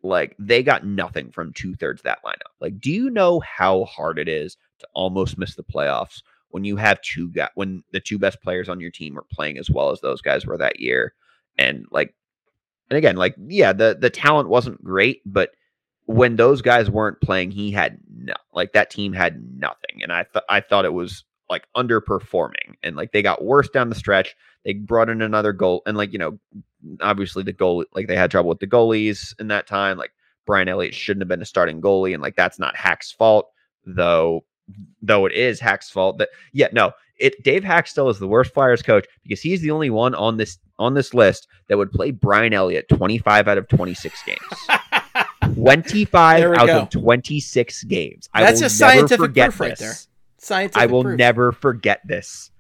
like 0.02 0.34
they 0.40 0.64
got 0.64 0.86
nothing 0.86 1.30
from 1.30 1.52
two 1.52 1.76
thirds 1.76 2.02
that 2.04 2.20
lineup. 2.26 2.54
Like, 2.62 2.80
do 2.80 2.90
you 2.90 3.10
know 3.10 3.42
how 3.42 3.84
hard 3.84 4.18
it 4.18 4.30
is 4.30 4.56
to 4.80 4.88
almost 4.94 5.38
miss 5.38 5.56
the 5.56 5.64
playoffs 5.64 6.22
when 6.50 6.64
you 6.64 6.78
have 6.78 7.02
two 7.02 7.30
guys 7.32 7.50
when 7.56 7.84
the 7.92 8.00
two 8.00 8.18
best 8.18 8.42
players 8.42 8.70
on 8.70 8.80
your 8.80 8.92
team 8.92 9.20
are 9.20 9.26
playing 9.30 9.58
as 9.58 9.70
well 9.70 9.92
as 9.92 10.00
those 10.00 10.22
guys 10.22 10.46
were 10.46 10.58
that 10.58 10.80
year? 10.80 11.14
And 11.58 11.86
like, 11.92 12.16
and 12.90 12.98
again, 12.98 13.18
like, 13.18 13.36
yeah, 13.46 13.74
the 13.74 13.98
the 14.00 14.10
talent 14.10 14.48
wasn't 14.48 14.82
great, 14.82 15.22
but 15.26 15.52
when 16.06 16.38
those 16.38 16.62
guys 16.62 16.90
weren't 16.90 17.20
playing, 17.20 17.52
he 17.52 17.72
had 17.72 17.98
no 18.10 18.36
like 18.54 18.72
that 18.72 18.90
team 18.90 19.12
had 19.12 19.44
nothing, 19.60 20.02
and 20.02 20.14
I 20.14 20.24
thought 20.24 20.46
I 20.50 20.62
thought 20.62 20.86
it 20.86 20.94
was 20.94 21.26
like 21.50 21.68
underperforming, 21.76 22.76
and 22.84 22.96
like 22.96 23.12
they 23.12 23.22
got 23.22 23.44
worse 23.44 23.70
down 23.70 23.90
the 23.90 23.96
stretch. 23.96 24.36
They 24.66 24.74
brought 24.74 25.10
in 25.10 25.22
another 25.22 25.54
goal, 25.54 25.82
and 25.86 25.98
like 25.98 26.14
you 26.14 26.20
know, 26.20 26.40
obviously 27.02 27.44
the 27.44 27.54
goal 27.54 27.86
like 27.94 28.08
they 28.08 28.16
had 28.16 28.32
trouble 28.32 28.50
with 28.50 28.60
the 28.60 28.68
goalies 28.68 29.34
in 29.40 29.48
that 29.50 29.68
time. 29.68 29.98
Like 29.98 30.12
Brian 30.46 30.68
Elliott 30.68 30.94
shouldn't 30.94 31.22
have 31.22 31.30
been 31.30 31.42
a 31.42 31.46
starting 31.46 31.82
goalie, 31.82 32.14
and 32.14 32.22
like 32.22 32.36
that's 32.36 32.60
not 32.60 32.76
Hack's 32.76 33.12
fault, 33.12 33.50
though. 33.86 34.44
Though 35.02 35.26
it 35.26 35.32
is 35.32 35.62
Hack's 35.62 35.90
fault 35.90 36.18
that 36.18 36.28
yeah 36.52 36.68
no 36.74 36.92
it 37.20 37.42
Dave 37.44 37.64
Hakstol 37.64 38.12
is 38.12 38.20
the 38.20 38.28
worst 38.28 38.54
Flyers 38.54 38.82
coach 38.82 39.06
because 39.24 39.42
he's 39.42 39.62
the 39.62 39.72
only 39.72 39.90
one 39.90 40.14
on 40.16 40.38
this 40.38 40.58
on 40.80 40.94
this 40.94 41.14
list 41.14 41.48
that 41.68 41.78
would 41.78 41.92
play 41.92 42.12
Brian 42.12 42.54
Elliott 42.54 42.88
25 42.90 43.48
out 43.48 43.58
of 43.58 43.68
26 43.68 44.24
games. 44.24 45.54
25 45.56 46.44
out 46.44 46.68
go. 46.68 46.82
of 46.82 46.90
26 46.90 47.84
games. 47.86 48.30
I 48.34 48.44
That's 48.44 48.62
will 48.62 48.68
just 48.68 48.80
never 48.80 48.94
scientific 48.94 49.20
forget 49.20 49.50
proof 49.50 49.60
right 49.60 49.78
this. 49.78 49.80
there. 49.80 50.17
Scientific 50.40 50.82
I 50.82 50.86
will 50.86 51.04
proof. 51.04 51.18
never 51.18 51.52
forget 51.52 52.02
this. 52.06 52.52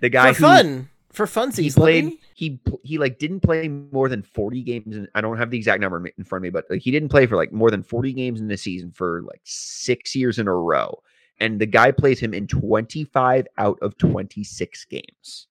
The 0.00 0.08
guy 0.08 0.32
for 0.32 0.38
who 0.38 0.44
fun 0.44 0.88
for 1.10 1.26
he 1.26 1.32
funsies. 1.32 1.74
played 1.74 2.18
he 2.34 2.60
he 2.84 2.98
like 2.98 3.18
didn't 3.18 3.40
play 3.40 3.66
more 3.66 4.08
than 4.08 4.22
40 4.22 4.62
games 4.62 4.96
in, 4.96 5.08
I 5.14 5.20
don't 5.20 5.36
have 5.36 5.50
the 5.50 5.56
exact 5.56 5.80
number 5.80 5.96
in 6.16 6.24
front 6.24 6.40
of 6.40 6.42
me 6.44 6.50
but 6.50 6.66
like, 6.70 6.80
he 6.80 6.90
didn't 6.90 7.08
play 7.08 7.26
for 7.26 7.36
like 7.36 7.52
more 7.52 7.70
than 7.70 7.82
40 7.82 8.12
games 8.12 8.40
in 8.40 8.46
the 8.46 8.56
season 8.56 8.92
for 8.92 9.22
like 9.22 9.40
6 9.42 10.14
years 10.14 10.38
in 10.38 10.46
a 10.46 10.54
row 10.54 10.96
and 11.40 11.60
the 11.60 11.66
guy 11.66 11.90
plays 11.90 12.20
him 12.20 12.34
in 12.34 12.46
25 12.46 13.46
out 13.56 13.78
of 13.82 13.98
26 13.98 14.84
games 14.84 15.48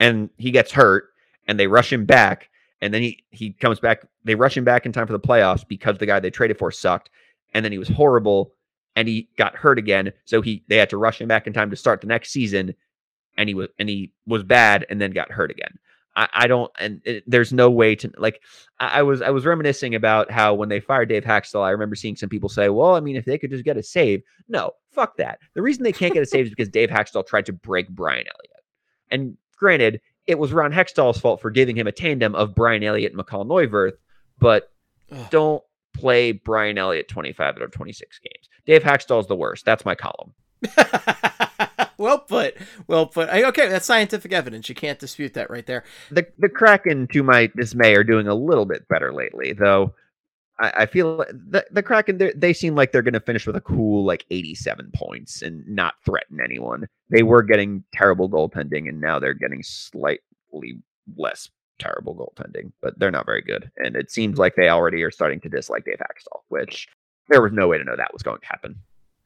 and 0.00 0.30
he 0.38 0.50
gets 0.50 0.72
hurt 0.72 1.10
and 1.46 1.60
they 1.60 1.66
rush 1.66 1.92
him 1.92 2.04
back 2.04 2.48
and 2.80 2.92
then 2.92 3.02
he 3.02 3.22
he 3.30 3.52
comes 3.52 3.78
back 3.78 4.06
they 4.24 4.34
rush 4.34 4.56
him 4.56 4.64
back 4.64 4.86
in 4.86 4.92
time 4.92 5.06
for 5.06 5.12
the 5.12 5.20
playoffs 5.20 5.66
because 5.66 5.98
the 5.98 6.06
guy 6.06 6.18
they 6.18 6.30
traded 6.30 6.58
for 6.58 6.72
sucked 6.72 7.10
and 7.54 7.64
then 7.64 7.70
he 7.70 7.78
was 7.78 7.88
horrible 7.88 8.52
and 8.96 9.08
he 9.08 9.28
got 9.36 9.54
hurt 9.56 9.78
again 9.78 10.12
so 10.24 10.42
he 10.42 10.62
they 10.68 10.76
had 10.76 10.90
to 10.90 10.96
rush 10.96 11.20
him 11.20 11.28
back 11.28 11.46
in 11.46 11.52
time 11.52 11.70
to 11.70 11.76
start 11.76 12.00
the 12.00 12.06
next 12.06 12.30
season 12.30 12.74
and 13.36 13.48
he 13.48 13.54
was 13.54 13.68
and 13.78 13.88
he 13.88 14.12
was 14.26 14.42
bad 14.42 14.86
and 14.90 15.00
then 15.00 15.10
got 15.10 15.30
hurt 15.30 15.50
again. 15.50 15.78
I, 16.14 16.28
I 16.34 16.46
don't 16.46 16.70
and 16.78 17.00
it, 17.04 17.24
there's 17.26 17.54
no 17.54 17.70
way 17.70 17.94
to 17.96 18.10
like 18.18 18.42
I, 18.78 18.98
I 18.98 19.02
was 19.02 19.22
i 19.22 19.30
was 19.30 19.46
reminiscing 19.46 19.94
about 19.94 20.30
how 20.30 20.52
when 20.52 20.68
they 20.68 20.78
fired 20.78 21.08
dave 21.08 21.24
Hakstol 21.24 21.62
i 21.62 21.70
remember 21.70 21.96
seeing 21.96 22.16
some 22.16 22.28
people 22.28 22.50
say 22.50 22.68
well 22.68 22.94
i 22.94 23.00
mean 23.00 23.16
if 23.16 23.24
they 23.24 23.38
could 23.38 23.50
just 23.50 23.64
get 23.64 23.78
a 23.78 23.82
save. 23.82 24.22
No 24.48 24.72
fuck 24.90 25.16
that. 25.16 25.38
The 25.54 25.62
reason 25.62 25.84
they 25.84 25.92
can't 25.92 26.12
get 26.12 26.22
a 26.22 26.26
save 26.26 26.44
is 26.44 26.50
because 26.50 26.68
dave 26.68 26.90
Hakstol 26.90 27.26
tried 27.26 27.46
to 27.46 27.52
break 27.52 27.88
brian 27.88 28.26
elliott. 28.26 28.64
And 29.10 29.38
granted 29.56 30.02
it 30.26 30.38
was 30.38 30.52
ron 30.52 30.70
hextall's 30.70 31.18
fault 31.18 31.40
for 31.40 31.50
giving 31.50 31.76
him 31.76 31.86
a 31.86 31.92
tandem 31.92 32.34
of 32.34 32.54
brian 32.54 32.82
elliott 32.82 33.12
and 33.12 33.16
Michal 33.16 33.46
Neuwirth 33.46 33.96
but 34.38 34.70
Ugh. 35.10 35.26
don't 35.30 35.64
play 35.94 36.32
brian 36.32 36.76
elliott 36.76 37.08
25 37.08 37.56
out 37.56 37.62
of 37.62 37.70
26 37.70 38.18
games 38.18 38.48
dave 38.66 38.82
Hakstol's 38.82 39.26
the 39.26 39.36
worst 39.36 39.64
that's 39.64 39.84
my 39.84 39.94
column 39.94 40.32
well 41.98 42.18
put. 42.18 42.56
Well 42.86 43.06
put. 43.06 43.28
Okay, 43.28 43.68
that's 43.68 43.86
scientific 43.86 44.32
evidence. 44.32 44.68
You 44.68 44.74
can't 44.74 44.98
dispute 44.98 45.34
that 45.34 45.50
right 45.50 45.66
there. 45.66 45.84
the 46.10 46.26
the 46.38 46.48
Kraken, 46.48 47.08
to 47.08 47.22
my 47.22 47.50
dismay, 47.56 47.94
are 47.94 48.04
doing 48.04 48.28
a 48.28 48.34
little 48.34 48.66
bit 48.66 48.86
better 48.88 49.12
lately, 49.12 49.52
though. 49.52 49.94
I, 50.60 50.72
I 50.78 50.86
feel 50.86 51.18
the 51.18 51.64
the 51.70 51.82
Kraken 51.82 52.30
they 52.34 52.52
seem 52.52 52.74
like 52.74 52.92
they're 52.92 53.02
going 53.02 53.14
to 53.14 53.20
finish 53.20 53.46
with 53.46 53.56
a 53.56 53.60
cool 53.60 54.04
like 54.04 54.24
87 54.30 54.92
points 54.94 55.42
and 55.42 55.66
not 55.66 55.94
threaten 56.04 56.40
anyone. 56.42 56.86
They 57.10 57.22
were 57.22 57.42
getting 57.42 57.84
terrible 57.92 58.28
goaltending, 58.28 58.88
and 58.88 59.00
now 59.00 59.18
they're 59.18 59.34
getting 59.34 59.62
slightly 59.62 60.80
less 61.16 61.50
terrible 61.78 62.14
goaltending, 62.14 62.70
but 62.80 62.96
they're 62.98 63.10
not 63.10 63.26
very 63.26 63.42
good. 63.42 63.70
And 63.78 63.96
it 63.96 64.10
seems 64.10 64.38
like 64.38 64.54
they 64.54 64.68
already 64.68 65.02
are 65.02 65.10
starting 65.10 65.40
to 65.40 65.48
dislike 65.48 65.84
Dave 65.84 65.98
Hakstol, 65.98 66.42
which 66.48 66.86
there 67.28 67.42
was 67.42 67.52
no 67.52 67.68
way 67.68 67.78
to 67.78 67.84
know 67.84 67.96
that 67.96 68.12
was 68.12 68.22
going 68.22 68.40
to 68.40 68.46
happen. 68.46 68.76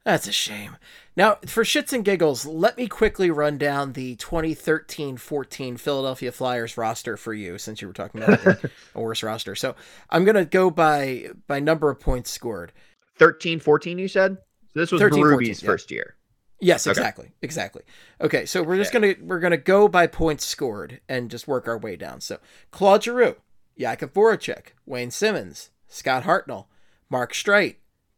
That's 0.05 0.27
a 0.27 0.31
shame. 0.31 0.77
Now, 1.17 1.35
for 1.45 1.65
shits 1.65 1.91
and 1.91 2.05
giggles, 2.05 2.45
let 2.45 2.77
me 2.77 2.87
quickly 2.87 3.29
run 3.29 3.57
down 3.57 3.91
the 3.91 4.15
2013-14 4.15 5.79
Philadelphia 5.79 6.31
Flyers 6.31 6.77
roster 6.77 7.17
for 7.17 7.33
you, 7.33 7.57
since 7.57 7.81
you 7.81 7.87
were 7.87 7.93
talking 7.93 8.23
about 8.23 8.63
a 8.95 9.01
worse 9.01 9.21
roster. 9.23 9.53
So 9.55 9.75
I'm 10.09 10.23
gonna 10.23 10.45
go 10.45 10.69
by 10.69 11.29
by 11.47 11.59
number 11.59 11.89
of 11.89 11.99
points 11.99 12.31
scored. 12.31 12.71
13, 13.17 13.59
14, 13.59 13.97
you 13.99 14.07
said. 14.07 14.37
So 14.73 14.79
this 14.79 14.91
was 14.91 15.01
13, 15.01 15.23
14, 15.23 15.47
yeah. 15.47 15.53
first 15.55 15.91
year. 15.91 16.15
Yes, 16.59 16.87
Okay. 16.87 16.91
exactly, 16.91 17.31
exactly. 17.41 17.83
Okay, 18.21 18.45
so 18.45 18.63
we're 18.63 18.77
just 18.77 18.93
gonna 18.93 19.15
we're 19.21 19.39
gonna 19.39 19.57
go 19.57 19.87
by 19.87 20.07
points 20.07 20.45
scored 20.45 21.01
and 21.09 21.29
just 21.29 21.47
work 21.47 21.67
our 21.67 21.77
way 21.77 21.95
down. 21.95 22.21
So 22.21 22.39
Claude 22.71 23.03
Giroux, 23.03 23.35
Jakub 23.79 24.11
Voracek, 24.11 24.67
Wayne 24.85 25.11
Simmonds, 25.11 25.69
Scott 25.87 26.23
Hartnell, 26.23 26.65
Mark 27.09 27.33
Streit, 27.33 27.75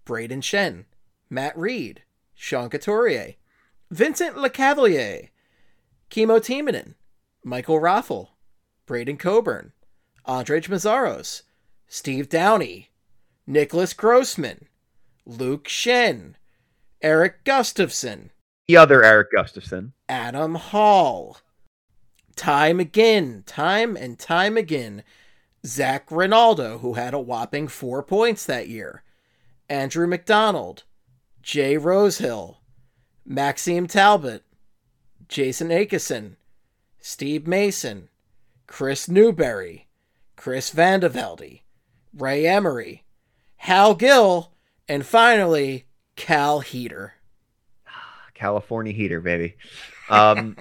Brayden 0.09 0.41
Schenn, 0.41 0.85
Matt 1.29 1.55
Read, 1.55 2.01
Sean 2.33 2.71
Couturier, 2.71 3.35
Vincent 3.91 4.35
Lecavalier, 4.35 5.29
Kimmo 6.09 6.39
Timonen, 6.39 6.95
Michael 7.43 7.79
Raffl, 7.79 8.29
Braydon 8.87 9.17
Coburn, 9.17 9.71
Andrej 10.27 10.67
Meszaros, 10.67 11.43
Steve 11.87 12.27
Downey, 12.27 12.89
Nicklas 13.47 13.95
Grossmann, 13.95 14.65
Luke 15.27 15.67
Schenn, 15.67 16.33
Erik 17.03 17.43
Gustafsson, 17.43 18.31
The 18.67 18.77
other 18.77 19.03
Erik 19.03 19.27
Gustafsson. 19.31 19.91
Adam 20.09 20.55
Hall. 20.55 21.37
Time 22.35 22.79
again, 22.79 23.43
time 23.45 23.95
and 23.95 24.17
time 24.17 24.57
again. 24.57 25.03
Zac 25.63 26.09
Rinaldo, 26.09 26.79
who 26.79 26.93
had 26.93 27.13
a 27.13 27.19
whopping 27.19 27.67
four 27.67 28.01
points 28.01 28.47
that 28.47 28.67
year. 28.67 29.03
Andrew 29.69 30.07
MacDonald. 30.07 30.83
Jay 31.41 31.77
Rosehill. 31.77 32.61
Maxime 33.25 33.87
Talbot. 33.87 34.43
Jason 35.27 35.69
Akeson. 35.69 36.35
Steve 36.99 37.47
Mason. 37.47 38.09
Chris 38.67 39.07
Newberry. 39.07 39.87
Chris 40.35 40.71
Vandevelde. 40.73 41.61
Ray 42.13 42.47
Emery. 42.47 43.03
Hal 43.57 43.93
Gill. 43.95 44.51
And 44.87 45.05
finally, 45.05 45.85
Cal 46.15 46.61
Heeter. 46.61 47.13
California 48.33 48.91
heater, 48.93 49.21
baby. 49.21 49.55
Um, 50.09 50.57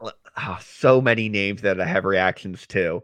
oh, 0.00 0.58
so 0.60 1.00
many 1.00 1.28
names 1.28 1.62
that 1.62 1.80
I 1.80 1.86
have 1.86 2.04
reactions 2.04 2.66
to. 2.68 3.02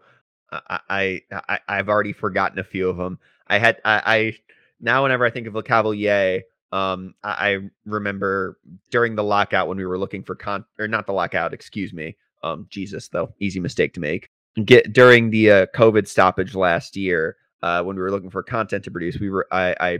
I, 0.52 0.80
I, 0.88 1.20
I 1.48 1.58
I've 1.68 1.88
already 1.88 2.12
forgotten 2.12 2.58
a 2.58 2.64
few 2.64 2.88
of 2.88 2.96
them. 2.96 3.18
I 3.48 3.58
had 3.58 3.80
I, 3.84 4.02
I 4.06 4.36
now 4.80 5.02
whenever 5.02 5.24
I 5.24 5.30
think 5.30 5.46
of 5.46 5.54
Lecavalier, 5.54 6.42
Um, 6.72 7.14
I, 7.22 7.50
I 7.50 7.58
remember 7.84 8.58
during 8.90 9.14
the 9.14 9.24
lockout 9.24 9.68
when 9.68 9.78
we 9.78 9.86
were 9.86 9.98
looking 9.98 10.24
for 10.24 10.34
con 10.34 10.64
or 10.78 10.88
not 10.88 11.06
the 11.06 11.12
lockout, 11.12 11.54
excuse 11.54 11.92
me. 11.92 12.16
Um, 12.42 12.66
Jesus 12.70 13.08
though, 13.08 13.32
easy 13.38 13.60
mistake 13.60 13.94
to 13.94 14.00
make. 14.00 14.28
Get 14.64 14.92
during 14.92 15.30
the 15.30 15.50
uh, 15.50 15.66
COVID 15.74 16.08
stoppage 16.08 16.54
last 16.54 16.96
year, 16.96 17.36
uh, 17.62 17.82
when 17.82 17.96
we 17.96 18.02
were 18.02 18.10
looking 18.10 18.30
for 18.30 18.42
content 18.42 18.84
to 18.84 18.90
produce, 18.90 19.20
we 19.20 19.30
were 19.30 19.46
I, 19.52 19.76
I 19.80 19.98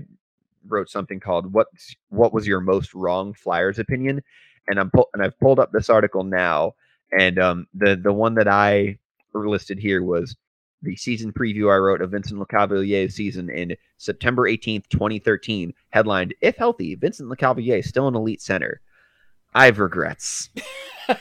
wrote 0.67 0.91
something 0.91 1.21
called 1.21 1.53
"What 1.53 1.69
What 2.09 2.33
was 2.33 2.47
your 2.47 2.61
most 2.61 2.95
wrong 2.95 3.33
Flyers 3.35 3.79
opinion?" 3.79 4.23
and 4.69 4.81
I'm 4.81 4.91
and 5.15 5.23
I've 5.23 5.39
pulled 5.39 5.59
up 5.59 5.73
this 5.73 5.91
article 5.91 6.25
now, 6.25 6.75
and 7.19 7.39
um, 7.39 7.67
the 7.75 7.97
the 7.97 8.13
one 8.13 8.35
that 8.35 8.49
I 8.49 8.99
listed 9.35 9.79
here 9.79 10.03
was 10.03 10.37
the 10.87 10.97
season 10.97 11.33
preview 11.33 11.73
I 11.73 11.77
wrote 11.77 12.01
of 12.01 12.13
Vincent 12.13 12.41
Lecavalier's 12.41 13.15
season 13.15 13.51
in 13.51 13.77
September 13.99 14.49
18th, 14.49 14.89
2013, 14.89 15.75
headlined 15.91 16.35
"If 16.41 16.57
healthy, 16.57 16.95
Vincent 16.95 17.29
Lecavalier 17.29 17.85
still 17.85 18.09
an 18.09 18.15
elite 18.15 18.41
center." 18.41 18.81
I've 19.55 19.79
regrets. 19.79 20.51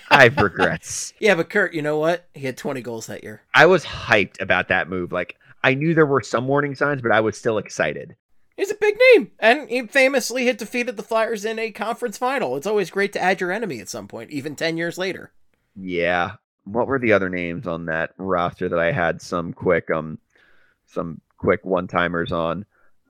I've 0.10 0.38
regrets. 0.38 1.14
Yeah, 1.20 1.36
but 1.36 1.50
Kurt, 1.50 1.74
you 1.74 1.82
know 1.82 1.98
what? 1.98 2.28
He 2.34 2.46
had 2.46 2.58
20 2.58 2.82
goals 2.82 3.08
that 3.08 3.24
year. 3.24 3.44
I 3.54 3.66
was 3.66 3.86
hyped 3.86 4.42
about 4.42 4.68
that 4.68 4.90
move. 4.90 5.12
Like 5.12 5.38
I 5.64 5.74
knew 5.74 5.94
there 5.94 6.06
were 6.06 6.22
some 6.22 6.48
warning 6.48 6.76
signs, 6.76 7.02
but 7.02 7.12
I 7.12 7.22
was 7.22 7.38
still 7.38 7.58
excited. 7.58 8.16
He's 8.58 8.72
a 8.72 8.76
big 8.76 8.98
name, 9.14 9.32
and 9.40 9.70
he 9.70 9.88
famously 9.88 10.46
had 10.46 10.58
defeated 10.58 10.96
the 10.96 11.04
Flyers 11.04 11.44
in 11.44 11.60
a 11.60 11.72
conference 11.72 12.18
final. 12.18 12.56
It's 12.56 12.68
always 12.68 12.90
great 12.90 13.12
to 13.14 13.22
add 13.22 13.42
your 13.42 13.52
enemy 13.52 13.80
at 13.80 13.90
some 13.90 14.08
point, 14.08 14.32
even 14.32 14.56
10 14.56 14.78
years 14.78 14.98
later. 14.98 15.34
Yeah. 15.76 16.34
What 16.66 16.88
were 16.88 17.00
the 17.00 17.14
other 17.14 17.30
names 17.30 17.66
on 17.68 17.86
that 17.86 18.12
roster 18.18 18.68
that 18.70 18.80
I 18.80 18.92
had 18.92 19.22
some 19.22 19.54
quick 19.54 19.90
um 19.90 20.20
some 20.88 21.22
quick 21.38 21.64
one 21.64 21.88
timers 21.88 22.32
on? 22.32 22.66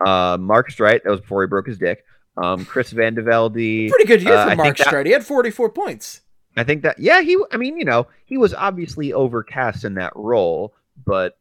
Uh 0.06 0.38
Mark 0.40 0.70
Streit, 0.72 1.04
that 1.04 1.10
was 1.10 1.22
before 1.22 1.42
he 1.44 1.48
broke 1.48 1.68
his 1.68 1.78
dick. 1.78 2.06
Um 2.38 2.66
Chris 2.66 2.92
Vandevelde. 2.94 3.90
Pretty 3.92 4.06
good 4.06 4.22
year 4.24 4.34
Uh, 4.36 4.50
for 4.50 4.56
Mark 4.56 4.78
that- 4.78 4.88
Streit. 4.88 5.06
He 5.06 5.12
had 5.14 5.26
44 5.26 5.70
points. 5.72 6.22
I 6.58 6.64
think 6.64 6.84
that 6.84 7.00
yeah, 7.00 7.22
he 7.22 7.38
I 7.52 7.58
mean, 7.58 7.78
you 7.78 7.86
know, 7.86 8.08
he 8.26 8.38
was 8.38 8.54
obviously 8.54 9.12
overcast 9.14 9.84
in 9.84 9.96
that 9.96 10.14
role, 10.16 10.74
but 11.06 11.38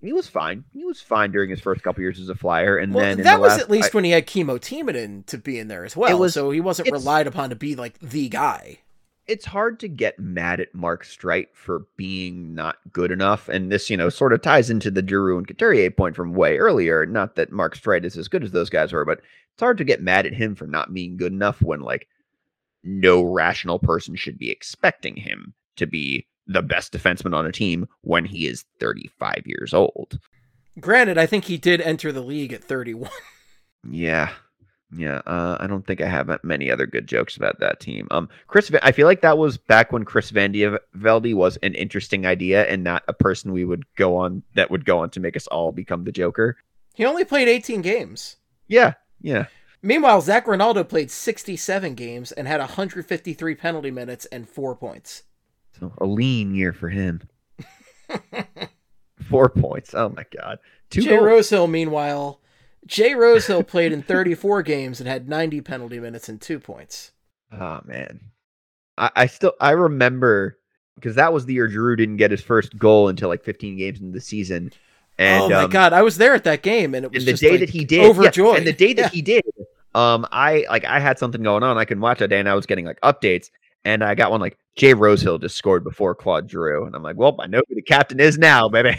he 0.00 0.12
was 0.12 0.28
fine. 0.28 0.64
He 0.72 0.84
was 0.84 1.00
fine 1.00 1.32
during 1.32 1.48
his 1.48 1.60
first 1.60 1.82
couple 1.82 2.02
years 2.02 2.20
as 2.20 2.28
a 2.28 2.34
flyer 2.34 2.76
and 2.76 2.92
Well, 2.92 3.04
then 3.04 3.18
in 3.20 3.24
that 3.24 3.36
the 3.36 3.40
was 3.40 3.52
last- 3.52 3.60
at 3.62 3.70
least 3.70 3.94
I- 3.94 3.96
when 3.96 4.04
he 4.04 4.10
had 4.10 4.26
Kimmo 4.26 4.58
Timonen 4.58 5.24
to 5.26 5.38
be 5.38 5.58
in 5.58 5.68
there 5.68 5.84
as 5.86 5.96
well. 5.96 6.18
was- 6.18 6.34
so 6.34 6.50
he 6.50 6.60
wasn't 6.60 6.90
relied 6.90 7.26
upon 7.26 7.48
to 7.50 7.56
be 7.56 7.74
like 7.74 7.98
the 8.00 8.28
guy. 8.28 8.78
It's 9.26 9.46
hard 9.46 9.80
to 9.80 9.88
get 9.88 10.18
mad 10.18 10.60
at 10.60 10.74
Mark 10.74 11.04
Streit 11.04 11.46
for 11.54 11.86
being 11.96 12.54
not 12.54 12.76
good 12.92 13.10
enough. 13.10 13.48
And 13.48 13.72
this, 13.72 13.88
you 13.88 13.96
know, 13.96 14.08
sort 14.08 14.32
of 14.32 14.42
ties 14.42 14.70
into 14.70 14.90
the 14.90 15.06
Giroux 15.06 15.38
and 15.38 15.48
Couturier 15.48 15.90
point 15.90 16.14
from 16.14 16.34
way 16.34 16.58
earlier. 16.58 17.06
Not 17.06 17.36
that 17.36 17.52
Mark 17.52 17.76
Streit 17.76 18.04
is 18.04 18.16
as 18.16 18.28
good 18.28 18.44
as 18.44 18.52
those 18.52 18.70
guys 18.70 18.92
were, 18.92 19.04
but 19.04 19.20
it's 19.52 19.60
hard 19.60 19.78
to 19.78 19.84
get 19.84 20.02
mad 20.02 20.26
at 20.26 20.34
him 20.34 20.54
for 20.54 20.66
not 20.66 20.92
being 20.92 21.16
good 21.16 21.32
enough 21.32 21.62
when 21.62 21.80
like 21.80 22.08
no 22.82 23.22
rational 23.22 23.78
person 23.78 24.14
should 24.14 24.38
be 24.38 24.50
expecting 24.50 25.16
him 25.16 25.54
to 25.76 25.86
be 25.86 26.26
the 26.46 26.62
best 26.62 26.92
defenseman 26.92 27.34
on 27.34 27.46
a 27.46 27.52
team 27.52 27.86
when 28.02 28.24
he 28.24 28.46
is 28.46 28.64
35 28.78 29.42
years 29.46 29.72
old. 29.72 30.18
Granted, 30.78 31.16
I 31.16 31.26
think 31.26 31.44
he 31.44 31.56
did 31.56 31.80
enter 31.80 32.12
the 32.12 32.20
league 32.20 32.52
at 32.52 32.62
31. 32.62 33.10
Yeah. 33.90 34.30
Yeah, 34.96 35.22
uh, 35.26 35.56
I 35.58 35.66
don't 35.66 35.86
think 35.86 36.00
I 36.00 36.06
have 36.06 36.30
many 36.44 36.70
other 36.70 36.86
good 36.86 37.06
jokes 37.06 37.36
about 37.36 37.58
that 37.60 37.80
team. 37.80 38.06
Um, 38.10 38.28
Chris, 38.46 38.70
I 38.82 38.92
feel 38.92 39.06
like 39.06 39.22
that 39.22 39.38
was 39.38 39.58
back 39.58 39.92
when 39.92 40.04
Chris 40.04 40.30
Vandevelde 40.30 41.34
was 41.34 41.56
an 41.58 41.74
interesting 41.74 42.26
idea 42.26 42.64
and 42.66 42.84
not 42.84 43.02
a 43.08 43.12
person 43.12 43.52
we 43.52 43.64
would 43.64 43.84
go 43.96 44.16
on 44.16 44.42
that 44.54 44.70
would 44.70 44.84
go 44.84 44.98
on 44.98 45.10
to 45.10 45.20
make 45.20 45.36
us 45.36 45.46
all 45.48 45.72
become 45.72 46.04
the 46.04 46.12
Joker. 46.12 46.56
He 46.94 47.04
only 47.04 47.24
played 47.24 47.48
18 47.48 47.82
games. 47.82 48.36
Yeah, 48.68 48.94
yeah. 49.20 49.46
Meanwhile, 49.82 50.20
Zac 50.22 50.46
Rinaldo 50.46 50.84
played 50.84 51.10
67 51.10 51.94
games 51.94 52.32
and 52.32 52.46
had 52.46 52.60
153 52.60 53.54
penalty 53.56 53.90
minutes 53.90 54.26
and 54.26 54.48
four 54.48 54.76
points. 54.76 55.24
So 55.78 55.92
a 55.98 56.06
lean 56.06 56.54
year 56.54 56.72
for 56.72 56.88
him. 56.88 57.20
Four 59.28 59.48
points. 59.48 59.94
Oh 59.94 60.10
my 60.10 60.24
god. 60.36 60.58
Two 60.90 61.02
Jay 61.02 61.10
goals. 61.10 61.24
Rosehill, 61.24 61.66
meanwhile, 61.66 62.40
Jay 62.86 63.14
Rosehill 63.14 63.62
played 63.62 63.92
in 63.92 64.02
34 64.02 64.62
games 64.62 65.00
and 65.00 65.08
had 65.08 65.28
90 65.28 65.60
penalty 65.62 65.98
minutes 66.00 66.28
and 66.28 66.40
two 66.40 66.58
points. 66.58 67.12
Oh 67.52 67.80
man, 67.84 68.20
I, 68.98 69.10
I 69.16 69.26
still 69.26 69.52
I 69.60 69.70
remember 69.70 70.58
because 70.96 71.14
that 71.16 71.32
was 71.32 71.46
the 71.46 71.54
year 71.54 71.68
Drew 71.68 71.96
didn't 71.96 72.16
get 72.16 72.30
his 72.30 72.42
first 72.42 72.76
goal 72.78 73.08
until 73.08 73.28
like 73.28 73.44
15 73.44 73.76
games 73.78 74.00
into 74.00 74.12
the 74.12 74.20
season. 74.20 74.72
And 75.18 75.44
oh 75.44 75.48
my 75.48 75.62
um, 75.64 75.70
god, 75.70 75.92
I 75.92 76.02
was 76.02 76.16
there 76.18 76.34
at 76.34 76.44
that 76.44 76.62
game, 76.62 76.94
and 76.94 77.04
it 77.04 77.12
was 77.12 77.22
and 77.22 77.28
the 77.28 77.32
just 77.32 77.42
day 77.42 77.52
like, 77.52 77.60
that 77.60 77.70
he 77.70 77.84
did, 77.84 78.02
yeah, 78.02 78.08
overjoyed. 78.08 78.58
and 78.58 78.66
the 78.66 78.72
day 78.72 78.92
that 78.94 79.02
Yeah. 79.02 79.08
he 79.10 79.22
did, 79.22 79.44
um, 79.94 80.26
I 80.32 80.66
like 80.68 80.84
I 80.84 80.98
had 80.98 81.18
something 81.18 81.42
going 81.42 81.62
on. 81.62 81.78
I 81.78 81.84
couldn't 81.84 82.00
watch 82.00 82.18
that 82.18 82.28
day, 82.28 82.40
and 82.40 82.48
I 82.48 82.54
was 82.54 82.66
getting 82.66 82.84
like 82.84 83.00
updates, 83.02 83.50
and 83.84 84.02
I 84.02 84.14
got 84.14 84.30
one 84.30 84.40
like 84.40 84.58
Jay 84.76 84.94
Rosehill 84.94 85.38
just 85.38 85.56
scored 85.56 85.84
before 85.84 86.14
Claude 86.14 86.46
Drew, 86.46 86.84
and 86.84 86.94
I'm 86.94 87.02
like, 87.02 87.16
well, 87.16 87.36
I 87.40 87.46
know 87.46 87.62
who 87.68 87.74
the 87.74 87.82
captain 87.82 88.20
is 88.20 88.38
now, 88.38 88.68
baby. 88.68 88.96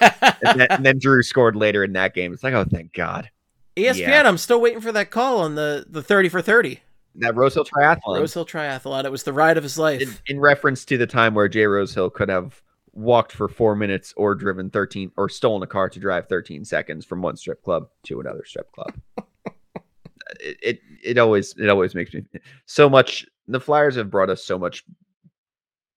and, 0.00 0.60
then, 0.60 0.66
and 0.70 0.86
then 0.86 0.98
Drew 0.98 1.22
scored 1.22 1.56
later 1.56 1.84
in 1.84 1.92
that 1.92 2.14
game. 2.14 2.32
It's 2.32 2.42
like, 2.42 2.54
oh, 2.54 2.64
thank 2.64 2.92
God, 2.92 3.30
ESPN, 3.76 3.96
Yeah. 3.98 4.28
I'm 4.28 4.38
still 4.38 4.60
waiting 4.60 4.80
for 4.80 4.92
that 4.92 5.10
call 5.10 5.38
on 5.38 5.54
the 5.54 5.86
the 5.88 6.02
30 6.02 6.28
for 6.28 6.42
30 6.42 6.80
that 7.16 7.36
Rosehill 7.36 7.64
triathlon. 7.64 8.18
Rosehill 8.18 8.46
Triathlon. 8.46 9.04
It 9.04 9.10
was 9.12 9.22
the 9.22 9.32
ride 9.32 9.56
of 9.56 9.62
his 9.62 9.78
life. 9.78 10.00
in, 10.00 10.36
in 10.36 10.40
reference 10.40 10.84
to 10.86 10.96
the 10.96 11.06
time 11.06 11.34
where 11.34 11.48
Jay 11.48 11.66
Rosehill 11.66 12.10
could 12.10 12.28
have 12.28 12.62
walked 12.94 13.32
for 13.32 13.48
four 13.48 13.74
minutes 13.74 14.12
or 14.16 14.34
driven 14.34 14.70
13 14.70 15.12
or 15.16 15.28
stolen 15.28 15.62
a 15.62 15.66
car 15.66 15.88
to 15.88 15.98
drive 15.98 16.28
13 16.28 16.64
seconds 16.64 17.04
from 17.04 17.22
one 17.22 17.36
strip 17.36 17.62
club 17.62 17.88
to 18.04 18.20
another 18.20 18.44
strip 18.44 18.70
club. 18.72 18.94
it, 20.40 20.56
it 20.62 20.80
it 21.02 21.18
always 21.18 21.54
it 21.58 21.68
always 21.68 21.94
makes 21.94 22.12
me 22.14 22.22
so 22.66 22.88
much 22.88 23.26
the 23.52 23.60
Flyers 23.60 23.96
have 23.96 24.10
brought 24.10 24.30
us 24.30 24.42
so 24.44 24.58
much 24.58 24.84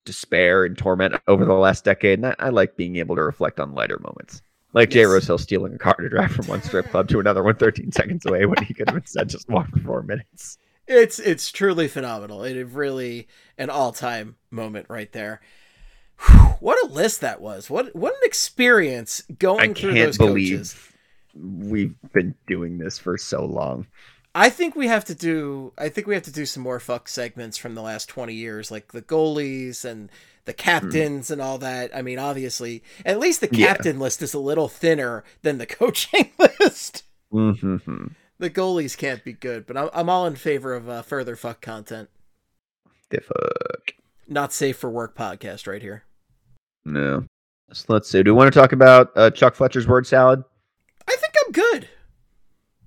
despair 0.05 0.65
and 0.65 0.77
torment 0.77 1.15
over 1.27 1.45
the 1.45 1.53
last 1.53 1.83
decade, 1.83 2.19
and 2.19 2.27
I, 2.27 2.35
I 2.39 2.49
like 2.49 2.75
being 2.77 2.97
able 2.97 3.15
to 3.15 3.23
reflect 3.23 3.59
on 3.59 3.73
lighter 3.73 3.99
moments. 3.99 4.41
Like 4.73 4.89
Jay 4.89 4.99
Yes. 5.01 5.09
Rosehill 5.09 5.37
stealing 5.37 5.73
a 5.73 5.77
car 5.77 5.95
to 5.95 6.09
drive 6.09 6.31
from 6.31 6.47
one 6.47 6.61
strip 6.61 6.89
club 6.89 7.07
to 7.09 7.19
another 7.19 7.41
one 7.43 7.55
13 7.55 7.91
seconds 7.93 8.25
away 8.25 8.45
when 8.45 8.61
he 8.63 8.73
could 8.73 8.89
have 8.89 8.97
instead 8.97 9.29
just 9.29 9.49
walked 9.49 9.71
for 9.71 9.79
four 9.79 10.03
minutes. 10.03 10.57
It's 10.87 11.17
it's 11.17 11.51
truly 11.51 11.87
phenomenal. 11.87 12.43
It 12.43 12.55
is 12.57 12.69
really 12.71 13.27
an 13.57 13.69
all 13.69 13.91
time 13.91 14.35
moment 14.51 14.87
right 14.89 15.11
there. 15.13 15.41
Whew, 16.19 16.37
what 16.59 16.83
a 16.83 16.93
list 16.93 17.21
that 17.21 17.41
was! 17.41 17.69
What 17.69 17.95
what 17.95 18.13
an 18.13 18.19
experience 18.23 19.23
going 19.39 19.71
I 19.71 19.73
through 19.73 19.93
can't 19.93 20.05
those 20.09 20.17
believe 20.17 20.51
coaches. 20.59 20.91
we've 21.33 21.95
been 22.13 22.35
doing 22.45 22.77
this 22.77 22.99
for 22.99 23.17
so 23.17 23.45
long. 23.45 23.87
I 24.37 24.49
think 24.49 24.75
we 24.75 24.87
have 24.87 25.05
to 25.05 25.15
do. 25.15 25.71
I 25.77 25.87
think 25.89 26.07
we 26.07 26.13
have 26.13 26.23
to 26.23 26.31
do 26.31 26.45
some 26.45 26.61
more 26.61 26.79
fuck 26.81 27.07
segments 27.07 27.57
from 27.57 27.73
the 27.73 27.81
last 27.81 28.09
twenty 28.09 28.33
years, 28.33 28.69
like 28.69 28.91
the 28.91 29.01
goalies 29.01 29.85
and 29.85 30.11
the 30.43 30.53
captains 30.53 31.31
and 31.31 31.41
all 31.41 31.57
that. 31.59 31.95
I 31.95 32.01
mean, 32.01 32.19
obviously, 32.19 32.83
at 33.05 33.17
least 33.17 33.39
the 33.41 33.49
Yeah. 33.51 33.67
captain 33.67 33.97
list 33.97 34.21
is 34.21 34.33
a 34.33 34.39
little 34.39 34.67
thinner 34.67 35.23
than 35.41 35.57
the 35.57 35.65
coaching 35.65 36.31
list. 36.37 37.03
Mm-hmm. 37.33 38.07
The 38.37 38.49
goalies 38.49 38.97
can't 38.97 39.23
be 39.23 39.31
good, 39.33 39.65
but 39.65 39.77
I'm 39.77 39.89
I'm 39.93 40.09
all 40.09 40.27
in 40.27 40.35
favor 40.35 40.73
of 40.75 40.89
uh, 40.89 41.01
further 41.01 41.37
fuck 41.37 41.61
content. 41.61 42.09
The 43.09 43.21
fuck. 43.21 43.93
Not 44.27 44.51
safe 44.51 44.77
for 44.77 44.89
work 44.89 45.15
podcast 45.15 45.65
right 45.65 45.81
here. 45.81 46.03
No. 46.83 47.23
So 47.71 47.85
let's 47.87 48.09
see. 48.09 48.21
Do 48.21 48.33
we 48.33 48.37
want 48.37 48.53
to 48.53 48.59
talk 48.59 48.73
about 48.73 49.11
uh, 49.15 49.29
Chuck 49.31 49.55
Fletcher's 49.55 49.87
word 49.87 50.05
salad? 50.05 50.43
I 51.07 51.15
think 51.15 51.33
I'm 51.45 51.51
good. 51.53 51.89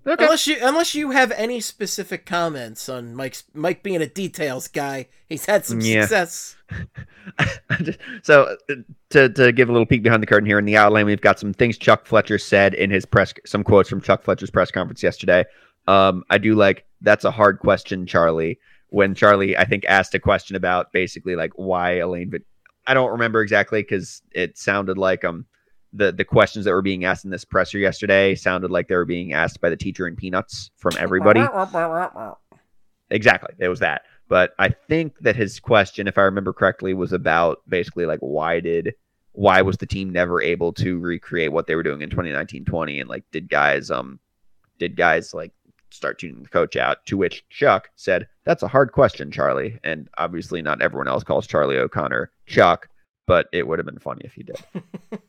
Okay. 0.09 0.25
Unless 0.25 0.47
you 0.47 0.57
unless 0.63 0.95
you 0.95 1.11
have 1.11 1.31
any 1.33 1.61
specific 1.61 2.25
comments 2.25 2.89
on 2.89 3.15
Mike's 3.15 3.45
Mike 3.53 3.83
being 3.83 4.01
a 4.01 4.07
details 4.07 4.67
guy. 4.69 5.09
He's 5.29 5.45
had 5.45 5.67
some 5.67 5.81
Yeah. 5.81 6.03
success. 6.03 6.57
so 8.23 8.57
uh, 8.71 8.75
to 9.11 9.29
to 9.29 9.53
give 9.53 9.69
a 9.69 9.73
little 9.73 9.87
peek 9.87 10.03
behind 10.03 10.23
the 10.23 10.27
curtain 10.27 10.47
here 10.47 10.59
in 10.59 10.65
the 10.65 10.77
outline, 10.77 11.07
we've 11.07 11.21
got 11.21 11.39
some 11.39 11.53
things 11.53 11.77
Chuck 11.77 12.07
Fletcher 12.07 12.39
said 12.39 12.75
in 12.75 12.91
his 12.91 13.05
press, 13.05 13.35
some 13.45 13.63
quotes 13.63 13.89
from 13.89 14.01
Chuck 14.01 14.23
Fletcher's 14.23 14.51
press 14.51 14.71
conference 14.71 15.03
yesterday. 15.03 15.45
Um, 15.87 16.25
I 16.31 16.39
do 16.39 16.55
like 16.55 16.87
that's 17.01 17.25
a 17.25 17.31
hard 17.31 17.59
question, 17.59 18.07
Charlie. 18.07 18.59
When 18.91 19.15
Charlie, 19.15 19.57
I 19.57 19.65
think, 19.65 19.85
asked 19.87 20.15
a 20.15 20.19
question 20.19 20.57
about 20.57 20.93
basically 20.93 21.37
like 21.37 21.53
why 21.57 21.97
Alain, 21.99 22.31
but 22.31 22.43
I 22.87 22.95
don't 22.95 23.13
remember 23.13 23.43
exactly 23.43 23.83
because 23.83 24.23
it 24.33 24.57
sounded 24.57 24.97
like 24.97 25.25
um 25.25 25.45
the 25.93 26.13
the 26.13 26.25
questions 26.25 26.65
that 26.65 26.73
were 26.73 26.83
being 26.83 27.05
asked 27.05 27.25
in 27.25 27.31
this 27.31 27.45
presser 27.45 27.79
yesterday 27.79 28.35
sounded 28.35 28.71
like 28.71 28.89
they 28.89 28.95
were 28.95 29.05
being 29.05 29.33
asked 29.33 29.61
by 29.61 29.71
the 29.71 29.77
teacher 29.77 30.07
in 30.07 30.17
Peanuts 30.17 30.71
from 30.77 30.93
everybody. 30.99 31.41
Exactly. 33.11 33.55
It 33.59 33.69
was 33.69 33.81
that. 33.81 34.03
But 34.29 34.55
I 34.59 34.69
think 34.69 35.19
that 35.21 35.37
his 35.37 35.59
question, 35.59 36.07
if 36.07 36.19
I 36.19 36.23
remember 36.23 36.53
correctly, 36.53 36.93
was 36.93 37.13
about 37.13 37.63
basically 37.69 38.05
like 38.05 38.21
why 38.21 38.61
did 38.61 38.95
why 39.33 39.63
was 39.63 39.79
the 39.79 39.87
team 39.87 40.11
never 40.11 40.43
able 40.43 40.73
to 40.75 40.99
recreate 40.99 41.53
what 41.53 41.67
they 41.67 41.75
were 41.75 41.83
doing 41.83 42.03
in 42.03 42.11
2019-20 42.11 43.01
and 43.01 43.09
like 43.09 43.25
did 43.31 43.49
guys 43.49 43.89
um 43.89 44.19
did 44.79 44.97
guys 44.97 45.33
like 45.33 45.53
start 45.91 46.19
tuning 46.19 46.43
the 46.43 46.49
coach 46.49 46.75
out 46.77 47.07
to 47.07 47.17
which 47.17 47.49
Chuck 47.49 47.89
said 47.95 48.27
that's 48.45 48.65
a 48.65 48.69
hard 48.69 48.91
question 48.93 49.31
Charlie 49.31 49.79
and 49.85 50.09
obviously 50.19 50.61
not 50.61 50.83
everyone 50.83 51.09
else 51.09 51.23
calls 51.23 51.47
Charlie 51.47 51.79
O'Connor 51.79 52.33
Chuck 52.47 52.89
but 53.27 53.47
it 53.53 53.69
would 53.69 53.79
have 53.79 53.87
been 53.87 53.99
funny 53.99 54.23
if 54.25 54.33
he 54.33 54.43
did. 54.43 54.57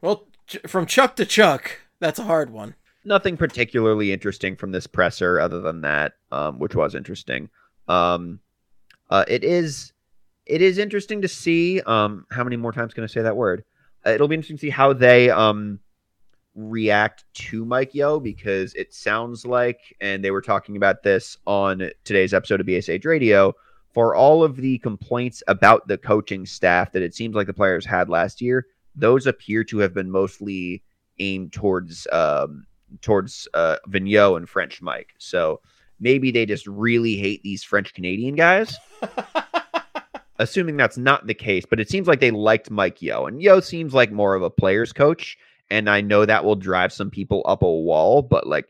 Well, 0.00 0.26
Ch- 0.46 0.58
from 0.66 0.86
Chuck 0.86 1.16
to 1.16 1.26
Chuck, 1.26 1.80
that's 2.00 2.18
a 2.18 2.24
hard 2.24 2.50
one. 2.50 2.74
nothing 3.04 3.36
particularly 3.36 4.12
interesting 4.12 4.54
from 4.56 4.72
this 4.72 4.86
presser 4.86 5.40
other 5.40 5.60
than 5.60 5.80
that, 5.82 6.14
um, 6.30 6.58
which 6.58 6.74
was 6.74 6.94
interesting. 6.94 7.48
Um, 7.86 8.40
uh, 9.10 9.24
it 9.28 9.44
is 9.44 9.92
it 10.46 10.62
is 10.62 10.78
interesting 10.78 11.22
to 11.22 11.28
see 11.28 11.80
um, 11.82 12.26
how 12.30 12.44
many 12.44 12.56
more 12.56 12.72
times 12.72 12.94
can 12.94 13.04
I 13.04 13.06
say 13.06 13.22
that 13.22 13.36
word? 13.36 13.64
Uh, 14.06 14.10
it'll 14.10 14.28
be 14.28 14.34
interesting 14.34 14.56
to 14.56 14.60
see 14.60 14.70
how 14.70 14.92
they 14.92 15.30
um, 15.30 15.80
react 16.54 17.24
to 17.34 17.64
Mike 17.64 17.94
Yeo 17.94 18.18
because 18.20 18.74
it 18.74 18.92
sounds 18.94 19.44
like, 19.44 19.80
and 20.00 20.24
they 20.24 20.30
were 20.30 20.40
talking 20.42 20.76
about 20.76 21.02
this 21.02 21.36
on 21.46 21.90
today's 22.04 22.32
episode 22.32 22.60
of 22.60 22.66
BSH 22.66 23.04
Radio, 23.04 23.54
for 23.92 24.14
all 24.14 24.42
of 24.44 24.56
the 24.56 24.78
complaints 24.78 25.42
about 25.48 25.88
the 25.88 25.98
coaching 25.98 26.46
staff 26.46 26.92
that 26.92 27.02
it 27.02 27.14
seems 27.14 27.34
like 27.34 27.46
the 27.46 27.54
players 27.54 27.84
had 27.84 28.08
last 28.08 28.40
year, 28.40 28.66
those 28.98 29.26
appear 29.26 29.64
to 29.64 29.78
have 29.78 29.94
been 29.94 30.10
mostly 30.10 30.82
aimed 31.18 31.52
towards 31.52 32.06
um, 32.12 32.66
towards 33.00 33.48
uh, 33.54 33.76
Vigneault 33.88 34.36
and 34.36 34.48
French 34.48 34.80
Mike. 34.82 35.14
So 35.18 35.60
maybe 36.00 36.30
they 36.30 36.46
just 36.46 36.66
really 36.66 37.16
hate 37.16 37.42
these 37.42 37.62
French 37.62 37.94
Canadian 37.94 38.34
guys. 38.34 38.76
Assuming 40.40 40.76
that's 40.76 40.98
not 40.98 41.26
the 41.26 41.34
case, 41.34 41.64
but 41.68 41.80
it 41.80 41.90
seems 41.90 42.06
like 42.06 42.20
they 42.20 42.30
liked 42.30 42.70
Mike 42.70 43.02
Yeo, 43.02 43.26
and 43.26 43.42
Yeo 43.42 43.58
seems 43.58 43.92
like 43.92 44.12
more 44.12 44.36
of 44.36 44.42
a 44.42 44.50
player's 44.50 44.92
coach, 44.92 45.36
and 45.68 45.90
I 45.90 46.00
know 46.00 46.24
that 46.24 46.44
will 46.44 46.54
drive 46.54 46.92
some 46.92 47.10
people 47.10 47.42
up 47.44 47.62
a 47.62 47.70
wall, 47.70 48.22
but 48.22 48.46
like 48.46 48.68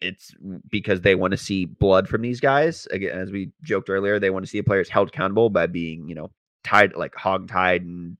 it's 0.00 0.34
because 0.70 1.02
they 1.02 1.14
want 1.14 1.32
to 1.32 1.36
see 1.36 1.66
blood 1.66 2.08
from 2.08 2.22
these 2.22 2.40
guys. 2.40 2.86
Again, 2.90 3.18
as 3.18 3.30
we 3.30 3.50
joked 3.62 3.90
earlier, 3.90 4.18
they 4.18 4.30
want 4.30 4.44
to 4.44 4.50
see 4.50 4.58
a 4.58 4.64
players 4.64 4.88
held 4.88 5.08
accountable 5.08 5.50
by 5.50 5.66
being, 5.66 6.08
you 6.08 6.14
know, 6.14 6.30
tied 6.64 6.94
like 6.94 7.14
hog 7.14 7.48
tied 7.48 7.82
and 7.82 8.16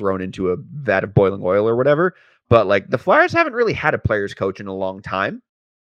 thrown 0.00 0.22
into 0.22 0.50
a 0.50 0.56
vat 0.56 1.04
of 1.04 1.14
boiling 1.14 1.42
oil 1.44 1.68
or 1.68 1.76
whatever. 1.76 2.14
But 2.48 2.66
like 2.66 2.88
the 2.88 2.98
Flyers 2.98 3.32
haven't 3.32 3.52
really 3.52 3.74
had 3.74 3.94
a 3.94 3.98
players 3.98 4.34
coach 4.34 4.58
in 4.58 4.66
a 4.66 4.74
long 4.74 5.02
time, 5.02 5.42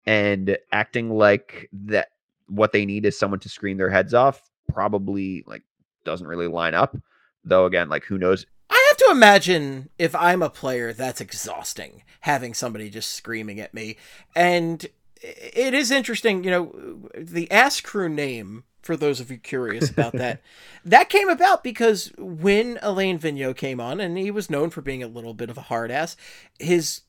and 0.06 0.56
acting 0.70 1.10
like 1.10 1.68
that 1.72 2.08
what 2.46 2.72
they 2.72 2.84
need 2.84 3.06
is 3.06 3.18
someone 3.18 3.40
to 3.40 3.48
scream 3.48 3.78
their 3.78 3.90
heads 3.90 4.14
off 4.14 4.50
probably 4.68 5.42
like 5.46 5.62
doesn't 6.04 6.26
really 6.26 6.46
line 6.46 6.74
up. 6.74 6.96
Though 7.44 7.66
again, 7.66 7.88
like 7.88 8.04
who 8.04 8.18
knows? 8.18 8.46
I 8.70 8.86
have 8.90 8.96
to 8.98 9.08
imagine 9.10 9.88
if 9.98 10.14
I'm 10.14 10.42
a 10.42 10.50
player, 10.50 10.92
that's 10.92 11.20
exhausting 11.20 12.02
having 12.20 12.54
somebody 12.54 12.88
just 12.88 13.12
screaming 13.12 13.58
at 13.58 13.74
me. 13.74 13.96
And 14.36 14.86
it 15.22 15.74
is 15.74 15.90
interesting, 15.90 16.44
you 16.44 16.50
know, 16.50 17.08
the 17.16 17.50
Ass 17.50 17.80
Crew 17.80 18.08
name. 18.08 18.64
For 18.82 18.96
those 18.96 19.20
of 19.20 19.30
you 19.30 19.38
curious 19.38 19.88
about 19.88 20.12
that, 20.14 20.42
that 20.84 21.08
came 21.08 21.28
about 21.28 21.62
because 21.62 22.10
when 22.18 22.80
Alain 22.82 23.16
Vigneault 23.16 23.56
came 23.56 23.80
on, 23.80 24.00
and 24.00 24.18
he 24.18 24.32
was 24.32 24.50
known 24.50 24.70
for 24.70 24.80
being 24.80 25.04
a 25.04 25.08
little 25.08 25.34
bit 25.34 25.50
of 25.50 25.56
a 25.56 25.62
hard 25.62 25.92
ass, 25.92 26.16
his 26.58 27.02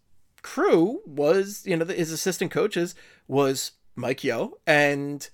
crew 0.44 1.02
was, 1.04 1.64
you 1.66 1.76
know, 1.76 1.86
his 1.86 2.12
assistant 2.12 2.52
coaches 2.52 2.94
was 3.28 3.72
Mike 3.96 4.24
Yeo 4.24 4.60
and 4.68 5.30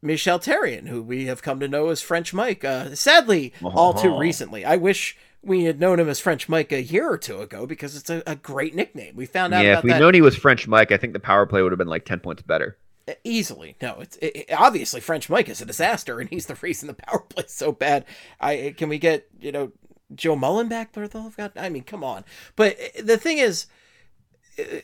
Michel 0.00 0.38
Therrien, 0.38 0.88
who 0.88 1.02
we 1.02 1.26
have 1.26 1.42
come 1.42 1.60
to 1.60 1.68
know 1.68 1.88
as 1.88 2.00
French 2.00 2.32
Mike. 2.32 2.64
Uh, 2.64 2.94
sadly, 2.94 3.52
all 3.62 3.92
too 3.92 4.16
recently. 4.16 4.64
I 4.64 4.76
wish 4.76 5.16
we 5.42 5.64
had 5.64 5.78
known 5.80 6.00
him 6.00 6.08
as 6.08 6.18
French 6.20 6.48
Mike 6.48 6.72
a 6.72 6.82
year 6.82 7.08
or 7.08 7.16
two 7.18 7.40
ago 7.40 7.66
because 7.66 7.96
it's 7.96 8.10
a, 8.10 8.22
a 8.26 8.36
great 8.36 8.74
nickname. 8.74 9.14
We 9.16 9.26
found 9.26 9.54
out 9.54 9.64
Yeah, 9.64 9.70
about 9.72 9.78
if 9.78 9.84
we'd 9.84 9.92
that 9.94 10.00
known 10.00 10.14
he 10.14 10.20
was 10.20 10.36
French 10.36 10.66
Mike, 10.66 10.90
I 10.92 10.96
think 10.96 11.12
the 11.12 11.20
power 11.20 11.46
play 11.46 11.62
would 11.62 11.72
have 11.72 11.78
been 11.78 11.88
like 11.88 12.04
ten 12.04 12.20
points 12.20 12.42
better. 12.42 12.76
easily. 13.24 13.76
No, 13.80 13.96
it's 14.00 14.16
it, 14.18 14.36
it- 14.36 14.52
obviously 14.52 15.00
French 15.00 15.30
Mike 15.30 15.48
is 15.48 15.60
a 15.60 15.66
disaster, 15.66 16.20
and 16.20 16.28
he's 16.28 16.46
the 16.46 16.54
reason 16.56 16.86
the 16.88 16.94
power 16.94 17.20
play's 17.20 17.52
so 17.52 17.72
bad. 17.72 18.04
I 18.40 18.74
can 18.76 18.88
we 18.88 18.98
get 18.98 19.28
you 19.40 19.52
know 19.52 19.72
Joe 20.14 20.36
Mullen 20.36 20.68
back 20.68 20.92
for 20.92 21.06
the 21.06 21.18
love 21.18 21.26
of 21.28 21.36
God? 21.36 21.52
I 21.56 21.68
mean, 21.68 21.84
come 21.84 22.02
on. 22.04 22.24
But 22.56 22.76
uh, 22.80 23.02
the 23.02 23.16
thing 23.18 23.38
is, 23.38 23.66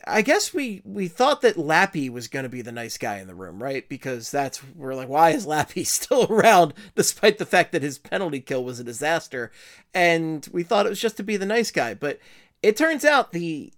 I 0.06 0.22
guess 0.22 0.54
we 0.54 0.82
we 0.84 1.08
thought 1.08 1.40
that 1.42 1.56
Lappy 1.58 2.08
was 2.08 2.28
going 2.28 2.44
to 2.44 2.48
be 2.48 2.62
the 2.62 2.72
nice 2.72 2.96
guy 2.96 3.18
in 3.18 3.26
the 3.26 3.34
room, 3.34 3.62
right? 3.62 3.88
Because 3.88 4.30
that's 4.30 4.62
we're 4.74 4.94
like, 4.94 5.08
why 5.08 5.30
is 5.30 5.46
Lappy 5.46 5.84
still 5.86 6.26
around 6.30 6.74
despite 6.94 7.38
the 7.38 7.46
fact 7.46 7.72
that 7.72 7.82
his 7.82 7.98
penalty 7.98 8.40
kill 8.40 8.64
was 8.64 8.78
a 8.80 8.84
disaster? 8.84 9.50
And 9.92 10.48
we 10.52 10.62
thought 10.62 10.86
it 10.86 10.90
was 10.90 11.00
just 11.00 11.16
to 11.16 11.22
be 11.22 11.36
the 11.36 11.46
nice 11.46 11.70
guy, 11.70 11.94
but 11.94 12.18
it 12.62 12.76
turns 12.76 13.04
out 13.04 13.32
the 13.32 13.72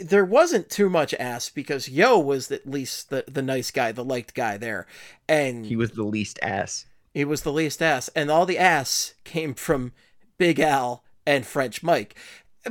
there 0.00 0.24
wasn't 0.24 0.70
too 0.70 0.88
much 0.88 1.14
ass 1.14 1.50
because 1.50 1.88
Yeo 1.88 2.18
was 2.18 2.50
at 2.50 2.66
least 2.68 3.10
the 3.10 3.24
the 3.28 3.42
nice 3.42 3.70
guy, 3.70 3.92
the 3.92 4.04
liked 4.04 4.34
guy 4.34 4.56
there, 4.56 4.86
and 5.28 5.66
He 5.66 5.76
was 5.76 5.92
the 5.92 6.02
least 6.04 6.38
ass. 6.42 6.86
he 7.12 7.24
was 7.24 7.42
the 7.42 7.52
least 7.52 7.82
ass, 7.82 8.08
and 8.16 8.30
all 8.30 8.46
the 8.46 8.58
ass 8.58 9.14
came 9.24 9.54
from 9.54 9.92
Big 10.38 10.58
Al 10.58 11.04
and 11.26 11.46
French 11.46 11.82
Mike. 11.82 12.16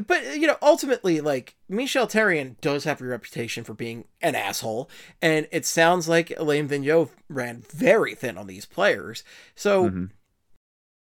But 0.07 0.38
you 0.40 0.48
know, 0.48 0.57
ultimately, 0.61 1.22
like 1.22 1.56
Michel 1.70 2.07
Therrien 2.07 2.60
does 2.61 2.84
have 2.86 3.02
a 3.02 3.06
reputation 3.06 3.64
for 3.64 3.74
being 3.74 4.06
an 4.22 4.36
asshole, 4.36 4.90
and 5.22 5.48
it 5.52 5.65
sounds 5.65 6.10
like 6.10 6.34
Alain 6.38 6.68
Vigneault 6.68 7.10
ran 7.30 7.64
very 7.72 8.15
thin 8.15 8.38
on 8.38 8.48
these 8.48 8.65
players. 8.65 9.24
So 9.56 9.90
Mhm. 9.90 10.10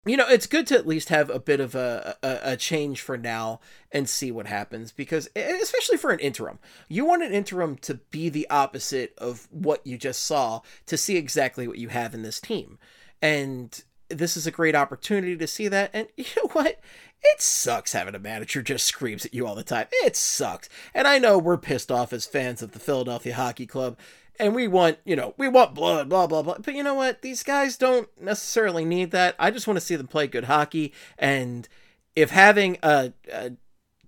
you 0.07 0.17
know, 0.17 0.27
it's 0.29 0.47
good 0.47 0.67
to 0.69 0.77
at 0.77 0.87
least 0.87 1.11
have 1.11 1.29
a 1.29 1.39
bit 1.39 1.61
of 1.61 1.75
a, 1.75 2.17
a, 2.23 2.53
a 2.53 2.57
change 2.57 3.03
for 3.03 3.19
now 3.19 3.61
and 3.93 4.09
see 4.09 4.33
what 4.33 4.47
happens 4.47 4.93
because, 4.93 5.29
especially 5.37 5.99
for 5.99 6.11
an 6.11 6.21
interim, 6.21 6.59
you 6.89 7.05
want 7.05 7.23
an 7.23 7.35
interim 7.35 7.77
to 7.77 7.95
be 7.95 8.31
the 8.31 8.49
opposite 8.49 9.13
of 9.19 9.47
what 9.51 9.87
you 9.87 9.99
just 9.99 10.25
saw 10.25 10.63
to 10.87 10.97
see 10.97 11.17
exactly 11.19 11.69
what 11.69 11.77
you 11.77 11.89
have 11.89 12.15
in 12.15 12.23
this 12.23 12.41
team. 12.41 12.79
And 13.21 13.85
this 14.11 14.37
is 14.37 14.47
a 14.47 14.51
great 14.51 14.75
opportunity 14.75 15.37
to 15.37 15.47
see 15.47 15.69
that. 15.69 15.91
And 15.93 16.09
you 16.17 16.27
know 16.37 16.49
what? 16.53 16.81
It 17.23 17.43
sucks 17.43 17.93
having 17.93 18.15
a 18.15 18.19
manager 18.19 18.63
just 18.63 18.87
screams 18.87 19.27
at 19.27 19.35
you 19.35 19.47
all 19.47 19.55
the 19.55 19.63
time. 19.63 19.87
It 19.93 20.17
sucks. 20.17 20.69
And 20.95 21.07
I 21.07 21.19
know 21.19 21.39
we're 21.39 21.59
pissed 21.59 21.93
off 21.93 22.13
as 22.13 22.25
fans 22.25 22.63
of 22.63 22.73
the 22.73 22.79
Philadelphia 22.79 23.35
Hockey 23.35 23.67
Club 23.67 23.99
and 24.41 24.55
we 24.55 24.67
want, 24.67 24.99
you 25.05 25.15
know, 25.15 25.35
we 25.37 25.49
want 25.49 25.75
blood, 25.75 26.09
blah, 26.09 26.27
blah, 26.27 26.41
blah. 26.41 26.57
But 26.59 26.75
you 26.75 26.83
know 26.83 26.95
what? 26.95 27.21
These 27.21 27.43
guys 27.43 27.77
don't 27.77 28.09
necessarily 28.19 28.87
need 28.87 29.11
that. 29.11 29.37
I 29.39 29.51
just 29.51 29.67
want 29.67 29.77
to 29.77 29.85
see 29.85 29.97
them 29.97 30.09
play 30.09 30.27
good 30.27 30.45
hockey. 30.45 30.95
And 31.19 31.69
if 32.17 32.31
having 32.31 32.79
a, 32.83 33.13
a 33.31 33.53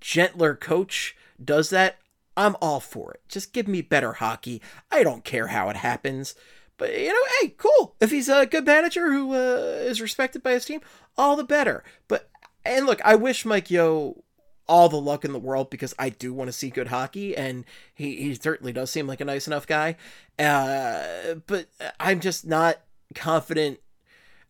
gentler 0.00 0.54
coach 0.54 1.14
does 1.42 1.68
that, 1.68 1.98
I'm 2.34 2.56
all 2.62 2.80
for 2.80 3.12
it. 3.12 3.20
Just 3.28 3.52
give 3.52 3.68
me 3.68 3.82
better 3.82 4.14
hockey. 4.14 4.62
I 4.90 5.02
don't 5.02 5.22
care 5.22 5.48
how 5.48 5.68
it 5.68 5.76
happens. 5.76 6.34
But, 6.82 6.98
you 6.98 7.12
know, 7.12 7.28
hey, 7.40 7.54
cool. 7.56 7.94
If 8.00 8.10
he's 8.10 8.28
a 8.28 8.44
good 8.44 8.66
manager 8.66 9.12
who 9.12 9.34
uh, 9.34 9.84
is 9.86 10.00
respected 10.00 10.42
by 10.42 10.50
his 10.50 10.64
team, 10.64 10.80
all 11.16 11.36
the 11.36 11.44
better. 11.44 11.84
But, 12.08 12.28
and 12.64 12.86
look, 12.86 13.00
I 13.04 13.14
wish 13.14 13.44
Mike 13.44 13.70
Yeo 13.70 14.24
all 14.66 14.88
the 14.88 15.00
luck 15.00 15.24
in 15.24 15.32
the 15.32 15.38
world 15.38 15.70
because 15.70 15.94
I 15.96 16.08
do 16.08 16.34
want 16.34 16.48
to 16.48 16.52
see 16.52 16.70
good 16.70 16.88
hockey, 16.88 17.36
and 17.36 17.64
he, 17.94 18.16
he 18.16 18.34
certainly 18.34 18.72
does 18.72 18.90
seem 18.90 19.06
like 19.06 19.20
a 19.20 19.24
nice 19.24 19.46
enough 19.46 19.64
guy. 19.64 19.94
Uh, 20.40 21.34
but 21.46 21.68
I'm 22.00 22.18
just 22.18 22.48
not 22.48 22.80
confident. 23.14 23.78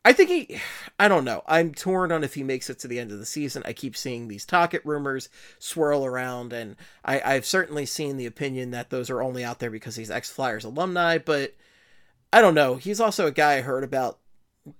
I 0.02 0.14
think 0.14 0.30
he, 0.30 0.58
I 0.98 1.08
don't 1.08 1.26
know. 1.26 1.42
I'm 1.46 1.74
torn 1.74 2.12
on 2.12 2.24
if 2.24 2.32
he 2.32 2.42
makes 2.42 2.70
it 2.70 2.78
to 2.78 2.88
the 2.88 2.98
end 2.98 3.12
of 3.12 3.18
the 3.18 3.26
season. 3.26 3.62
I 3.66 3.74
keep 3.74 3.94
seeing 3.94 4.28
these 4.28 4.46
Tocchet 4.46 4.86
rumors 4.86 5.28
swirl 5.58 6.06
around, 6.06 6.54
and 6.54 6.76
I, 7.04 7.20
I've 7.20 7.44
certainly 7.44 7.84
seen 7.84 8.16
the 8.16 8.24
opinion 8.24 8.70
that 8.70 8.88
those 8.88 9.10
are 9.10 9.20
only 9.20 9.44
out 9.44 9.58
there 9.58 9.70
because 9.70 9.96
he's 9.96 10.10
ex 10.10 10.30
Flyers 10.30 10.64
alumni, 10.64 11.18
but 11.18 11.54
I 12.32 12.40
don't 12.40 12.54
know. 12.54 12.76
He's 12.76 13.00
also 13.00 13.26
a 13.26 13.32
guy 13.32 13.54
I 13.54 13.60
heard 13.60 13.84
about, 13.84 14.18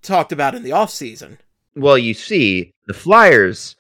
talked 0.03 0.33
about 0.33 0.55
in 0.55 0.62
the 0.62 0.73
off 0.73 0.91
season. 0.91 1.39
Well, 1.77 1.99
you 1.99 2.15
see, 2.15 2.73
the 2.87 2.95
Flyers 2.95 3.77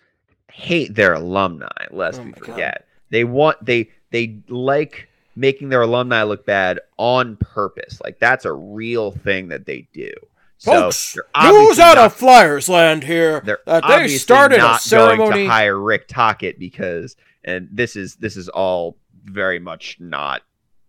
hate 0.50 0.94
their 0.94 1.14
alumni, 1.14 1.68
lest 1.90 2.20
Oh 2.20 2.24
we 2.24 2.30
my 2.32 2.38
God. 2.38 2.46
forget. 2.46 2.86
They 3.10 3.24
want 3.24 3.64
they 3.64 3.90
they 4.10 4.38
like 4.48 5.08
making 5.36 5.68
their 5.70 5.82
alumni 5.82 6.22
look 6.22 6.44
bad 6.46 6.80
on 6.98 7.36
purpose. 7.36 8.00
Like 8.02 8.18
that's 8.18 8.44
a 8.44 8.52
real 8.52 9.10
thing 9.12 9.48
that 9.48 9.66
they 9.66 9.88
do. 9.92 10.10
So 10.58 10.90
they're 11.14 11.52
news 11.52 11.78
out 11.78 11.96
not- 11.96 12.06
of 12.06 12.12
Flyers 12.14 12.68
land 12.68 13.02
here 13.04 13.40
they're 13.44 13.58
that 13.66 13.82
they 13.82 13.94
obviously 13.94 14.18
started 14.18 14.58
a 14.58 14.62
not 14.62 14.82
going 14.90 15.32
to 15.32 15.46
hire 15.46 15.78
Rick 15.78 16.06
Tocchet 16.08 16.58
because 16.58 17.16
and 17.44 17.68
this 17.72 17.96
is 17.96 18.14
this 18.16 18.36
is 18.36 18.48
all 18.48 18.96
very 19.24 19.58
much 19.58 19.96
not 20.00 20.42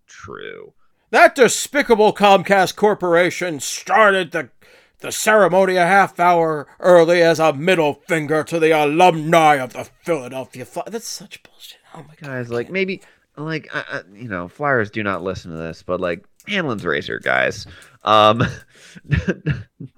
true. 0.07 0.73
That 1.13 1.35
despicable 1.35 2.11
Comcast 2.11 2.75
Corporation 2.75 3.59
started 3.59 4.31
the 4.31 4.49
the 5.01 5.11
ceremony 5.11 5.75
a 5.75 5.85
half 5.85 6.19
hour 6.19 6.65
early 6.79 7.21
as 7.21 7.39
a 7.39 7.53
middle 7.53 7.93
finger 8.07 8.43
to 8.45 8.59
the 8.59 8.71
alumni 8.71 9.57
of 9.57 9.73
the 9.73 9.83
Philadelphia 10.01 10.65
Fly. 10.65 10.85
That's 10.87 11.07
such 11.07 11.43
bullshit. 11.43 11.77
Oh 11.93 11.99
my 11.99 12.15
god. 12.15 12.29
guys 12.29 12.49
like 12.49 12.71
maybe 12.71 13.03
like 13.37 13.69
uh, 13.75 14.01
you 14.11 14.27
know 14.27 14.47
flyers 14.47 14.89
do 14.89 15.03
not 15.03 15.21
listen 15.21 15.51
to 15.51 15.57
this 15.57 15.83
but 15.83 16.01
like 16.01 16.25
Hanlon's 16.47 16.83
razor 16.83 17.19
guys 17.19 17.67
um 18.03 18.41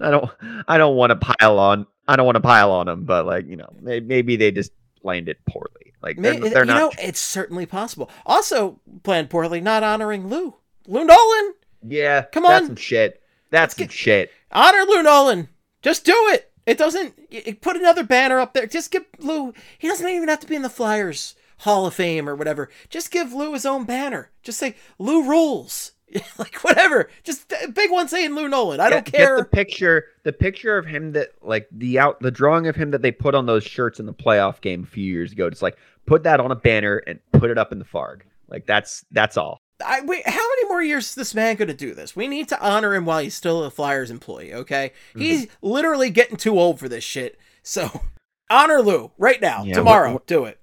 i 0.00 0.10
don't 0.10 0.30
i 0.68 0.76
don't 0.76 0.96
want 0.96 1.10
to 1.10 1.16
pile 1.16 1.58
on 1.58 1.86
i 2.06 2.16
don't 2.16 2.26
want 2.26 2.36
to 2.36 2.40
pile 2.40 2.70
on 2.70 2.86
them 2.86 3.04
but 3.04 3.24
like 3.24 3.46
you 3.46 3.56
know 3.56 3.70
may, 3.80 4.00
maybe 4.00 4.36
they 4.36 4.50
just 4.50 4.72
planned 5.00 5.30
it 5.30 5.38
poorly 5.46 5.94
like 6.02 6.18
they're, 6.18 6.38
they're 6.38 6.60
you 6.60 6.66
not 6.66 6.78
know, 6.78 6.92
it's 6.98 7.18
certainly 7.18 7.66
possible. 7.66 8.08
Also, 8.24 8.80
planned 9.02 9.28
poorly, 9.30 9.60
not 9.60 9.82
honoring 9.82 10.28
Lou. 10.28 10.54
Lou 10.86 11.04
Nolan. 11.04 11.54
yeah 11.86 12.22
Come 12.32 12.44
that's 12.44 12.62
on. 12.62 12.66
some 12.68 12.76
shit 12.76 13.22
that's 13.50 13.74
some 13.76 13.84
get- 13.86 13.92
shit 13.92 14.30
Honor 14.52 14.84
Lou 14.88 15.02
Nolan. 15.02 15.48
Just 15.82 16.04
do 16.04 16.14
it. 16.30 16.50
It 16.66 16.78
doesn't 16.78 17.14
y- 17.30 17.56
put 17.60 17.76
another 17.76 18.02
banner 18.04 18.38
up 18.40 18.54
there. 18.54 18.66
Just 18.66 18.90
give 18.90 19.04
Lou. 19.18 19.52
He 19.78 19.86
doesn't 19.88 20.08
even 20.08 20.28
have 20.28 20.40
to 20.40 20.46
be 20.46 20.56
in 20.56 20.62
the 20.62 20.70
Flyers 20.70 21.34
Hall 21.58 21.86
of 21.86 21.94
Fame 21.94 22.28
or 22.28 22.34
whatever. 22.34 22.70
Just 22.88 23.10
give 23.10 23.32
Lou 23.32 23.52
his 23.52 23.66
own 23.66 23.84
banner. 23.84 24.30
Just 24.42 24.58
say 24.58 24.76
Lou 24.98 25.28
rules. 25.28 25.92
like 26.38 26.56
whatever. 26.64 27.10
Just 27.24 27.52
a 27.62 27.68
big 27.68 27.90
one 27.90 28.08
saying 28.08 28.34
Lou 28.34 28.48
Nolan. 28.48 28.80
I 28.80 28.88
don't 28.88 29.04
Get- 29.04 29.14
care. 29.14 29.36
Get 29.38 29.50
the 29.50 29.56
picture, 29.56 30.04
the 30.22 30.32
picture 30.32 30.78
of 30.78 30.86
him 30.86 31.12
that 31.12 31.30
like 31.42 31.68
the 31.72 31.98
out 31.98 32.20
the 32.20 32.30
drawing 32.30 32.66
of 32.68 32.76
him 32.76 32.92
that 32.92 33.02
they 33.02 33.10
put 33.12 33.34
on 33.34 33.46
those 33.46 33.64
shirts 33.64 33.98
in 34.00 34.06
the 34.06 34.14
playoff 34.14 34.60
game 34.60 34.84
a 34.84 34.86
few 34.86 35.04
years 35.04 35.32
ago. 35.32 35.50
Just 35.50 35.62
like 35.62 35.76
put 36.06 36.22
that 36.22 36.40
on 36.40 36.50
a 36.52 36.56
banner 36.56 36.98
and 36.98 37.18
put 37.32 37.50
it 37.50 37.58
up 37.58 37.72
in 37.72 37.78
the 37.80 37.84
Farg. 37.84 38.22
Like 38.48 38.64
that's 38.66 39.04
that's 39.10 39.36
all. 39.36 39.60
I 39.84 40.00
wait. 40.02 40.26
How 40.26 40.32
many 40.48 40.68
more 40.68 40.82
years 40.82 41.08
is 41.10 41.14
this 41.14 41.34
man 41.34 41.56
going 41.56 41.68
to 41.68 41.74
do 41.74 41.94
this? 41.94 42.14
We 42.16 42.28
need 42.28 42.48
to 42.48 42.60
honor 42.60 42.94
him 42.94 43.04
while 43.04 43.18
he's 43.20 43.34
still 43.34 43.64
a 43.64 43.70
Flyers 43.70 44.10
employee. 44.10 44.54
Okay, 44.54 44.92
Mm-hmm. 45.10 45.20
he's 45.20 45.46
literally 45.62 46.10
getting 46.10 46.36
too 46.36 46.58
old 46.58 46.78
for 46.78 46.88
this 46.88 47.04
shit. 47.04 47.38
So 47.62 48.02
honor 48.50 48.80
Lou 48.80 49.10
right 49.18 49.40
now, 49.40 49.64
Yeah, 49.64 49.74
tomorrow. 49.74 50.12
what- 50.14 50.26
do 50.26 50.44
it. 50.44 50.58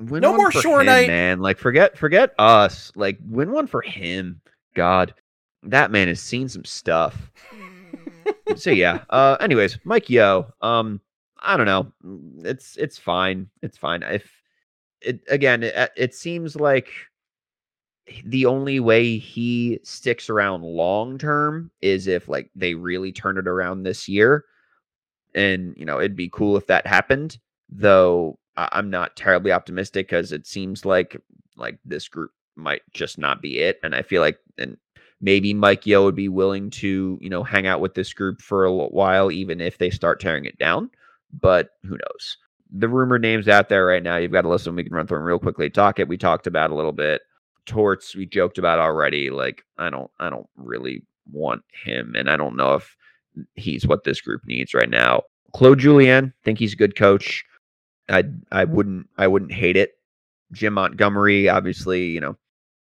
Win 0.00 0.20
No 0.22 0.36
more 0.36 0.52
for 0.52 0.60
shore 0.60 0.80
him, 0.80 0.86
night. 0.86 1.08
man. 1.08 1.40
Like 1.40 1.58
forget 1.58 1.98
forget 1.98 2.32
us. 2.38 2.92
Like 2.94 3.18
win 3.28 3.50
one 3.50 3.66
for 3.66 3.82
him. 3.82 4.40
God, 4.74 5.12
that 5.64 5.90
man 5.90 6.06
has 6.08 6.20
seen 6.20 6.48
some 6.48 6.64
stuff. 6.64 7.32
so 8.56 8.70
yeah. 8.70 9.00
Uh, 9.10 9.36
anyways, 9.40 9.78
Mike 9.84 10.08
Yeo. 10.08 10.52
Um, 10.62 11.00
I 11.40 11.56
don't 11.56 11.66
know. 11.66 11.92
It's 12.48 12.76
it's 12.76 12.96
fine. 12.98 13.48
It's 13.62 13.76
fine. 13.78 14.02
If 14.04 14.30
it 15.00 15.20
again, 15.28 15.62
it, 15.64 15.90
it 15.96 16.14
seems 16.14 16.54
like 16.56 16.88
the 18.24 18.46
only 18.46 18.80
way 18.80 19.18
he 19.18 19.80
sticks 19.82 20.30
around 20.30 20.62
long 20.62 21.18
term 21.18 21.70
is 21.80 22.06
if 22.06 22.28
like 22.28 22.50
they 22.54 22.74
really 22.74 23.12
turn 23.12 23.38
it 23.38 23.48
around 23.48 23.82
this 23.82 24.08
year, 24.08 24.44
and 25.34 25.74
you 25.76 25.84
know 25.84 25.98
it'd 25.98 26.16
be 26.16 26.30
cool 26.30 26.56
if 26.56 26.66
that 26.66 26.86
happened. 26.86 27.38
Though 27.70 28.38
I'm 28.56 28.90
not 28.90 29.16
terribly 29.16 29.52
optimistic 29.52 30.08
because 30.08 30.32
it 30.32 30.46
seems 30.46 30.84
like 30.84 31.20
like 31.56 31.78
this 31.84 32.08
group 32.08 32.32
might 32.56 32.82
just 32.92 33.18
not 33.18 33.42
be 33.42 33.58
it, 33.60 33.78
and 33.82 33.94
I 33.94 34.02
feel 34.02 34.22
like 34.22 34.38
and 34.58 34.76
maybe 35.20 35.54
Mike 35.54 35.86
Yeo 35.86 36.04
would 36.04 36.16
be 36.16 36.28
willing 36.28 36.70
to 36.70 37.18
you 37.20 37.30
know 37.30 37.42
hang 37.42 37.66
out 37.66 37.80
with 37.80 37.94
this 37.94 38.12
group 38.12 38.40
for 38.40 38.64
a 38.64 38.72
while, 38.72 39.30
even 39.30 39.60
if 39.60 39.78
they 39.78 39.90
start 39.90 40.20
tearing 40.20 40.44
it 40.44 40.58
down. 40.58 40.90
But 41.32 41.70
who 41.82 41.90
knows? 41.90 42.38
The 42.70 42.88
rumor 42.88 43.18
names 43.18 43.48
out 43.48 43.68
there 43.68 43.86
right 43.86 44.02
now. 44.02 44.16
You've 44.16 44.32
got 44.32 44.42
to 44.42 44.48
listen. 44.48 44.74
We 44.74 44.84
can 44.84 44.92
run 44.94 45.06
through 45.06 45.18
them 45.18 45.26
real 45.26 45.38
quickly. 45.38 45.70
Tocchet. 45.70 46.08
We 46.08 46.18
talked 46.18 46.46
about 46.46 46.70
a 46.70 46.74
little 46.74 46.92
bit. 46.92 47.22
Torts 47.68 48.16
we 48.16 48.26
joked 48.26 48.58
about 48.58 48.78
already. 48.78 49.30
Like 49.30 49.64
I 49.78 49.90
don't 49.90 50.10
I 50.18 50.30
don't 50.30 50.48
really 50.56 51.04
want 51.30 51.62
him, 51.84 52.14
and 52.16 52.28
I 52.28 52.36
don't 52.36 52.56
know 52.56 52.74
if 52.74 52.96
he's 53.54 53.86
what 53.86 54.04
this 54.04 54.20
group 54.20 54.42
needs 54.46 54.74
right 54.74 54.90
now. 54.90 55.22
Claude 55.54 55.78
Julien, 55.78 56.32
think 56.44 56.58
he's 56.58 56.72
a 56.72 56.76
good 56.76 56.96
coach. 56.96 57.44
I 58.08 58.24
I 58.50 58.64
wouldn't 58.64 59.08
I 59.16 59.28
wouldn't 59.28 59.52
hate 59.52 59.76
it. 59.76 59.92
Jim 60.52 60.74
Montgomery, 60.74 61.48
obviously, 61.48 62.06
you 62.06 62.20
know, 62.20 62.36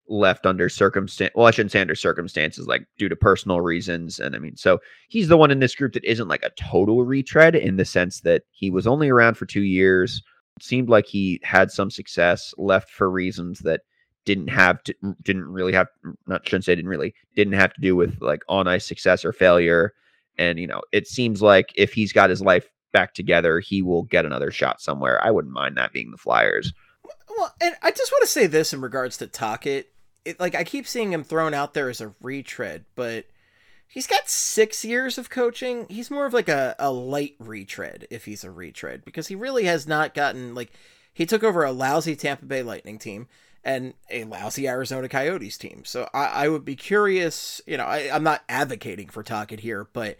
left 0.07 0.45
under 0.45 0.69
circumstance. 0.69 1.31
Well, 1.35 1.47
I 1.47 1.52
shouldn't 1.52 1.72
say 1.72 1.81
under 1.81 1.95
circumstances, 1.95 2.68
like 2.68 2.85
due 2.97 3.10
to 3.10 3.15
personal 3.15 3.61
reasons. 3.61 4.19
And 4.19 4.35
I 4.35 4.39
mean, 4.39 4.56
so 4.56 4.80
he's 5.07 5.30
the 5.30 5.38
one 5.38 5.52
in 5.52 5.60
this 5.60 5.76
group 5.76 5.93
that 5.93 6.03
isn't 6.03 6.27
like 6.27 6.43
a 6.43 6.52
total 6.52 7.03
retread 7.06 7.56
in 7.56 7.77
the 7.77 7.85
sense 7.85 8.22
that 8.22 8.43
he 8.52 8.69
was 8.69 8.88
only 8.88 9.10
around 9.10 9.35
for 9.35 9.45
two 9.45 9.64
years. 9.64 10.22
Seemed 10.61 10.89
like 10.89 11.06
he 11.06 11.39
had 11.43 11.72
some 11.72 11.91
success, 11.91 12.53
left 12.57 12.89
for 12.89 13.10
reasons 13.10 13.60
that 13.60 13.81
didn't 14.26 14.47
have 14.47 14.81
to 14.84 14.93
didn't 15.22 15.45
really 15.45 15.73
have 15.73 15.88
not 16.27 16.47
shouldn't 16.47 16.65
say 16.65 16.76
didn't 16.76 16.89
really 16.89 17.14
didn't 17.35 17.53
have 17.53 17.73
to 17.73 17.81
do 17.81 17.95
with 17.95 18.19
like 18.22 18.41
on 18.49 18.68
ice 18.68 18.85
success 18.85 19.23
or 19.23 19.31
failure 19.31 19.93
and 20.38 20.60
you 20.60 20.68
know 20.68 20.81
it 20.91 21.07
seems 21.07 21.41
like 21.41 21.72
if 21.76 21.93
he's 21.93 22.11
got 22.11 22.30
his 22.30 22.41
life 22.41 22.68
back 22.91 23.14
together 23.14 23.60
he 23.60 23.81
will 23.81 24.03
get 24.03 24.26
another 24.26 24.52
shot 24.52 24.81
somewhere 24.81 25.23
i 25.23 25.30
wouldn't 25.30 25.53
mind 25.53 25.77
that 25.77 25.93
being 25.93 26.11
the 26.11 26.18
flyers 26.18 26.73
Well, 27.38 27.53
and 27.61 27.76
I 27.81 27.91
just 27.91 28.11
want 28.11 28.22
to 28.23 28.27
say 28.27 28.47
this 28.47 28.73
in 28.73 28.81
regards 28.81 29.18
to 29.18 29.27
Tocchet. 29.27 29.91
It, 30.23 30.39
like 30.39 30.56
I 30.56 30.64
keep 30.64 30.88
seeing 30.88 31.11
him 31.11 31.23
thrown 31.23 31.53
out 31.53 31.73
there 31.73 31.89
as 31.89 32.02
a 32.02 32.15
retread, 32.22 32.85
but 32.95 33.26
he's 33.88 34.07
got 34.07 34.30
six 34.30 34.84
years 34.84 35.18
of 35.18 35.30
coaching. 35.30 35.85
He's 35.89 36.10
more 36.10 36.26
of 36.26 36.34
like 36.34 36.49
a, 36.49 36.76
a 36.80 36.91
light 36.91 37.35
retread 37.39 38.07
if 38.10 38.26
he's 38.26 38.43
a 38.43 38.52
retread 38.52 39.06
because 39.06 39.27
he 39.27 39.35
really 39.35 39.65
has 39.65 39.88
not 39.88 40.14
gotten 40.14 40.56
like 40.56 40.72
he 41.14 41.26
took 41.26 41.43
over 41.43 41.64
a 41.64 41.72
lousy 41.72 42.15
Tampa 42.15 42.45
Bay 42.45 42.64
Lightning 42.64 42.97
team 42.97 43.27
and 43.65 43.95
a 44.11 44.23
lousy 44.25 44.67
Arizona 44.67 45.09
Coyotes 45.09 45.57
team. 45.57 45.83
So 45.83 46.07
I, 46.13 46.25
I 46.25 46.49
would 46.49 46.63
be 46.63 46.75
curious. 46.75 47.59
You 47.65 47.77
know, 47.77 47.85
I, 47.85 48.09
I'm 48.13 48.23
not 48.23 48.43
advocating 48.47 49.09
for 49.09 49.23
Tocchet 49.23 49.59
here, 49.61 49.87
but 49.91 50.17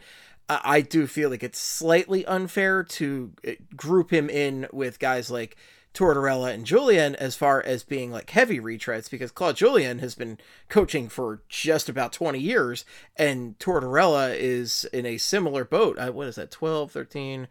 I, 0.50 0.60
I 0.64 0.82
do 0.82 1.06
feel 1.08 1.30
like 1.30 1.44
it's 1.44 1.60
slightly 1.60 2.26
unfair 2.26 2.84
to 2.84 3.32
uh, 3.48 3.52
group 3.76 4.12
him 4.12 4.30
in 4.30 4.68
with 4.74 4.98
guys 5.00 5.30
like 5.30 5.56
Tortorella 5.94 6.54
and 6.54 6.66
Julien 6.66 7.16
as 7.16 7.36
far 7.38 7.62
as 7.64 7.84
being 7.84 8.12
like 8.12 8.32
heavy 8.32 8.60
retreads 8.60 9.10
because 9.10 9.32
Claude 9.32 9.56
Julien 9.56 10.00
has 10.00 10.16
been 10.16 10.40
coaching 10.68 11.08
for 11.08 11.42
just 11.48 11.88
about 11.88 12.12
20 12.12 12.38
years 12.40 12.84
and 13.16 13.58
Tortorella 13.60 14.36
is 14.38 14.84
in 14.92 15.06
a 15.06 15.18
similar 15.18 15.64
boat. 15.64 15.98
Uh, 15.98 16.12
what 16.12 16.28
is 16.28 16.36
that? 16.36 16.52
12, 16.52 16.92
13? 16.92 17.48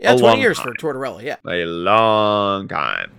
Yeah, 0.00 0.12
A 0.14 0.18
20 0.18 0.40
years 0.40 0.58
time. 0.58 0.74
for 0.74 0.74
Tortorella. 0.74 1.22
Yeah. 1.22 1.36
a 1.46 1.64
long 1.64 2.68
time 2.68 3.12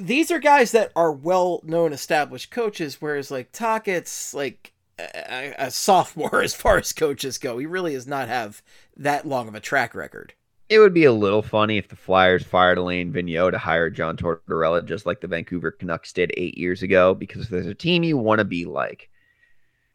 These 0.00 0.30
are 0.30 0.38
guys 0.38 0.72
that 0.72 0.92
are 0.96 1.12
well 1.12 1.60
known 1.64 1.92
established 1.92 2.50
coaches, 2.50 3.00
whereas 3.00 3.30
like 3.30 3.52
Tocchet's 3.52 4.32
like 4.34 4.72
a, 4.98 5.54
a 5.58 5.70
sophomore 5.70 6.42
as 6.48 6.54
far 6.54 6.78
as 6.78 6.92
coaches 6.92 7.38
go. 7.38 7.58
He 7.58 7.66
really 7.66 7.92
does 7.92 8.06
not 8.06 8.28
have 8.28 8.62
that 8.96 9.26
long 9.26 9.46
of 9.48 9.54
a 9.54 9.60
track 9.60 9.94
record. 9.94 10.32
it 10.68 10.78
would 10.78 10.94
be 10.94 11.04
a 11.04 11.12
little 11.12 11.42
funny 11.42 11.78
if 11.78 11.88
the 11.88 11.96
flyers 11.96 12.44
fired 12.44 12.78
Alain 12.78 13.12
Vigneault 13.12 13.50
to 13.52 13.58
hire 13.58 13.90
john 13.90 14.16
tortorella 14.16 14.84
just 14.84 15.06
like 15.06 15.20
the 15.20 15.26
vancouver 15.26 15.70
canucks 15.70 16.12
did 16.12 16.32
eight 16.36 16.56
years 16.58 16.82
ago 16.82 17.14
because 17.14 17.48
there's 17.48 17.66
a 17.66 17.74
team 17.74 18.02
you 18.02 18.16
want 18.16 18.38
to 18.38 18.44
be 18.44 18.64
like 18.64 19.08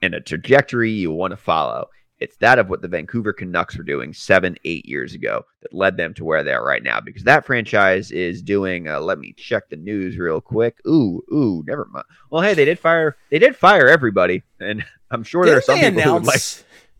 and 0.01 0.13
a 0.13 0.21
trajectory 0.21 0.91
you 0.91 1.11
want 1.11 1.31
to 1.31 1.37
follow 1.37 1.87
it's 2.19 2.37
that 2.37 2.59
of 2.59 2.69
what 2.69 2.81
the 2.81 2.87
Vancouver 2.87 3.33
Canucks 3.33 3.77
were 3.77 3.83
doing 3.83 4.13
seven, 4.13 4.57
eight 4.63 4.85
years 4.85 5.13
ago 5.13 5.45
that 5.61 5.73
led 5.73 5.97
them 5.97 6.13
to 6.13 6.23
where 6.23 6.43
they 6.43 6.53
are 6.53 6.65
right 6.65 6.83
now. 6.83 7.01
Because 7.01 7.23
that 7.23 7.45
franchise 7.45 8.11
is 8.11 8.41
doing. 8.41 8.87
Uh, 8.87 9.01
let 9.01 9.19
me 9.19 9.33
check 9.33 9.69
the 9.69 9.75
news 9.75 10.17
real 10.17 10.39
quick. 10.39 10.79
Ooh, 10.87 11.21
ooh, 11.31 11.63
never 11.67 11.85
mind. 11.85 12.05
Well, 12.29 12.41
hey, 12.41 12.53
they 12.53 12.65
did 12.65 12.79
fire. 12.79 13.17
They 13.31 13.39
did 13.39 13.55
fire 13.55 13.87
everybody, 13.87 14.43
and 14.59 14.85
I'm 15.11 15.23
sure 15.23 15.45
there 15.45 15.57
are 15.57 15.61
some 15.61 15.79
people 15.79 16.01
who 16.01 16.13
would 16.13 16.25
like. 16.25 16.41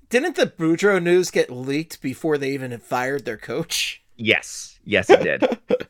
Didn't 0.10 0.36
the 0.36 0.48
Boudreau 0.48 1.02
news 1.02 1.32
get 1.32 1.50
leaked 1.50 2.02
before 2.02 2.38
they 2.38 2.52
even 2.52 2.78
fired 2.80 3.26
their 3.26 3.38
coach? 3.38 4.04
Yes, 4.18 4.80
yes, 4.86 5.10
it 5.10 5.24
did. 5.24 5.60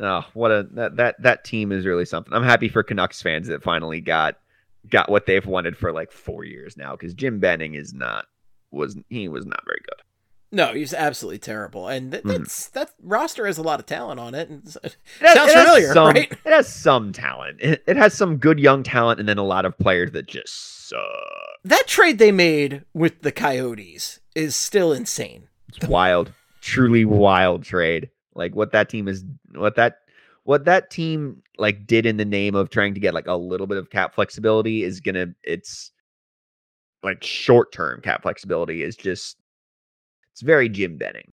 oh, 0.00 0.24
what 0.34 0.50
a 0.50 0.68
that 0.72 0.96
that 0.96 1.22
that 1.22 1.44
team 1.44 1.72
is 1.72 1.86
really 1.86 2.04
something. 2.04 2.32
I'm 2.32 2.42
happy 2.42 2.68
for 2.68 2.82
Canucks 2.82 3.22
fans 3.22 3.48
that 3.48 3.62
finally 3.62 4.00
got 4.00 4.36
got 4.90 5.10
what 5.10 5.26
they've 5.26 5.46
wanted 5.46 5.76
for 5.76 5.92
like 5.92 6.12
four 6.12 6.44
years 6.44 6.76
now. 6.76 6.92
Because 6.92 7.14
Jim 7.14 7.40
Benning 7.40 7.74
is 7.74 7.94
not 7.94 8.26
was 8.74 8.96
he 9.08 9.28
was 9.28 9.46
not 9.46 9.62
very 9.66 9.80
good. 9.88 10.02
No, 10.52 10.72
he's 10.72 10.94
absolutely 10.94 11.38
terrible, 11.40 11.88
and 11.88 12.12
th- 12.12 12.22
Mhm. 12.22 12.38
that's 12.38 12.68
that 12.68 12.90
roster 13.02 13.46
has 13.46 13.58
a 13.58 13.62
lot 13.62 13.80
of 13.80 13.86
talent 13.86 14.20
on 14.20 14.34
it. 14.36 14.48
And 14.48 14.62
It 14.64 14.94
has- 15.20 15.34
Sounds 15.34 15.50
it 15.52 15.58
familiar, 15.58 15.92
some, 15.92 16.06
right? 16.14 16.30
It 16.32 16.52
has 16.52 16.72
some 16.72 17.12
talent. 17.12 17.60
It, 17.60 17.82
it 17.88 17.96
has 17.96 18.14
some 18.14 18.36
good 18.36 18.60
young 18.60 18.82
talent, 18.84 19.18
and 19.18 19.28
then 19.28 19.38
a 19.38 19.42
lot 19.44 19.64
of 19.64 19.76
players 19.78 20.12
that 20.12 20.26
just 20.26 20.88
suck. 20.88 21.00
that 21.64 21.86
trade 21.88 22.18
they 22.18 22.30
made 22.30 22.84
with 22.92 23.22
the 23.22 23.32
Coyotes 23.32 24.20
is 24.36 24.54
still 24.54 24.92
insane. 24.92 25.48
It's 25.70 25.88
wild, 25.88 26.30
truly 26.60 27.04
wild 27.04 27.64
trade. 27.64 28.10
Like 28.36 28.54
what 28.54 28.70
that 28.72 28.88
team 28.88 29.08
is, 29.08 29.24
what 29.54 29.74
that 29.76 29.98
what 30.44 30.66
that 30.66 30.90
team 30.90 31.42
like 31.58 31.86
did 31.86 32.04
in 32.06 32.16
the 32.16 32.24
name 32.24 32.54
of 32.54 32.68
trying 32.70 32.94
to 32.94 33.00
get 33.00 33.14
like 33.14 33.26
a 33.26 33.34
little 33.36 33.66
bit 33.66 33.78
of 33.78 33.90
cap 33.90 34.14
flexibility 34.14 34.84
is 34.84 35.00
gonna. 35.00 35.28
It's 35.42 35.90
like 37.04 37.22
short 37.22 37.72
term 37.72 38.00
cap 38.00 38.22
flexibility 38.22 38.82
is 38.82 38.96
just. 38.96 39.36
It's 40.32 40.40
very 40.40 40.68
Jim 40.68 40.96
Benning, 40.96 41.32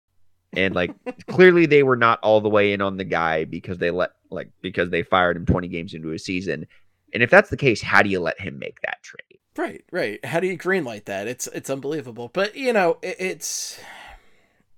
and 0.51 0.75
like 0.75 0.93
clearly 1.27 1.65
they 1.65 1.83
were 1.83 1.95
not 1.95 2.19
all 2.21 2.41
the 2.41 2.49
way 2.49 2.73
in 2.73 2.81
on 2.81 2.97
the 2.97 3.05
guy 3.05 3.45
because 3.45 3.77
they 3.77 3.91
let 3.91 4.11
like 4.29 4.49
because 4.61 4.89
they 4.89 5.03
fired 5.03 5.37
him 5.37 5.45
20 5.45 5.67
games 5.67 5.93
into 5.93 6.11
a 6.11 6.19
season. 6.19 6.67
And 7.13 7.23
if 7.23 7.29
that's 7.29 7.49
the 7.49 7.57
case, 7.57 7.81
how 7.81 8.01
do 8.01 8.09
you 8.09 8.19
let 8.19 8.39
him 8.39 8.59
make 8.59 8.81
that 8.81 9.01
trade? 9.01 9.39
Right, 9.57 9.83
right. 9.91 10.23
How 10.23 10.39
do 10.39 10.47
you 10.47 10.57
greenlight 10.57 11.05
that? 11.05 11.27
It's 11.27 11.47
it's 11.47 11.69
unbelievable. 11.69 12.29
But 12.31 12.55
you 12.55 12.71
know, 12.71 12.97
it, 13.01 13.15
it's 13.19 13.79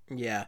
yeah. 0.10 0.46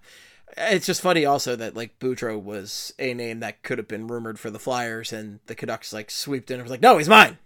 It's 0.56 0.86
just 0.86 1.02
funny 1.02 1.26
also 1.26 1.56
that 1.56 1.76
like 1.76 2.00
Boudreau 2.00 2.42
was 2.42 2.94
a 3.00 3.14
name 3.14 3.40
that 3.40 3.64
could 3.64 3.80
have 3.80 3.88
been 3.88 4.08
rumored 4.08 4.40
for 4.40 4.50
the 4.50 4.60
Flyers, 4.60 5.12
and 5.12 5.40
the 5.48 5.56
Canucks 5.56 5.94
like 5.94 6.10
swooped 6.12 6.52
in 6.52 6.56
and 6.56 6.64
was 6.64 6.72
like, 6.72 6.82
"No, 6.82 6.98
he's 6.98 7.10
mine." 7.10 7.38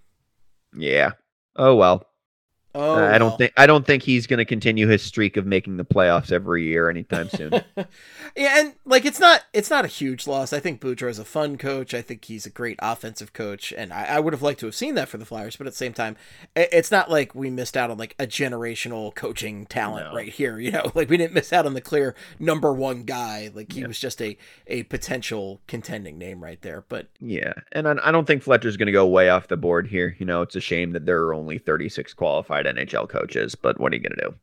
Yeah. 0.75 1.13
Oh 1.55 1.75
well. 1.75 2.05
Oh, 2.79 2.95
Uh, 2.95 3.09
I 3.11 3.17
don't 3.17 3.37
think 3.37 3.53
I 3.57 3.65
don't 3.65 3.85
think 3.85 4.03
he's 4.03 4.27
going 4.27 4.37
to 4.37 4.45
continue 4.45 4.87
his 4.87 5.01
streak 5.01 5.35
of 5.37 5.45
making 5.45 5.77
the 5.77 5.85
playoffs 5.85 6.31
every 6.31 6.63
year 6.65 6.89
anytime 6.89 7.27
soon. 7.29 7.51
yeah, 8.35 8.59
and 8.59 8.73
like 8.85 9.03
it's 9.05 9.19
not 9.19 9.43
it's 9.53 9.69
not 9.69 9.83
a 9.85 9.87
huge 9.87 10.27
loss. 10.27 10.53
I 10.53 10.59
think 10.59 10.79
Boudreau's 10.79 11.17
a 11.19 11.25
fun 11.25 11.57
coach. 11.57 11.93
I 11.93 12.01
think 12.01 12.25
he's 12.25 12.45
a 12.45 12.49
great 12.51 12.77
offensive 12.81 13.33
coach, 13.33 13.73
and 13.75 13.91
I, 13.91 14.05
I 14.05 14.19
would 14.19 14.33
have 14.33 14.41
liked 14.43 14.59
to 14.59 14.67
have 14.67 14.75
seen 14.75 14.95
that 14.95 15.07
for 15.09 15.17
the 15.17 15.25
Flyers. 15.25 15.55
But 15.55 15.65
at 15.67 15.73
the 15.73 15.77
same 15.77 15.93
time, 15.93 16.15
i- 16.55 16.67
it's 16.71 16.91
not 16.91 17.09
like 17.09 17.33
we 17.33 17.49
missed 17.49 17.75
out 17.75 17.89
on 17.89 17.97
like 17.97 18.13
a 18.19 18.27
generational 18.27 19.13
coaching 19.15 19.65
talent 19.65 20.07
No. 20.09 20.15
right 20.15 20.29
here. 20.29 20.59
You 20.59 20.71
know, 20.71 20.91
like 20.95 21.09
we 21.09 21.17
didn't 21.17 21.33
miss 21.33 21.51
out 21.51 21.65
on 21.65 21.73
the 21.73 21.81
clear 21.81 22.13
number 22.39 22.73
one 22.73 23.03
guy. 23.03 23.49
Like 23.53 23.71
he 23.73 23.81
Yeah. 23.81 23.87
was 23.87 23.97
just 23.99 24.21
a 24.21 24.37
a 24.67 24.83
potential 24.83 25.61
contending 25.67 26.17
name 26.17 26.43
right 26.43 26.61
there. 26.61 26.83
But 26.89 27.07
yeah, 27.19 27.53
and 27.71 27.87
I, 27.87 27.95
I 28.03 28.11
don't 28.11 28.27
think 28.27 28.43
Fletcher's 28.43 28.77
going 28.77 28.85
to 28.87 28.91
go 28.91 29.07
way 29.07 29.29
off 29.29 29.47
the 29.47 29.57
board 29.57 29.87
here. 29.87 30.15
You 30.19 30.25
know, 30.27 30.41
it's 30.43 30.55
a 30.55 30.61
shame 30.61 30.91
that 30.91 31.05
there 31.05 31.21
are 31.23 31.33
only 31.33 31.57
36 31.57 32.13
qualified 32.13 32.66
NHL 32.75 33.09
coaches, 33.09 33.55
but 33.55 33.79
what 33.79 33.91
are 33.91 33.95
you 33.95 34.01
going 34.01 34.15
to 34.17 34.29
do? 34.29 34.35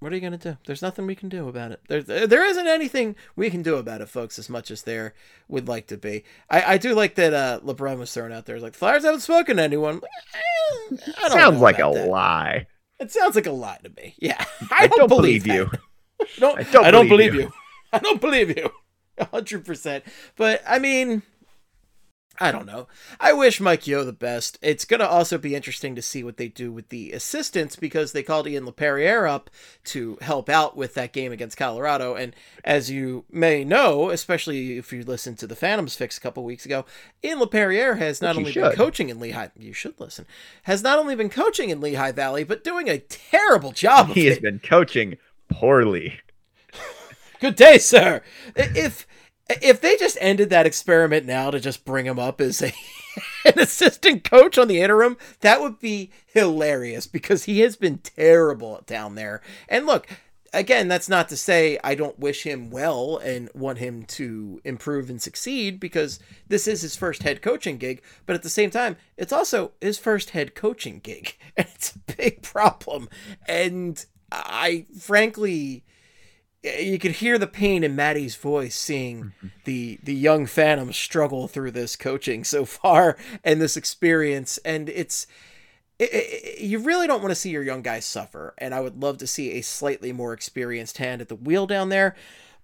What 0.00 0.12
are 0.12 0.14
you 0.14 0.22
gonna 0.22 0.38
do? 0.38 0.56
There's 0.64 0.80
nothing 0.80 1.06
we 1.06 1.14
can 1.14 1.28
do 1.28 1.46
about 1.46 1.72
it. 1.72 1.80
There, 1.86 2.26
there 2.26 2.44
isn't 2.46 2.66
anything 2.66 3.16
we 3.36 3.50
can 3.50 3.60
do 3.60 3.76
about 3.76 4.00
it, 4.00 4.08
folks. 4.08 4.38
As 4.38 4.48
much 4.48 4.70
as 4.70 4.82
there 4.84 5.12
would 5.46 5.68
like 5.68 5.88
to 5.88 5.98
be, 5.98 6.24
I, 6.48 6.62
I 6.74 6.78
do 6.78 6.94
like 6.94 7.16
that. 7.16 7.34
Uh, 7.34 7.60
LeBron 7.62 7.98
was 7.98 8.12
thrown 8.12 8.32
out 8.32 8.46
there. 8.46 8.58
Like 8.58 8.72
the 8.72 8.78
Flyers 8.78 9.04
haven't 9.04 9.20
spoken 9.20 9.58
to 9.58 9.62
anyone. 9.62 10.00
Eh, 10.02 10.96
I 11.18 11.28
don't 11.28 11.32
Sounds 11.32 11.60
like 11.60 11.78
a 11.80 11.90
that. 11.92 12.08
lie. 12.08 12.66
It 12.98 13.12
sounds 13.12 13.34
like 13.36 13.44
a 13.44 13.52
lie 13.52 13.78
to 13.84 13.90
me. 13.90 14.14
Yeah, 14.18 14.42
I, 14.70 14.86
don't, 14.86 15.06
believe, 15.06 15.44
that. 15.44 15.54
you. 15.54 15.70
No, 16.40 16.54
I 16.54 16.62
don't 16.62 16.86
I 16.86 16.90
don't 16.90 17.06
believe 17.06 17.32
believe 17.32 17.34
you. 17.34 17.40
you. 17.48 17.52
I 17.92 17.98
don't 17.98 18.22
believe 18.22 18.56
you. 18.56 18.70
A 19.18 19.26
hundred 19.26 19.66
percent. 19.66 20.04
But 20.36 20.62
I 20.66 20.78
mean, 20.78 21.22
I 22.42 22.50
don't 22.50 22.64
know. 22.64 22.88
I 23.20 23.34
wish 23.34 23.60
Mike 23.60 23.86
Yeo 23.86 24.02
the 24.02 24.12
best. 24.14 24.58
It's 24.62 24.86
gonna 24.86 25.04
also 25.04 25.36
be 25.36 25.54
interesting 25.54 25.94
to 25.94 26.00
see 26.00 26.24
what 26.24 26.38
they 26.38 26.48
do 26.48 26.72
with 26.72 26.88
the 26.88 27.12
assistants 27.12 27.76
because 27.76 28.12
they 28.12 28.22
called 28.22 28.46
Ian 28.46 28.64
Laperriere 28.64 29.28
up 29.28 29.50
to 29.84 30.16
help 30.22 30.48
out 30.48 30.74
with 30.74 30.94
that 30.94 31.12
game 31.12 31.32
against 31.32 31.58
Colorado. 31.58 32.14
And 32.14 32.34
as 32.64 32.90
you 32.90 33.26
may 33.30 33.62
know, 33.62 34.08
especially 34.08 34.78
if 34.78 34.90
you 34.90 35.04
listened 35.04 35.38
to 35.40 35.46
the 35.46 35.54
Phantoms 35.54 35.96
fix 35.96 36.16
a 36.16 36.20
couple 36.20 36.42
weeks 36.42 36.64
ago, 36.64 36.86
Ian 37.22 37.40
Laperriere 37.40 37.98
has 37.98 38.22
not 38.22 38.36
only 38.36 38.52
been 38.52 38.72
coaching 38.72 39.10
in 39.10 39.20
Lehigh. 39.20 39.48
You 39.58 39.74
should 39.74 40.00
listen. 40.00 40.26
Has 40.62 40.82
not 40.82 40.98
only 40.98 41.14
been 41.14 41.28
coaching 41.30 41.68
in 41.68 41.80
Lehigh 41.82 42.12
Valley, 42.12 42.42
but 42.44 42.64
doing 42.64 42.88
a 42.88 42.98
terrible 43.00 43.72
job. 43.72 44.08
Of 44.10 44.14
He 44.16 44.26
has 44.26 44.38
it. 44.38 44.42
been 44.42 44.60
coaching 44.60 45.18
poorly. 45.50 46.20
Good 47.40 47.56
day, 47.56 47.78
sir. 47.78 48.22
If 48.54 49.06
if 49.62 49.80
they 49.80 49.96
just 49.96 50.18
ended 50.20 50.50
that 50.50 50.66
experiment 50.66 51.26
now 51.26 51.50
to 51.50 51.60
just 51.60 51.84
bring 51.84 52.06
him 52.06 52.18
up 52.18 52.40
as 52.40 52.62
a 52.62 52.72
an 53.44 53.58
assistant 53.58 54.24
coach 54.24 54.58
on 54.58 54.68
the 54.68 54.80
interim, 54.80 55.16
that 55.40 55.60
would 55.60 55.78
be 55.78 56.10
hilarious 56.26 57.06
because 57.06 57.44
he 57.44 57.60
has 57.60 57.76
been 57.76 57.98
terrible 57.98 58.82
down 58.86 59.14
there. 59.14 59.40
And 59.68 59.86
look, 59.86 60.06
again, 60.52 60.88
that's 60.88 61.08
not 61.08 61.28
to 61.28 61.36
say 61.36 61.78
I 61.82 61.94
don't 61.94 62.18
wish 62.18 62.42
him 62.44 62.70
well 62.70 63.16
and 63.18 63.48
want 63.54 63.78
him 63.78 64.04
to 64.04 64.60
improve 64.64 65.10
and 65.10 65.20
succeed 65.20 65.80
because 65.80 66.18
this 66.48 66.66
is 66.66 66.82
his 66.82 66.96
first 66.96 67.22
head 67.22 67.42
coaching 67.42 67.78
gig, 67.78 68.02
but 68.26 68.34
at 68.34 68.42
the 68.42 68.48
same 68.48 68.70
time, 68.70 68.96
it's 69.16 69.32
also 69.32 69.72
his 69.80 69.98
first 69.98 70.30
head 70.30 70.54
coaching 70.54 71.00
gig. 71.00 71.36
And 71.56 71.66
it's 71.74 71.94
a 71.94 72.14
big 72.16 72.42
problem. 72.42 73.08
And 73.46 74.04
I 74.32 74.86
frankly 74.98 75.84
you 76.62 76.98
could 76.98 77.12
hear 77.12 77.38
the 77.38 77.46
pain 77.46 77.82
in 77.82 77.96
Maddie's 77.96 78.36
voice 78.36 78.76
seeing 78.76 79.24
mm-hmm. 79.24 79.48
the 79.64 79.98
the 80.02 80.14
young 80.14 80.46
phantom 80.46 80.92
struggle 80.92 81.48
through 81.48 81.70
this 81.70 81.96
coaching 81.96 82.44
so 82.44 82.64
far 82.64 83.16
and 83.44 83.60
this 83.60 83.76
experience 83.76 84.58
and 84.58 84.88
it's 84.88 85.26
it, 85.98 86.10
it- 86.12 86.60
you 86.60 86.78
really 86.78 87.06
don't 87.06 87.22
want 87.22 87.30
to 87.30 87.36
see 87.36 87.50
your 87.50 87.62
young 87.62 87.82
guys 87.82 88.04
suffer 88.04 88.54
and 88.58 88.74
i 88.74 88.80
would 88.80 89.00
love 89.00 89.18
to 89.18 89.26
see 89.26 89.52
a 89.52 89.62
slightly 89.62 90.12
more 90.12 90.32
experienced 90.32 90.98
hand 90.98 91.20
at 91.20 91.28
the 91.28 91.34
wheel 91.34 91.66
down 91.66 91.88
there 91.88 92.14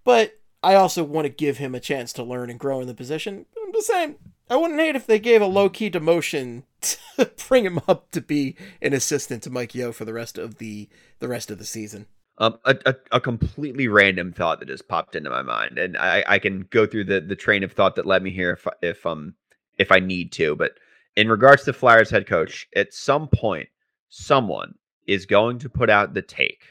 but 0.05 0.39
i 0.63 0.75
also 0.75 1.03
want 1.03 1.25
to 1.25 1.31
give 1.31 1.57
him 1.59 1.75
a 1.75 1.81
chance 1.81 2.13
to 2.13 2.23
learn 2.23 2.51
and 2.51 2.61
grow 2.61 2.81
in 2.81 2.87
the 2.87 2.95
position. 2.95 3.47
I'm 3.65 3.73
just 3.73 3.87
saying 3.87 4.17
i 4.51 4.57
wouldn't 4.57 4.81
hate 4.81 4.97
if 4.97 5.07
they 5.07 5.19
gave 5.19 5.41
a 5.41 5.47
low-key 5.47 5.91
demotion 5.91 6.65
to 7.17 7.31
bring 7.49 7.65
him 7.65 7.81
up 7.89 8.11
to 8.11 8.21
be 8.21 8.57
an 8.83 8.93
assistant 8.93 9.43
to 9.45 9.51
Mike 9.51 9.75
Yeo 9.75 9.93
for 9.93 10.05
the 10.05 10.13
rest 10.13 10.37
of 10.37 10.59
the 10.59 10.89
the 11.19 11.29
rest 11.29 11.51
of 11.51 11.59
the 11.59 11.65
season 11.65 12.07
Um, 12.39 12.59
a, 12.65 12.77
a, 12.85 12.95
a 13.13 13.21
completely 13.21 13.89
random 13.89 14.33
thought 14.33 14.61
that 14.61 14.69
just 14.69 14.89
popped 14.89 15.17
into 15.17 15.31
my 15.31 15.43
mind, 15.43 15.79
and 15.79 15.97
I, 15.97 16.23
I 16.27 16.39
can 16.39 16.67
go 16.71 16.87
through 16.87 17.05
the, 17.05 17.21
the 17.21 17.37
train 17.37 17.65
of 17.65 17.73
thought 17.73 17.97
that 17.97 18.05
led 18.05 18.23
me 18.23 18.31
here 18.31 18.51
if 18.51 18.67
if 18.83 19.07
um 19.07 19.35
if 19.79 19.91
I 19.91 20.01
need 20.01 20.33
to. 20.33 20.55
But 20.55 20.73
in 21.17 21.31
regards 21.31 21.65
to 21.65 21.73
Flyers 21.73 22.11
head 22.11 22.27
coach, 22.27 22.69
at 22.77 22.93
some 22.93 23.29
point, 23.29 23.69
someone 24.11 24.75
is 25.07 25.25
going 25.25 25.59
to 25.61 25.71
put 25.71 25.89
out 25.89 26.13
the 26.13 26.23
take 26.23 26.63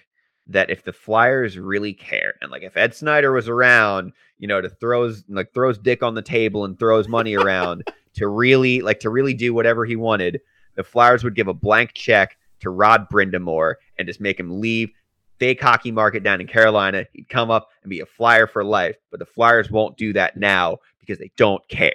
that 0.48 0.70
if 0.70 0.84
the 0.84 0.94
Flyers 0.94 1.58
really 1.58 1.94
care, 1.94 2.36
and 2.42 2.52
like 2.52 2.62
if 2.62 2.78
Ed 2.78 2.94
Snider 2.94 3.32
was 3.32 3.50
around, 3.50 4.14
you 4.38 4.48
know, 4.48 4.62
to 4.62 4.70
throws 4.70 5.24
like 5.28 5.52
throws 5.54 5.80
dick 5.80 6.04
on 6.04 6.14
the 6.14 6.22
table 6.22 6.66
and 6.66 6.78
throws 6.78 7.08
money 7.08 7.36
around 7.36 7.84
to 8.14 8.28
really 8.28 8.82
like 8.82 9.00
to 9.00 9.10
really 9.10 9.34
do 9.34 9.54
whatever 9.54 9.84
he 9.86 9.96
wanted, 9.96 10.42
the 10.76 10.84
Flyers 10.84 11.24
would 11.24 11.36
give 11.36 11.48
a 11.48 11.54
blank 11.54 11.94
check 11.94 12.38
to 12.60 12.70
Rod 12.70 13.10
Brind'Amour 13.10 13.76
and 13.98 14.08
just 14.08 14.22
make 14.22 14.40
him 14.40 14.62
leave 14.62 14.92
fake 15.40 15.62
hockey 15.62 15.92
market 15.92 16.24
down 16.24 16.42
in 16.42 16.48
Carolina. 16.48 17.06
He'd 17.14 17.30
come 17.30 17.52
up 17.52 17.70
and 17.84 17.90
be 17.90 18.00
a 18.00 18.06
flyer 18.06 18.48
for 18.48 18.64
life, 18.64 18.96
but 19.12 19.20
the 19.20 19.26
Flyers 19.26 19.70
won't 19.70 19.98
do 19.98 20.14
that 20.14 20.38
now 20.38 20.78
because 21.00 21.20
they 21.20 21.32
don't 21.38 21.68
care. 21.68 21.92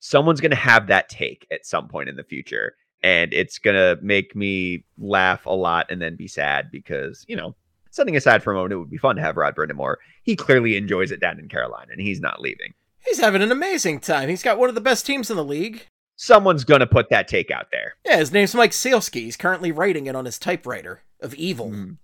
Someone's 0.00 0.40
going 0.40 0.50
to 0.50 0.56
have 0.56 0.86
that 0.88 1.08
take 1.08 1.46
at 1.50 1.66
some 1.66 1.88
point 1.88 2.08
in 2.08 2.16
the 2.16 2.24
future, 2.24 2.74
and 3.02 3.32
it's 3.32 3.58
going 3.58 3.76
to 3.76 4.00
make 4.02 4.36
me 4.36 4.84
laugh 4.98 5.46
a 5.46 5.50
lot 5.50 5.90
and 5.90 6.00
then 6.00 6.16
be 6.16 6.28
sad 6.28 6.70
because, 6.70 7.24
you 7.26 7.36
know, 7.36 7.54
setting 7.90 8.16
aside 8.16 8.42
for 8.42 8.52
a 8.52 8.54
moment, 8.54 8.72
it 8.72 8.78
would 8.78 8.90
be 8.90 8.98
fun 8.98 9.16
to 9.16 9.22
have 9.22 9.36
Rod 9.36 9.54
Brind'Amour. 9.54 9.96
He 10.22 10.36
clearly 10.36 10.76
enjoys 10.76 11.10
it 11.10 11.20
down 11.20 11.38
in 11.38 11.48
Carolina, 11.48 11.92
and 11.92 12.00
he's 12.00 12.20
not 12.20 12.40
leaving. 12.40 12.74
He's 13.04 13.20
having 13.20 13.42
an 13.42 13.52
amazing 13.52 14.00
time. 14.00 14.28
He's 14.28 14.42
got 14.42 14.58
one 14.58 14.68
of 14.68 14.74
the 14.74 14.80
best 14.80 15.06
teams 15.06 15.30
in 15.30 15.36
the 15.36 15.44
league. 15.44 15.86
Someone's 16.16 16.64
going 16.64 16.80
to 16.80 16.86
put 16.86 17.10
that 17.10 17.28
take 17.28 17.50
out 17.50 17.70
there. 17.70 17.94
Yeah, 18.04 18.18
his 18.18 18.32
name's 18.32 18.54
Mike 18.54 18.70
Sielski. 18.70 19.22
He's 19.22 19.36
currently 19.36 19.72
writing 19.72 20.06
it 20.06 20.14
on 20.14 20.24
his 20.24 20.38
typewriter 20.38 21.02
of 21.20 21.34
evil. 21.34 21.70
Mm. 21.70 21.96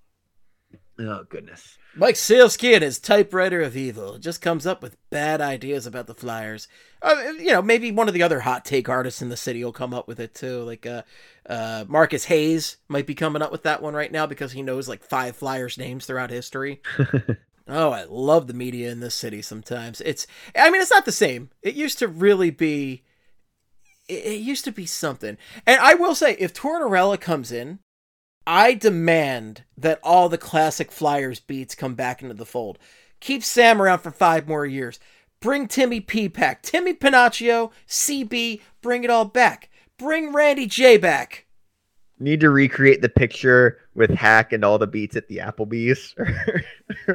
Oh, 1.01 1.25
goodness. 1.31 1.79
Mike 1.97 2.15
Sielski 2.15 2.75
and 2.75 2.85
his 2.85 2.99
typewriter 2.99 3.63
of 3.63 3.77
evil 3.77 4.19
just 4.19 4.43
comes 4.43 4.67
up 4.67 4.83
with 4.83 4.99
bad 5.09 5.41
ideas 5.41 5.87
about 5.87 6.07
the 6.07 6.15
Flyers. 6.15 6.69
Uh, 7.01 7.33
you 7.39 7.53
know, 7.53 7.63
maybe 7.63 7.91
one 7.91 8.07
of 8.07 8.13
the 8.13 8.23
other 8.23 8.41
hot 8.41 8.67
take 8.67 8.89
artists 8.89 9.23
in 9.23 9.31
the 9.31 9.37
city 9.37 9.65
will 9.65 9.73
come 9.73 9.95
up 9.95 10.07
with 10.07 10.21
it 10.21 10.35
too. 10.35 10.63
Like 10.63 10.85
uh, 10.85 11.03
uh, 11.49 11.87
Marcus 11.89 12.27
Hayes 12.27 12.77
might 12.89 13.07
be 13.07 13.15
coming 13.15 13.41
up 13.41 13.51
with 13.51 13.63
that 13.63 13.83
one 13.83 13.95
right 13.95 14.13
now 14.13 14.27
because 14.27 14.53
he 14.53 14.63
knows 14.63 14.89
like 14.89 15.03
five 15.03 15.37
Flyers 15.37 15.79
names 15.79 16.05
throughout 16.05 16.31
history. 16.31 16.83
Oh, 17.73 17.93
I 17.93 18.05
love 18.09 18.49
the 18.49 18.55
media 18.55 18.91
in 18.91 18.99
this 18.99 19.15
city 19.15 19.43
sometimes. 19.43 20.01
It's 20.01 20.27
I 20.57 20.71
mean, 20.71 20.83
it's 20.83 20.91
not 20.91 21.05
the 21.05 21.13
same. 21.13 21.51
It 21.63 21.75
used 21.75 22.01
to 22.01 22.09
really 22.09 22.51
be 22.51 23.05
it, 24.09 24.27
it 24.27 24.41
used 24.41 24.65
to 24.65 24.73
be 24.73 24.87
something. 24.87 25.39
And 25.67 25.81
I 25.81 25.95
will 25.95 26.17
say 26.17 26.35
if 26.39 26.53
Tortorella 26.53 27.21
comes 27.21 27.53
in, 27.53 27.79
I 28.47 28.75
demand 28.75 29.65
that 29.77 30.01
all 30.03 30.29
the 30.29 30.39
classic 30.39 30.91
Flyers 30.91 31.41
beats 31.41 31.75
come 31.75 31.95
back 31.95 32.23
into 32.23 32.35
the 32.35 32.47
fold. 32.47 32.79
Keep 33.21 33.45
Sam 33.45 33.81
around 33.81 33.99
for 34.01 34.11
5 34.11 34.49
more 34.49 34.65
years. 34.67 34.99
Bring 35.41 35.69
Timmy 35.69 36.01
P 36.01 36.29
back. 36.29 36.63
Timmy 36.63 36.95
Panaccio, 36.95 37.71
CB, 37.89 38.61
bring 38.83 39.05
it 39.05 39.11
all 39.11 39.25
back. 39.25 39.71
Bring 39.99 40.33
Randy 40.33 40.67
J 40.67 40.97
back. 40.97 41.47
Need 42.19 42.41
to 42.41 42.51
recreate 42.51 43.01
the 43.01 43.09
picture 43.09 43.79
with 43.95 44.11
Hack 44.11 44.53
and 44.53 44.63
all 44.63 44.77
the 44.79 44.87
beats 44.87 45.17
at 45.17 45.29
the 45.29 45.39
Applebee's. 45.39 46.15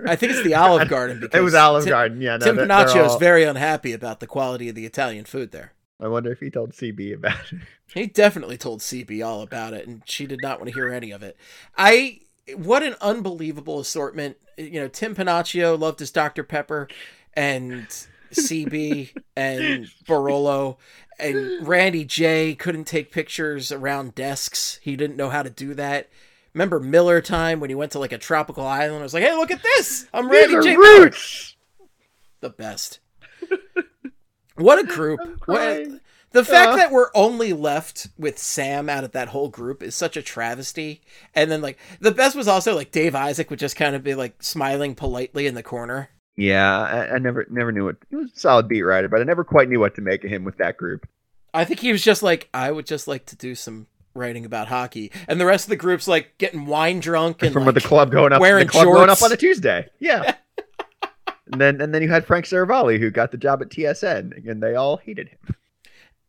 I 0.08 0.16
think 0.16 0.32
it's 0.32 0.42
the 0.44 0.56
Olive 0.56 0.90
Garden 0.90 1.20
because 1.20 1.40
it 1.40 1.44
was 1.44 1.54
Olive 1.54 1.84
Tim- 1.84 1.92
Garden. 1.92 2.22
Yeah, 2.22 2.38
no, 2.38 2.46
Tim 2.46 2.58
Panaccio 2.58 3.06
is 3.06 3.12
all- 3.12 3.20
very 3.20 3.44
unhappy 3.44 3.94
about 3.94 4.20
the 4.20 4.26
quality 4.28 4.68
of 4.70 4.74
the 4.74 4.86
Italian 4.88 5.26
food 5.26 5.52
there. 5.52 5.74
I 6.00 6.08
wonder 6.08 6.32
if 6.32 6.40
he 6.40 6.50
told 6.50 6.72
CB 6.72 7.14
about 7.16 7.52
it. 7.52 7.60
He 7.94 8.08
definitely 8.08 8.58
told 8.58 8.82
CB 8.82 9.26
all 9.26 9.42
about 9.42 9.74
it, 9.74 9.88
and 9.88 10.02
she 10.06 10.26
did 10.26 10.42
not 10.42 10.60
want 10.60 10.68
to 10.70 10.74
hear 10.74 10.90
any 10.90 11.12
of 11.12 11.24
it. 11.24 11.38
I 11.78 12.20
what 12.56 12.84
an 12.84 12.96
unbelievable 13.00 13.80
assortment. 13.80 14.36
You 14.58 14.82
know, 14.82 14.88
Tim 14.90 15.16
Panaccio 15.16 15.80
loved 15.80 16.00
his 16.00 16.12
Dr. 16.12 16.44
Pepper, 16.44 16.90
and 17.36 17.88
CB 18.34 19.16
and 19.38 19.86
Barolo, 20.06 20.76
and 21.20 21.66
Randy 21.66 22.04
J 22.04 22.54
couldn't 22.56 22.86
take 22.86 23.12
pictures 23.12 23.72
around 23.72 24.14
desks. 24.16 24.80
He 24.82 24.98
didn't 24.98 25.16
know 25.16 25.30
how 25.30 25.44
to 25.44 25.50
do 25.50 25.74
that. 25.76 26.10
Remember 26.54 26.80
Miller 26.82 27.22
time 27.22 27.60
when 27.62 27.70
he 27.70 27.76
went 27.76 27.94
to 27.94 28.00
like 28.00 28.12
a 28.12 28.18
tropical 28.18 28.66
island? 28.66 29.00
I 29.00 29.04
was 29.04 29.14
like, 29.14 29.24
"Hey, 29.24 29.34
look 29.34 29.52
at 29.52 29.64
this! 29.64 30.08
I'm 30.14 30.30
Randy 30.30 30.56
These 30.56 30.66
J. 30.66 30.76
roots. 30.76 31.56
the 32.42 32.50
best. 32.50 33.00
What 34.56 34.80
a 34.80 34.84
group! 34.88 35.20
What, 35.46 35.88
the 36.32 36.44
fact 36.44 36.72
Uh. 36.72 36.76
that 36.78 36.92
we're 36.92 37.10
only 37.14 37.54
left 37.54 38.08
with 38.18 38.38
Sam 38.38 38.90
out 38.90 39.04
of 39.04 39.12
that 39.14 39.30
whole 39.30 39.48
group 39.50 39.82
is 39.82 39.96
such 39.96 40.18
a 40.18 40.22
travesty. 40.22 41.02
And 41.34 41.50
then 41.50 41.62
like 41.62 41.78
the 42.00 42.12
best 42.12 42.36
was 42.36 42.48
also 42.48 42.76
like 42.76 42.92
Dave 42.92 43.16
Isaac 43.16 43.50
would 43.50 43.60
just 43.60 43.76
kind 43.76 43.96
of 43.96 44.04
be 44.04 44.16
like 44.16 44.42
smiling 44.44 44.96
politely 44.96 45.48
in 45.48 45.56
the 45.56 45.64
corner. 45.64 46.10
Yeah, 46.38 46.78
I, 46.80 47.16
I 47.16 47.18
never 47.20 47.46
never 47.50 47.72
knew 47.72 47.86
what 47.86 47.96
he 48.10 48.16
was 48.18 48.32
a 48.36 48.40
solid 48.40 48.68
beat 48.68 48.82
writer, 48.82 49.08
but 49.08 49.22
I 49.22 49.24
never 49.24 49.44
quite 49.46 49.70
knew 49.70 49.80
what 49.80 49.96
to 49.96 50.02
make 50.02 50.24
of 50.26 50.30
him 50.30 50.44
with 50.44 50.58
that 50.58 50.76
group. 50.76 51.08
I 51.54 51.64
think 51.64 51.80
he 51.80 51.94
was 51.94 52.04
just 52.04 52.22
like, 52.22 52.50
I 52.54 52.70
would 52.72 52.86
just 52.86 53.08
like 53.08 53.26
to 53.28 53.38
do 53.38 53.56
some 53.56 53.88
writing 54.14 54.44
about 54.46 54.68
hockey, 54.68 55.12
and 55.30 55.40
the 55.40 55.46
rest 55.46 55.66
of 55.66 55.70
the 55.70 55.76
group's 55.78 56.06
like 56.10 56.38
getting 56.38 56.66
wine 56.66 57.00
drunk 57.00 57.42
and 57.44 57.54
From 57.54 57.64
like, 57.66 57.76
the 57.76 57.82
club 57.82 58.12
going 58.12 58.34
up, 58.34 58.42
wearing 58.42 58.66
the 58.68 58.72
club 58.74 58.86
going 58.86 59.10
up 59.10 59.22
on 59.22 59.32
a 59.32 59.38
Tuesday. 59.38 59.88
Yeah. 60.00 60.36
and 61.52 61.60
then 61.62 61.82
and 61.82 61.94
then 61.94 62.02
you 62.02 62.10
had 62.10 62.26
Frank 62.26 62.46
Seravalli 62.46 63.00
who 63.00 63.10
got 63.12 63.32
the 63.32 63.38
job 63.38 63.62
at 63.62 63.70
TSN, 63.70 64.48
and 64.50 64.62
they 64.64 64.76
all 64.76 64.98
hated 64.98 65.30
him. 65.30 65.56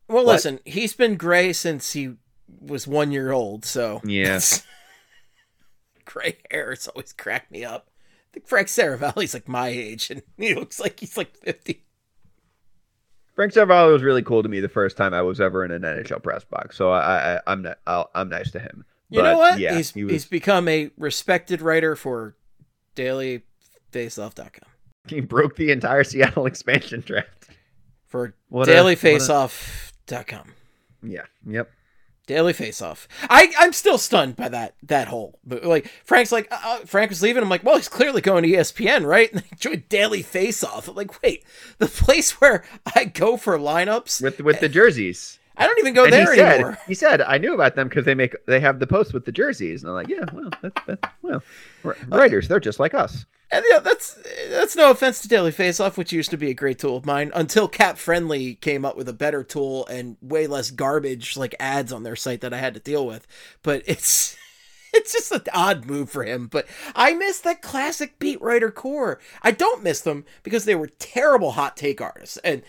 Well, 0.09 0.25
What? 0.25 0.33
listen, 0.35 0.61
he's 0.65 0.93
been 0.95 1.17
gray 1.17 1.53
since 1.53 1.93
he 1.93 2.15
was 2.61 2.87
one 2.87 3.11
year 3.13 3.33
old, 3.33 3.65
so 3.65 4.01
Yeah. 4.05 4.41
gray 6.05 6.39
hair 6.51 6.71
has 6.71 6.87
always 6.89 7.13
cracked 7.13 7.51
me 7.51 7.65
up. 7.65 7.89
I 7.89 8.29
think 8.35 8.47
Frank 8.47 8.69
Seravalli's 8.69 9.35
like 9.35 9.49
my 9.49 9.69
age, 9.69 10.11
and 10.11 10.23
he 10.37 10.55
looks 10.55 10.79
like 10.79 11.01
he's 11.01 11.17
like 11.17 11.37
fifty. 11.37 11.83
Frank 13.35 13.53
Saravalli 13.53 13.93
was 13.93 14.03
really 14.03 14.23
cool 14.23 14.43
to 14.43 14.49
me 14.49 14.61
the 14.61 14.69
first 14.69 14.97
time 14.97 15.13
I 15.13 15.23
was 15.23 15.41
ever 15.41 15.65
in 15.65 15.71
an 15.71 15.83
NHL 15.83 16.23
press 16.23 16.45
box, 16.45 16.77
so 16.77 16.91
I, 16.91 17.35
I 17.37 17.41
I'm 17.47 17.63
ni- 17.63 17.73
I'll, 17.87 18.11
I'm 18.15 18.29
nice 18.29 18.51
to 18.53 18.59
him. 18.59 18.85
You 19.11 19.23
know 19.23 19.39
what? 19.39 19.59
Yeah, 19.61 19.77
he's 19.77 19.93
he 19.93 20.05
was, 20.05 20.13
he's 20.13 20.25
become 20.25 20.69
a 20.69 20.91
respected 20.97 21.61
writer 21.63 21.95
for 21.97 22.35
dailyfaceoff.com 22.97 24.69
he 25.11 25.20
broke 25.20 25.57
the 25.57 25.70
entire 25.70 26.05
Seattle 26.05 26.47
expansion 26.47 27.01
draft. 27.01 27.49
for 28.07 28.35
What 28.49 28.66
what 29.23 29.31
a- 29.31 29.33
Yeah. 31.03 31.27
Yep. 31.47 31.70
Daily 32.27 32.53
Face 32.53 32.83
Off. 32.83 33.07
I 33.31 33.53
I'm 33.59 33.73
still 33.73 33.99
stunned 33.99 34.35
by 34.35 34.49
that 34.49 34.74
that 34.83 35.07
whole 35.07 35.39
but 35.45 35.65
like 35.65 35.87
Frank's 36.05 36.33
like 36.33 36.49
uh, 36.51 36.59
uh, 36.65 36.78
Frank 36.81 37.11
was 37.11 37.23
leaving. 37.23 37.43
I'm 37.43 37.49
like, 37.49 37.62
well, 37.62 37.77
he's 37.77 37.89
clearly 37.89 38.20
going 38.20 38.43
to 38.43 38.49
ESPN, 38.49 39.07
right? 39.07 39.31
And 39.33 39.43
they 39.43 39.57
joined 39.57 39.89
Daily 39.89 40.23
Face 40.23 40.65
Off. 40.65 40.89
I'm 40.89 40.97
like, 40.97 41.23
wait, 41.23 41.45
the 41.78 41.87
place 41.87 42.41
where 42.41 42.65
I 42.97 43.05
go 43.05 43.37
for 43.37 43.57
lineups. 43.59 44.23
With 44.23 44.41
with 44.41 44.59
the 44.61 44.69
jerseys. 44.69 45.39
I 45.57 45.66
don't 45.66 45.78
even 45.78 45.95
go 45.95 46.05
and 46.05 46.12
there 46.12 46.33
he 46.33 46.39
said, 46.39 46.55
anymore. 46.55 46.78
he 46.87 46.95
said, 46.95 47.20
I 47.23 47.39
knew 47.39 47.55
about 47.55 47.77
them 47.77 47.89
because 47.89 48.05
they 48.05 48.15
make 48.15 48.35
they 48.47 48.61
have 48.61 48.78
the 48.78 48.87
posts 48.87 49.12
with 49.15 49.24
the 49.24 49.33
jerseys, 49.33 49.83
and 49.83 49.89
I'm 49.91 49.95
like, 49.95 50.09
yeah, 50.09 50.24
well, 50.33 50.51
that, 50.61 50.73
that, 50.87 51.12
well, 51.23 51.43
writers, 52.09 52.47
they're 52.49 52.61
just 52.61 52.78
like 52.78 52.93
us. 52.93 53.24
And 53.51 53.64
yeah, 53.70 53.78
that's 53.78 54.18
that's 54.51 54.74
no 54.74 54.90
offense 54.90 55.20
to 55.23 55.28
Daily 55.28 55.52
Face 55.52 55.78
Off, 55.78 55.97
which 55.97 56.12
used 56.12 56.31
to 56.31 56.36
be 56.36 56.51
a 56.51 56.55
great 56.55 56.81
tool 56.81 56.97
of 56.97 57.06
mine 57.06 57.31
until 57.35 57.68
Cap 57.68 57.97
Friendly 57.97 58.56
came 58.56 58.85
up 58.85 58.97
with 58.97 59.09
a 59.09 59.12
better 59.12 59.44
tool 59.44 59.86
and 59.86 60.16
way 60.20 60.47
less 60.48 60.73
garbage 60.73 61.36
like 61.36 61.55
ads 61.60 61.93
on 61.93 62.02
their 62.02 62.16
site 62.16 62.40
that 62.40 62.52
I 62.52 62.59
had 62.59 62.74
to 62.74 62.81
deal 62.81 63.06
with. 63.06 63.27
But 63.62 63.82
it's 63.86 64.36
it's 64.93 65.12
just 65.12 65.31
an 65.31 65.43
odd 65.52 65.86
move 65.86 66.10
for 66.10 66.24
him. 66.24 66.48
But 66.48 66.66
I 66.97 67.14
miss 67.14 67.40
that 67.40 67.62
classic 67.62 68.18
beat 68.18 68.40
writer 68.43 68.73
core. 68.73 69.20
I 69.43 69.52
don't 69.52 69.82
miss 69.82 70.01
them 70.01 70.24
because 70.43 70.64
they 70.64 70.74
were 70.74 70.89
terrible 70.98 71.52
hot 71.52 71.77
take 71.77 72.01
artists. 72.01 72.39
And 72.39 72.62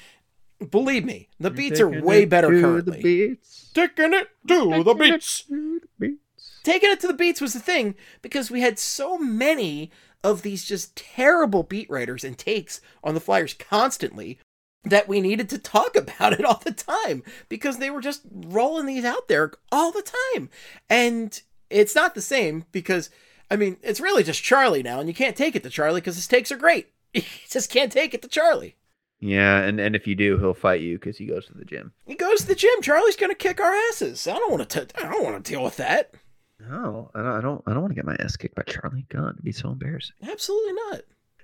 believe 0.69 1.05
me, 1.05 1.29
the 1.39 1.51
beats 1.51 1.79
are 1.79 1.89
way 1.89 2.25
better 2.25 2.49
currently. 2.49 3.01
Beats. 3.01 3.71
Taking 3.73 4.13
it 4.13 4.27
to 4.47 4.83
the 4.83 4.93
beats. 4.93 5.43
To 5.43 5.79
the 5.81 5.87
beats. 5.99 6.59
taking 6.63 6.91
it 6.91 6.99
to 6.99 7.07
the 7.07 7.13
beats 7.13 7.41
was 7.41 7.53
the 7.53 7.59
thing 7.59 7.95
because 8.21 8.51
we 8.51 8.61
had 8.61 8.77
so 8.77 9.17
many 9.17 9.91
of 10.23 10.41
these 10.41 10.65
just 10.65 10.95
terrible 10.95 11.63
beat 11.63 11.89
writers 11.89 12.23
and 12.23 12.37
takes 12.37 12.81
on 13.03 13.13
the 13.13 13.19
Flyers 13.19 13.53
constantly 13.53 14.39
that 14.83 15.07
we 15.07 15.21
needed 15.21 15.49
to 15.49 15.57
talk 15.57 15.95
about 15.95 16.33
it 16.33 16.45
all 16.45 16.61
the 16.63 16.71
time 16.71 17.23
because 17.49 17.77
they 17.77 17.89
were 17.89 18.01
just 18.01 18.21
rolling 18.31 18.85
these 18.85 19.05
out 19.05 19.27
there 19.27 19.51
all 19.71 19.91
the 19.91 20.07
time. 20.35 20.49
And 20.89 21.39
it's 21.69 21.95
not 21.95 22.15
the 22.15 22.21
same 22.21 22.65
because, 22.71 23.09
I 23.51 23.55
mean, 23.55 23.77
it's 23.81 23.99
really 23.99 24.23
just 24.23 24.43
Charlie 24.43 24.83
now, 24.83 24.99
and 24.99 25.07
you 25.07 25.15
can't 25.15 25.35
take 25.35 25.55
it 25.55 25.63
to 25.63 25.69
Charlie 25.69 26.01
because 26.01 26.15
his 26.15 26.27
takes 26.27 26.51
are 26.51 26.57
great. 26.57 26.87
You 27.13 27.23
just 27.49 27.71
can't 27.71 27.91
take 27.91 28.13
it 28.13 28.21
to 28.21 28.27
Charlie. 28.27 28.75
Yeah, 29.19 29.61
and, 29.61 29.79
and 29.79 29.95
if 29.95 30.05
you 30.05 30.13
do, 30.13 30.37
he'll 30.37 30.53
fight 30.53 30.81
you 30.81 30.99
because 30.99 31.17
he 31.17 31.25
goes 31.25 31.47
to 31.47 31.53
the 31.53 31.65
gym. 31.65 31.93
He 32.05 32.13
goes 32.13 32.41
to 32.41 32.47
the 32.47 32.53
gym. 32.53 32.81
Charlie's 32.81 33.15
going 33.15 33.31
to 33.31 33.35
kick 33.35 33.59
our 33.59 33.73
asses. 33.73 34.27
I 34.27 34.33
don't 34.33 34.51
want 34.51 34.69
to. 34.69 34.87
I 34.95 35.03
don't 35.09 35.23
want 35.23 35.43
to 35.43 35.51
deal 35.51 35.63
with 35.63 35.77
that. 35.77 36.13
No, 36.59 37.11
I 37.13 37.21
don't. 37.21 37.33
I 37.33 37.41
don't. 37.41 37.63
I 37.67 37.73
don't 37.73 37.81
want 37.81 37.91
to 37.91 37.95
get 37.95 38.05
my 38.05 38.15
ass 38.19 38.35
kicked 38.35 38.55
by 38.55 38.63
Charlie. 38.63 39.05
God, 39.09 39.33
it'd 39.33 39.43
be 39.43 39.51
so 39.51 39.69
embarrassing. 39.69 40.15
Absolutely 40.27 40.73
not. 40.73 41.01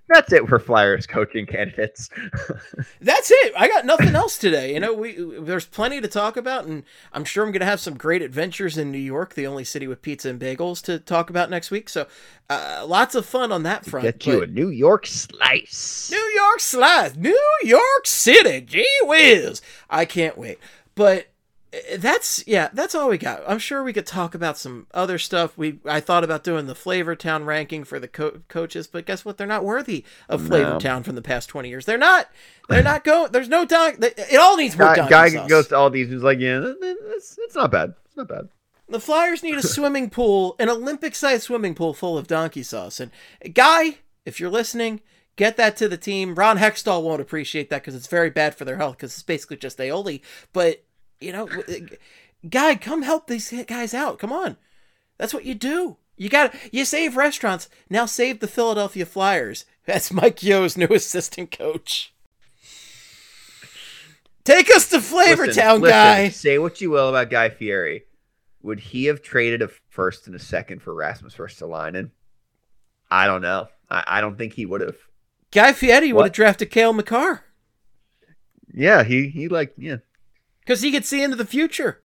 That's 0.10 0.34
it 0.34 0.48
for 0.50 0.60
Flyers 0.60 1.08
coaching 1.08 1.46
candidates. 1.46 2.10
That's 3.02 3.32
it. 3.32 3.54
I 3.58 3.70
got 3.70 3.86
nothing 3.86 4.16
else 4.16 4.38
today. 4.38 4.74
You 4.74 4.80
know, 4.80 4.94
we 4.94 5.16
there's 5.40 5.66
plenty 5.66 6.02
to 6.02 6.08
talk 6.08 6.36
about, 6.36 6.66
and 6.66 6.84
I'm 7.14 7.24
sure 7.24 7.46
I'm 7.46 7.52
going 7.52 7.62
to 7.62 7.66
have 7.66 7.80
some 7.80 7.96
great 7.96 8.22
adventures 8.22 8.78
in 8.78 8.92
New 8.92 8.98
York, 8.98 9.34
the 9.34 9.48
only 9.48 9.64
city 9.64 9.88
with 9.88 10.02
pizza 10.02 10.30
and 10.30 10.40
bagels 10.40 10.84
to 10.84 11.00
talk 11.00 11.30
about 11.30 11.50
next 11.50 11.72
week. 11.72 11.88
So, 11.88 12.08
uh, 12.50 12.86
lots 12.86 13.16
of 13.16 13.26
fun 13.26 13.52
on 13.52 13.64
that 13.64 13.86
front. 13.86 14.04
Get 14.04 14.26
you 14.26 14.44
a 14.44 14.48
New 14.48 14.70
York 14.70 15.08
slice. 15.08 16.10
New 16.12 16.32
York 16.36 16.60
Slice, 16.60 17.16
New 17.16 17.52
York 17.64 18.06
City. 18.06 18.62
Gee 18.62 19.00
whiz. 19.04 19.62
I 19.90 20.04
can't 20.06 20.38
wait. 20.38 20.60
But 20.96 21.28
Eh, 21.74 21.98
that's 21.98 22.46
yeah, 22.48 22.70
that's 22.74 22.94
all 22.94 23.10
we 23.10 23.18
got. 23.18 23.42
I'm 23.48 23.60
sure 23.60 23.84
we 23.84 23.94
could 23.94 24.06
talk 24.06 24.36
about 24.36 24.58
some 24.58 24.88
other 24.94 25.18
stuff. 25.18 25.58
We 25.58 25.80
I 25.86 26.00
thought 26.00 26.24
about 26.24 26.44
doing 26.44 26.68
the 26.68 26.76
Flavor 26.76 27.16
Town 27.16 27.46
ranking 27.46 27.84
for 27.84 28.00
the 28.00 28.08
co- 28.08 28.42
coaches, 28.48 28.88
but 28.88 29.06
guess 29.06 29.26
what? 29.26 29.38
They're 29.38 29.48
not 29.48 29.66
worthy 29.66 30.06
of 30.30 30.46
Flavor 30.46 30.72
No. 30.72 30.80
Town 30.80 31.04
from 31.04 31.16
the 31.16 31.22
past 31.22 31.50
20 31.50 31.70
years. 31.70 31.86
They're 31.86 31.98
not. 31.98 32.30
They're 32.70 32.84
not 32.84 33.04
going. 33.04 33.32
There's 33.32 33.50
no 33.50 33.66
don. 33.66 33.96
It 34.02 34.40
all 34.40 34.56
needs 34.56 34.78
more 34.78 34.96
guy, 34.96 35.10
guy 35.10 35.30
sauce. 35.30 35.50
goes 35.50 35.68
to 35.70 35.76
all 35.76 35.90
these. 35.90 36.10
He's 36.10 36.22
like, 36.24 36.40
yeah, 36.40 36.62
it's, 36.64 37.38
it's 37.42 37.56
not 37.56 37.72
bad. 37.72 37.96
It's 38.06 38.16
not 38.16 38.28
bad. 38.28 38.50
The 38.88 39.00
Flyers 39.00 39.42
need 39.42 39.56
a 39.56 39.64
swimming 39.64 40.10
pool, 40.10 40.56
an 40.60 40.70
Olympic-sized 40.70 41.44
swimming 41.44 41.74
pool 41.74 41.94
full 41.94 42.18
of 42.18 42.28
donkey 42.28 42.62
sauce. 42.64 43.00
And 43.00 43.12
eh, 43.42 43.48
guy, 43.48 43.98
if 44.26 44.40
you're 44.40 44.52
listening, 44.52 45.02
get 45.36 45.58
that 45.58 45.76
to 45.78 45.88
the 45.88 45.98
team. 45.98 46.36
Ron 46.36 46.58
Hextall 46.58 47.02
won't 47.02 47.22
appreciate 47.22 47.70
that 47.70 47.82
because 47.82 47.96
it's 47.96 48.08
very 48.08 48.30
bad 48.30 48.56
for 48.56 48.66
their 48.66 48.78
health 48.78 48.98
because 48.98 49.14
it's 49.14 49.24
basically 49.24 49.58
just 49.58 49.80
aioli. 49.80 50.22
But 50.52 50.84
you 51.24 51.32
know, 51.32 51.48
uh, 51.48 51.74
guy, 52.50 52.76
come 52.76 53.02
help 53.02 53.28
these 53.28 53.54
guys 53.68 53.94
out. 53.94 54.20
Come 54.20 54.32
on, 54.32 54.58
that's 55.18 55.34
what 55.34 55.46
you 55.46 55.56
do. 55.56 55.98
You 56.18 56.30
got 56.30 56.54
you 56.72 56.86
save 56.86 57.16
restaurants. 57.18 57.70
Now 57.90 58.06
save 58.06 58.40
the 58.40 58.48
Philadelphia 58.48 59.06
Flyers. 59.06 59.66
That's 59.86 60.14
Mike 60.14 60.42
Yeo's 60.42 60.78
new 60.78 60.88
assistant 60.92 61.52
coach. 61.52 62.14
Take 64.46 64.70
us 64.70 64.88
to 64.90 65.02
Flavor 65.02 65.48
Listen, 65.48 65.64
Town, 65.64 65.82
listen, 65.82 65.94
guy. 65.94 66.30
Say 66.30 66.58
what 66.58 66.80
you 66.80 66.90
will 66.90 67.10
about 67.10 67.30
Guy 67.30 67.50
Fieri. 67.50 68.04
Would 68.62 68.80
he 68.80 69.06
have 69.06 69.22
traded 69.22 69.62
a 69.62 69.70
first 69.90 70.28
and 70.28 70.36
a 70.36 70.40
second 70.40 70.82
for 70.82 70.94
Rasmus 70.94 71.36
Ristolainen? 71.36 72.12
I 73.12 73.28
don't 73.28 73.42
know. 73.42 73.68
I, 73.90 74.04
I 74.08 74.22
don't 74.22 74.38
think 74.38 74.54
he 74.54 74.66
would 74.66 74.82
have. 74.82 74.96
Guy 75.52 75.74
Fieri 75.74 76.14
would 76.14 76.26
have 76.26 76.34
drafted 76.34 76.72
Cale 76.72 76.94
Makar. 76.94 77.44
Yeah, 78.74 79.04
he 79.04 79.30
he 79.30 79.48
like 79.50 79.74
yeah. 79.78 79.98
Because 80.66 80.82
he 80.82 80.92
could 80.92 81.06
see 81.06 81.22
into 81.24 81.36
the 81.38 81.46
future. 81.46 82.02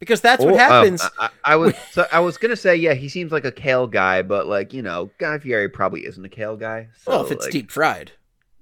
Because 0.00 0.20
that's 0.20 0.42
Oh, 0.42 0.46
what 0.46 0.54
oh, 0.54 0.58
happens. 0.58 1.02
I, 1.18 1.26
I- 1.26 1.30
I 1.52 1.56
was 1.56 1.74
so 1.92 2.06
I 2.12 2.20
was 2.20 2.36
gonna 2.36 2.56
say 2.56 2.74
yeah, 2.76 2.94
he 2.94 3.08
seems 3.08 3.30
like 3.32 3.44
a 3.44 3.52
kale 3.52 3.86
guy, 3.86 4.22
but 4.22 4.46
like 4.46 4.72
you 4.72 4.82
know, 4.82 5.10
Guy 5.18 5.38
Fieri 5.38 5.68
probably 5.68 6.04
isn't 6.06 6.24
a 6.24 6.28
kale 6.28 6.56
guy. 6.56 6.88
So, 7.04 7.12
well, 7.12 7.24
if 7.24 7.30
it's 7.32 7.44
like, 7.44 7.52
deep 7.52 7.70
fried, 7.70 8.12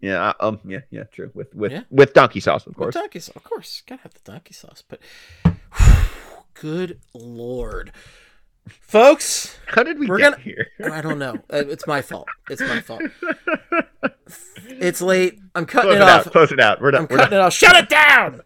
yeah, 0.00 0.34
um, 0.40 0.60
yeah, 0.64 0.80
yeah, 0.90 1.04
true. 1.04 1.30
With 1.34 1.54
with 1.54 1.72
Yeah. 1.72 1.82
with 1.90 2.12
donkey 2.12 2.40
sauce, 2.40 2.62
of 2.66 2.68
With 2.68 2.76
course. 2.76 2.94
donkey 2.94 3.18
sauce, 3.18 3.34
of 3.34 3.44
course, 3.44 3.82
gotta 3.86 4.02
have 4.02 4.12
the 4.14 4.20
donkey 4.30 4.52
sauce. 4.54 4.84
But 4.86 5.00
good 6.54 7.00
lord, 7.14 7.92
folks, 8.68 9.58
How 9.66 9.82
did 9.82 9.98
we 9.98 10.06
We're 10.06 10.18
get 10.18 10.32
gonna- 10.32 10.42
here? 10.42 10.66
I 10.92 11.00
don't 11.00 11.18
know. 11.18 11.34
Uh, 11.52 11.64
It's 11.66 11.86
my 11.86 12.02
fault. 12.02 12.28
It's 12.50 12.60
my 12.60 12.80
fault. 12.80 13.02
It's 14.68 15.02
late. 15.02 15.38
I'm 15.54 15.66
cutting 15.66 15.90
Close 15.90 15.96
it 16.00 16.02
it 16.02 16.08
off. 16.08 16.32
Close 16.32 16.52
it 16.52 16.60
out. 16.60 16.80
We're 16.80 16.92
done. 16.92 17.02
I'm 17.02 17.06
We're, 17.10 17.16
cutting 17.18 17.30
done. 17.32 17.40
it 17.40 17.46
off. 17.46 17.52
Shut 17.52 17.76
it 17.76 17.88
down. 17.88 18.40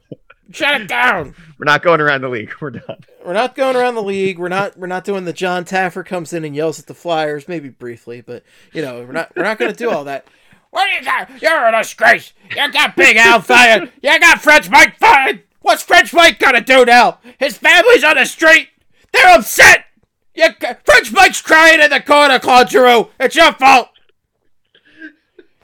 Shut 0.56 0.80
it 0.80 0.88
down. 0.88 1.34
We're 1.58 1.64
not 1.64 1.82
going 1.82 2.00
around 2.00 2.22
the 2.22 2.28
league. 2.28 2.52
We're 2.60 2.70
done. 2.70 3.04
We're 3.24 3.32
not 3.32 3.54
going 3.54 3.76
around 3.76 3.94
the 3.94 4.02
league. 4.02 4.38
We're 4.38 4.48
not. 4.48 4.76
We're 4.78 4.86
not 4.86 5.04
doing 5.04 5.24
the 5.24 5.32
John 5.32 5.64
Taffer 5.64 6.04
comes 6.04 6.32
in 6.32 6.44
and 6.44 6.56
yells 6.56 6.78
at 6.78 6.86
the 6.86 6.94
Flyers, 6.94 7.48
maybe 7.48 7.68
briefly, 7.68 8.20
but 8.20 8.42
you 8.72 8.82
know, 8.82 9.00
we're 9.04 9.12
not. 9.12 9.32
We're 9.36 9.42
not 9.42 9.58
going 9.58 9.70
to 9.70 9.76
do 9.76 9.90
all 9.90 10.04
that. 10.04 10.26
What 10.70 10.88
do 10.88 10.92
you 10.96 11.04
got? 11.04 11.40
You're 11.40 11.68
a 11.68 11.72
disgrace. 11.78 12.34
You 12.50 12.70
got 12.70 12.96
Big 12.96 13.16
Al 13.16 13.40
fired. 13.40 13.90
You 14.02 14.20
got 14.20 14.42
French 14.42 14.68
Mike 14.68 14.98
fired. 14.98 15.44
What's 15.60 15.82
French 15.82 16.12
Mike 16.12 16.38
gonna 16.38 16.60
do 16.60 16.84
now? 16.84 17.18
His 17.38 17.56
family's 17.56 18.04
on 18.04 18.16
the 18.16 18.26
street. 18.26 18.68
They're 19.12 19.38
upset. 19.38 19.86
You, 20.34 20.48
French 20.84 21.12
Mike's 21.12 21.40
crying 21.40 21.80
in 21.80 21.88
the 21.88 22.00
corner, 22.00 22.38
Claude 22.38 22.68
Giroux. 22.68 23.08
It's 23.18 23.34
your 23.34 23.52
fault. 23.54 23.88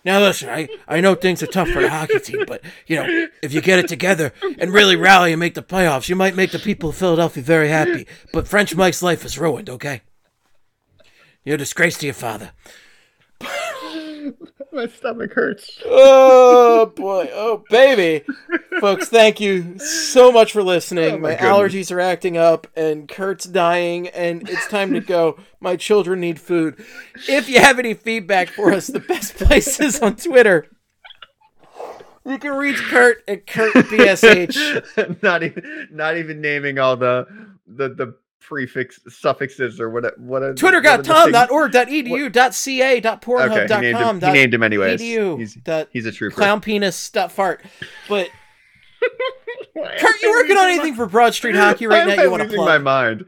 Now 0.04 0.20
listen, 0.20 0.48
I, 0.48 0.68
I 0.88 1.00
know 1.00 1.14
things 1.14 1.42
are 1.42 1.46
tough 1.46 1.68
for 1.68 1.80
the 1.80 1.88
hockey 1.88 2.18
team, 2.18 2.44
but 2.46 2.60
you 2.86 2.96
know, 2.96 3.28
if 3.42 3.52
you 3.52 3.60
get 3.60 3.78
it 3.78 3.88
together 3.88 4.32
and 4.58 4.72
really 4.72 4.96
rally 4.96 5.32
and 5.32 5.38
make 5.38 5.54
the 5.54 5.62
playoffs, 5.62 6.08
you 6.08 6.16
might 6.16 6.34
make 6.34 6.50
the 6.50 6.58
people 6.58 6.90
of 6.90 6.96
Philadelphia 6.96 7.42
very 7.42 7.68
happy. 7.68 8.06
But 8.32 8.48
French 8.48 8.74
Mike's 8.74 9.02
life 9.02 9.24
is 9.24 9.38
ruined, 9.38 9.70
okay? 9.70 10.02
You're 11.44 11.54
a 11.54 11.58
disgrace 11.58 11.98
to 11.98 12.06
your 12.06 12.14
father. 12.14 12.52
My 14.72 14.86
stomach 14.86 15.32
hurts. 15.32 15.80
Oh 15.84 16.86
boy, 16.86 17.28
oh 17.32 17.64
baby. 17.70 18.24
Folks, 18.80 19.08
thank 19.08 19.40
you 19.40 19.78
so 19.78 20.32
much 20.32 20.52
for 20.52 20.62
listening. 20.62 21.14
Oh, 21.14 21.18
my 21.18 21.30
my 21.30 21.36
allergies 21.36 21.90
are 21.92 22.00
acting 22.00 22.36
up 22.36 22.66
and 22.76 23.08
Kurt's 23.08 23.44
dying 23.44 24.08
and 24.08 24.48
it's 24.48 24.66
time 24.68 24.92
to 24.94 25.00
go. 25.00 25.38
My 25.60 25.76
children 25.76 26.20
need 26.20 26.40
food. 26.40 26.84
If 27.28 27.48
you 27.48 27.60
have 27.60 27.78
any 27.78 27.94
feedback 27.94 28.48
for 28.48 28.72
us, 28.72 28.86
the 28.86 29.00
best 29.00 29.36
place 29.36 29.78
is 29.80 30.00
on 30.00 30.16
Twitter. 30.16 30.68
You 32.24 32.38
can 32.38 32.52
reach 32.52 32.78
Kurt 32.78 33.24
at 33.26 33.46
KurtBSH. 33.46 35.22
not 35.22 35.42
even 35.42 35.88
not 35.90 36.16
even 36.16 36.40
naming 36.40 36.78
all 36.78 36.96
the 36.96 37.26
the 37.66 37.88
the 37.88 38.14
prefix 38.52 39.00
suffixes 39.08 39.80
or 39.80 39.88
what 39.88 40.04
what 40.18 40.42
are 40.42 40.52
twitter.com.org.edu.ca.pornhub.com. 40.52 43.50
Okay, 43.50 43.74
he 43.74 43.80
named 43.80 43.98
him, 43.98 44.20
he 44.20 44.30
named 44.30 44.52
him 44.52 44.62
anyways. 44.62 45.00
edu. 45.00 45.38
He's 45.38 45.54
dot 45.54 45.88
he's 45.90 46.04
a 46.04 46.12
trooper. 46.12 46.36
clown 46.36 46.60
penis 46.60 47.08
dot 47.08 47.32
fart. 47.32 47.64
But 48.10 48.28
Kurt, 49.74 50.22
you 50.22 50.30
working 50.30 50.58
on 50.58 50.68
anything 50.68 50.94
for 50.94 51.06
Broad 51.06 51.32
Street 51.32 51.56
Hockey 51.56 51.86
right 51.86 52.06
now? 52.06 52.22
You 52.22 52.30
want 52.30 52.42
to 52.42 52.48
plug? 52.50 52.66
my 52.66 52.76
mind? 52.76 53.24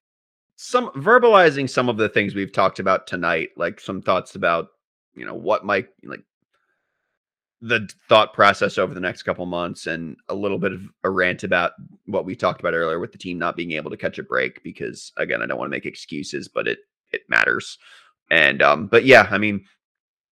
Some 0.56 0.90
verbalizing 0.90 1.70
some 1.70 1.88
of 1.88 1.96
the 1.96 2.10
things 2.10 2.34
we've 2.34 2.52
talked 2.52 2.78
about 2.78 3.06
tonight, 3.06 3.48
like 3.56 3.80
some 3.80 4.02
thoughts 4.02 4.34
about 4.34 4.68
you 5.14 5.24
know 5.24 5.34
what 5.34 5.64
might 5.64 5.88
like 6.04 6.20
the 7.66 7.88
thought 8.10 8.34
process 8.34 8.76
over 8.76 8.92
the 8.92 9.00
next 9.00 9.22
couple 9.22 9.46
months, 9.46 9.86
and 9.86 10.16
a 10.28 10.34
little 10.34 10.58
bit 10.58 10.72
of 10.72 10.82
a 11.02 11.08
rant 11.08 11.44
about 11.44 11.72
what 12.04 12.26
we 12.26 12.36
talked 12.36 12.60
about 12.60 12.74
earlier 12.74 12.98
with 12.98 13.12
the 13.12 13.18
team 13.18 13.38
not 13.38 13.56
being 13.56 13.72
able 13.72 13.90
to 13.90 13.96
catch 13.96 14.18
a 14.18 14.22
break 14.22 14.62
because 14.62 15.12
again, 15.16 15.40
I 15.40 15.46
don't 15.46 15.58
want 15.58 15.68
to 15.68 15.76
make 15.76 15.86
excuses, 15.86 16.46
but 16.46 16.68
it 16.68 16.80
it 17.10 17.22
matters. 17.28 17.78
And 18.30 18.60
um, 18.60 18.86
but 18.86 19.06
yeah, 19.06 19.26
I 19.30 19.38
mean, 19.38 19.64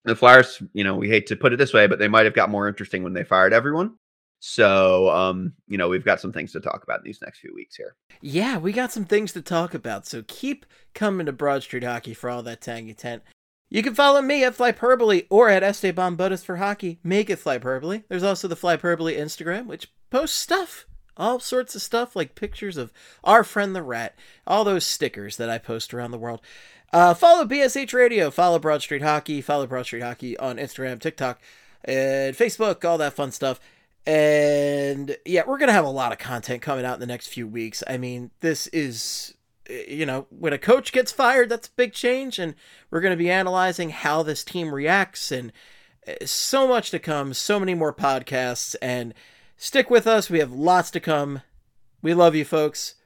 the 0.05 0.15
Flyers, 0.15 0.63
you 0.75 0.85
know, 0.85 0.95
we 0.95 1.09
hate 1.09 1.27
to 1.29 1.37
put 1.37 1.55
it 1.55 1.57
this 1.57 1.73
way, 1.73 1.87
but 1.87 1.99
they 1.99 2.09
might 2.09 2.27
have 2.27 2.35
got 2.35 2.51
more 2.51 2.69
interesting 2.69 3.03
when 3.03 3.15
they 3.15 3.25
fired 3.25 3.55
everyone. 3.55 3.97
So, 4.41 5.09
um, 5.09 5.55
you 5.69 5.79
know, 5.79 5.89
we've 5.89 6.05
got 6.05 6.21
some 6.21 6.33
things 6.33 6.53
to 6.53 6.61
talk 6.61 6.83
about 6.83 6.99
in 6.99 7.05
these 7.05 7.23
next 7.23 7.39
few 7.39 7.55
weeks 7.55 7.77
here. 7.77 7.95
Yeah, 8.21 8.59
we 8.59 8.73
got 8.73 8.93
some 8.93 9.05
things 9.05 9.33
to 9.33 9.41
talk 9.41 9.73
about, 9.73 10.05
so 10.05 10.23
keep 10.27 10.67
coming 10.95 11.27
to 11.27 11.33
Broad 11.33 11.63
Street 11.63 11.85
Hockey 11.85 12.13
for 12.13 12.29
all 12.29 12.43
that 12.43 12.61
tangy 12.61 12.93
tent. 12.93 13.23
You 13.73 13.83
can 13.83 13.95
follow 13.95 14.21
me 14.21 14.45
at 14.45 14.55
Flyperbole 14.55 15.29
or 15.31 15.49
at 15.49 15.63
Esteban 15.63 16.15
Bodas 16.15 16.45
for 16.45 16.57
hockey. 16.57 16.99
Make 17.03 17.31
it 17.31 17.39
Flyperbole. 17.39 18.05
There's 18.07 18.23
also 18.23 18.47
the 18.47 18.55
Flyperbole 18.55 19.17
Instagram, 19.17 19.65
which 19.65 19.91
posts 20.11 20.37
stuff. 20.37 20.85
All 21.17 21.41
sorts 21.41 21.75
of 21.75 21.81
stuff, 21.81 22.15
like 22.15 22.35
pictures 22.35 22.77
of 22.77 22.93
our 23.25 23.43
friend 23.43 23.75
the 23.75 23.83
rat, 23.83 24.15
all 24.47 24.65
those 24.65 24.85
stickers 24.85 25.39
that 25.39 25.49
I 25.49 25.57
post 25.57 25.95
around 25.95 26.11
the 26.11 26.19
world. 26.19 26.43
Uh, 26.93 27.15
follow 27.15 27.47
BSH 27.47 27.95
Radio, 27.95 28.31
follow 28.31 28.59
Broad 28.59 28.83
Street 28.83 29.01
Hockey, 29.01 29.41
follow 29.41 29.67
Broad 29.67 29.87
Street 29.87 30.03
Hockey 30.03 30.37
on 30.37 30.59
Instagram, 30.59 31.01
TikTok, 31.01 31.41
and 31.83 32.37
Facebook, 32.37 32.85
all 32.85 32.99
that 32.99 33.15
fun 33.15 33.33
stuff. 33.33 33.59
And 34.07 35.17
yeah, 35.25 35.45
we're 35.47 35.57
going 35.57 35.69
to 35.69 35.75
have 35.75 35.87
a 35.87 35.91
lot 35.91 36.13
of 36.13 36.19
content 36.19 36.61
coming 36.61 36.85
out 36.85 36.95
in 36.95 37.01
the 37.01 37.07
next 37.07 37.29
few 37.29 37.49
weeks. 37.49 37.83
I 37.89 37.97
mean, 37.97 38.33
this 38.41 38.67
is, 38.67 39.33
you 39.69 40.07
know, 40.07 40.27
when 40.31 40.53
a 40.53 40.59
coach 40.59 40.93
gets 40.93 41.13
fired, 41.13 41.49
that's 41.49 41.69
a 41.69 41.77
big 41.77 41.93
change. 41.93 42.39
And 42.39 42.55
we're 42.91 43.01
going 43.01 43.13
to 43.13 43.23
be 43.23 43.31
analyzing 43.31 43.91
how 43.91 44.23
this 44.23 44.45
team 44.45 44.75
reacts 44.75 45.31
and 45.31 45.53
eh, 46.07 46.17
so 46.25 46.67
much 46.67 46.91
to 46.91 46.99
come, 46.99 47.35
so 47.35 47.59
many 47.61 47.75
more 47.75 47.95
podcasts. 47.95 48.75
And 48.83 49.15
stick 49.57 49.91
with 49.91 50.07
us. 50.07 50.29
We 50.29 50.41
have 50.41 50.53
lots 50.53 50.91
to 50.93 51.01
come. 51.01 51.43
We 52.03 52.15
love 52.15 52.35
you, 52.35 52.45
folks. 52.45 52.97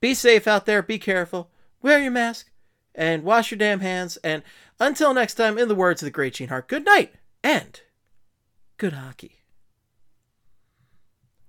Be 0.00 0.14
safe 0.14 0.46
out 0.46 0.66
there. 0.66 0.82
Be 0.82 0.98
careful. 0.98 1.50
Wear 1.82 1.98
your 1.98 2.10
mask 2.10 2.50
and 2.94 3.22
wash 3.22 3.50
your 3.50 3.58
damn 3.58 3.80
hands. 3.80 4.16
And 4.18 4.42
until 4.80 5.14
next 5.14 5.34
time, 5.34 5.58
in 5.58 5.68
the 5.68 5.74
words 5.74 6.02
of 6.02 6.06
the 6.06 6.10
great 6.10 6.34
Gene 6.34 6.48
Hart, 6.48 6.68
good 6.68 6.84
night 6.84 7.14
and 7.44 7.80
good 8.78 8.94
hockey. 8.94 9.42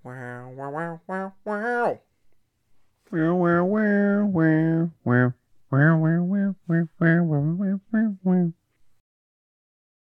Wow, 0.04 0.52
wow, 0.56 0.70
wow, 0.72 1.02
wow, 1.08 1.34
wow. 1.44 2.00
Where, 3.10 3.34
where, 3.34 3.64
where, 3.64 4.26
where, 4.26 4.92
where, 5.04 5.36
where, 5.70 5.98
where, 5.98 6.22
where, 6.22 6.56
where, 6.66 6.90
where, 6.98 7.24
where, 7.24 7.80
where, 7.90 8.16
where. 8.22 8.52